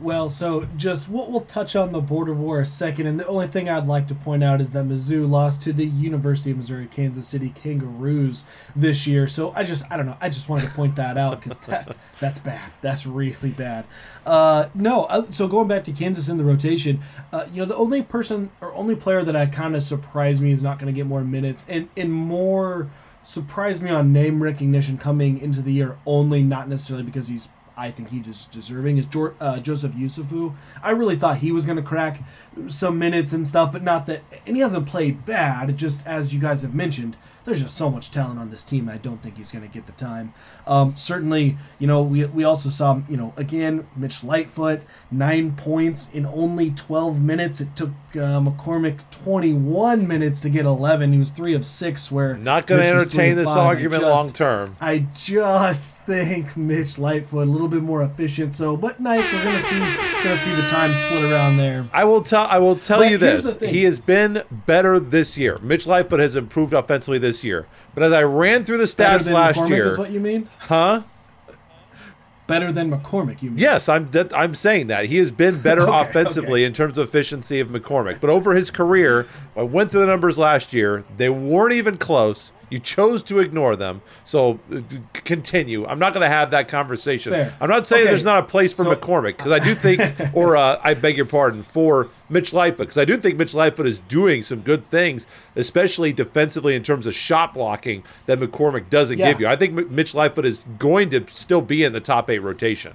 Well, 0.00 0.28
so 0.30 0.66
just 0.76 1.08
we'll, 1.08 1.30
we'll 1.30 1.42
touch 1.42 1.76
on 1.76 1.92
the 1.92 2.00
border 2.00 2.32
war 2.32 2.60
a 2.60 2.66
second, 2.66 3.06
and 3.06 3.20
the 3.20 3.26
only 3.26 3.46
thing 3.46 3.68
I'd 3.68 3.86
like 3.86 4.08
to 4.08 4.14
point 4.14 4.42
out 4.42 4.60
is 4.60 4.70
that 4.70 4.86
Mizzou 4.86 5.28
lost 5.28 5.62
to 5.64 5.74
the 5.74 5.84
University 5.84 6.50
of 6.50 6.56
Missouri 6.56 6.86
Kansas 6.86 7.28
City 7.28 7.50
Kangaroos 7.50 8.42
this 8.74 9.06
year. 9.06 9.28
So 9.28 9.52
I 9.52 9.62
just 9.62 9.84
I 9.90 9.98
don't 9.98 10.06
know 10.06 10.16
I 10.20 10.30
just 10.30 10.48
wanted 10.48 10.64
to 10.64 10.70
point 10.70 10.96
that 10.96 11.18
out 11.18 11.42
because 11.42 11.58
that's 11.60 11.96
that's 12.18 12.38
bad. 12.38 12.72
That's 12.80 13.06
really 13.06 13.50
bad. 13.50 13.84
Uh, 14.24 14.68
no, 14.74 15.04
uh, 15.04 15.30
so 15.30 15.46
going 15.46 15.68
back 15.68 15.84
to 15.84 15.92
Kansas 15.92 16.28
in 16.28 16.38
the 16.38 16.44
rotation, 16.44 17.00
uh, 17.30 17.46
you 17.52 17.60
know 17.60 17.66
the 17.66 17.76
only 17.76 18.02
person 18.02 18.50
or 18.62 18.72
only 18.72 18.96
player 18.96 19.22
that 19.22 19.36
I 19.36 19.46
kind 19.46 19.76
of 19.76 19.82
surprised 19.82 20.40
me 20.40 20.50
is 20.50 20.62
not 20.62 20.78
going 20.78 20.92
to 20.92 20.96
get 20.98 21.06
more 21.06 21.22
minutes 21.22 21.66
and 21.68 21.90
and 21.94 22.10
more 22.10 22.90
surprised 23.22 23.82
me 23.82 23.90
on 23.90 24.12
name 24.12 24.42
recognition 24.42 24.98
coming 24.98 25.38
into 25.38 25.62
the 25.62 25.72
year 25.72 25.98
only 26.06 26.42
not 26.42 26.68
necessarily 26.68 27.04
because 27.04 27.28
he's 27.28 27.48
I 27.80 27.90
think 27.90 28.10
he 28.10 28.20
just 28.20 28.50
deserving 28.50 28.98
is 28.98 29.06
Jor- 29.06 29.34
uh, 29.40 29.58
Joseph 29.58 29.92
Yesufu. 29.92 30.54
I 30.82 30.90
really 30.90 31.16
thought 31.16 31.38
he 31.38 31.50
was 31.50 31.64
going 31.64 31.78
to 31.78 31.82
crack 31.82 32.22
some 32.66 32.98
minutes 32.98 33.32
and 33.32 33.46
stuff, 33.46 33.72
but 33.72 33.82
not 33.82 34.04
that. 34.04 34.22
And 34.46 34.54
he 34.54 34.60
hasn't 34.60 34.86
played 34.86 35.24
bad. 35.24 35.78
Just 35.78 36.06
as 36.06 36.34
you 36.34 36.40
guys 36.40 36.60
have 36.60 36.74
mentioned, 36.74 37.16
there's 37.44 37.62
just 37.62 37.76
so 37.76 37.88
much 37.88 38.10
talent 38.10 38.38
on 38.38 38.50
this 38.50 38.64
team. 38.64 38.88
I 38.90 38.98
don't 38.98 39.22
think 39.22 39.38
he's 39.38 39.50
going 39.50 39.66
to 39.66 39.72
get 39.72 39.86
the 39.86 39.92
time. 39.92 40.34
Um, 40.66 40.94
certainly, 40.98 41.56
you 41.78 41.86
know, 41.86 42.02
we, 42.02 42.26
we 42.26 42.44
also 42.44 42.68
saw, 42.68 43.00
you 43.08 43.16
know, 43.16 43.32
again, 43.38 43.86
Mitch 43.96 44.22
Lightfoot, 44.22 44.82
nine 45.10 45.56
points 45.56 46.10
in 46.12 46.26
only 46.26 46.70
12 46.72 47.20
minutes. 47.20 47.62
It 47.62 47.74
took 47.74 47.92
uh, 48.16 48.40
McCormack 48.40 48.98
21 49.10 50.06
minutes 50.06 50.40
to 50.40 50.50
get 50.50 50.66
11. 50.66 51.12
He 51.12 51.18
was 51.18 51.30
three 51.30 51.54
of 51.54 51.64
six. 51.64 52.10
Where 52.10 52.36
Not 52.36 52.66
going 52.66 52.80
to 52.80 52.86
Mitch 52.86 52.94
was 52.94 53.12
three 53.12 53.24
entertain 53.24 53.36
this. 53.36 53.48
Argument 53.48 54.02
just- 54.02 54.14
long 54.14 54.30
term. 54.30 54.76
I 54.80 55.06
just 55.14 56.02
think 56.02 56.56
Mitch 56.56 56.98
Lightfoot 56.98 57.46
a 57.46 57.50
little 57.50 57.68
bit 57.68 57.82
more 57.82 58.02
efficient. 58.02 58.54
So, 58.54 58.76
but 58.76 59.00
nice. 59.00 59.24
We're 59.32 59.44
gonna 59.44 59.60
see 59.60 59.78
gonna 59.78 60.36
see 60.36 60.54
the 60.54 60.68
time 60.68 60.94
split 60.94 61.24
around 61.30 61.56
there. 61.56 61.86
I 61.92 62.04
will 62.04 62.22
tell. 62.22 62.46
I 62.46 62.58
will 62.58 62.76
tell 62.76 62.98
But 62.98 63.10
you 63.10 63.18
this: 63.18 63.56
he 63.60 63.84
has 63.84 63.98
been 63.98 64.42
better 64.66 64.98
this 65.00 65.36
year. 65.38 65.58
Mitch 65.62 65.86
Lightfoot 65.86 66.20
has 66.20 66.36
improved 66.36 66.72
offensively 66.72 67.18
this 67.18 67.44
year. 67.44 67.66
But 67.94 68.04
as 68.04 68.12
I 68.12 68.22
ran 68.22 68.64
through 68.64 68.78
the 68.78 68.84
stats 68.84 69.30
last 69.30 69.58
McCormack 69.58 69.68
year, 69.70 69.86
is 69.86 69.98
what 69.98 70.10
you 70.10 70.20
mean? 70.20 70.48
huh? 70.58 71.02
Better 72.50 72.72
than 72.72 72.90
McCormack, 72.90 73.40
you 73.42 73.50
mean? 73.50 73.58
Yes, 73.58 73.88
I'm 73.88 74.10
that, 74.10 74.36
I'm 74.36 74.54
saying 74.54 74.88
that 74.88 75.06
he 75.06 75.16
has 75.16 75.32
been 75.32 75.60
better 75.60 75.82
Okay, 75.88 76.10
offensively 76.10 76.64
in 76.64 76.72
terms 76.72 76.98
of 76.98 77.08
efficiency 77.08 77.60
of 77.60 77.68
McCormack. 77.68 78.20
But 78.20 78.28
over 78.30 78.54
his 78.54 78.70
career, 78.70 79.26
I 79.56 79.62
went 79.62 79.90
through 79.90 80.00
the 80.00 80.06
numbers 80.06 80.38
last 80.38 80.72
year. 80.72 81.04
They 81.16 81.30
weren't 81.30 81.72
even 81.72 81.96
close. 81.96 82.52
You 82.70 82.78
chose 82.78 83.22
to 83.24 83.40
ignore 83.40 83.74
them. 83.76 84.00
So 84.24 84.60
uh, 84.72 84.80
continue. 85.12 85.84
I'm 85.86 85.98
not 85.98 86.12
going 86.14 86.22
to 86.22 86.28
have 86.28 86.52
that 86.52 86.68
conversation. 86.68 87.32
Fair. 87.32 87.54
I'm 87.60 87.68
not 87.68 87.86
saying 87.86 88.02
Okay, 88.04 88.10
there's 88.10 88.24
not 88.24 88.44
a 88.44 88.46
place 88.46 88.72
for 88.72 88.84
so- 88.84 88.94
McCormack 88.94 89.36
because 89.36 89.52
I 89.52 89.58
do 89.58 89.74
think, 89.74 90.00
or 90.34 90.56
uh, 90.56 90.80
I 90.82 90.94
beg 90.94 91.16
your 91.16 91.26
pardon, 91.26 91.62
for 91.64 92.08
Mitch 92.28 92.52
Lightfoot 92.52 92.86
because 92.86 92.98
I 92.98 93.04
do 93.04 93.16
think 93.16 93.36
Mitch 93.36 93.54
Lightfoot 93.54 93.86
is 93.88 93.98
doing 94.00 94.42
some 94.44 94.60
good 94.60 94.86
things, 94.86 95.26
especially 95.56 96.12
defensively 96.12 96.74
in 96.76 96.82
terms 96.84 97.06
of 97.06 97.14
shot 97.14 97.54
blocking 97.54 98.04
that 98.26 98.38
McCormack 98.38 98.88
doesn't 98.88 99.18
Yeah. 99.18 99.32
give 99.32 99.40
you. 99.40 99.48
I 99.48 99.56
think 99.56 99.90
Mitch 99.90 100.14
Lightfoot 100.14 100.46
is 100.46 100.64
going 100.78 101.10
to 101.10 101.26
still 101.28 101.60
be 101.62 101.82
in 101.82 101.92
the 101.92 102.00
top 102.00 102.30
eight 102.30 102.38
rotation. 102.38 102.94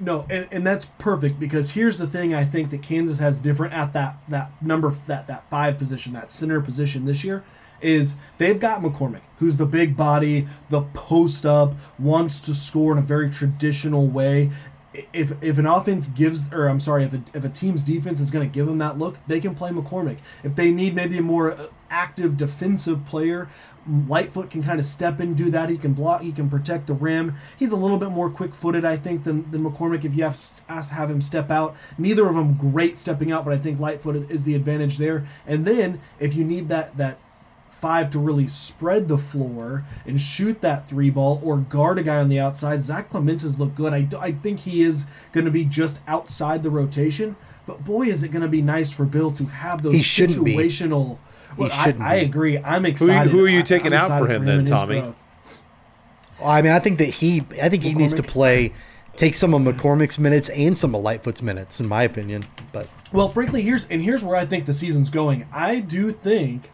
No, 0.00 0.26
and, 0.30 0.46
and 0.52 0.64
that's 0.64 0.84
perfect 0.98 1.40
because 1.40 1.72
here's 1.72 1.98
the 1.98 2.06
thing 2.06 2.32
I 2.32 2.44
think 2.44 2.70
that 2.70 2.82
Kansas 2.82 3.18
has 3.18 3.40
different 3.40 3.74
at 3.74 3.92
that 3.94 4.16
that 4.28 4.52
number 4.62 4.90
that 5.08 5.26
that 5.26 5.50
five 5.50 5.76
position, 5.76 6.12
that 6.12 6.30
center 6.30 6.60
position 6.60 7.04
this 7.04 7.24
year, 7.24 7.42
is 7.80 8.16
they've 8.38 8.60
got 8.60 8.82
McCormack, 8.82 9.22
who's 9.38 9.56
the 9.56 9.66
big 9.66 9.96
body, 9.96 10.46
the 10.70 10.82
post 10.94 11.46
up, 11.46 11.74
wants 11.98 12.40
to 12.40 12.54
score 12.54 12.92
in 12.92 12.98
a 12.98 13.02
very 13.02 13.30
traditional 13.30 14.06
way. 14.06 14.50
If, 15.12 15.40
if 15.44 15.58
an 15.58 15.66
offense 15.66 16.08
gives, 16.08 16.52
or 16.52 16.66
I'm 16.68 16.80
sorry, 16.80 17.04
if 17.04 17.12
a, 17.12 17.22
if 17.32 17.44
a 17.44 17.48
team's 17.48 17.84
defense 17.84 18.18
is 18.18 18.30
going 18.32 18.48
to 18.48 18.52
give 18.52 18.66
them 18.66 18.78
that 18.78 18.98
look, 18.98 19.18
they 19.28 19.38
can 19.38 19.54
play 19.54 19.70
McCormack. 19.70 20.18
If 20.42 20.56
they 20.56 20.72
need 20.72 20.94
maybe 20.94 21.18
a 21.18 21.22
more 21.22 21.52
uh, 21.52 21.66
active 21.88 22.36
defensive 22.36 23.06
player, 23.06 23.48
Lightfoot 24.08 24.50
can 24.50 24.62
kind 24.62 24.80
of 24.80 24.86
step 24.86 25.20
in, 25.20 25.34
do 25.34 25.50
that. 25.50 25.68
He 25.68 25.76
can 25.76 25.92
block, 25.92 26.22
he 26.22 26.32
can 26.32 26.50
protect 26.50 26.88
the 26.88 26.94
rim. 26.94 27.36
He's 27.56 27.70
a 27.70 27.76
little 27.76 27.98
bit 27.98 28.10
more 28.10 28.28
quick-footed, 28.28 28.84
I 28.84 28.96
think, 28.96 29.22
than, 29.22 29.48
than 29.50 29.62
McCormack. 29.62 30.04
If 30.04 30.14
you 30.14 30.24
have 30.24 30.38
have 30.68 31.10
him 31.10 31.20
step 31.20 31.50
out, 31.50 31.76
neither 31.96 32.26
of 32.26 32.34
them 32.34 32.54
great 32.56 32.98
stepping 32.98 33.30
out, 33.30 33.44
but 33.44 33.54
I 33.54 33.58
think 33.58 33.78
Lightfoot 33.78 34.30
is 34.30 34.44
the 34.44 34.54
advantage 34.54 34.98
there. 34.98 35.24
And 35.46 35.64
then 35.64 36.00
if 36.18 36.34
you 36.34 36.44
need 36.44 36.68
that 36.70 36.96
that 36.96 37.18
five 37.78 38.10
to 38.10 38.18
really 38.18 38.46
spread 38.48 39.08
the 39.08 39.18
floor 39.18 39.84
and 40.06 40.20
shoot 40.20 40.60
that 40.60 40.88
three 40.88 41.10
ball 41.10 41.40
or 41.44 41.56
guard 41.58 41.98
a 41.98 42.02
guy 42.02 42.16
on 42.16 42.28
the 42.28 42.40
outside, 42.40 42.82
Zach 42.82 43.10
Clemence 43.10 43.42
has 43.42 43.58
looked 43.60 43.74
good. 43.76 43.92
I 44.14 44.32
think 44.32 44.60
he 44.60 44.82
is 44.82 45.06
going 45.32 45.44
to 45.44 45.50
be 45.50 45.64
just 45.64 46.00
outside 46.06 46.62
the 46.62 46.70
rotation. 46.70 47.36
But 47.66 47.84
boy, 47.84 48.06
is 48.08 48.22
it 48.22 48.28
going 48.28 48.42
to 48.42 48.48
be 48.48 48.62
nice 48.62 48.92
for 48.92 49.04
Bill 49.04 49.30
to 49.32 49.44
have 49.44 49.82
those 49.82 49.94
He 49.94 50.02
shouldn't 50.02 50.44
be. 50.44 50.56
situational. 50.56 51.18
Well, 51.56 51.70
I, 51.72 51.84
shouldn't 51.84 52.04
I 52.04 52.18
be. 52.20 52.24
agree. 52.26 52.58
I'm 52.58 52.82
Who, 52.84 52.88
excited. 52.90 53.30
who 53.32 53.44
are 53.44 53.48
you 53.48 53.62
taking 53.62 53.92
I'm 53.92 54.00
out 54.00 54.08
for 54.18 54.24
excited 54.26 54.36
him 54.36 54.44
then, 54.44 54.64
Tommy? 54.64 55.00
growth. 55.00 55.16
I 56.44 56.62
mean, 56.62 56.72
I 56.72 56.78
think 56.78 56.98
that 56.98 57.08
he, 57.08 57.42
I 57.62 57.68
think 57.68 57.82
he 57.82 57.94
needs 57.94 58.14
to 58.14 58.22
play, 58.22 58.72
take 59.16 59.34
some 59.34 59.52
of 59.54 59.62
McCormack's 59.62 60.18
minutes 60.18 60.48
and 60.50 60.76
some 60.76 60.94
of 60.94 61.02
Lightfoot's 61.02 61.42
minutes, 61.42 61.80
in 61.80 61.86
my 61.88 62.04
opinion. 62.04 62.46
But 62.72 62.88
Well, 63.12 63.28
frankly, 63.28 63.62
here's 63.62 63.84
and 63.86 64.00
here's 64.00 64.22
where 64.24 64.36
I 64.36 64.46
think 64.46 64.64
the 64.64 64.74
season's 64.74 65.10
going. 65.10 65.46
I 65.52 65.80
do 65.80 66.12
think, 66.12 66.70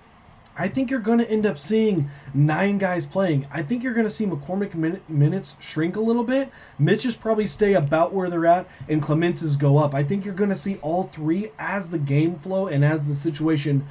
I 0.57 0.69
think 0.69 0.91
you're 0.91 1.01
going 1.01 1.19
to 1.19 1.29
end 1.29 1.47
up 1.47 1.59
seeing 1.59 2.09
nine 2.33 2.79
guys 2.79 3.07
playing. 3.07 3.47
I 3.53 3.63
think 3.63 3.83
you're 3.83 3.95
going 3.95 4.07
to 4.07 4.13
see 4.13 4.25
McCormack 4.25 4.75
min- 4.75 5.01
minutes 5.09 5.57
shrink 5.59 5.97
a 5.97 6.01
little 6.01 6.23
bit. 6.23 6.51
Mitch's 6.79 7.17
probably 7.17 7.47
stay 7.47 7.75
about 7.75 8.13
where 8.13 8.29
they're 8.29 8.47
at, 8.47 8.69
and 8.89 9.03
Clemence's 9.03 9.57
go 9.57 9.79
up. 9.79 9.95
I 9.95 10.05
think 10.05 10.25
you're 10.25 10.35
going 10.35 10.51
to 10.51 10.57
see 10.57 10.77
all 10.77 11.05
three 11.05 11.51
as 11.59 11.91
the 11.91 11.99
game 11.99 12.37
flow 12.37 12.69
and 12.69 12.85
as 12.85 13.09
the 13.09 13.17
situation, 13.17 13.85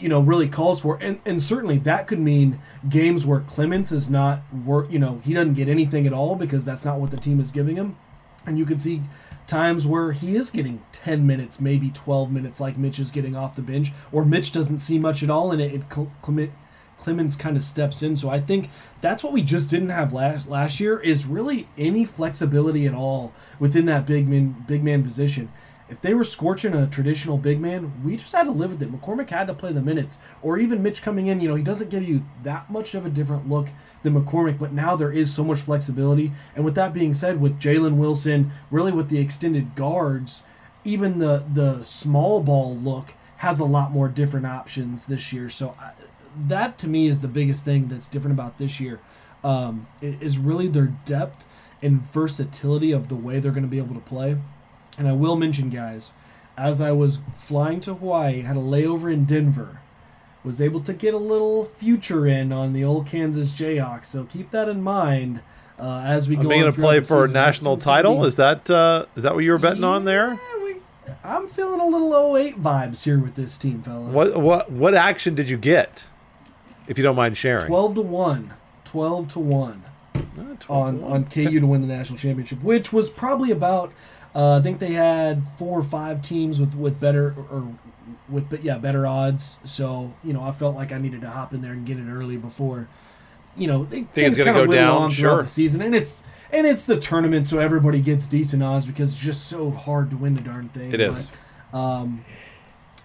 you 0.00 0.08
know, 0.08 0.20
really 0.20 0.48
calls 0.48 0.80
for. 0.80 0.98
And 1.00 1.20
and 1.24 1.40
certainly 1.40 1.78
that 1.78 2.08
could 2.08 2.20
mean 2.20 2.60
games 2.88 3.24
where 3.24 3.40
Clemence 3.40 3.92
is 3.92 4.10
not 4.10 4.42
work. 4.64 4.90
You 4.90 4.98
know, 4.98 5.20
he 5.22 5.32
doesn't 5.32 5.54
get 5.54 5.68
anything 5.68 6.06
at 6.06 6.12
all 6.12 6.34
because 6.34 6.64
that's 6.64 6.84
not 6.84 6.98
what 6.98 7.12
the 7.12 7.18
team 7.18 7.38
is 7.38 7.52
giving 7.52 7.76
him. 7.76 7.96
And 8.46 8.58
you 8.58 8.64
can 8.64 8.78
see 8.78 9.02
times 9.50 9.86
where 9.86 10.12
he 10.12 10.36
is 10.36 10.50
getting 10.50 10.80
10 10.92 11.26
minutes, 11.26 11.60
maybe 11.60 11.90
12 11.90 12.30
minutes, 12.30 12.60
like 12.60 12.78
Mitch 12.78 13.00
is 13.00 13.10
getting 13.10 13.34
off 13.34 13.56
the 13.56 13.62
bench, 13.62 13.92
or 14.12 14.24
Mitch 14.24 14.52
doesn't 14.52 14.78
see 14.78 14.98
much 14.98 15.22
at 15.22 15.30
all, 15.30 15.50
and 15.50 15.60
it, 15.60 15.74
it 15.74 15.82
Clement, 16.22 16.52
Clemence 16.96 17.34
kind 17.34 17.56
of 17.56 17.64
steps 17.64 18.02
in. 18.02 18.14
So 18.14 18.30
I 18.30 18.38
think 18.38 18.70
that's 19.00 19.24
what 19.24 19.32
we 19.32 19.42
just 19.42 19.68
didn't 19.68 19.88
have 19.88 20.12
last 20.12 20.48
last 20.48 20.78
year 20.78 21.00
is 21.00 21.26
really 21.26 21.68
any 21.76 22.04
flexibility 22.04 22.86
at 22.86 22.94
all 22.94 23.32
within 23.58 23.86
that 23.86 24.06
big 24.06 24.28
man 24.28 24.64
big 24.68 24.84
man 24.84 25.02
position. 25.02 25.50
If 25.90 26.00
they 26.00 26.14
were 26.14 26.24
scorching 26.24 26.72
a 26.72 26.86
traditional 26.86 27.36
big 27.36 27.60
man, 27.60 27.92
we 28.04 28.16
just 28.16 28.32
had 28.32 28.44
to 28.44 28.52
live 28.52 28.70
with 28.70 28.82
it. 28.82 28.92
McCormack 28.92 29.28
had 29.28 29.48
to 29.48 29.54
play 29.54 29.72
the 29.72 29.82
minutes, 29.82 30.20
or 30.40 30.58
even 30.58 30.82
Mitch 30.82 31.02
coming 31.02 31.26
in. 31.26 31.40
You 31.40 31.48
know, 31.48 31.56
he 31.56 31.64
doesn't 31.64 31.90
give 31.90 32.04
you 32.04 32.24
that 32.44 32.70
much 32.70 32.94
of 32.94 33.04
a 33.04 33.10
different 33.10 33.48
look 33.50 33.68
than 34.02 34.14
McCormack, 34.14 34.58
but 34.58 34.72
now 34.72 34.94
there 34.94 35.10
is 35.10 35.34
so 35.34 35.42
much 35.42 35.60
flexibility. 35.60 36.32
And 36.54 36.64
with 36.64 36.76
that 36.76 36.94
being 36.94 37.12
said, 37.12 37.40
with 37.40 37.58
Jalen 37.58 37.96
Wilson, 37.96 38.52
really 38.70 38.92
with 38.92 39.08
the 39.08 39.18
extended 39.18 39.74
guards, 39.74 40.42
even 40.84 41.18
the 41.18 41.44
the 41.52 41.82
small 41.84 42.40
ball 42.40 42.76
look 42.76 43.14
has 43.38 43.58
a 43.58 43.64
lot 43.64 43.90
more 43.90 44.08
different 44.08 44.46
options 44.46 45.06
this 45.06 45.32
year. 45.32 45.48
So 45.48 45.74
I, 45.78 45.92
that 46.46 46.78
to 46.78 46.88
me 46.88 47.08
is 47.08 47.20
the 47.20 47.28
biggest 47.28 47.64
thing 47.64 47.88
that's 47.88 48.06
different 48.06 48.38
about 48.38 48.58
this 48.58 48.78
year. 48.78 49.00
Um, 49.42 49.88
is 50.00 50.38
really 50.38 50.68
their 50.68 50.94
depth 51.04 51.46
and 51.82 52.02
versatility 52.02 52.92
of 52.92 53.08
the 53.08 53.16
way 53.16 53.40
they're 53.40 53.52
going 53.52 53.62
to 53.62 53.68
be 53.68 53.78
able 53.78 53.94
to 53.94 54.00
play. 54.00 54.36
And 54.98 55.08
I 55.08 55.12
will 55.12 55.36
mention, 55.36 55.70
guys, 55.70 56.12
as 56.56 56.80
I 56.80 56.92
was 56.92 57.20
flying 57.34 57.80
to 57.82 57.94
Hawaii, 57.94 58.42
had 58.42 58.56
a 58.56 58.60
layover 58.60 59.12
in 59.12 59.24
Denver, 59.24 59.80
was 60.44 60.60
able 60.60 60.80
to 60.82 60.92
get 60.92 61.14
a 61.14 61.18
little 61.18 61.64
future 61.64 62.26
in 62.26 62.52
on 62.52 62.72
the 62.72 62.84
old 62.84 63.06
Kansas 63.06 63.50
Jayhawks. 63.52 64.06
So 64.06 64.24
keep 64.24 64.50
that 64.50 64.68
in 64.68 64.82
mind 64.82 65.40
uh, 65.78 66.02
as 66.04 66.28
we 66.28 66.36
Are 66.36 66.42
go. 66.42 66.48
going 66.48 66.64
to 66.64 66.72
play 66.72 67.00
for 67.00 67.24
a 67.24 67.28
national 67.28 67.74
Next 67.76 67.84
team's 67.84 67.84
gonna 67.84 68.02
title? 68.02 68.24
Is 68.24 68.36
that 68.36 68.70
uh, 68.70 69.06
is 69.16 69.22
that 69.22 69.34
what 69.34 69.44
you 69.44 69.52
were 69.52 69.58
betting 69.58 69.84
on 69.84 70.04
there? 70.04 70.38
We- 70.62 70.76
I'm 71.24 71.48
feeling 71.48 71.80
a 71.80 71.86
little 71.86 72.36
08 72.36 72.60
vibes 72.62 73.02
here 73.04 73.18
with 73.18 73.34
this 73.34 73.56
team, 73.56 73.82
fellas. 73.82 74.14
What 74.14 74.36
what 74.40 74.70
what 74.70 74.94
action 74.94 75.34
did 75.34 75.48
you 75.50 75.56
get? 75.58 76.06
If 76.86 76.98
you 76.98 77.04
don't 77.04 77.16
mind 77.16 77.36
sharing. 77.36 77.66
12 77.66 77.94
to 77.96 78.00
1. 78.02 78.54
12 78.84 79.28
to 79.34 79.38
1 79.38 79.84
Ah, 80.16 80.20
12 80.36 80.58
to 80.60 80.72
on, 80.72 81.00
one. 81.02 81.12
on 81.12 81.24
KU 81.24 81.60
to 81.60 81.66
win 81.66 81.80
the 81.80 81.86
national 81.86 82.18
championship, 82.18 82.62
which 82.62 82.92
was 82.92 83.08
probably 83.10 83.50
about, 83.52 83.92
uh, 84.34 84.58
I 84.58 84.62
think 84.62 84.78
they 84.78 84.92
had 84.92 85.42
four 85.58 85.78
or 85.78 85.82
five 85.82 86.22
teams 86.22 86.60
with, 86.60 86.74
with 86.74 87.00
better, 87.00 87.34
or 87.50 87.76
with, 88.28 88.48
but 88.48 88.62
yeah, 88.62 88.78
better 88.78 89.06
odds. 89.06 89.58
So, 89.64 90.12
you 90.22 90.32
know, 90.32 90.42
I 90.42 90.52
felt 90.52 90.76
like 90.76 90.92
I 90.92 90.98
needed 90.98 91.20
to 91.22 91.30
hop 91.30 91.52
in 91.54 91.60
there 91.62 91.72
and 91.72 91.84
get 91.84 91.98
it 91.98 92.08
early 92.08 92.36
before, 92.36 92.88
you 93.56 93.66
know, 93.66 93.84
they, 93.84 94.00
it's 94.00 94.10
things 94.12 94.38
gonna 94.38 94.52
kinda 94.52 94.66
go 94.66 94.72
down? 94.74 95.02
on 95.02 95.10
throughout 95.10 95.32
Sure. 95.34 95.42
the 95.42 95.48
season. 95.48 95.82
And 95.82 95.94
it's, 95.94 96.22
and 96.52 96.66
it's 96.66 96.84
the 96.84 96.98
tournament, 96.98 97.46
so 97.46 97.58
everybody 97.58 98.00
gets 98.00 98.26
decent 98.26 98.62
odds 98.62 98.86
because 98.86 99.12
it's 99.12 99.20
just 99.20 99.46
so 99.48 99.70
hard 99.70 100.10
to 100.10 100.16
win 100.16 100.34
the 100.34 100.40
darn 100.40 100.68
thing. 100.68 100.92
It 100.92 101.00
is. 101.00 101.30
But, 101.72 101.78
um, 101.78 102.24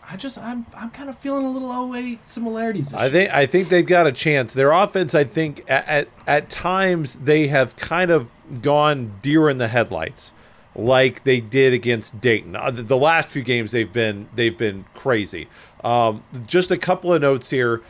I 0.07 0.17
just, 0.17 0.37
I'm, 0.37 0.67
I'm 0.77 0.91
kind 0.91 1.09
of 1.09 1.17
feeling 1.17 1.45
a 1.45 1.49
little 1.51 1.95
08 1.95 2.27
similarities. 2.27 2.89
This 2.91 2.93
I 2.99 3.09
think 3.09 3.33
I 3.33 3.47
think 3.47 3.69
they've 3.69 3.85
got 3.85 4.05
a 4.05 4.11
chance. 4.11 4.53
Their 4.53 4.71
offense, 4.71 5.15
I 5.15 5.23
think, 5.23 5.63
at, 5.67 5.87
at 5.87 6.07
at 6.27 6.49
times 6.51 7.19
they 7.21 7.47
have 7.47 7.75
kind 7.75 8.11
of 8.11 8.29
gone 8.61 9.13
deer 9.23 9.49
in 9.49 9.57
the 9.57 9.67
headlights, 9.67 10.31
like 10.75 11.23
they 11.23 11.39
did 11.39 11.73
against 11.73 12.19
Dayton. 12.19 12.55
Uh, 12.55 12.71
The, 12.71 12.97
last 12.97 13.29
few 13.29 13.41
games 13.41 13.71
they've 13.71 13.91
been 13.91 14.27
they've 14.35 14.57
been 14.57 14.85
crazy. 14.93 15.47
Um, 15.83 16.23
just 16.47 16.71
a 16.71 16.77
couple 16.77 17.13
of 17.13 17.21
notes 17.21 17.49
here. 17.49 17.81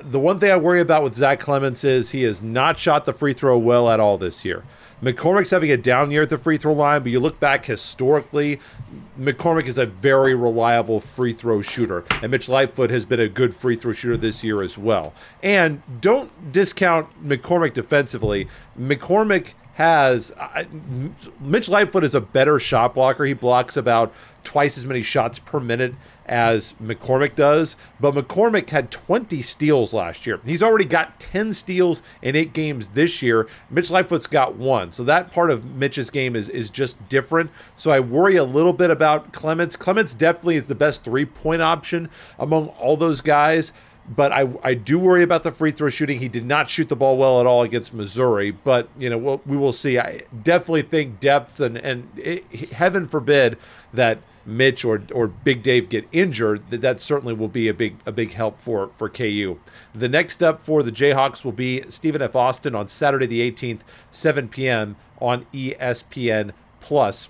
The 0.00 0.18
one 0.18 0.40
thing 0.40 0.50
I 0.50 0.56
worry 0.56 0.80
about 0.80 1.04
with 1.04 1.14
Zach 1.14 1.40
Clemence 1.40 1.84
is 1.84 2.10
he 2.10 2.22
has 2.24 2.42
not 2.42 2.78
shot 2.78 3.04
the 3.04 3.12
free 3.12 3.32
throw 3.32 3.56
well 3.56 3.88
at 3.88 4.00
all 4.00 4.18
this 4.18 4.44
year. 4.44 4.64
McCormack's 5.02 5.50
having 5.50 5.70
a 5.70 5.76
down 5.76 6.10
year 6.10 6.22
at 6.22 6.30
the 6.30 6.38
free 6.38 6.56
throw 6.56 6.72
line, 6.72 7.02
but 7.02 7.12
you 7.12 7.20
look 7.20 7.38
back 7.38 7.66
historically, 7.66 8.58
McCormack 9.18 9.66
is 9.66 9.76
a 9.76 9.86
very 9.86 10.34
reliable 10.34 10.98
free 10.98 11.32
throw 11.32 11.60
shooter, 11.60 12.04
and 12.22 12.30
Mitch 12.30 12.48
Lightfoot 12.48 12.90
has 12.90 13.04
been 13.04 13.20
a 13.20 13.28
good 13.28 13.54
free 13.54 13.76
throw 13.76 13.92
shooter 13.92 14.16
this 14.16 14.42
year 14.42 14.62
as 14.62 14.78
well. 14.78 15.12
And 15.42 15.82
don't 16.00 16.52
discount 16.52 17.08
McCormack 17.26 17.74
defensively. 17.74 18.48
McCormack 18.78 19.52
has 19.74 20.32
I, 20.38 20.66
Mitch 21.40 21.68
Lightfoot 21.68 22.04
is 22.04 22.14
a 22.14 22.20
better 22.20 22.58
shot 22.58 22.94
blocker. 22.94 23.24
He 23.24 23.34
blocks 23.34 23.76
about 23.76 24.12
twice 24.44 24.78
as 24.78 24.86
many 24.86 25.02
shots 25.02 25.38
per 25.38 25.58
minute 25.58 25.94
as 26.26 26.74
McCormack 26.82 27.34
does, 27.34 27.76
but 28.00 28.14
McCormack 28.14 28.70
had 28.70 28.90
20 28.90 29.42
steals 29.42 29.92
last 29.92 30.26
year. 30.26 30.40
He's 30.44 30.62
already 30.62 30.84
got 30.84 31.18
10 31.20 31.52
steals 31.52 32.02
in 32.22 32.36
eight 32.36 32.52
games 32.52 32.88
this 32.88 33.20
year. 33.20 33.48
Mitch 33.68 33.90
Lightfoot's 33.90 34.26
got 34.26 34.54
one. 34.54 34.92
So 34.92 35.04
that 35.04 35.32
part 35.32 35.50
of 35.50 35.64
Mitch's 35.64 36.10
game 36.10 36.36
is, 36.36 36.48
is 36.48 36.70
just 36.70 37.08
different. 37.08 37.50
So 37.76 37.90
I 37.90 38.00
worry 38.00 38.36
a 38.36 38.44
little 38.44 38.72
bit 38.72 38.90
about 38.90 39.32
Clemence. 39.32 39.76
Clemence 39.76 40.14
definitely 40.14 40.56
is 40.56 40.66
the 40.66 40.74
best 40.74 41.04
three 41.04 41.26
point 41.26 41.62
option 41.62 42.08
among 42.38 42.68
all 42.68 42.96
those 42.96 43.20
guys. 43.20 43.72
But 44.08 44.32
I, 44.32 44.52
I 44.62 44.74
do 44.74 44.98
worry 44.98 45.22
about 45.22 45.44
the 45.44 45.50
free 45.50 45.70
throw 45.70 45.88
shooting. 45.88 46.18
He 46.18 46.28
did 46.28 46.44
not 46.44 46.68
shoot 46.68 46.88
the 46.88 46.96
ball 46.96 47.16
well 47.16 47.40
at 47.40 47.46
all 47.46 47.62
against 47.62 47.94
Missouri. 47.94 48.50
But 48.50 48.88
you 48.98 49.08
know 49.08 49.18
we'll, 49.18 49.42
we 49.46 49.56
will 49.56 49.72
see. 49.72 49.98
I 49.98 50.22
definitely 50.42 50.82
think 50.82 51.20
depth 51.20 51.60
and 51.60 51.78
and 51.78 52.08
it, 52.16 52.44
heaven 52.72 53.06
forbid 53.06 53.56
that 53.94 54.18
Mitch 54.46 54.84
or 54.84 55.02
or 55.12 55.26
Big 55.26 55.62
Dave 55.62 55.88
get 55.88 56.06
injured. 56.12 56.70
That 56.70 56.82
that 56.82 57.00
certainly 57.00 57.34
will 57.34 57.48
be 57.48 57.68
a 57.68 57.74
big 57.74 57.96
a 58.04 58.12
big 58.12 58.32
help 58.32 58.60
for 58.60 58.90
for 58.96 59.08
KU. 59.08 59.58
The 59.94 60.08
next 60.08 60.42
up 60.42 60.60
for 60.60 60.82
the 60.82 60.92
Jayhawks 60.92 61.44
will 61.44 61.52
be 61.52 61.84
Stephen 61.88 62.20
F. 62.20 62.36
Austin 62.36 62.74
on 62.74 62.88
Saturday 62.88 63.26
the 63.26 63.50
18th, 63.50 63.80
7 64.10 64.48
p.m. 64.48 64.96
on 65.18 65.46
ESPN 65.54 66.52
Plus. 66.80 67.28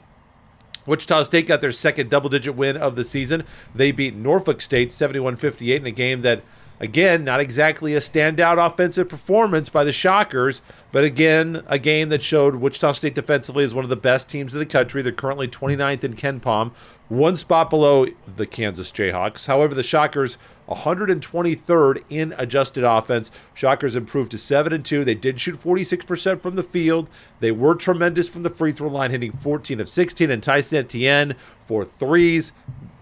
Wichita 0.86 1.22
State 1.22 1.46
got 1.46 1.60
their 1.60 1.72
second 1.72 2.10
double 2.10 2.28
digit 2.28 2.54
win 2.54 2.76
of 2.76 2.96
the 2.96 3.04
season. 3.04 3.44
They 3.74 3.92
beat 3.92 4.14
Norfolk 4.14 4.60
State 4.60 4.92
71 4.92 5.36
58 5.36 5.80
in 5.80 5.86
a 5.86 5.90
game 5.90 6.20
that, 6.22 6.42
again, 6.84 7.24
not 7.24 7.40
exactly 7.40 7.94
a 7.94 8.00
standout 8.00 8.64
offensive 8.64 9.08
performance 9.08 9.68
by 9.68 9.82
the 9.82 9.92
Shockers, 9.92 10.62
but 10.92 11.02
again, 11.02 11.64
a 11.66 11.78
game 11.78 12.10
that 12.10 12.22
showed 12.22 12.56
Wichita 12.56 12.92
State 12.92 13.14
defensively 13.14 13.64
is 13.64 13.74
one 13.74 13.84
of 13.84 13.90
the 13.90 13.96
best 13.96 14.28
teams 14.28 14.52
in 14.52 14.60
the 14.60 14.66
country. 14.66 15.02
They're 15.02 15.12
currently 15.12 15.48
29th 15.48 16.04
in 16.04 16.14
KenPom, 16.14 16.72
one 17.08 17.36
spot 17.36 17.70
below 17.70 18.06
the 18.36 18.46
Kansas 18.46 18.92
Jayhawks. 18.92 19.46
However, 19.46 19.74
the 19.74 19.82
Shockers 19.82 20.38
123rd 20.68 22.04
in 22.08 22.34
adjusted 22.38 22.84
offense. 22.84 23.30
Shockers 23.54 23.96
improved 23.96 24.30
to 24.30 24.38
7 24.38 24.72
and 24.72 24.84
2. 24.84 25.04
They 25.04 25.14
did 25.14 25.40
shoot 25.40 25.60
46% 25.60 26.40
from 26.40 26.54
the 26.54 26.62
field. 26.62 27.08
They 27.40 27.52
were 27.52 27.74
tremendous 27.74 28.28
from 28.28 28.42
the 28.44 28.50
free 28.50 28.72
throw 28.72 28.88
line, 28.88 29.10
hitting 29.10 29.32
14 29.32 29.80
of 29.80 29.88
16. 29.88 30.30
And 30.30 30.42
Tyson 30.42 30.78
Etienne 30.78 31.34
four 31.66 31.84
threes, 31.84 32.52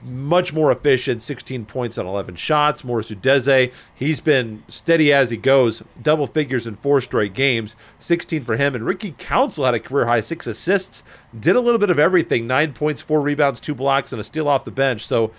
much 0.04 0.52
more 0.52 0.72
efficient, 0.72 1.22
16 1.22 1.64
points 1.66 1.96
on 1.98 2.06
11 2.06 2.34
shots. 2.36 2.82
Morris 2.82 3.10
Udeze, 3.10 3.72
he's 3.94 4.20
been 4.20 4.62
steady 4.68 5.12
as 5.12 5.30
he 5.30 5.36
goes, 5.36 5.82
double 6.00 6.26
figures 6.26 6.66
in 6.66 6.76
four 6.76 7.00
straight 7.00 7.34
games, 7.34 7.76
16 7.98 8.44
for 8.44 8.56
him. 8.56 8.74
And 8.74 8.84
Ricky 8.84 9.14
Council 9.16 9.64
had 9.64 9.74
a 9.74 9.80
career 9.80 10.06
high 10.06 10.20
six 10.20 10.46
assists, 10.46 11.02
did 11.38 11.56
a 11.56 11.60
little 11.60 11.78
bit 11.78 11.90
of 11.90 11.98
everything, 11.98 12.46
nine 12.46 12.72
points, 12.72 13.00
four 13.00 13.20
rebounds, 13.20 13.60
two 13.60 13.74
blocks, 13.74 14.12
and 14.12 14.20
a 14.20 14.24
steal 14.24 14.48
off 14.48 14.64
the 14.64 14.70
bench. 14.70 15.06
So, 15.06 15.32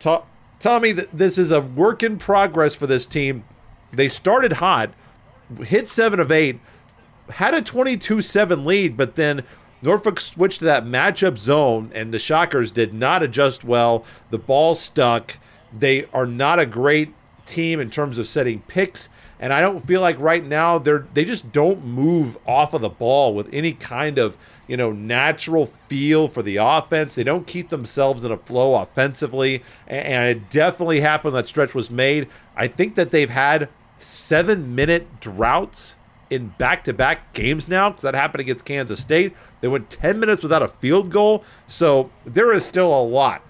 to- 0.00 0.22
Tommy, 0.60 0.94
th- 0.94 1.08
this 1.12 1.38
is 1.38 1.50
a 1.50 1.60
work 1.60 2.02
in 2.02 2.18
progress 2.18 2.74
for 2.74 2.86
this 2.86 3.06
team. 3.06 3.44
They 3.92 4.08
started 4.08 4.54
hot, 4.54 4.90
hit 5.62 5.88
seven 5.88 6.20
of 6.20 6.30
eight, 6.32 6.60
had 7.30 7.54
a 7.54 7.62
22 7.62 8.20
7 8.20 8.64
lead, 8.64 8.96
but 8.96 9.14
then 9.14 9.44
Norfolk 9.84 10.18
switched 10.18 10.60
to 10.60 10.64
that 10.64 10.86
matchup 10.86 11.36
zone, 11.36 11.92
and 11.94 12.12
the 12.12 12.18
Shockers 12.18 12.72
did 12.72 12.94
not 12.94 13.22
adjust 13.22 13.64
well. 13.64 14.06
The 14.30 14.38
ball 14.38 14.74
stuck. 14.74 15.36
They 15.78 16.06
are 16.06 16.26
not 16.26 16.58
a 16.58 16.64
great 16.64 17.12
team 17.44 17.80
in 17.80 17.90
terms 17.90 18.16
of 18.16 18.26
setting 18.26 18.62
picks. 18.62 19.10
And 19.38 19.52
I 19.52 19.60
don't 19.60 19.86
feel 19.86 20.00
like 20.00 20.18
right 20.18 20.42
now 20.42 20.78
they're 20.78 21.06
they 21.12 21.26
just 21.26 21.52
don't 21.52 21.84
move 21.84 22.38
off 22.46 22.72
of 22.72 22.80
the 22.80 22.88
ball 22.88 23.34
with 23.34 23.52
any 23.52 23.74
kind 23.74 24.16
of 24.16 24.38
you 24.66 24.78
know 24.78 24.90
natural 24.90 25.66
feel 25.66 26.28
for 26.28 26.42
the 26.42 26.56
offense. 26.56 27.14
They 27.14 27.24
don't 27.24 27.46
keep 27.46 27.68
themselves 27.68 28.24
in 28.24 28.32
a 28.32 28.38
flow 28.38 28.76
offensively, 28.76 29.62
and 29.86 30.34
it 30.34 30.48
definitely 30.48 31.00
happened. 31.00 31.34
That 31.34 31.46
stretch 31.46 31.74
was 31.74 31.90
made. 31.90 32.28
I 32.56 32.68
think 32.68 32.94
that 32.94 33.10
they've 33.10 33.28
had 33.28 33.68
seven 33.98 34.74
minute 34.74 35.20
droughts 35.20 35.96
in 36.34 36.48
back-to-back 36.58 37.32
games 37.32 37.68
now 37.68 37.88
because 37.90 38.02
that 38.02 38.14
happened 38.14 38.40
against 38.40 38.64
Kansas 38.64 39.00
State. 39.00 39.34
They 39.60 39.68
went 39.68 39.88
10 39.90 40.18
minutes 40.20 40.42
without 40.42 40.62
a 40.62 40.68
field 40.68 41.10
goal. 41.10 41.44
So 41.66 42.10
there 42.26 42.52
is 42.52 42.64
still 42.64 42.92
a 42.94 43.02
lot 43.02 43.42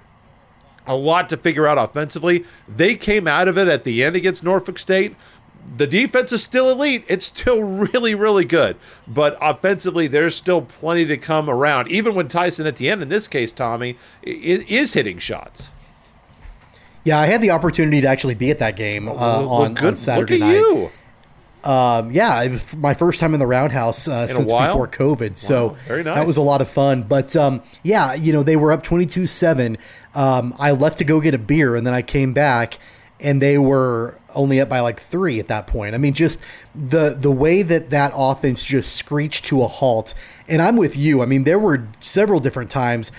a 0.87 0.95
lot 0.95 1.31
to 1.31 1.37
figure 1.39 1.67
out 1.67 1.79
offensively. 1.79 2.45
They 2.69 2.95
came 2.95 3.27
out 3.27 3.49
of 3.49 3.57
it 3.57 3.69
at 3.69 3.85
the 3.85 4.05
end 4.05 4.17
against 4.17 4.45
Norfolk 4.45 4.79
State. 4.79 5.17
The 5.79 5.87
defense 5.87 6.31
is 6.31 6.43
still 6.43 6.69
elite. 6.71 7.05
It's 7.09 7.25
still 7.25 7.63
really, 7.63 8.15
really 8.15 8.45
good. 8.45 8.77
But 9.09 9.39
offensively, 9.41 10.09
there's 10.09 10.35
still 10.35 10.61
plenty 10.61 11.07
to 11.07 11.17
come 11.17 11.49
around. 11.49 11.89
Even 11.89 12.15
when 12.15 12.29
Tyson 12.29 12.67
at 12.67 12.77
the 12.77 12.91
end, 12.91 13.01
in 13.01 13.09
this 13.09 13.27
case, 13.29 13.51
Tommy, 13.51 13.97
is 14.23 14.93
hitting 14.93 15.19
shots. 15.19 15.73
Yeah, 17.03 17.19
I 17.19 17.27
had 17.27 17.41
the 17.41 17.51
opportunity 17.51 18.03
to 18.03 18.07
actually 18.09 18.35
be 18.35 18.51
at 18.51 18.59
that 18.59 18.77
game 18.77 19.09
uh, 19.09 19.15
Well, 19.15 19.49
on, 19.51 19.75
good. 19.75 19.87
on 19.87 19.97
Saturday 19.97 20.35
Look 20.39 20.43
at 20.43 20.47
night. 20.49 20.59
you. 20.59 20.91
Um, 21.65 22.11
yeah, 22.11 22.43
it 22.43 22.51
was 22.51 22.77
my 22.77 22.93
first 22.93 23.21
time 23.21 23.33
in 23.33 23.41
the 23.41 23.47
Roundhouse 23.47 24.07
uh, 24.07 24.29
since 24.29 24.51
while? 24.51 24.75
before 24.75 24.87
COVID, 24.87 25.35
so 25.35 25.69
Wow, 25.69 25.75
very 25.87 26.03
that 26.03 26.27
was 26.27 26.37
a 26.37 26.43
lot 26.43 26.61
of 26.61 26.69
fun. 26.69 27.03
But 27.05 27.35
um, 27.35 27.63
yeah, 27.83 28.13
you 28.13 28.33
know 28.33 28.43
they 28.43 28.57
were 28.57 28.71
up 28.71 28.83
twenty 28.83 29.07
two 29.07 29.27
seven. 29.27 29.79
Um, 30.15 30.55
I 30.59 30.73
left 30.73 30.99
to 30.99 31.05
go 31.05 31.21
get 31.21 31.33
a 31.35 31.39
beer, 31.39 31.75
and 31.75 31.87
then 31.87 31.95
I 31.95 32.03
came 32.03 32.35
back, 32.35 32.79
and 33.19 33.41
they 33.41 33.57
were 33.57 34.19
only 34.35 34.61
up 34.61 34.69
by 34.69 34.81
like 34.81 35.01
three 35.01 35.41
at 35.41 35.49
that 35.49 35.67
point. 35.67 35.95
I 35.95 35.99
mean, 35.99 36.13
just 36.13 36.39
the 36.75 37.15
the 37.15 37.31
way 37.31 37.63
that 37.63 37.89
that 37.91 38.13
offense 38.15 38.63
just 38.63 38.95
screeched 38.95 39.47
to 39.47 39.63
a 39.63 39.67
halt. 39.67 40.13
And 40.47 40.61
I'm 40.61 40.77
with 40.77 40.97
you. 40.97 41.23
I 41.23 41.27
mean, 41.27 41.45
there 41.45 41.59
were 41.59 41.89
several 42.01 42.41
different 42.41 42.71
times 42.71 43.11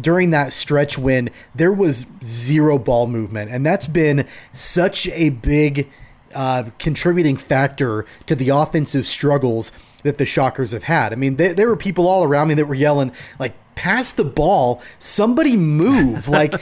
during 0.00 0.30
that 0.30 0.52
stretch 0.52 0.98
when 0.98 1.30
there 1.54 1.72
was 1.72 2.06
zero 2.22 2.78
ball 2.78 3.06
movement. 3.06 3.50
And 3.50 3.64
that's 3.64 3.86
been 3.86 4.26
such 4.52 5.08
a 5.08 5.30
big 5.30 5.88
uh, 6.34 6.64
contributing 6.78 7.36
factor 7.36 8.04
to 8.26 8.34
the 8.34 8.48
offensive 8.50 9.06
struggles 9.06 9.72
that 10.02 10.18
the 10.18 10.26
Shockers 10.26 10.72
have 10.72 10.84
had. 10.84 11.12
I 11.12 11.16
mean, 11.16 11.36
there, 11.36 11.54
there 11.54 11.68
were 11.68 11.76
people 11.76 12.06
all 12.06 12.24
around 12.24 12.48
me 12.48 12.54
that 12.54 12.66
were 12.66 12.74
yelling, 12.74 13.12
like, 13.38 13.54
pass 13.74 14.12
the 14.12 14.24
ball, 14.24 14.82
somebody 14.98 15.56
move, 15.56 16.28
like 16.40 16.54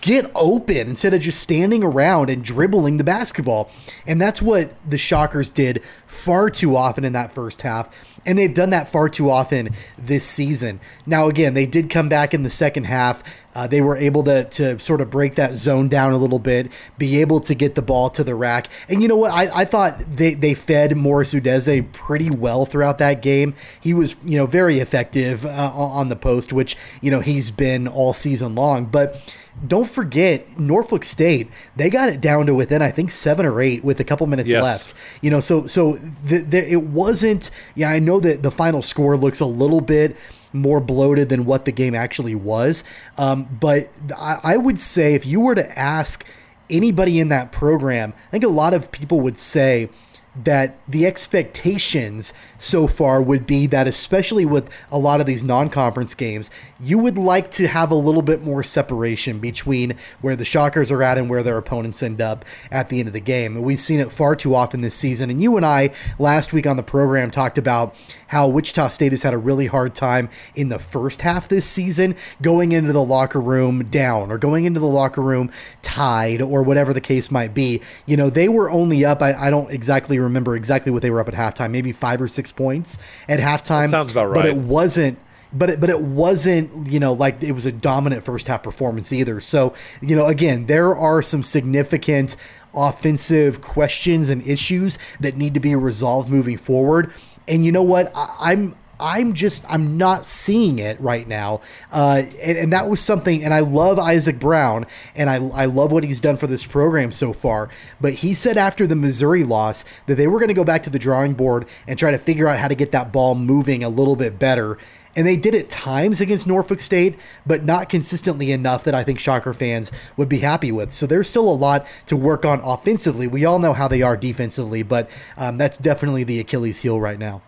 get 0.00 0.30
open 0.34 0.88
instead 0.88 1.14
of 1.14 1.20
just 1.20 1.40
standing 1.40 1.82
around 1.82 2.30
and 2.30 2.44
dribbling 2.44 2.98
the 2.98 3.04
basketball. 3.04 3.70
And 4.06 4.20
that's 4.20 4.40
what 4.40 4.74
the 4.88 4.98
Shockers 4.98 5.50
did 5.50 5.82
far 6.06 6.50
too 6.50 6.76
often 6.76 7.04
in 7.04 7.12
that 7.14 7.32
first 7.32 7.62
half. 7.62 8.11
And 8.24 8.38
they've 8.38 8.54
done 8.54 8.70
that 8.70 8.88
far 8.88 9.08
too 9.08 9.30
often 9.30 9.70
this 9.98 10.24
season. 10.24 10.80
Now, 11.06 11.28
again, 11.28 11.54
they 11.54 11.66
did 11.66 11.90
come 11.90 12.08
back 12.08 12.32
in 12.32 12.44
the 12.44 12.50
second 12.50 12.84
half. 12.84 13.22
Uh, 13.54 13.66
they 13.66 13.80
were 13.80 13.96
able 13.96 14.22
to, 14.24 14.44
to 14.44 14.78
sort 14.78 15.00
of 15.00 15.10
break 15.10 15.34
that 15.34 15.56
zone 15.56 15.88
down 15.88 16.12
a 16.12 16.16
little 16.16 16.38
bit, 16.38 16.70
be 16.96 17.20
able 17.20 17.40
to 17.40 17.54
get 17.54 17.74
the 17.74 17.82
ball 17.82 18.08
to 18.10 18.24
the 18.24 18.34
rack. 18.34 18.68
And 18.88 19.02
you 19.02 19.08
know 19.08 19.16
what? 19.16 19.32
I, 19.32 19.62
I 19.62 19.64
thought 19.64 19.98
they, 19.98 20.34
they 20.34 20.54
fed 20.54 20.96
Morris 20.96 21.34
Udeze 21.34 21.92
pretty 21.92 22.30
well 22.30 22.64
throughout 22.64 22.98
that 22.98 23.20
game. 23.22 23.54
He 23.80 23.92
was, 23.92 24.16
you 24.24 24.38
know, 24.38 24.46
very 24.46 24.78
effective 24.78 25.44
uh, 25.44 25.72
on 25.74 26.08
the 26.08 26.16
post, 26.16 26.52
which, 26.52 26.76
you 27.00 27.10
know, 27.10 27.20
he's 27.20 27.50
been 27.50 27.88
all 27.88 28.12
season 28.12 28.54
long. 28.54 28.86
But 28.86 29.34
don't 29.66 29.88
forget 29.88 30.58
Norfolk 30.58 31.04
State. 31.04 31.48
They 31.76 31.90
got 31.90 32.08
it 32.08 32.20
down 32.20 32.46
to 32.46 32.54
within 32.54 32.82
I 32.82 32.90
think 32.90 33.10
seven 33.10 33.46
or 33.46 33.60
eight 33.60 33.84
with 33.84 34.00
a 34.00 34.04
couple 34.04 34.26
minutes 34.26 34.50
Yes. 34.50 34.62
left. 34.62 34.94
You 35.20 35.30
know, 35.30 35.40
so 35.40 35.66
so 35.66 35.98
the, 36.24 36.38
the, 36.38 36.72
it 36.72 36.82
wasn't. 36.84 37.50
Yeah, 37.74 37.90
I 37.90 37.98
know 37.98 38.18
that 38.20 38.42
the 38.42 38.50
final 38.50 38.82
score 38.82 39.16
looks 39.16 39.40
a 39.40 39.46
little 39.46 39.80
bit 39.80 40.16
more 40.52 40.80
bloated 40.80 41.28
than 41.28 41.44
what 41.44 41.64
the 41.64 41.72
game 41.72 41.94
actually 41.94 42.34
was. 42.34 42.84
Um, 43.16 43.44
but 43.60 43.90
I, 44.18 44.38
I 44.42 44.56
would 44.56 44.78
say 44.80 45.14
if 45.14 45.24
you 45.24 45.40
were 45.40 45.54
to 45.54 45.78
ask 45.78 46.24
anybody 46.68 47.20
in 47.20 47.28
that 47.28 47.52
program, 47.52 48.12
I 48.28 48.30
think 48.32 48.44
a 48.44 48.48
lot 48.48 48.74
of 48.74 48.90
people 48.92 49.20
would 49.20 49.38
say 49.38 49.88
that 50.34 50.78
the 50.88 51.06
expectations 51.06 52.32
so 52.58 52.86
far 52.86 53.20
would 53.20 53.46
be 53.46 53.66
that 53.66 53.86
especially 53.86 54.46
with 54.46 54.70
a 54.90 54.98
lot 54.98 55.20
of 55.20 55.26
these 55.26 55.42
non-conference 55.42 56.14
games 56.14 56.50
you 56.82 56.98
would 56.98 57.18
like 57.18 57.50
to 57.50 57.68
have 57.68 57.90
a 57.90 57.94
little 57.94 58.22
bit 58.22 58.42
more 58.42 58.62
separation 58.62 59.38
between 59.38 59.94
where 60.20 60.34
the 60.34 60.44
shockers 60.44 60.90
are 60.90 61.02
at 61.02 61.16
and 61.16 61.30
where 61.30 61.42
their 61.42 61.56
opponents 61.56 62.02
end 62.02 62.20
up 62.20 62.44
at 62.70 62.88
the 62.88 62.98
end 62.98 63.08
of 63.08 63.12
the 63.12 63.20
game. 63.20 63.62
We've 63.62 63.78
seen 63.78 64.00
it 64.00 64.12
far 64.12 64.34
too 64.34 64.54
often 64.54 64.80
this 64.80 64.96
season. 64.96 65.30
And 65.30 65.42
you 65.42 65.56
and 65.56 65.64
i 65.64 65.90
last 66.18 66.52
week 66.52 66.66
on 66.66 66.76
the 66.76 66.82
program 66.82 67.30
talked 67.30 67.56
about 67.56 67.94
how 68.28 68.48
wichita 68.48 68.88
state 68.88 69.12
has 69.12 69.22
had 69.22 69.34
a 69.34 69.38
really 69.38 69.66
hard 69.66 69.94
time 69.94 70.28
in 70.54 70.70
the 70.70 70.78
first 70.78 71.22
half 71.22 71.48
this 71.48 71.66
season 71.66 72.16
going 72.40 72.72
into 72.72 72.92
the 72.92 73.04
locker 73.04 73.40
room 73.40 73.84
down 73.84 74.32
or 74.32 74.38
going 74.38 74.64
into 74.64 74.80
the 74.80 74.86
locker 74.86 75.22
room 75.22 75.50
tied 75.82 76.42
or 76.42 76.62
whatever 76.62 76.92
the 76.92 77.00
case 77.00 77.30
might 77.30 77.54
be. 77.54 77.80
You 78.06 78.16
know 78.16 78.30
they 78.30 78.48
were 78.48 78.70
only 78.70 79.04
up 79.04 79.22
i, 79.22 79.34
I 79.34 79.50
don't 79.50 79.70
exactly 79.70 80.18
remember 80.22 80.56
exactly 80.56 80.92
what 80.92 81.02
they 81.02 81.10
were 81.10 81.20
up 81.20 81.28
at 81.28 81.34
halftime 81.34 81.70
maybe 81.70 81.92
five 81.92 82.20
or 82.20 82.28
six 82.28 82.52
points 82.52 82.98
at 83.28 83.40
halftime. 83.40 83.88
Sounds 83.88 84.12
about 84.12 84.26
right. 84.26 84.34
but 84.34 84.46
it 84.46 84.56
wasn't 84.56 85.18
but 85.52 85.70
it, 85.70 85.80
but 85.80 85.90
it 85.90 86.00
wasn't 86.00 86.90
you 86.90 86.98
know 86.98 87.12
like 87.12 87.42
it 87.42 87.52
was 87.52 87.66
a 87.66 87.72
dominant 87.72 88.24
first 88.24 88.46
half 88.46 88.62
performance 88.62 89.12
either. 89.12 89.40
So 89.40 89.74
you 90.00 90.16
know 90.16 90.26
again 90.26 90.66
there 90.66 90.94
are 90.96 91.22
some 91.22 91.42
significant 91.42 92.36
offensive 92.74 93.60
questions 93.60 94.30
and 94.30 94.46
issues 94.46 94.98
that 95.20 95.36
need 95.36 95.54
to 95.54 95.60
be 95.60 95.74
resolved 95.74 96.30
moving 96.30 96.56
forward. 96.56 97.12
And 97.46 97.64
you 97.64 97.72
know 97.72 97.82
what? 97.82 98.12
I, 98.14 98.52
i'm 98.52 98.76
I'm 99.02 99.34
just 99.34 99.64
I'm 99.68 99.98
not 99.98 100.24
seeing 100.24 100.78
it 100.78 101.00
right 101.00 101.26
now, 101.26 101.60
uh, 101.90 102.22
and, 102.40 102.58
and 102.58 102.72
that 102.72 102.88
was 102.88 103.00
something. 103.00 103.44
And 103.44 103.52
I 103.52 103.60
love 103.60 103.98
Isaac 103.98 104.38
Brown, 104.38 104.86
and 105.16 105.28
I 105.28 105.36
I 105.36 105.64
love 105.64 105.92
what 105.92 106.04
he's 106.04 106.20
done 106.20 106.36
for 106.36 106.46
this 106.46 106.64
program 106.64 107.10
so 107.10 107.32
far. 107.32 107.68
But 108.00 108.14
he 108.14 108.32
said 108.32 108.56
after 108.56 108.86
the 108.86 108.96
Missouri 108.96 109.44
loss 109.44 109.84
that 110.06 110.14
they 110.14 110.26
were 110.26 110.38
going 110.38 110.48
to 110.48 110.54
go 110.54 110.64
back 110.64 110.84
to 110.84 110.90
the 110.90 110.98
drawing 110.98 111.34
board 111.34 111.66
and 111.86 111.98
try 111.98 112.12
to 112.12 112.18
figure 112.18 112.46
out 112.46 112.60
how 112.60 112.68
to 112.68 112.74
get 112.74 112.92
that 112.92 113.12
ball 113.12 113.34
moving 113.34 113.82
a 113.82 113.88
little 113.88 114.16
bit 114.16 114.38
better. 114.38 114.78
And 115.14 115.26
they 115.26 115.36
did 115.36 115.54
it 115.54 115.68
times 115.68 116.22
against 116.22 116.46
Norfolk 116.46 116.80
State, 116.80 117.18
but 117.44 117.64
not 117.64 117.90
consistently 117.90 118.50
enough 118.50 118.82
that 118.84 118.94
I 118.94 119.04
think 119.04 119.20
Shocker 119.20 119.52
fans 119.52 119.92
would 120.16 120.28
be 120.28 120.38
happy 120.38 120.72
with. 120.72 120.90
So 120.90 121.06
there's 121.06 121.28
still 121.28 121.50
a 121.50 121.52
lot 121.52 121.86
to 122.06 122.16
work 122.16 122.46
on 122.46 122.60
offensively. 122.60 123.26
We 123.26 123.44
all 123.44 123.58
know 123.58 123.74
how 123.74 123.88
they 123.88 124.00
are 124.00 124.16
defensively, 124.16 124.82
but 124.82 125.10
um, 125.36 125.58
that's 125.58 125.76
definitely 125.76 126.24
the 126.24 126.40
Achilles 126.40 126.78
heel 126.78 126.98
right 126.98 127.18
now. 127.18 127.42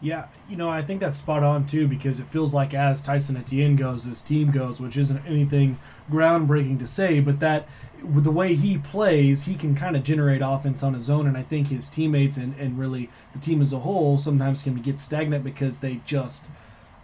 Yeah, 0.00 0.26
you 0.48 0.56
know, 0.56 0.68
I 0.68 0.82
think 0.82 1.00
that's 1.00 1.16
spot 1.16 1.42
on 1.42 1.66
too 1.66 1.88
because 1.88 2.18
it 2.18 2.26
feels 2.26 2.52
like 2.52 2.74
as 2.74 3.00
Tyson 3.00 3.36
Etienne 3.36 3.76
goes, 3.76 4.04
this 4.04 4.22
team 4.22 4.50
goes, 4.50 4.78
which 4.78 4.96
isn't 4.96 5.24
anything 5.26 5.78
groundbreaking 6.10 6.78
to 6.80 6.86
say, 6.86 7.20
but 7.20 7.40
that 7.40 7.66
with 8.02 8.24
the 8.24 8.30
way 8.30 8.54
he 8.54 8.76
plays, 8.76 9.44
he 9.44 9.54
can 9.54 9.74
kind 9.74 9.96
of 9.96 10.02
generate 10.02 10.42
offense 10.44 10.82
on 10.82 10.92
his 10.92 11.08
own. 11.08 11.26
And 11.26 11.36
I 11.36 11.42
think 11.42 11.68
his 11.68 11.88
teammates 11.88 12.36
and, 12.36 12.54
and 12.58 12.78
really 12.78 13.08
the 13.32 13.38
team 13.38 13.62
as 13.62 13.72
a 13.72 13.80
whole 13.80 14.18
sometimes 14.18 14.62
can 14.62 14.74
get 14.76 14.98
stagnant 14.98 15.42
because 15.42 15.78
they 15.78 16.00
just 16.04 16.46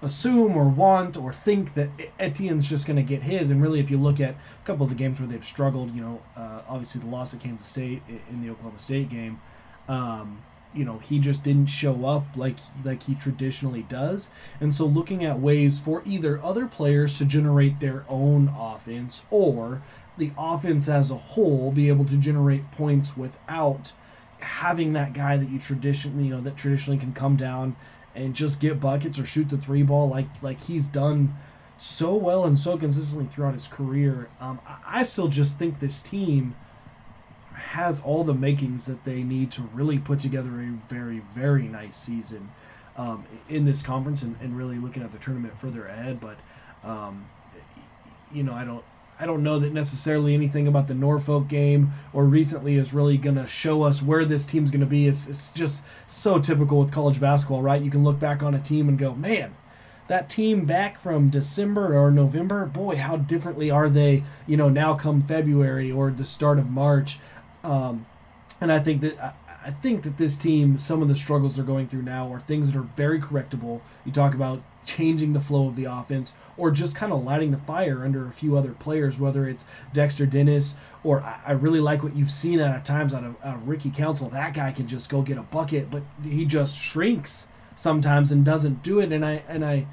assume 0.03 0.57
or 0.57 0.69
want 0.69 1.17
or 1.17 1.33
think 1.33 1.75
that 1.75 1.89
Etienne's 2.19 2.69
just 2.69 2.87
going 2.87 2.97
to 2.97 3.03
get 3.03 3.23
his. 3.23 3.51
And 3.51 3.63
really, 3.63 3.81
if 3.81 3.91
you 3.91 3.97
look 3.97 4.21
at 4.21 4.35
a 4.35 4.67
couple 4.67 4.85
of 4.85 4.91
the 4.91 4.97
games 4.97 5.19
where 5.19 5.29
they've 5.29 5.45
struggled, 5.45 5.95
you 5.95 6.03
know, 6.03 6.23
uh, 6.37 6.61
obviously 6.69 7.01
the 7.01 7.07
loss 7.07 7.33
at 7.33 7.41
Kansas 7.41 7.67
State 7.67 8.03
in 8.29 8.43
the 8.43 8.51
Oklahoma 8.51 8.79
State 8.79 9.09
game. 9.09 9.41
Um, 9.89 10.43
you 10.75 10.85
know 10.85 10.99
he 10.99 11.19
just 11.19 11.45
didn't 11.45 11.67
show 11.67 12.05
up 12.05 12.25
like 12.37 12.57
like 12.85 13.05
he 13.05 13.15
traditionally 13.15 13.83
does. 13.83 14.29
And 14.61 14.73
so 14.75 14.87
looking 14.87 15.25
at 15.25 15.41
ways 15.41 15.79
for 15.79 16.03
either 16.05 16.43
other 16.43 16.67
players 16.67 17.19
to 17.19 17.25
generate 17.25 17.81
their 17.81 18.05
own 18.09 18.53
offense 18.57 19.23
or 19.31 19.83
the 20.19 20.33
offense 20.37 20.89
as 20.89 21.11
a 21.11 21.17
whole 21.17 21.71
be 21.71 21.89
able 21.89 22.05
to 22.05 22.17
generate 22.17 22.71
points 22.73 23.17
without 23.17 23.93
having 24.41 24.93
that 24.93 25.13
guy 25.13 25.37
that 25.37 25.49
you 25.49 25.59
traditionally 25.59 26.25
you 26.25 26.31
know 26.31 26.41
that 26.41 26.57
traditionally 26.57 26.99
can 26.99 27.13
come 27.13 27.37
down 27.37 27.77
and 28.15 28.35
just 28.35 28.61
get 28.61 28.81
buckets 28.81 29.19
or 29.19 29.25
shoot 29.25 29.49
the 29.49 29.57
three 29.57 29.83
ball 29.83 30.09
like 30.09 30.27
like 30.43 30.63
he's 30.65 30.87
done 30.87 31.35
so 31.83 32.15
well 32.15 32.45
and 32.45 32.59
so 32.59 32.79
consistently 32.79 33.27
throughout 33.27 33.55
his 33.55 33.67
career. 33.67 34.29
Um, 34.41 34.61
I, 34.67 34.79
I 34.87 35.03
still 35.03 35.27
just 35.27 35.59
think 35.59 35.81
this 35.81 36.01
team 36.01 36.55
has 37.71 38.01
all 38.01 38.25
the 38.25 38.35
makings 38.35 38.87
that 38.87 39.05
they 39.05 39.23
need 39.23 39.51
to 39.53 39.63
really 39.73 39.99
put 39.99 40.19
together 40.19 40.61
a 40.61 40.71
very, 40.89 41.21
very 41.21 41.69
nice 41.69 41.97
season 41.97 42.51
um, 42.97 43.25
in 43.49 43.65
this 43.65 43.83
conference 43.83 44.23
and, 44.23 44.37
and 44.41 44.57
really 44.57 44.79
looking 44.79 45.03
at 45.03 45.13
the 45.13 45.19
tournament 45.19 45.59
further 45.59 45.87
ahead. 45.87 46.21
But 46.21 46.37
um, 46.85 47.27
you 48.33 48.43
know, 48.43 48.53
I 48.53 48.65
don't. 48.65 48.85
I 49.21 49.27
don't 49.27 49.45
know 49.45 49.61
that 49.61 49.73
necessarily 49.73 50.35
anything 50.35 50.67
about 50.67 50.89
the 50.89 50.95
Norfolk 50.95 51.47
game 51.47 51.93
or 52.13 52.25
recently 52.25 52.75
is 52.75 52.93
really 52.93 53.17
going 53.17 53.37
to 53.37 53.47
show 53.47 53.83
us 53.85 54.03
where 54.03 54.25
this 54.25 54.45
team's 54.45 54.73
going 54.73 54.81
to 54.81 54.87
be. 54.87 55.07
It's, 55.07 55.29
it's 55.29 55.51
just 55.51 55.83
so 56.09 56.41
typical 56.41 56.81
with 56.81 56.91
college 56.91 57.21
basketball, 57.21 57.63
right? 57.63 57.81
You 57.81 57.91
can 57.91 58.03
look 58.03 58.19
back 58.19 58.43
on 58.43 58.53
a 58.53 58.59
team 58.59 58.89
and 58.89 58.99
go, 58.99 59.15
man, 59.15 59.55
that 60.09 60.29
team 60.29 60.65
back 60.65 60.99
from 60.99 61.31
December 61.31 61.97
or 61.97 62.11
November, 62.11 62.67
boy, 62.67 62.97
how 62.97 63.17
differently 63.17 63.71
are 63.71 63.89
they, 63.89 64.25
you 64.49 64.57
know, 64.57 64.69
now 64.69 64.95
come 64.95 65.23
February 65.23 65.93
or 65.93 66.11
the 66.11 66.25
start 66.25 66.59
of 66.59 66.69
March. 66.69 67.21
Um, 67.65 68.07
and 68.61 68.73
I 68.73 68.79
think 68.79 69.01
that 69.03 69.19
I, 69.19 69.33
I 69.65 69.71
think 69.71 70.03
that 70.03 70.17
this 70.17 70.37
team, 70.37 70.79
some 70.79 71.03
of 71.03 71.09
the 71.09 71.15
struggles 71.15 71.57
they're 71.57 71.65
going 71.65 71.89
through 71.89 72.03
now 72.03 72.33
are 72.33 72.41
things 72.41 72.73
that 72.73 72.79
are 72.79 72.89
very 72.97 73.21
correctable. 73.21 73.81
You 74.05 74.13
talk 74.13 74.35
about 74.35 74.63
changing 74.85 75.33
the 75.33 75.41
flow 75.41 75.69
of 75.69 75.77
the 75.77 75.85
offense 75.85 76.33
or 76.57 76.73
just 76.73 76.97
kind 76.97 77.13
of 77.13 77.23
lighting 77.23 77.53
the 77.53 77.59
fire 77.59 78.05
under 78.05 78.27
a 78.27 78.33
few 78.33 78.57
other 78.57 78.73
players, 78.73 79.19
whether 79.19 79.47
it's 79.47 79.65
Dexter 79.93 80.27
Dennis 80.27 80.75
or 81.05 81.21
I, 81.23 81.41
I 81.47 81.53
really 81.53 81.81
like 81.81 82.03
what 82.03 82.17
you've 82.17 82.33
seen 82.33 82.59
at 82.59 82.85
times 82.85 83.15
out 83.15 83.23
of, 83.23 83.37
out 83.45 83.57
of 83.57 83.69
Ricky 83.69 83.91
Council. 83.91 84.29
That 84.29 84.55
guy 84.55 84.73
can 84.73 84.89
just 84.89 85.09
go 85.09 85.23
get 85.23 85.39
a 85.39 85.43
bucket, 85.43 85.91
but 85.91 86.03
he 86.25 86.45
just 86.45 86.77
shrinks 86.77 87.47
sometimes 87.77 88.33
and 88.33 88.45
doesn't 88.45 88.83
do 88.83 89.01
it. 89.01 89.13
And 89.13 89.25
I 89.25 89.43
and 89.49 89.65
I 89.65 89.87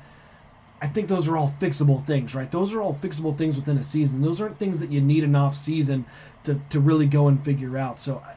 I 0.81 0.87
think 0.87 1.09
those 1.09 1.27
are 1.27 1.35
all 1.35 1.53
fixable 1.59 2.05
things, 2.05 2.33
right? 2.33 2.49
Those 2.49 2.73
are 2.73 2.81
all 2.81 2.95
fixable 2.95 3.37
things 3.37 3.55
within 3.55 3.77
a 3.77 3.83
season. 3.83 4.21
Those 4.21 4.39
aren't 4.39 4.57
things 4.57 4.79
that 4.79 4.91
you 4.91 5.01
need 5.01 5.23
an 5.23 5.35
off 5.35 5.55
season 5.55 6.05
to, 6.43 6.59
to 6.69 6.79
really 6.79 7.05
go 7.05 7.27
and 7.27 7.43
figure 7.43 7.77
out. 7.77 7.99
So 7.99 8.21
I, 8.25 8.35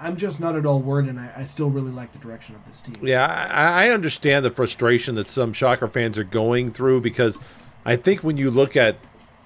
I'm 0.00 0.16
just 0.16 0.38
not 0.38 0.54
at 0.54 0.66
all 0.66 0.80
worried, 0.80 1.08
and 1.08 1.18
I, 1.18 1.32
I 1.36 1.44
still 1.44 1.70
really 1.70 1.90
like 1.90 2.12
the 2.12 2.18
direction 2.18 2.54
of 2.54 2.64
this 2.66 2.80
team. 2.80 2.94
Yeah, 3.02 3.26
I, 3.26 3.86
I 3.86 3.90
understand 3.90 4.44
the 4.44 4.50
frustration 4.50 5.14
that 5.16 5.28
some 5.28 5.52
Shocker 5.52 5.88
fans 5.88 6.18
are 6.18 6.24
going 6.24 6.72
through 6.72 7.00
because 7.00 7.38
I 7.84 7.96
think 7.96 8.22
when 8.22 8.36
you 8.36 8.50
look 8.50 8.76
at, 8.76 8.96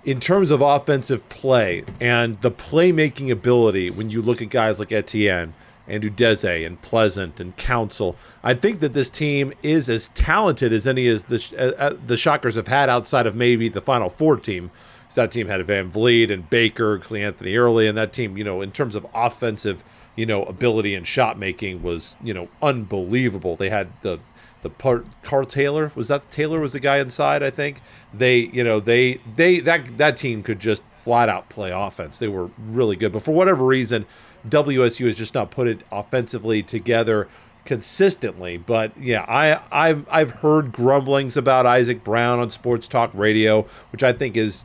in 0.05 0.19
terms 0.19 0.51
of 0.51 0.61
offensive 0.61 1.29
play 1.29 1.85
and 2.01 2.41
the 2.41 2.51
playmaking 2.51 3.31
ability, 3.31 3.91
when 3.91 4.11
you 4.11 4.21
look 4.21 4.43
at 4.43 4.51
guys 4.51 4.81
like 4.81 4.91
Etienne 4.93 5.55
and 5.87 6.03
Udeze 6.03 6.67
and 6.67 6.81
Pleasant 6.81 7.41
and 7.41 7.57
Council, 7.57 8.17
I 8.43 8.55
think 8.55 8.81
that 8.81 8.93
this 8.93 9.11
team 9.11 9.53
is 9.63 9.91
as 9.91 10.09
talented 10.11 10.73
as 10.73 10.87
any 10.87 11.07
as 11.09 11.25
the 11.25 11.55
uh, 11.59 11.83
uh, 11.83 11.97
the 12.07 12.17
Shockers 12.17 12.55
have 12.55 12.69
had 12.69 12.89
outside 12.89 13.27
of 13.27 13.35
maybe 13.35 13.69
the 13.69 13.81
Final 13.81 14.09
Four 14.09 14.37
team. 14.37 14.71
So 15.11 15.21
that 15.21 15.31
team 15.31 15.49
had 15.49 15.61
VanVleet 15.67 16.33
and 16.33 16.49
Baker, 16.49 16.99
Cleanthony 16.99 17.55
Early, 17.55 17.87
and 17.87 17.99
that 17.99 18.15
team, 18.15 18.39
you 18.39 18.45
know, 18.45 18.63
in 18.63 18.73
terms 18.73 18.95
of 18.95 19.07
offensive, 19.15 19.85
you 20.17 20.25
know, 20.25 20.45
ability 20.45 20.95
and 20.95 21.07
shot 21.07 21.39
making 21.39 21.83
was, 21.83 22.17
you 22.23 22.33
know, 22.33 22.49
unbelievable. 22.63 23.57
They 23.57 23.69
had 23.69 23.93
the 24.01 24.21
the 24.63 24.71
part 24.71 25.07
Carl 25.23 25.45
Taylor 25.45 25.93
was 25.95 26.09
that 26.09 26.31
Taylor 26.31 26.61
was 26.61 26.73
the 26.73 26.81
guy 26.81 26.99
inside. 26.99 27.43
I 27.43 27.51
think 27.51 27.81
they, 28.15 28.39
you 28.39 28.65
know, 28.65 28.81
they 28.81 29.21
they 29.37 29.61
that 29.61 29.99
that 29.99 30.17
team 30.17 30.43
could 30.43 30.61
just 30.61 30.83
flat 31.01 31.29
out 31.29 31.49
play 31.49 31.73
offense. 31.73 32.19
They 32.19 32.29
were 32.29 32.51
really 32.59 32.97
good, 32.97 33.13
but 33.13 33.23
for 33.23 33.33
whatever 33.33 33.65
reason, 33.65 34.07
WSU 34.49 35.07
has 35.07 35.17
just 35.17 35.35
not 35.35 35.51
put 35.51 35.69
it 35.69 35.83
offensively 35.91 36.63
together 36.63 37.29
consistently. 37.65 38.57
But 38.57 38.97
yeah, 38.99 39.25
I 39.29 39.61
I've 39.71 40.07
I've 40.11 40.31
heard 40.31 40.73
grumblings 40.73 41.37
about 41.37 41.67
Isaac 41.67 42.05
Brown 42.05 42.39
on 42.41 42.51
Sports 42.51 42.89
Talk 42.89 43.11
Radio, 43.15 43.67
which 43.91 44.03
I 44.03 44.13
think 44.13 44.37
is 44.37 44.65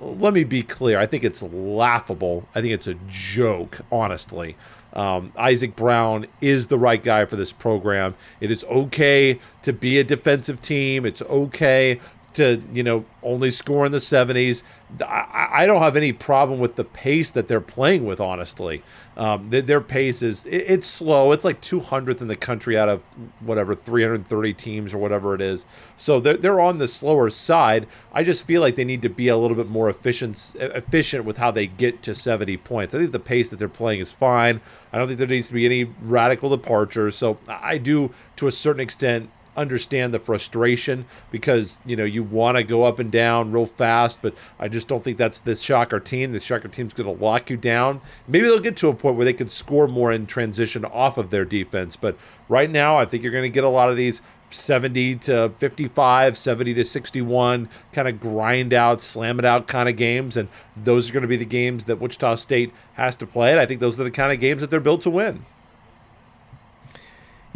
let 0.00 0.34
me 0.34 0.44
be 0.44 0.62
clear. 0.62 0.98
I 0.98 1.06
think 1.06 1.24
it's 1.24 1.42
laughable. 1.42 2.46
I 2.54 2.60
think 2.60 2.74
it's 2.74 2.86
a 2.86 2.94
joke, 3.08 3.80
honestly. 3.90 4.56
Um, 4.92 5.32
Isaac 5.36 5.76
Brown 5.76 6.26
is 6.40 6.68
the 6.68 6.78
right 6.78 7.02
guy 7.02 7.26
for 7.26 7.36
this 7.36 7.52
program. 7.52 8.14
It 8.40 8.50
is 8.50 8.64
okay 8.64 9.38
to 9.62 9.72
be 9.72 9.98
a 9.98 10.04
defensive 10.04 10.60
team. 10.60 11.04
It's 11.04 11.22
okay 11.22 12.00
to 12.36 12.62
you 12.72 12.82
know 12.82 13.04
only 13.22 13.50
score 13.50 13.84
in 13.84 13.92
the 13.92 13.98
70s. 13.98 14.62
I, 15.00 15.48
I 15.50 15.66
don't 15.66 15.82
have 15.82 15.96
any 15.96 16.12
problem 16.12 16.60
with 16.60 16.76
the 16.76 16.84
pace 16.84 17.32
that 17.32 17.48
they're 17.48 17.60
playing 17.60 18.06
with. 18.06 18.20
Honestly, 18.20 18.82
um, 19.16 19.50
their, 19.50 19.62
their, 19.62 19.80
pace 19.80 20.22
is 20.22 20.46
it, 20.46 20.64
it's 20.68 20.86
slow. 20.86 21.32
It's 21.32 21.44
like 21.44 21.60
200th 21.60 22.20
in 22.20 22.28
the 22.28 22.36
country 22.36 22.78
out 22.78 22.88
of 22.88 23.02
whatever 23.40 23.74
330 23.74 24.54
teams 24.54 24.94
or 24.94 24.98
whatever 24.98 25.34
it 25.34 25.40
is. 25.40 25.66
So 25.96 26.20
they're 26.20 26.36
they're 26.36 26.60
on 26.60 26.78
the 26.78 26.88
slower 26.88 27.30
side. 27.30 27.86
I 28.12 28.22
just 28.22 28.46
feel 28.46 28.60
like 28.60 28.76
they 28.76 28.84
need 28.84 29.02
to 29.02 29.10
be 29.10 29.28
a 29.28 29.36
little 29.36 29.56
bit 29.56 29.68
more 29.68 29.90
efficient 29.90 30.54
efficient 30.58 31.24
with 31.24 31.38
how 31.38 31.50
they 31.50 31.66
get 31.66 32.02
to 32.04 32.14
70 32.14 32.56
points. 32.58 32.94
I 32.94 32.98
think 32.98 33.12
the 33.12 33.18
pace 33.18 33.50
that 33.50 33.58
they're 33.58 33.68
playing 33.68 34.00
is 34.00 34.12
fine. 34.12 34.60
I 34.92 34.98
don't 34.98 35.08
think 35.08 35.18
there 35.18 35.26
needs 35.28 35.48
to 35.48 35.54
be 35.54 35.66
any 35.66 35.84
radical 35.84 36.48
departures. 36.48 37.16
So 37.16 37.38
I 37.48 37.78
do, 37.78 38.12
to 38.36 38.46
a 38.46 38.52
certain 38.52 38.80
extent, 38.80 39.30
understand 39.56 40.12
the 40.12 40.18
frustration 40.18 41.06
because 41.30 41.78
you 41.86 41.96
know 41.96 42.04
you 42.04 42.22
want 42.22 42.56
to 42.56 42.64
go 42.64 42.84
up 42.84 42.98
and 42.98 43.10
down 43.10 43.52
real 43.52 43.66
fast, 43.66 44.20
but 44.22 44.34
I 44.58 44.68
just 44.68 44.88
don't 44.88 45.02
think 45.02 45.16
that's 45.16 45.40
this 45.40 45.60
Shocker 45.60 46.00
team. 46.00 46.32
The 46.32 46.40
Shocker 46.40 46.68
team's 46.68 46.92
going 46.92 47.16
to 47.16 47.24
lock 47.24 47.50
you 47.50 47.56
down. 47.56 48.00
Maybe 48.28 48.46
they'll 48.46 48.60
get 48.60 48.76
to 48.78 48.88
a 48.88 48.94
point 48.94 49.16
where 49.16 49.24
they 49.24 49.32
can 49.32 49.48
score 49.48 49.88
more 49.88 50.12
in 50.12 50.26
transition 50.26 50.84
off 50.84 51.18
of 51.18 51.30
their 51.30 51.44
defense, 51.44 51.96
but 51.96 52.16
right 52.48 52.70
now 52.70 52.98
I 52.98 53.04
think 53.04 53.22
you're 53.22 53.32
going 53.32 53.42
to 53.42 53.48
get 53.48 53.64
a 53.64 53.68
lot 53.68 53.90
of 53.90 53.96
these 53.96 54.22
70 54.50 55.16
to 55.16 55.50
55, 55.58 56.36
70 56.36 56.74
to 56.74 56.84
61, 56.84 57.68
kind 57.92 58.08
of 58.08 58.20
grind 58.20 58.72
out, 58.72 59.00
slam 59.00 59.38
it 59.38 59.44
out 59.44 59.66
kind 59.66 59.88
of 59.88 59.96
games. 59.96 60.36
And 60.36 60.48
those 60.76 61.10
are 61.10 61.12
going 61.12 61.22
to 61.22 61.28
be 61.28 61.36
the 61.36 61.44
games 61.44 61.86
that 61.86 62.00
Wichita 62.00 62.36
State 62.36 62.72
has 62.94 63.16
to 63.16 63.26
play. 63.26 63.50
And 63.50 63.60
I 63.60 63.66
think 63.66 63.80
those 63.80 63.98
are 63.98 64.04
the 64.04 64.10
kind 64.10 64.32
of 64.32 64.40
games 64.40 64.60
that 64.60 64.70
they're 64.70 64.80
built 64.80 65.02
to 65.02 65.10
win. 65.10 65.44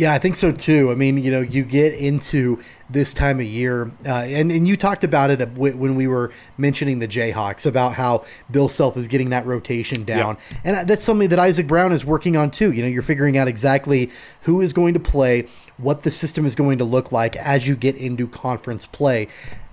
Yeah, 0.01 0.15
I 0.15 0.19
think 0.19 0.37
so 0.37 0.51
too. 0.51 0.91
I 0.91 0.95
mean, 0.95 1.19
you 1.19 1.31
know, 1.31 1.43
you 1.43 1.63
get 1.63 1.93
into 1.93 2.59
this 2.89 3.13
time 3.13 3.39
of 3.39 3.45
year, 3.45 3.93
uh, 4.07 4.25
and 4.25 4.51
and 4.51 4.67
you 4.67 4.75
talked 4.75 5.05
about 5.05 5.31
it 5.31 5.47
when 5.53 5.95
we 5.95 6.07
were 6.07 6.33
mentioning 6.57 7.01
the 7.01 7.07
Jayhawks 7.07 7.67
about 7.67 7.93
how 7.97 8.25
Bill 8.51 8.71
Self 8.71 8.97
is 8.97 9.09
getting 9.09 9.29
that 9.29 9.45
rotation 9.45 10.05
down, 10.05 10.39
yeah. 10.51 10.61
and 10.65 10.89
that's 10.89 11.05
something 11.05 11.29
that 11.29 11.39
Isaac 11.39 11.67
Brown 11.67 11.93
is 11.93 12.03
working 12.03 12.35
on 12.35 12.51
too. 12.51 12.73
You 12.73 12.81
know, 12.81 12.89
you're 12.89 13.03
figuring 13.03 13.37
out 13.37 13.47
exactly 13.47 14.11
who 14.45 14.63
is 14.63 14.73
going 14.73 14.95
to 14.95 15.01
play, 15.01 15.49
what 15.77 16.03
the 16.03 16.11
system 16.11 16.47
is 16.47 16.55
going 16.55 16.79
to 16.79 16.85
look 16.85 17.13
like 17.13 17.37
as 17.37 17.69
you 17.69 17.77
get 17.77 17.95
into 17.95 18.27
conference 18.27 18.87
play. 18.87 19.29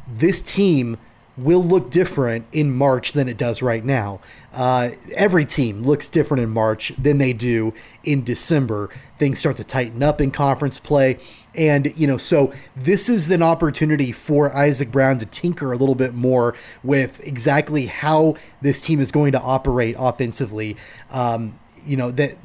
This 0.10 0.42
team 0.42 0.98
will 1.38 1.64
look 1.64 1.92
different 1.92 2.46
in 2.52 2.74
March 2.74 3.12
than 3.12 3.30
it 3.30 3.38
does 3.38 3.62
right 3.62 3.86
now. 3.86 4.20
Uh, 4.54 4.90
every 5.14 5.46
team 5.46 5.82
looks 5.82 6.10
different 6.10 6.42
in 6.42 6.50
March 6.50 6.92
than 6.98 7.20
they 7.20 7.32
do 7.32 7.74
in 8.04 8.24
December. 8.24 8.90
Things 9.20 9.38
start 9.38 9.56
to 9.58 9.64
tighten 9.64 10.02
up 10.02 10.20
in 10.20 10.32
conference 10.32 10.80
play. 10.80 11.20
And, 11.54 11.94
you 11.96 12.08
know, 12.08 12.18
so 12.18 12.52
this 12.76 13.08
is 13.08 13.30
an 13.30 13.44
opportunity 13.44 14.12
for 14.12 14.56
Isaac 14.56 14.92
Brown 14.92 15.20
to 15.20 15.26
tinker 15.28 15.72
a 15.72 15.78
little 15.78 15.96
bit 15.96 16.14
more 16.14 16.56
with 16.84 17.20
exactly 17.26 17.86
how 17.86 18.36
this 18.62 18.82
team 18.82 19.00
is 19.00 19.12
going 19.12 19.32
to 19.34 19.42
operate 19.42 19.96
offensively. 19.98 20.76
Um, 21.12 21.60
you 21.86 21.98
know, 21.98 22.12
that 22.12 22.36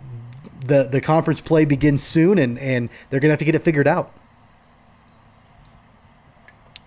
the, 0.65 0.85
the 0.85 1.01
conference 1.01 1.41
play 1.41 1.65
begins 1.65 2.03
soon 2.03 2.39
and, 2.39 2.59
and 2.59 2.91
they're 3.09 3.21
going 3.21 3.31
to 3.31 3.33
have 3.33 3.39
to 3.39 3.45
get 3.45 3.55
it 3.55 3.63
figured 3.63 3.89
out. 3.89 4.13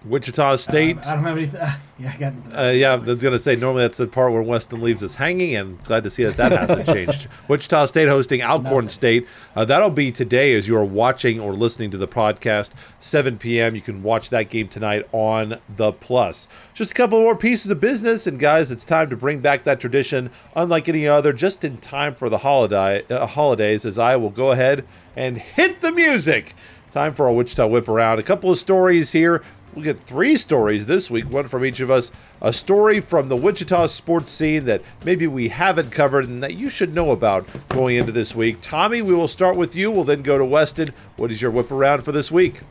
Wichita 0.06 0.57
State. 0.57 0.98
Um, 0.98 1.03
I 1.06 1.15
don't 1.15 1.23
have 1.23 1.38
anything. 1.38 1.60
Uh, 1.60 1.76
yeah, 1.99 2.11
I 2.14 2.18
got. 2.18 2.34
Uh, 2.53 2.72
yeah, 2.72 2.94
I 2.94 2.95
was 2.95 3.22
gonna 3.22 3.40
say 3.40 3.56
normally 3.56 3.84
that's 3.84 3.98
the 3.98 4.07
part 4.07 4.32
where 4.32 4.41
Weston 4.41 4.82
leaves 4.82 5.03
us 5.03 5.15
hanging, 5.15 5.56
and 5.56 5.84
glad 5.84 6.03
to 6.03 6.10
see 6.10 6.23
that 6.23 6.38
that 6.38 6.52
hasn't 6.52 6.86
changed. 6.95 7.27
Wichita 7.48 7.88
State 7.88 8.07
hosting 8.07 8.41
Alcorn 8.41 8.90
State. 8.90 9.27
Uh, 9.56 9.65
that'll 9.65 9.90
be 9.90 10.11
today 10.11 10.56
as 10.56 10.68
you 10.68 10.76
are 10.77 10.86
watching 10.86 11.40
or 11.40 11.53
listening 11.53 11.91
to 11.91 11.98
the 11.98 12.07
podcast. 12.07 12.72
7 12.99 13.38
p.m. 13.38 13.76
You 13.76 13.82
can 13.82 14.03
watch 14.03 14.30
that 14.30 14.49
game 14.49 14.68
tonight 14.68 15.07
on 15.11 15.60
the 15.76 15.91
Plus. 15.91 16.48
Just 16.73 16.91
a 16.91 16.94
couple 16.94 17.19
more 17.19 17.36
pieces 17.36 17.72
of 17.72 17.80
business, 17.80 18.27
and 18.27 18.40
guys, 18.40 18.72
it's 18.72 18.86
time 18.86 19.10
to 19.10 19.15
bring 19.15 19.40
back 19.40 19.64
that 19.64 19.80
tradition, 19.80 20.30
unlike 20.56 20.88
any 20.90 21.07
other, 21.07 21.34
just 21.34 21.64
in 21.64 21.77
time 21.77 22.14
for 22.14 22.30
the 22.30 22.40
holiday 22.40 23.03
uh, 23.10 23.26
holidays. 23.26 23.86
As 23.86 23.98
I 23.98 24.15
will 24.15 24.30
go 24.30 24.52
ahead 24.52 24.86
and 25.15 25.38
hit 25.38 25.82
the 25.82 25.91
music. 25.91 26.53
Time 26.91 27.14
for 27.14 27.27
our 27.27 27.34
Wichita 27.34 27.68
whip 27.68 27.90
around. 27.90 28.19
A 28.19 28.23
couple 28.23 28.49
of 28.49 28.57
stories 28.57 29.11
here 29.11 29.44
We'll 29.76 29.84
get 29.84 30.03
three 30.03 30.38
stories 30.38 30.85
this 30.85 31.11
week, 31.11 31.30
one 31.30 31.49
from 31.49 31.65
each 31.65 31.81
of 31.81 31.91
us. 31.91 32.10
A 32.41 32.53
story 32.53 33.02
from 33.02 33.27
the 33.27 33.35
Wichita 33.35 33.88
sports 33.88 34.31
scene 34.31 34.64
that 34.65 34.81
maybe 35.03 35.27
we 35.27 35.49
haven't 35.49 35.91
covered 35.91 36.30
and 36.30 36.41
that 36.41 36.53
you 36.53 36.69
should 36.69 36.93
know 36.93 37.11
about 37.11 37.45
going 37.68 37.97
into 37.97 38.14
this 38.14 38.34
week. 38.34 38.60
Tommy, 38.61 39.02
we 39.02 39.14
will 39.14 39.27
start 39.27 39.57
with 39.57 39.76
you. 39.76 39.91
We'll 39.91 40.06
then 40.06 40.22
go 40.22 40.38
to 40.38 40.45
Weston. 40.45 40.91
What 41.18 41.30
is 41.30 41.41
your 41.41 41.52
whip 41.52 41.72
around 41.72 42.03
for 42.03 42.14
this 42.14 42.31
week? 42.31 42.61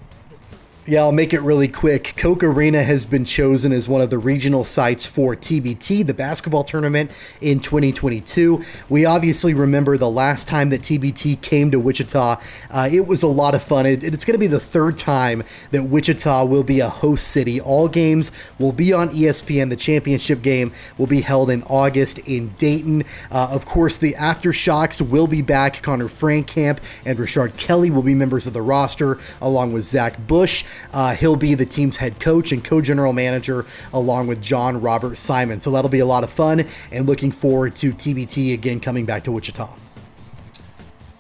Yeah, 0.87 1.01
I'll 1.01 1.13
make 1.13 1.33
it 1.33 1.41
really 1.41 1.69
quick. 1.69 2.13
Koch 2.19 2.43
Arena 2.43 2.83
has 2.83 3.07
been 3.07 3.25
chosen 3.25 3.73
as 3.73 3.89
one 3.89 4.03
of 4.03 4.11
the 4.11 4.19
regional 4.19 4.67
sites 4.67 5.07
for 5.07 5.35
TBT, 5.35 6.07
the 6.07 6.13
basketball 6.13 6.63
tournament 6.63 7.11
in 7.41 7.61
2022. 7.61 8.63
We 8.91 9.07
obviously 9.07 9.55
remember 9.55 9.97
the 9.97 10.11
last 10.11 10.47
time 10.47 10.69
that 10.69 10.83
TBT 10.83 11.41
came 11.41 11.71
to 11.71 11.81
Wichita. 11.81 12.39
Uh, 12.71 12.89
it 12.93 13.07
was 13.07 13.23
a 13.23 13.29
lot 13.29 13.55
of 13.55 13.65
fun. 13.65 13.87
It, 13.87 14.05
it's 14.05 14.27
going 14.27 14.35
to 14.35 14.39
be 14.39 14.47
the 14.47 14.61
third 14.61 14.99
time 14.99 15.43
that 15.71 15.85
Wichita 15.85 16.45
will 16.45 16.63
be 16.63 16.81
a 16.81 16.91
host 16.91 17.29
city. 17.29 17.59
All 17.59 17.89
games 17.89 18.31
will 18.59 18.73
be 18.73 18.93
on 18.93 19.09
ESPN. 19.09 19.71
The 19.71 19.77
championship 19.77 20.43
game 20.43 20.71
will 20.99 21.07
be 21.07 21.23
held 21.23 21.49
in 21.49 21.63
August 21.63 22.19
in 22.19 22.49
Dayton. 22.59 23.05
Uh, 23.31 23.49
of 23.51 23.65
course, 23.65 23.97
the 23.97 24.13
Aftershocks 24.13 25.01
will 25.01 25.29
be 25.29 25.41
back. 25.41 25.83
Connor 25.83 26.09
Frankamp 26.09 26.81
and 27.07 27.19
Richard 27.19 27.57
Kelly 27.57 27.91
will 27.91 28.03
be 28.03 28.15
members 28.15 28.47
of 28.47 28.53
the 28.53 28.61
roster, 28.61 29.19
along 29.41 29.73
with 29.73 29.85
Zach 29.85 30.19
Bush. 30.27 30.63
Uh, 30.93 31.15
he'll 31.15 31.37
be 31.37 31.55
the 31.55 31.67
team's 31.67 31.97
head 31.97 32.21
coach 32.21 32.53
and 32.53 32.65
co 32.65 32.81
general 32.81 33.13
manager 33.13 33.67
along 33.93 34.27
with 34.27 34.41
John 34.41 34.81
Robert 34.81 35.17
Simon. 35.17 35.61
So 35.61 35.71
that'll 35.71 35.91
be 35.91 36.01
a 36.01 36.07
lot 36.07 36.25
of 36.25 36.31
fun 36.31 36.67
and 36.91 37.07
looking 37.07 37.33
forward 37.33 37.75
to 37.77 37.93
TBT 37.93 38.55
again 38.55 38.81
coming 38.81 39.05
back 39.05 39.25
to 39.25 39.33
Wichita. 39.33 39.75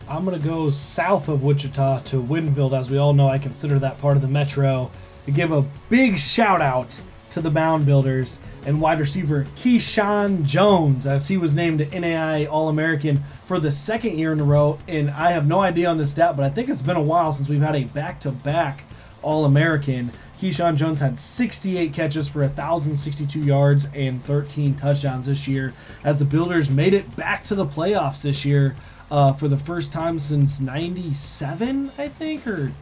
I'm 0.08 0.24
going 0.24 0.38
to 0.38 0.46
go 0.46 0.70
south 0.70 1.28
of 1.28 1.42
Wichita 1.42 2.00
to 2.00 2.20
Winfield. 2.20 2.74
As 2.74 2.90
we 2.90 2.98
all 2.98 3.14
know, 3.14 3.28
I 3.28 3.38
consider 3.38 3.78
that 3.78 3.98
part 4.00 4.16
of 4.16 4.22
the 4.22 4.28
metro. 4.28 4.90
To 5.24 5.30
give 5.30 5.50
a 5.50 5.64
big 5.88 6.18
shout 6.18 6.60
out 6.60 7.00
to 7.30 7.40
the 7.40 7.50
Mound 7.50 7.86
Builders 7.86 8.38
and 8.66 8.80
wide 8.80 9.00
receiver 9.00 9.44
Keyshawn 9.56 10.44
Jones, 10.44 11.06
as 11.06 11.26
he 11.26 11.36
was 11.36 11.56
named 11.56 11.80
NAIA 11.80 12.48
All 12.48 12.68
American 12.68 13.24
for 13.44 13.58
the 13.58 13.72
second 13.72 14.18
year 14.18 14.32
in 14.32 14.40
a 14.40 14.44
row. 14.44 14.78
And 14.86 15.10
I 15.10 15.32
have 15.32 15.48
no 15.48 15.60
idea 15.60 15.88
on 15.88 15.98
this 15.98 16.10
stat, 16.10 16.36
but 16.36 16.44
I 16.44 16.50
think 16.50 16.68
it's 16.68 16.82
been 16.82 16.96
a 16.96 17.02
while 17.02 17.32
since 17.32 17.48
we've 17.48 17.60
had 17.60 17.74
a 17.74 17.84
back 17.84 18.20
to 18.20 18.30
back 18.30 18.84
all 19.24 19.44
American. 19.44 20.12
Keyshawn 20.40 20.76
Jones 20.76 21.00
had 21.00 21.18
68 21.18 21.92
catches 21.92 22.28
for 22.28 22.40
1,062 22.40 23.40
yards 23.40 23.86
and 23.94 24.22
13 24.24 24.74
touchdowns 24.74 25.26
this 25.26 25.48
year 25.48 25.72
as 26.04 26.18
the 26.18 26.24
Builders 26.24 26.68
made 26.68 26.92
it 26.92 27.16
back 27.16 27.44
to 27.44 27.54
the 27.54 27.64
playoffs 27.64 28.22
this 28.22 28.44
year 28.44 28.76
uh, 29.10 29.32
for 29.32 29.48
the 29.48 29.56
first 29.56 29.92
time 29.92 30.18
since 30.18 30.60
97, 30.60 31.90
I 31.98 32.08
think, 32.08 32.46
or 32.46 32.72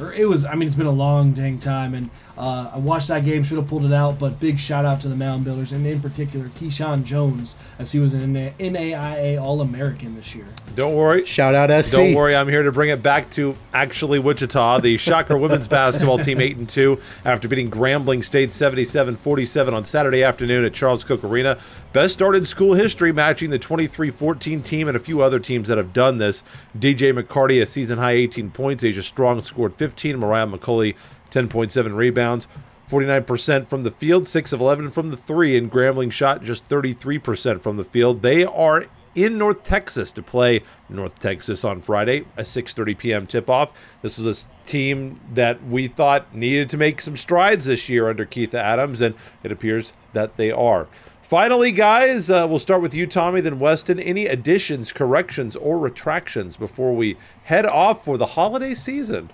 or 0.00 0.12
it 0.12 0.28
was. 0.28 0.44
I 0.44 0.54
mean, 0.54 0.66
it's 0.66 0.76
been 0.76 0.86
a 0.86 0.90
long 0.90 1.32
dang 1.32 1.58
time, 1.58 1.94
and 1.94 2.10
uh, 2.36 2.70
I 2.74 2.78
watched 2.78 3.08
that 3.08 3.24
game. 3.24 3.44
Should 3.44 3.58
have 3.58 3.68
pulled 3.68 3.84
it 3.84 3.92
out, 3.92 4.18
but 4.18 4.38
big 4.40 4.58
shout 4.58 4.84
out 4.84 5.00
to 5.02 5.08
the 5.08 5.16
Mound 5.16 5.44
Builders, 5.44 5.72
and 5.72 5.86
in 5.86 6.00
particular 6.00 6.46
Keyshawn 6.46 7.04
Jones, 7.04 7.54
as 7.78 7.92
he 7.92 7.98
was 7.98 8.14
an 8.14 8.34
NAIA 8.34 9.40
All 9.40 9.60
American 9.60 10.14
this 10.16 10.34
year. 10.34 10.46
Don't 10.74 10.96
worry. 10.96 11.24
Shout 11.24 11.54
out 11.54 11.70
SC. 11.84 11.92
Don't 11.92 12.14
worry. 12.14 12.34
I'm 12.34 12.48
here 12.48 12.62
to 12.62 12.72
bring 12.72 12.90
it 12.90 13.02
back 13.02 13.30
to 13.32 13.56
actually 13.72 14.18
Wichita. 14.18 14.80
The 14.80 14.96
Shocker 14.96 15.38
women's 15.38 15.68
basketball 15.68 16.18
team 16.18 16.40
eight 16.40 16.56
and 16.56 16.68
two 16.68 17.00
after 17.24 17.46
beating 17.46 17.70
Grambling 17.70 18.24
State 18.24 18.50
77-47 18.50 19.72
on 19.72 19.84
Saturday 19.84 20.24
afternoon 20.24 20.64
at 20.64 20.74
Charles 20.74 21.04
Koch 21.04 21.22
Arena. 21.22 21.58
Best 21.92 22.14
start 22.14 22.34
in 22.34 22.44
school 22.44 22.74
history, 22.74 23.12
matching 23.12 23.50
the 23.50 23.58
23-14 23.58 24.64
team 24.64 24.88
and 24.88 24.96
a 24.96 25.00
few 25.00 25.22
other 25.22 25.38
teams 25.38 25.68
that 25.68 25.78
have 25.78 25.92
done 25.92 26.18
this. 26.18 26.42
DJ 26.76 27.16
McCarty 27.16 27.62
a 27.62 27.66
season 27.66 27.98
high 27.98 28.12
18 28.12 28.50
points. 28.50 28.82
Asia 28.82 29.02
Strong 29.02 29.44
scored 29.44 29.76
15. 29.76 30.18
Mariah 30.18 30.48
McCauley 30.48 30.96
10.7 31.34 31.96
rebounds. 31.96 32.48
49% 32.90 33.68
from 33.68 33.82
the 33.82 33.90
field, 33.90 34.28
6 34.28 34.52
of 34.52 34.60
11 34.60 34.90
from 34.90 35.10
the 35.10 35.16
3 35.16 35.56
and 35.56 35.72
Grambling 35.72 36.12
shot 36.12 36.42
just 36.42 36.68
33% 36.68 37.62
from 37.62 37.76
the 37.76 37.84
field. 37.84 38.22
They 38.22 38.44
are 38.44 38.86
in 39.14 39.38
North 39.38 39.62
Texas 39.62 40.12
to 40.12 40.22
play 40.22 40.62
North 40.88 41.18
Texas 41.18 41.64
on 41.64 41.80
Friday, 41.80 42.24
a 42.36 42.42
6:30 42.42 42.98
p.m. 42.98 43.26
tip-off. 43.26 43.72
This 44.02 44.18
was 44.18 44.46
a 44.46 44.66
team 44.66 45.20
that 45.32 45.64
we 45.64 45.86
thought 45.88 46.34
needed 46.34 46.68
to 46.70 46.76
make 46.76 47.00
some 47.00 47.16
strides 47.16 47.64
this 47.64 47.88
year 47.88 48.08
under 48.08 48.26
Keitha 48.26 48.54
Adams, 48.54 49.00
and 49.00 49.14
it 49.42 49.52
appears 49.52 49.92
that 50.12 50.36
they 50.36 50.50
are. 50.50 50.88
Finally, 51.22 51.72
guys, 51.72 52.28
uh, 52.28 52.46
we'll 52.48 52.58
start 52.58 52.82
with 52.82 52.92
you, 52.92 53.06
Tommy, 53.06 53.40
then 53.40 53.58
Weston. 53.58 53.98
Any 53.98 54.26
additions, 54.26 54.92
corrections, 54.92 55.56
or 55.56 55.78
retractions 55.78 56.56
before 56.56 56.94
we 56.94 57.16
head 57.44 57.64
off 57.64 58.04
for 58.04 58.18
the 58.18 58.26
holiday 58.26 58.74
season? 58.74 59.30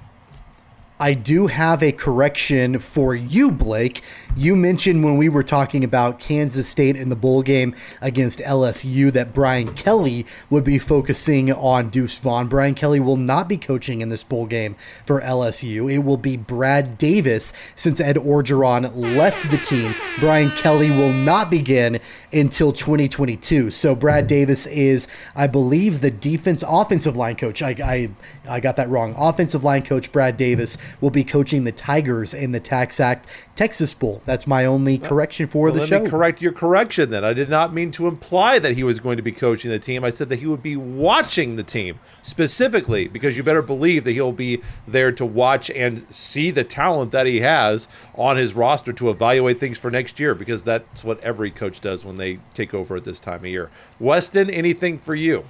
I 1.01 1.15
do 1.15 1.47
have 1.47 1.83
a 1.83 1.93
correction 1.93 2.79
for 2.79 3.15
you, 3.15 3.51
Blake. 3.51 4.03
You 4.37 4.55
mentioned 4.55 5.03
when 5.03 5.17
we 5.17 5.31
were 5.31 5.43
talking 5.43 5.83
about 5.83 6.21
Kansas 6.21 6.69
State 6.69 6.95
in 6.95 7.09
the 7.09 7.17
bowl 7.17 7.43
game 7.43 7.75
against 8.03 8.39
LSU 8.41 9.11
that 9.15 9.33
Brian 9.33 9.73
Kelly 9.73 10.27
would 10.51 10.63
be 10.63 10.79
focusing 10.79 11.51
on 11.51 11.89
Deuce 11.89 12.19
Vaughn. 12.19 12.49
Brian 12.49 12.75
Kelly 12.75 13.01
will 13.01 13.17
not 13.17 13.49
be 13.49 13.57
coaching 13.57 14.03
in 14.03 14.11
this 14.11 14.23
bowl 14.23 14.45
game 14.45 14.77
for 15.07 15.23
LSU. 15.23 15.91
It 15.91 16.01
will 16.01 16.19
be 16.19 16.37
Brad 16.37 16.99
Davis 16.99 17.55
since 17.77 17.99
Ed 17.99 18.17
Orgeron 18.17 18.95
left 19.17 19.51
the 19.51 19.57
team. 19.57 19.95
Brian 20.19 20.51
Kelly 20.51 20.91
will 20.91 21.15
not 21.15 21.51
begin 21.51 21.99
until 22.31 22.75
2022. 22.75 23.71
So 23.71 23.95
Brad 23.95 24.27
Davis 24.27 24.67
is, 24.67 25.09
I 25.35 25.47
believe, 25.47 26.03
the 26.03 26.11
defense 26.11 26.63
offensive 26.67 27.17
line 27.17 27.37
coach. 27.37 27.63
I, 27.63 27.71
I, 27.83 28.11
I 28.49 28.61
got 28.61 28.77
that 28.77 28.91
wrong. 28.91 29.15
Offensive 29.17 29.65
line 29.65 29.83
coach 29.83 30.13
Brad 30.13 30.37
Davis 30.37 30.77
will 31.01 31.11
be 31.11 31.25
coaching 31.25 31.65
the 31.65 31.73
Tigers 31.73 32.33
in 32.35 32.53
the 32.53 32.61
Tax 32.61 33.01
Act 33.01 33.27
Texas 33.57 33.93
Bowl. 33.93 34.23
That's 34.25 34.47
my 34.47 34.65
only 34.65 34.99
correction 34.99 35.47
for 35.47 35.65
Well, 35.65 35.75
the 35.75 35.81
let 35.81 35.89
show. 35.89 36.03
me 36.05 36.11
correct 36.11 36.41
your 36.41 36.53
correction 36.53 37.11
then. 37.11 37.25
I 37.25 37.33
did 37.33 37.49
not 37.51 37.75
mean 37.75 37.91
to 37.93 38.07
imply 38.07 38.59
that 38.59 38.75
he 38.75 38.83
was 38.83 39.01
going 39.01 39.17
to 39.17 39.23
be 39.23 39.33
coaching 39.33 39.71
the 39.71 39.79
team. 39.79 40.03
I 40.05 40.11
said 40.11 40.29
that 40.31 40.39
he 40.39 40.47
would 40.47 40.63
be 40.63 40.77
watching 40.77 41.57
the 41.57 41.63
team 41.63 42.01
specifically 42.23 43.09
because 43.09 43.37
you 43.37 43.43
better 43.43 43.63
believe 43.63 44.05
that 44.05 44.13
he'll 44.13 44.33
be 44.33 44.63
there 44.89 45.13
to 45.13 45.27
watch 45.27 45.71
and 45.71 46.07
see 46.13 46.51
the 46.51 46.65
talent 46.65 47.13
that 47.13 47.27
he 47.27 47.41
has 47.41 47.89
on 48.15 48.37
his 48.37 48.55
roster 48.55 48.93
to 48.95 49.11
evaluate 49.11 49.61
things 49.61 49.79
for 49.79 49.91
next 49.91 50.19
year 50.19 50.35
because 50.35 50.63
that's 50.63 51.05
what 51.05 51.21
every 51.21 51.51
coach 51.51 51.81
does 51.81 52.05
when 52.05 52.17
they 52.17 52.39
take 52.55 52.73
over 52.73 52.97
at 52.97 53.05
this 53.05 53.21
time 53.21 53.41
of 53.41 53.47
year. 53.47 53.71
Weston, 53.99 54.49
anything 54.51 54.99
for 54.99 55.15
you? 55.15 55.45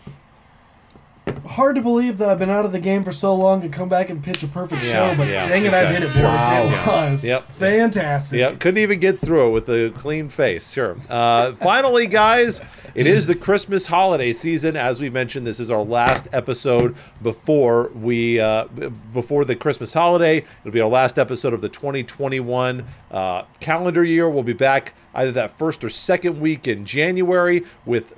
Hard 1.47 1.77
to 1.77 1.83
believe 1.83 2.19
that 2.19 2.29
I've 2.29 2.39
been 2.39 2.51
out 2.51 2.65
of 2.65 2.73
the 2.73 2.79
game 2.79 3.03
for 3.05 3.13
so 3.13 3.35
long 3.35 3.63
and 3.63 3.73
come 3.73 3.89
back 3.89 4.11
and 4.11 4.23
pitch 4.23 4.43
a 4.43 4.47
perfect 4.49 4.83
Yeah, 4.85 5.11
show, 5.11 5.17
but 5.17 5.29
yeah, 5.29 5.49
dang 5.49 5.65
it, 5.65 5.75
I 5.75 5.85
okay. 5.85 5.93
did 5.95 6.03
it, 6.05 6.15
boys. 6.15 6.23
Wow. 6.25 6.65
It 7.07 7.11
was 7.11 7.25
Yep. 7.25 7.51
fantastic. 7.53 8.39
Yeah, 8.39 8.53
couldn't 8.55 8.79
even 8.79 9.01
get 9.01 9.19
through 9.19 9.49
it 9.49 9.51
with 9.53 9.69
a 9.69 9.91
clean 9.99 10.29
face. 10.29 10.71
Sure. 10.73 10.97
Uh, 11.09 11.53
finally, 11.53 12.07
guys, 12.07 12.61
it 12.95 13.07
is 13.07 13.27
the 13.27 13.35
Christmas 13.35 13.87
holiday 13.87 14.33
season. 14.33 14.77
As 14.77 15.01
we 15.01 15.11
mentioned, 15.11 15.47
this 15.47 15.61
is 15.61 15.71
our 15.71 15.83
last 15.83 16.27
episode 16.33 16.95
before 17.23 17.91
we 17.95 18.39
uh, 18.41 18.65
before 19.13 19.45
the 19.45 19.57
Christmas 19.57 19.93
holiday. 19.95 20.39
It'll 20.65 20.73
be 20.73 20.81
our 20.81 20.89
last 20.89 21.19
episode 21.19 21.53
of 21.55 21.61
the 21.61 21.69
2021 21.69 22.85
uh, 23.11 23.43
calendar 23.61 24.05
year. 24.05 24.29
We'll 24.31 24.43
be 24.43 24.53
back 24.53 24.95
either 25.15 25.33
that 25.33 25.57
first 25.59 25.83
or 25.85 25.89
second 25.89 26.41
week 26.41 26.67
in 26.69 26.85
January 26.85 27.65
with. 27.85 28.13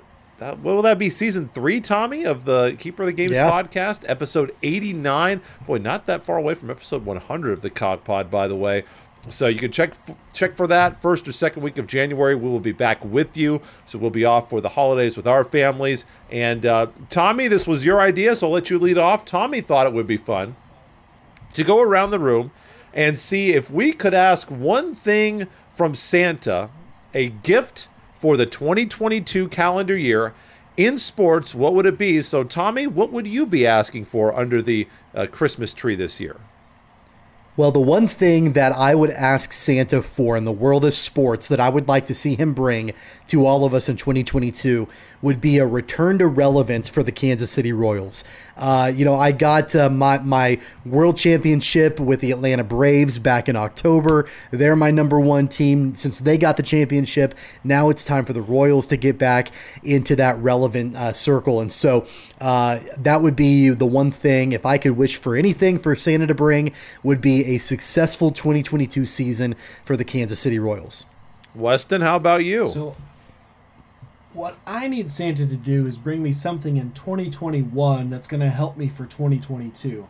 What 0.50 0.74
will 0.74 0.82
that 0.82 0.98
be? 0.98 1.08
Season 1.10 1.48
three, 1.52 1.80
Tommy, 1.80 2.24
of 2.24 2.44
the 2.44 2.76
Keeper 2.78 3.02
of 3.04 3.06
the 3.06 3.12
Games 3.12 3.32
Yeah. 3.32 3.50
podcast, 3.50 4.02
episode 4.08 4.54
89. 4.62 5.40
Boy, 5.66 5.78
not 5.78 6.06
that 6.06 6.22
far 6.24 6.36
away 6.36 6.54
from 6.54 6.70
episode 6.70 7.04
100 7.04 7.52
of 7.52 7.60
the 7.62 7.70
Cog 7.70 8.04
Pod, 8.04 8.30
by 8.30 8.48
the 8.48 8.56
way. 8.56 8.84
So 9.28 9.46
you 9.46 9.58
can 9.60 9.70
check 9.70 9.92
check 10.32 10.56
for 10.56 10.66
that 10.66 11.00
first 11.00 11.28
or 11.28 11.32
second 11.32 11.62
week 11.62 11.78
of 11.78 11.86
January. 11.86 12.34
We 12.34 12.50
will 12.50 12.58
be 12.58 12.72
back 12.72 13.04
with 13.04 13.36
you. 13.36 13.60
So 13.86 13.96
we'll 13.96 14.10
be 14.10 14.24
off 14.24 14.50
for 14.50 14.60
the 14.60 14.70
holidays 14.70 15.16
with 15.16 15.28
our 15.28 15.44
families. 15.44 16.04
And 16.30 16.66
uh, 16.66 16.86
Tommy, 17.08 17.46
this 17.46 17.64
was 17.66 17.84
your 17.84 18.00
idea, 18.00 18.34
so 18.34 18.48
I'll 18.48 18.52
let 18.52 18.68
you 18.68 18.80
lead 18.80 18.98
off. 18.98 19.24
Tommy 19.24 19.60
thought 19.60 19.86
it 19.86 19.92
would 19.92 20.08
be 20.08 20.16
fun 20.16 20.56
to 21.54 21.62
go 21.62 21.80
around 21.80 22.10
the 22.10 22.18
room 22.18 22.50
and 22.92 23.16
see 23.18 23.52
if 23.52 23.70
we 23.70 23.92
could 23.92 24.12
ask 24.12 24.48
one 24.50 24.92
thing 24.94 25.46
from 25.76 25.94
Santa, 25.94 26.70
a 27.14 27.28
gift 27.28 27.86
for 28.22 28.36
the 28.36 28.46
2022 28.46 29.48
calendar 29.48 29.96
year 29.96 30.32
in 30.76 30.96
sports. 30.96 31.56
What 31.56 31.74
would 31.74 31.86
it 31.86 31.98
be? 31.98 32.22
So, 32.22 32.44
Tommy, 32.44 32.86
what 32.86 33.10
would 33.10 33.26
you 33.26 33.46
be 33.46 33.66
asking 33.66 34.04
for 34.04 34.32
under 34.32 34.62
the 34.62 34.86
uh, 35.12 35.26
Christmas 35.26 35.74
tree 35.74 35.96
this 35.96 36.20
year? 36.20 36.36
Well, 37.54 37.70
the 37.70 37.80
one 37.80 38.08
thing 38.08 38.54
that 38.54 38.72
I 38.72 38.94
would 38.94 39.10
ask 39.10 39.52
Santa 39.52 40.02
for 40.02 40.38
in 40.38 40.46
the 40.46 40.52
world 40.52 40.86
of 40.86 40.94
sports 40.94 41.48
that 41.48 41.60
I 41.60 41.68
would 41.68 41.86
like 41.86 42.06
to 42.06 42.14
see 42.14 42.34
him 42.34 42.54
bring 42.54 42.94
to 43.26 43.44
all 43.44 43.66
of 43.66 43.74
us 43.74 43.90
in 43.90 43.98
2022 43.98 44.88
would 45.20 45.38
be 45.38 45.58
a 45.58 45.66
return 45.66 46.18
to 46.18 46.26
relevance 46.26 46.88
for 46.88 47.02
the 47.02 47.12
Kansas 47.12 47.50
City 47.50 47.70
Royals. 47.70 48.24
Uh, 48.56 48.90
you 48.94 49.04
know, 49.04 49.16
I 49.16 49.32
got 49.32 49.76
uh, 49.76 49.90
my 49.90 50.18
my 50.18 50.60
world 50.86 51.18
championship 51.18 52.00
with 52.00 52.20
the 52.20 52.30
Atlanta 52.30 52.64
Braves 52.64 53.18
back 53.18 53.50
in 53.50 53.56
October. 53.56 54.26
They're 54.50 54.74
my 54.74 54.90
number 54.90 55.20
one 55.20 55.46
team 55.46 55.94
since 55.94 56.20
they 56.20 56.38
got 56.38 56.56
the 56.56 56.62
championship. 56.62 57.34
Now 57.62 57.90
it's 57.90 58.02
time 58.04 58.24
for 58.24 58.32
the 58.32 58.42
Royals 58.42 58.86
to 58.86 58.96
get 58.96 59.18
back 59.18 59.50
into 59.82 60.16
that 60.16 60.38
relevant 60.38 60.96
uh, 60.96 61.12
circle, 61.12 61.60
and 61.60 61.70
so 61.70 62.06
uh, 62.40 62.80
that 62.96 63.20
would 63.20 63.36
be 63.36 63.68
the 63.68 63.86
one 63.86 64.10
thing. 64.10 64.52
If 64.52 64.64
I 64.64 64.78
could 64.78 64.92
wish 64.92 65.16
for 65.16 65.36
anything 65.36 65.78
for 65.78 65.94
Santa 65.94 66.26
to 66.26 66.34
bring, 66.34 66.72
would 67.02 67.20
be 67.20 67.41
a 67.44 67.58
successful 67.58 68.30
2022 68.30 69.04
season 69.04 69.54
for 69.84 69.96
the 69.96 70.04
Kansas 70.04 70.38
City 70.38 70.58
Royals. 70.58 71.06
Weston, 71.54 72.00
how 72.00 72.16
about 72.16 72.44
you? 72.44 72.68
So, 72.68 72.96
what 74.32 74.58
I 74.66 74.88
need 74.88 75.12
Santa 75.12 75.46
to 75.46 75.56
do 75.56 75.86
is 75.86 75.98
bring 75.98 76.22
me 76.22 76.32
something 76.32 76.78
in 76.78 76.92
2021 76.92 78.08
that's 78.08 78.26
going 78.26 78.40
to 78.40 78.48
help 78.48 78.76
me 78.76 78.88
for 78.88 79.04
2022. 79.04 80.06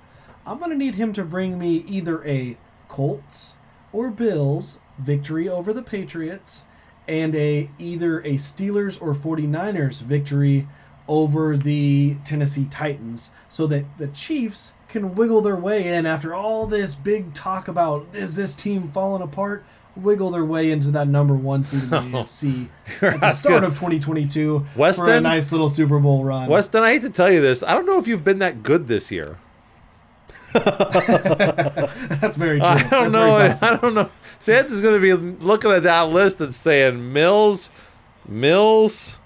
I'm 0.47 0.59
going 0.59 0.71
to 0.71 0.77
need 0.77 0.95
him 0.95 1.13
to 1.15 1.25
bring 1.25 1.59
me 1.59 1.85
either 1.89 2.25
a 2.25 2.57
Colts 2.89 3.55
or 3.93 4.11
Bills 4.11 4.79
victory 4.99 5.49
over 5.49 5.73
the 5.73 5.83
Patriots 5.83 6.65
and 7.09 7.35
a 7.35 7.69
either 7.79 8.21
a 8.21 8.35
Steelers 8.35 9.01
or 9.01 9.13
49ers 9.13 10.01
victory 10.03 10.69
over 11.09 11.57
the 11.57 12.17
Tennessee 12.25 12.67
Titans 12.67 13.31
so 13.49 13.67
that 13.67 13.85
the 13.99 14.09
Chiefs 14.09 14.73
can 14.93 15.15
wiggle 15.15 15.41
their 15.41 15.57
way 15.57 15.95
in 15.95 16.07
after 16.07 16.35
all 16.35 16.67
this 16.67 16.95
big 16.95 17.33
talk 17.35 17.67
about 17.67 18.07
is 18.13 18.37
this 18.37 18.55
team 18.55 18.91
falling 18.93 19.23
apart 19.23 19.65
wiggle 19.97 20.31
their 20.31 20.45
way 20.45 20.71
into 20.71 20.91
that 20.91 21.09
number 21.09 21.35
one 21.35 21.63
seed 21.63 21.83
in 21.83 21.91
the 21.91 21.97
AFC 22.01 22.69
at 23.01 23.21
the 23.21 23.33
start 23.33 23.65
of 23.65 23.73
2022 23.73 24.61
for 24.61 24.65
a 24.65 24.79
Weston? 24.79 25.23
nice 25.23 25.51
little 25.53 25.69
Super 25.69 25.99
Bowl 25.99 26.25
run. 26.25 26.49
Weston, 26.49 26.83
I 26.83 26.93
hate 26.93 27.03
to 27.03 27.11
tell 27.11 27.31
you 27.31 27.41
this. 27.41 27.63
I 27.63 27.75
don't 27.75 27.87
know 27.87 27.99
if 27.99 28.07
you've 28.07 28.25
been 28.25 28.39
that 28.39 28.63
good 28.63 28.89
this 28.89 29.11
year. 29.11 29.39
That's 30.53 32.37
very 32.37 32.59
true. 32.59 32.69
I 32.69 32.83
don't 32.89 33.13
That's 33.13 33.63
know. 33.63 33.69
I 33.69 33.77
don't 33.77 33.95
know. 33.95 34.11
Santa's 34.39 34.81
going 34.81 35.01
to 35.01 35.01
be 35.01 35.15
looking 35.45 35.71
at 35.71 35.83
that 35.85 36.09
list 36.11 36.41
and 36.41 36.55
saying 36.55 37.13
Mills, 37.13 37.71
Mills, 38.29 39.19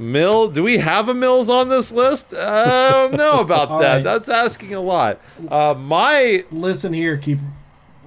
Mills. 0.00 0.52
Do 0.52 0.62
we 0.62 0.78
have 0.78 1.08
a 1.08 1.14
Mills 1.14 1.48
on 1.48 1.68
this 1.68 1.92
list? 1.92 2.34
I 2.34 2.90
don't 2.90 3.14
know 3.14 3.40
about 3.40 3.80
that. 3.80 3.96
right. 3.96 4.04
That's 4.04 4.28
asking 4.28 4.74
a 4.74 4.80
lot. 4.80 5.20
Uh, 5.48 5.74
my 5.74 6.44
Listen 6.50 6.92
here, 6.92 7.16
keep. 7.16 7.38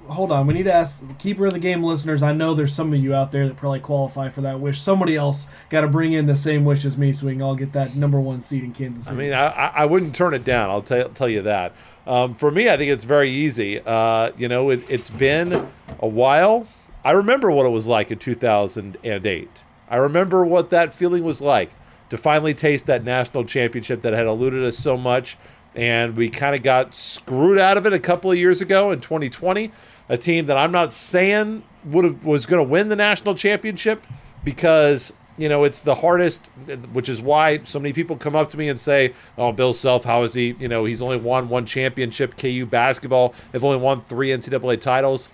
Hold 0.08 0.34
on, 0.34 0.48
we 0.48 0.54
need 0.54 0.64
to 0.64 0.74
ask 0.74 1.08
the 1.08 1.14
keeper 1.14 1.46
of 1.46 1.54
the 1.54 1.60
game 1.60 1.82
listeners. 1.82 2.22
I 2.22 2.34
know 2.34 2.54
there's 2.54 2.74
some 2.74 2.94
of 2.94 3.00
you 3.00 3.14
out 3.14 3.32
there 3.32 3.48
that 3.48 3.56
probably 3.56 3.80
qualify 3.80 4.28
for 4.28 4.42
that 4.42 4.60
wish. 4.60 4.82
Somebody 4.82 5.16
else 5.16 5.48
got 5.70 5.82
to 5.82 5.88
bring 5.88 6.12
in 6.12 6.26
the 6.26 6.36
same 6.36 6.66
wish 6.66 6.84
as 6.84 6.98
me, 6.98 7.14
so 7.14 7.26
we 7.26 7.32
can 7.32 7.42
all 7.42 7.56
get 7.56 7.72
that 7.72 7.96
number 7.96 8.20
one 8.20 8.42
seed 8.42 8.66
in 8.66 8.74
Kansas 8.74 9.10
I 9.10 9.14
mean, 9.14 9.32
I, 9.32 9.46
I 9.48 9.68
I 9.68 9.86
wouldn't 9.86 10.14
turn 10.14 10.34
it 10.34 10.44
down. 10.44 10.70
I'll 10.70 10.82
tell 10.82 11.08
tell 11.10 11.30
you 11.30 11.44
that. 11.44 11.74
Um, 12.06 12.36
for 12.36 12.52
me, 12.52 12.70
I 12.70 12.76
think 12.76 12.92
it's 12.92 13.06
very 13.06 13.30
easy. 13.30 13.80
Uh, 13.80 14.32
you 14.38 14.50
know, 14.50 14.72
it, 14.72 14.84
it's 14.92 15.10
been 15.10 15.68
a 16.02 16.08
while. 16.08 16.68
I 17.06 17.12
remember 17.12 17.50
what 17.50 17.66
it 17.66 17.70
was 17.70 17.88
like 17.88 18.12
in 18.12 18.20
2008. 18.20 19.50
I 19.90 19.96
remember 19.96 20.44
what 20.44 20.70
that 20.72 20.94
feeling 20.94 21.24
was 21.24 21.42
like 21.42 21.72
to 22.14 22.18
finally 22.20 22.54
taste 22.54 22.86
that 22.86 23.04
national 23.04 23.44
championship 23.44 24.02
that 24.02 24.14
had 24.14 24.28
eluded 24.28 24.64
us 24.64 24.78
so 24.78 24.96
much, 24.96 25.36
and 25.74 26.16
we 26.16 26.30
kind 26.30 26.54
of 26.56 26.62
got 26.62 26.94
screwed 26.94 27.58
out 27.58 27.76
of 27.76 27.88
it 27.88 27.94
a 27.94 27.98
couple 27.98 28.32
of 28.32 28.38
years 28.38 28.62
ago 28.62 28.92
in 28.92 29.02
2020. 29.02 29.72
A 30.10 30.18
team 30.18 30.46
that 30.46 30.56
I'm 30.56 30.72
not 30.72 30.94
saying 30.94 31.64
would 31.86 32.06
have 32.06 32.24
was 32.24 32.46
going 32.46 32.64
to 32.64 32.70
win 32.70 32.90
the 32.90 32.96
national 32.96 33.34
championship 33.34 34.06
because 34.44 35.12
you 35.38 35.50
know, 35.50 35.64
it's 35.64 35.82
the 35.82 35.96
hardest, 35.96 36.46
which 36.92 37.10
is 37.10 37.20
why 37.20 37.64
so 37.64 37.80
many 37.80 37.92
people 37.92 38.16
come 38.16 38.36
up 38.36 38.52
to 38.52 38.58
me 38.58 38.70
and 38.70 38.80
say, 38.80 39.16
"Oh, 39.36 39.52
Bill 39.52 39.74
Self, 39.74 40.04
how 40.04 40.22
is 40.22 40.36
he? 40.36 40.56
You 40.60 40.68
know, 40.68 40.86
he's 40.86 41.02
only 41.02 41.18
won 41.18 41.50
one 41.50 41.66
championship. 41.66 42.38
KU 42.38 42.68
basketball, 42.68 43.34
they've 43.52 43.64
only 43.64 43.78
won 43.78 44.04
three 44.04 44.30
NCAA 44.30 44.80
titles. 44.80 45.32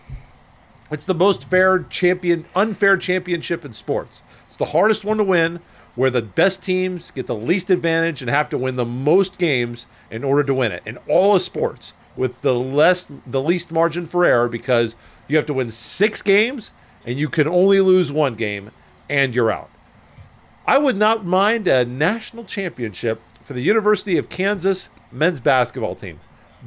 It's 0.89 1.03
the 1.03 1.13
most 1.13 1.43
fair 1.43 1.79
champion, 1.79 2.45
unfair 2.55 2.95
championship 2.95 3.65
in 3.65 3.73
sports. 3.73 4.23
It's 4.47 4.55
the 4.55 4.65
hardest 4.65 5.03
one 5.03 5.17
to 5.17 5.23
win, 5.25 5.59
where 5.95 6.09
the 6.09 6.21
best 6.21 6.63
teams 6.63 7.11
get 7.11 7.27
the 7.27 7.35
least 7.35 7.69
advantage 7.69 8.21
and 8.21 8.29
have 8.29 8.49
to 8.49 8.57
win 8.57 8.75
the 8.75 8.85
most 8.85 9.37
games 9.37 9.87
in 10.09 10.23
order 10.23 10.43
to 10.43 10.53
win 10.53 10.71
it. 10.71 10.83
In 10.85 10.97
all 11.07 11.35
of 11.35 11.41
sports, 11.41 11.93
with 12.15 12.41
the 12.41 12.53
less, 12.53 13.07
the 13.25 13.41
least 13.41 13.71
margin 13.71 14.05
for 14.05 14.25
error, 14.25 14.49
because 14.49 14.95
You 15.27 15.37
have 15.37 15.45
to 15.45 15.53
win 15.53 15.69
six 15.69 16.23
games, 16.23 16.71
and 17.05 17.19
you 17.19 17.29
can 17.29 17.47
only 17.47 17.79
lose 17.79 18.11
one 18.11 18.33
game, 18.33 18.71
and 19.07 19.35
you're 19.35 19.51
out. 19.51 19.69
I 20.65 20.79
would 20.79 20.97
not 20.97 21.23
mind 21.23 21.67
a 21.67 21.85
national 21.85 22.45
championship 22.45 23.21
for 23.43 23.53
the 23.53 23.61
University 23.61 24.17
of 24.17 24.27
Kansas 24.27 24.89
men's 25.11 25.39
basketball 25.39 25.95
team. 25.95 26.19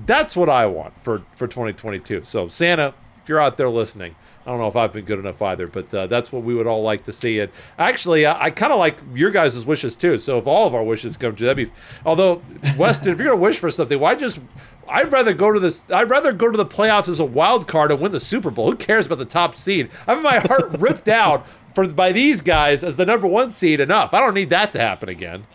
That's 0.07 0.37
what 0.37 0.49
I 0.49 0.67
want 0.67 0.95
for, 1.03 1.23
for 1.35 1.49
2022. 1.49 2.23
So, 2.25 2.49
Santa, 2.49 2.95
if 3.23 3.29
you're 3.29 3.41
out 3.41 3.57
there 3.57 3.69
listening, 3.69 4.15
I 4.45 4.51
don't 4.51 4.59
know 4.59 4.67
if 4.67 4.75
I've 4.75 4.93
been 4.93 5.05
good 5.05 5.21
enough 5.21 5.41
either, 5.41 5.69
but 5.69 5.95
uh, 5.95 6.07
that's 6.09 6.33
what 6.33 6.43
we 6.43 6.55
would 6.55 6.67
all 6.67 6.83
like 6.83 7.05
to 7.05 7.13
see. 7.13 7.39
And 7.39 7.53
actually, 7.79 8.27
I, 8.27 8.47
I 8.47 8.51
kind 8.51 8.73
of 8.73 8.79
like 8.79 8.99
your 9.15 9.31
guys' 9.31 9.65
wishes 9.65 9.95
too. 9.95 10.19
So 10.19 10.39
if 10.39 10.47
all 10.47 10.67
of 10.67 10.75
our 10.75 10.83
wishes 10.83 11.17
come 11.17 11.37
true, 11.37 11.47
that'd 11.47 11.69
be. 11.69 11.73
Although 12.05 12.43
Weston, 12.77 13.13
if 13.13 13.19
you're 13.19 13.29
gonna 13.29 13.41
wish 13.41 13.59
for 13.59 13.71
something, 13.71 13.99
why 14.01 14.15
just? 14.17 14.41
I'd 14.89 15.13
rather 15.13 15.33
go 15.33 15.53
to 15.53 15.61
this. 15.61 15.85
I'd 15.91 16.11
rather 16.11 16.33
go 16.33 16.51
to 16.51 16.57
the 16.57 16.67
playoffs 16.67 17.09
as 17.09 17.21
a 17.21 17.25
wild 17.25 17.69
card 17.69 17.93
and 17.93 18.01
win 18.01 18.11
the 18.11 18.21
Super 18.21 18.51
Bowl. 18.51 18.71
Who 18.71 18.77
cares 18.77 19.07
about 19.07 19.19
the 19.19 19.25
top 19.25 19.55
seed? 19.55 19.91
I 20.09 20.15
have 20.15 20.23
my 20.23 20.41
heart 20.41 20.79
ripped 20.81 21.09
out 21.09 21.47
for 21.75 21.87
by 21.87 22.11
these 22.11 22.41
guys 22.41 22.83
as 22.83 22.97
the 22.97 23.07
number 23.07 23.29
one 23.29 23.53
seed. 23.53 23.79
Enough. 23.79 24.13
I 24.13 24.19
don't 24.19 24.35
need 24.35 24.51
that 24.51 24.73
to 24.73 24.81
happen 24.81 25.09
again. 25.09 25.47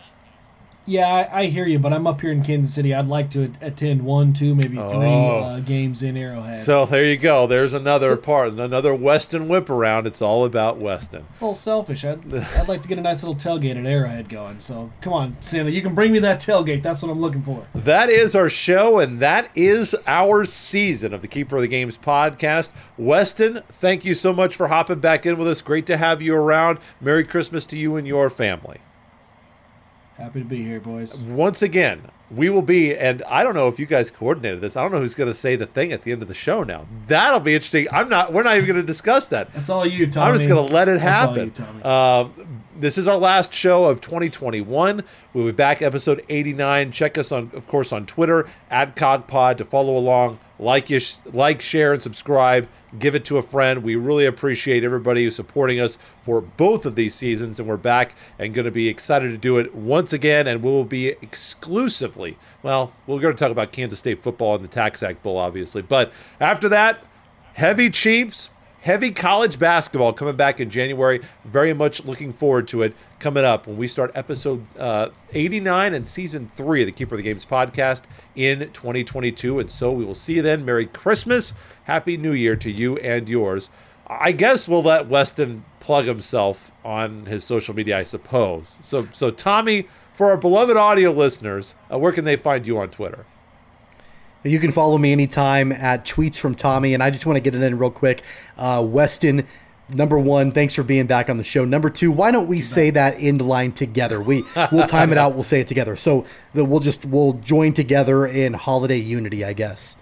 Yeah, 0.88 1.06
I, 1.30 1.40
I 1.40 1.46
hear 1.46 1.66
you, 1.66 1.78
but 1.78 1.92
I'm 1.92 2.06
up 2.06 2.20
here 2.22 2.32
in 2.32 2.42
Kansas 2.42 2.72
City. 2.72 2.94
I'd 2.94 3.08
like 3.08 3.28
to 3.32 3.52
attend 3.60 4.02
one, 4.02 4.32
two, 4.32 4.54
maybe 4.54 4.76
three 4.76 4.84
Oh. 4.86 5.42
uh, 5.44 5.60
games 5.60 6.02
in 6.02 6.16
Arrowhead. 6.16 6.62
So 6.62 6.86
there 6.86 7.04
you 7.04 7.18
go. 7.18 7.46
There's 7.46 7.74
another 7.74 8.16
part, 8.16 8.54
another 8.54 8.94
Weston 8.94 9.48
whip 9.48 9.68
around. 9.68 10.06
It's 10.06 10.22
all 10.22 10.46
about 10.46 10.78
Weston. 10.78 11.26
a 11.40 11.44
little 11.44 11.54
selfish. 11.54 12.06
I'd, 12.06 12.20
I'd 12.34 12.68
like 12.68 12.80
to 12.82 12.88
get 12.88 12.96
a 12.96 13.02
nice 13.02 13.22
little 13.22 13.34
tailgate 13.36 13.78
at 13.78 13.84
Arrowhead 13.84 14.30
going. 14.30 14.60
So 14.60 14.90
come 15.02 15.12
on, 15.12 15.36
Santa, 15.40 15.70
you 15.70 15.82
can 15.82 15.94
bring 15.94 16.10
me 16.10 16.20
that 16.20 16.40
tailgate. 16.40 16.82
That's 16.82 17.02
what 17.02 17.10
I'm 17.10 17.20
looking 17.20 17.42
for. 17.42 17.66
That 17.74 18.08
is 18.08 18.34
our 18.34 18.48
show, 18.48 18.98
and 18.98 19.20
that 19.20 19.50
is 19.54 19.94
our 20.06 20.46
season 20.46 21.12
of 21.12 21.20
the 21.20 21.28
Keeper 21.28 21.56
of 21.56 21.62
the 21.62 21.68
Games 21.68 21.98
podcast. 21.98 22.72
Weston, 22.96 23.60
thank 23.78 24.06
you 24.06 24.14
so 24.14 24.32
much 24.32 24.56
for 24.56 24.68
hopping 24.68 25.00
back 25.00 25.26
in 25.26 25.36
with 25.36 25.48
us. 25.48 25.60
Great 25.60 25.84
to 25.86 25.98
have 25.98 26.22
you 26.22 26.34
around. 26.34 26.78
Merry 26.98 27.24
Christmas 27.24 27.66
to 27.66 27.76
you 27.76 27.96
and 27.96 28.06
your 28.06 28.30
family. 28.30 28.78
Happy 30.18 30.40
to 30.40 30.44
be 30.44 30.64
here, 30.64 30.80
boys. 30.80 31.22
Once 31.22 31.62
again, 31.62 32.02
we 32.28 32.50
will 32.50 32.62
be, 32.62 32.94
and 32.96 33.22
I 33.22 33.44
don't 33.44 33.54
know 33.54 33.68
if 33.68 33.78
you 33.78 33.86
guys 33.86 34.10
coordinated 34.10 34.60
this. 34.60 34.76
I 34.76 34.82
don't 34.82 34.90
know 34.90 34.98
who's 34.98 35.14
going 35.14 35.30
to 35.30 35.34
say 35.34 35.54
the 35.54 35.66
thing 35.66 35.92
at 35.92 36.02
the 36.02 36.10
end 36.10 36.22
of 36.22 36.28
the 36.28 36.34
show 36.34 36.64
now. 36.64 36.88
That'll 37.06 37.38
be 37.38 37.54
interesting. 37.54 37.86
I'm 37.92 38.08
not, 38.08 38.32
we're 38.32 38.42
not 38.42 38.56
even 38.56 38.66
going 38.66 38.80
to 38.80 38.86
discuss 38.86 39.28
that. 39.28 39.54
That's 39.54 39.70
all 39.70 39.86
you, 39.86 40.08
Tommy. 40.08 40.32
I'm 40.32 40.36
just 40.36 40.48
going 40.48 40.66
to 40.66 40.74
let 40.74 40.88
it 40.88 41.00
happen. 41.00 41.44
you, 41.46 41.50
Tommy. 41.52 41.82
Um, 41.84 42.62
this 42.76 42.98
is 42.98 43.06
our 43.06 43.16
last 43.16 43.54
show 43.54 43.84
of 43.84 44.00
2021. 44.00 45.04
We'll 45.32 45.44
be 45.46 45.52
back 45.52 45.82
episode 45.82 46.24
89. 46.28 46.90
Check 46.90 47.16
us 47.16 47.30
on, 47.30 47.50
of 47.54 47.68
course, 47.68 47.92
on 47.92 48.04
Twitter 48.04 48.48
at 48.70 48.96
CogPod 48.96 49.56
to 49.58 49.64
follow 49.64 49.96
along. 49.96 50.40
Like, 50.58 50.90
you 50.90 51.00
like, 51.32 51.60
share, 51.60 51.92
and 51.92 52.02
subscribe. 52.02 52.68
Give 52.98 53.14
it 53.14 53.24
to 53.26 53.38
a 53.38 53.42
friend. 53.42 53.82
We 53.82 53.96
really 53.96 54.26
appreciate 54.26 54.82
everybody 54.82 55.22
who's 55.22 55.36
supporting 55.36 55.78
us 55.78 55.98
for 56.24 56.40
both 56.40 56.84
of 56.84 56.94
these 56.94 57.14
seasons, 57.14 57.60
and 57.60 57.68
we're 57.68 57.76
back 57.76 58.16
and 58.38 58.52
going 58.52 58.64
to 58.64 58.70
be 58.70 58.88
excited 58.88 59.28
to 59.28 59.36
do 59.36 59.58
it 59.58 59.74
once 59.74 60.12
again. 60.12 60.46
And 60.46 60.62
we 60.62 60.70
will 60.70 60.84
be 60.84 61.08
exclusively, 61.22 62.38
well, 62.62 62.92
we're 63.06 63.20
going 63.20 63.36
to 63.36 63.38
talk 63.38 63.52
about 63.52 63.72
Kansas 63.72 63.98
State 63.98 64.22
football 64.22 64.56
and 64.56 64.64
the 64.64 64.68
Tax 64.68 65.02
Act 65.02 65.22
Bowl, 65.22 65.36
obviously. 65.36 65.82
But 65.82 66.12
after 66.40 66.68
that, 66.70 67.04
heavy 67.54 67.90
Chiefs, 67.90 68.50
heavy 68.88 69.10
college 69.10 69.58
basketball 69.58 70.14
coming 70.14 70.34
back 70.34 70.60
in 70.60 70.70
January. 70.70 71.20
Very 71.44 71.74
much 71.74 72.06
looking 72.06 72.32
forward 72.32 72.66
to 72.68 72.82
it 72.82 72.96
coming 73.18 73.44
up 73.44 73.66
when 73.66 73.76
we 73.76 73.86
start 73.86 74.10
episode 74.14 74.64
uh, 74.78 75.10
89 75.34 75.92
and 75.92 76.06
season 76.06 76.50
three 76.56 76.80
of 76.80 76.86
the 76.86 76.92
Keeper 76.92 77.14
of 77.14 77.18
the 77.18 77.22
Games 77.22 77.44
podcast 77.44 78.04
in 78.34 78.60
2022. 78.72 79.58
And 79.58 79.70
so 79.70 79.92
we 79.92 80.06
will 80.06 80.14
see 80.14 80.36
you 80.36 80.42
then. 80.42 80.64
Merry 80.64 80.86
Christmas. 80.86 81.52
Happy 81.84 82.16
New 82.16 82.32
Year 82.32 82.56
to 82.56 82.70
you 82.70 82.96
and 82.96 83.28
yours. 83.28 83.68
I 84.06 84.32
guess 84.32 84.66
we'll 84.66 84.82
let 84.82 85.06
Weston 85.06 85.66
plug 85.80 86.06
himself 86.06 86.72
on 86.82 87.26
his 87.26 87.44
social 87.44 87.74
media, 87.74 87.98
I 87.98 88.04
suppose. 88.04 88.78
So, 88.80 89.04
so 89.12 89.30
Tommy, 89.30 89.86
for 90.14 90.30
our 90.30 90.38
beloved 90.38 90.78
audio 90.78 91.12
listeners, 91.12 91.74
uh, 91.92 91.98
where 91.98 92.12
can 92.12 92.24
they 92.24 92.36
find 92.36 92.66
you 92.66 92.78
on 92.78 92.88
Twitter? 92.88 93.26
You 94.48 94.58
can 94.58 94.72
follow 94.72 94.98
me 94.98 95.12
anytime 95.12 95.72
at 95.72 96.04
tweets 96.04 96.36
from 96.36 96.54
Tommy. 96.54 96.94
And 96.94 97.02
I 97.02 97.10
just 97.10 97.26
want 97.26 97.36
to 97.36 97.40
get 97.40 97.54
it 97.54 97.62
in 97.62 97.78
real 97.78 97.90
quick. 97.90 98.22
Uh, 98.56 98.84
Weston, 98.86 99.46
number 99.94 100.18
one, 100.18 100.52
thanks 100.52 100.74
for 100.74 100.82
being 100.82 101.06
back 101.06 101.28
on 101.30 101.36
the 101.38 101.44
show. 101.44 101.64
Number 101.64 101.90
two, 101.90 102.10
why 102.10 102.30
don't 102.30 102.48
we 102.48 102.60
say 102.60 102.90
that 102.90 103.14
end 103.18 103.42
line 103.42 103.72
together? 103.72 104.20
We 104.20 104.44
we'll 104.72 104.86
time 104.86 105.12
it 105.12 105.18
out. 105.18 105.34
We'll 105.34 105.44
say 105.44 105.60
it 105.60 105.66
together. 105.66 105.96
So 105.96 106.24
that 106.54 106.64
we'll 106.64 106.80
just 106.80 107.04
we'll 107.04 107.34
join 107.34 107.72
together 107.72 108.26
in 108.26 108.54
holiday 108.54 108.98
unity, 108.98 109.44
I 109.44 109.52
guess. 109.52 109.96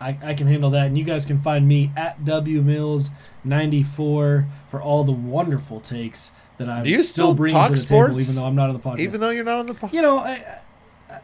I, 0.00 0.18
I 0.22 0.34
can 0.34 0.46
handle 0.48 0.70
that. 0.70 0.86
And 0.88 0.98
you 0.98 1.04
guys 1.04 1.24
can 1.24 1.40
find 1.40 1.66
me 1.66 1.90
at 1.96 2.24
W 2.24 2.60
Mills 2.62 3.10
ninety 3.44 3.82
four 3.82 4.46
for 4.70 4.82
all 4.82 5.04
the 5.04 5.12
wonderful 5.12 5.80
takes 5.80 6.30
that 6.58 6.68
I 6.68 6.82
Do 6.82 6.90
you 6.90 7.02
still 7.02 7.34
bring 7.34 7.52
talk 7.54 7.68
to 7.68 7.74
the 7.74 7.80
sports? 7.80 8.10
table, 8.10 8.20
even 8.20 8.34
though 8.34 8.44
I'm 8.46 8.54
not 8.54 8.68
on 8.68 8.74
the 8.74 8.80
podcast. 8.80 8.98
Even 8.98 9.20
though 9.20 9.30
you're 9.30 9.44
not 9.44 9.60
on 9.60 9.66
the 9.66 9.74
podcast? 9.74 9.92
you 9.94 10.02
know, 10.02 10.18
I, 10.18 10.30
I- 10.32 10.58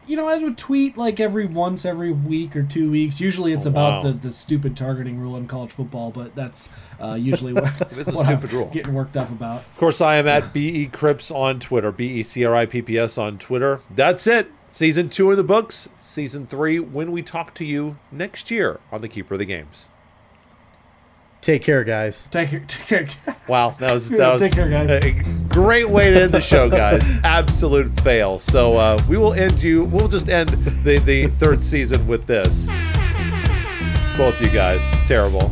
you 0.07 0.15
know, 0.15 0.27
I 0.27 0.37
would 0.37 0.57
tweet 0.57 0.97
like 0.97 1.19
every 1.19 1.45
once 1.45 1.85
every 1.85 2.11
week 2.11 2.55
or 2.55 2.63
two 2.63 2.89
weeks. 2.91 3.19
Usually, 3.19 3.51
it's 3.53 3.65
Oh, 3.65 3.69
about 3.69 4.03
wow. 4.03 4.11
the, 4.11 4.17
the 4.17 4.31
stupid 4.31 4.77
targeting 4.77 5.19
rule 5.19 5.35
in 5.37 5.47
college 5.47 5.71
football, 5.71 6.11
but 6.11 6.35
that's 6.35 6.69
uh, 7.01 7.13
usually 7.15 7.53
what, 7.53 7.73
It's 7.97 8.09
a 8.09 8.13
what 8.15 8.27
I'm 8.27 8.37
stupid 8.39 8.53
rule. 8.53 8.69
getting 8.71 8.93
worked 8.93 9.17
up 9.17 9.29
about. 9.29 9.61
Of 9.61 9.77
course, 9.77 9.99
I 10.01 10.15
am 10.15 10.27
at 10.27 10.53
BE 10.53 10.87
Cripps 10.87 11.31
on 11.31 11.59
Twitter, 11.59 11.91
B 11.91 12.07
E 12.19 12.23
C 12.23 12.45
R 12.45 12.55
I 12.55 12.65
P 12.65 12.81
P 12.81 12.97
S 12.97 13.17
on 13.17 13.37
Twitter. 13.37 13.81
That's 13.89 14.27
it. 14.27 14.51
Season 14.69 15.09
two 15.09 15.29
of 15.31 15.35
the 15.37 15.43
books. 15.43 15.89
Season 15.97 16.47
three 16.47 16.79
when 16.79 17.11
we 17.11 17.21
talk 17.21 17.53
to 17.55 17.65
you 17.65 17.97
next 18.11 18.49
year 18.49 18.79
on 18.91 19.01
the 19.01 19.09
Keeper 19.09 19.33
of 19.33 19.39
the 19.39 19.45
Games. 19.45 19.89
Take 21.41 21.63
care, 21.63 21.83
guys. 21.83 22.27
Take 22.27 22.49
care. 22.49 22.63
Take 22.67 23.09
care. 23.09 23.35
Wow, 23.47 23.75
that 23.79 23.91
was 23.91 24.09
that 24.09 24.33
was 24.33 24.41
take 24.41 24.53
care, 24.53 24.69
guys. 24.69 24.89
a 24.91 25.11
great 25.49 25.89
way 25.89 26.11
to 26.11 26.21
end 26.21 26.33
the 26.33 26.39
show, 26.41 26.69
guys. 26.69 27.03
Absolute 27.23 27.99
fail. 28.01 28.37
So 28.37 28.77
uh, 28.77 28.97
we 29.09 29.17
will 29.17 29.33
end 29.33 29.61
you. 29.61 29.85
We'll 29.85 30.07
just 30.07 30.29
end 30.29 30.49
the 30.83 30.99
the 30.99 31.27
third 31.39 31.63
season 31.63 32.05
with 32.07 32.27
this. 32.27 32.67
Both 34.17 34.39
you 34.39 34.49
guys, 34.49 34.83
terrible. 35.07 35.51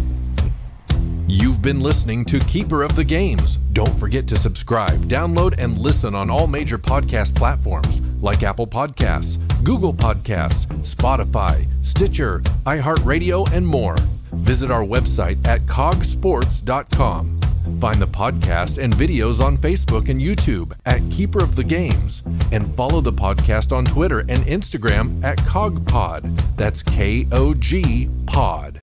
You've 1.32 1.62
been 1.62 1.82
listening 1.82 2.26
to 2.26 2.40
Keeper 2.40 2.82
of 2.82 2.96
the 2.96 3.04
Games. 3.04 3.58
Don't 3.74 4.00
forget 4.00 4.26
to 4.30 4.36
subscribe, 4.36 5.00
download, 5.04 5.54
and 5.60 5.78
listen 5.78 6.16
on 6.16 6.32
all 6.32 6.48
major 6.48 6.80
podcast 6.80 7.36
platforms 7.36 8.02
like 8.20 8.42
Apple 8.42 8.66
Podcasts, 8.66 9.38
Google 9.64 9.94
Podcasts, 9.94 10.66
Spotify, 10.82 11.68
Stitcher, 11.86 12.40
iHeartRadio, 12.66 13.48
and 13.52 13.66
more. 13.66 13.96
Visit 14.34 14.72
our 14.72 14.84
website 14.84 15.48
at 15.48 15.62
cogsports.com. 15.68 17.40
Find 17.80 18.02
the 18.02 18.08
podcast 18.08 18.82
and 18.84 18.92
videos 18.92 19.40
on 19.40 19.56
Facebook 19.56 20.10
and 20.10 20.20
YouTube 20.20 20.74
at 20.88 21.00
Keeper 21.12 21.44
of 21.44 21.56
the 21.56 21.64
Games, 21.64 22.24
and 22.52 22.76
follow 22.76 23.02
the 23.02 23.14
podcast 23.14 23.72
on 23.72 23.86
Twitter 23.86 24.22
and 24.22 24.40
Instagram 24.48 25.24
at 25.24 25.38
KOGPod. 25.40 26.56
That's 26.56 26.82
K 26.82 27.28
O 27.32 27.54
G 27.54 28.10
Pod. 28.26 28.78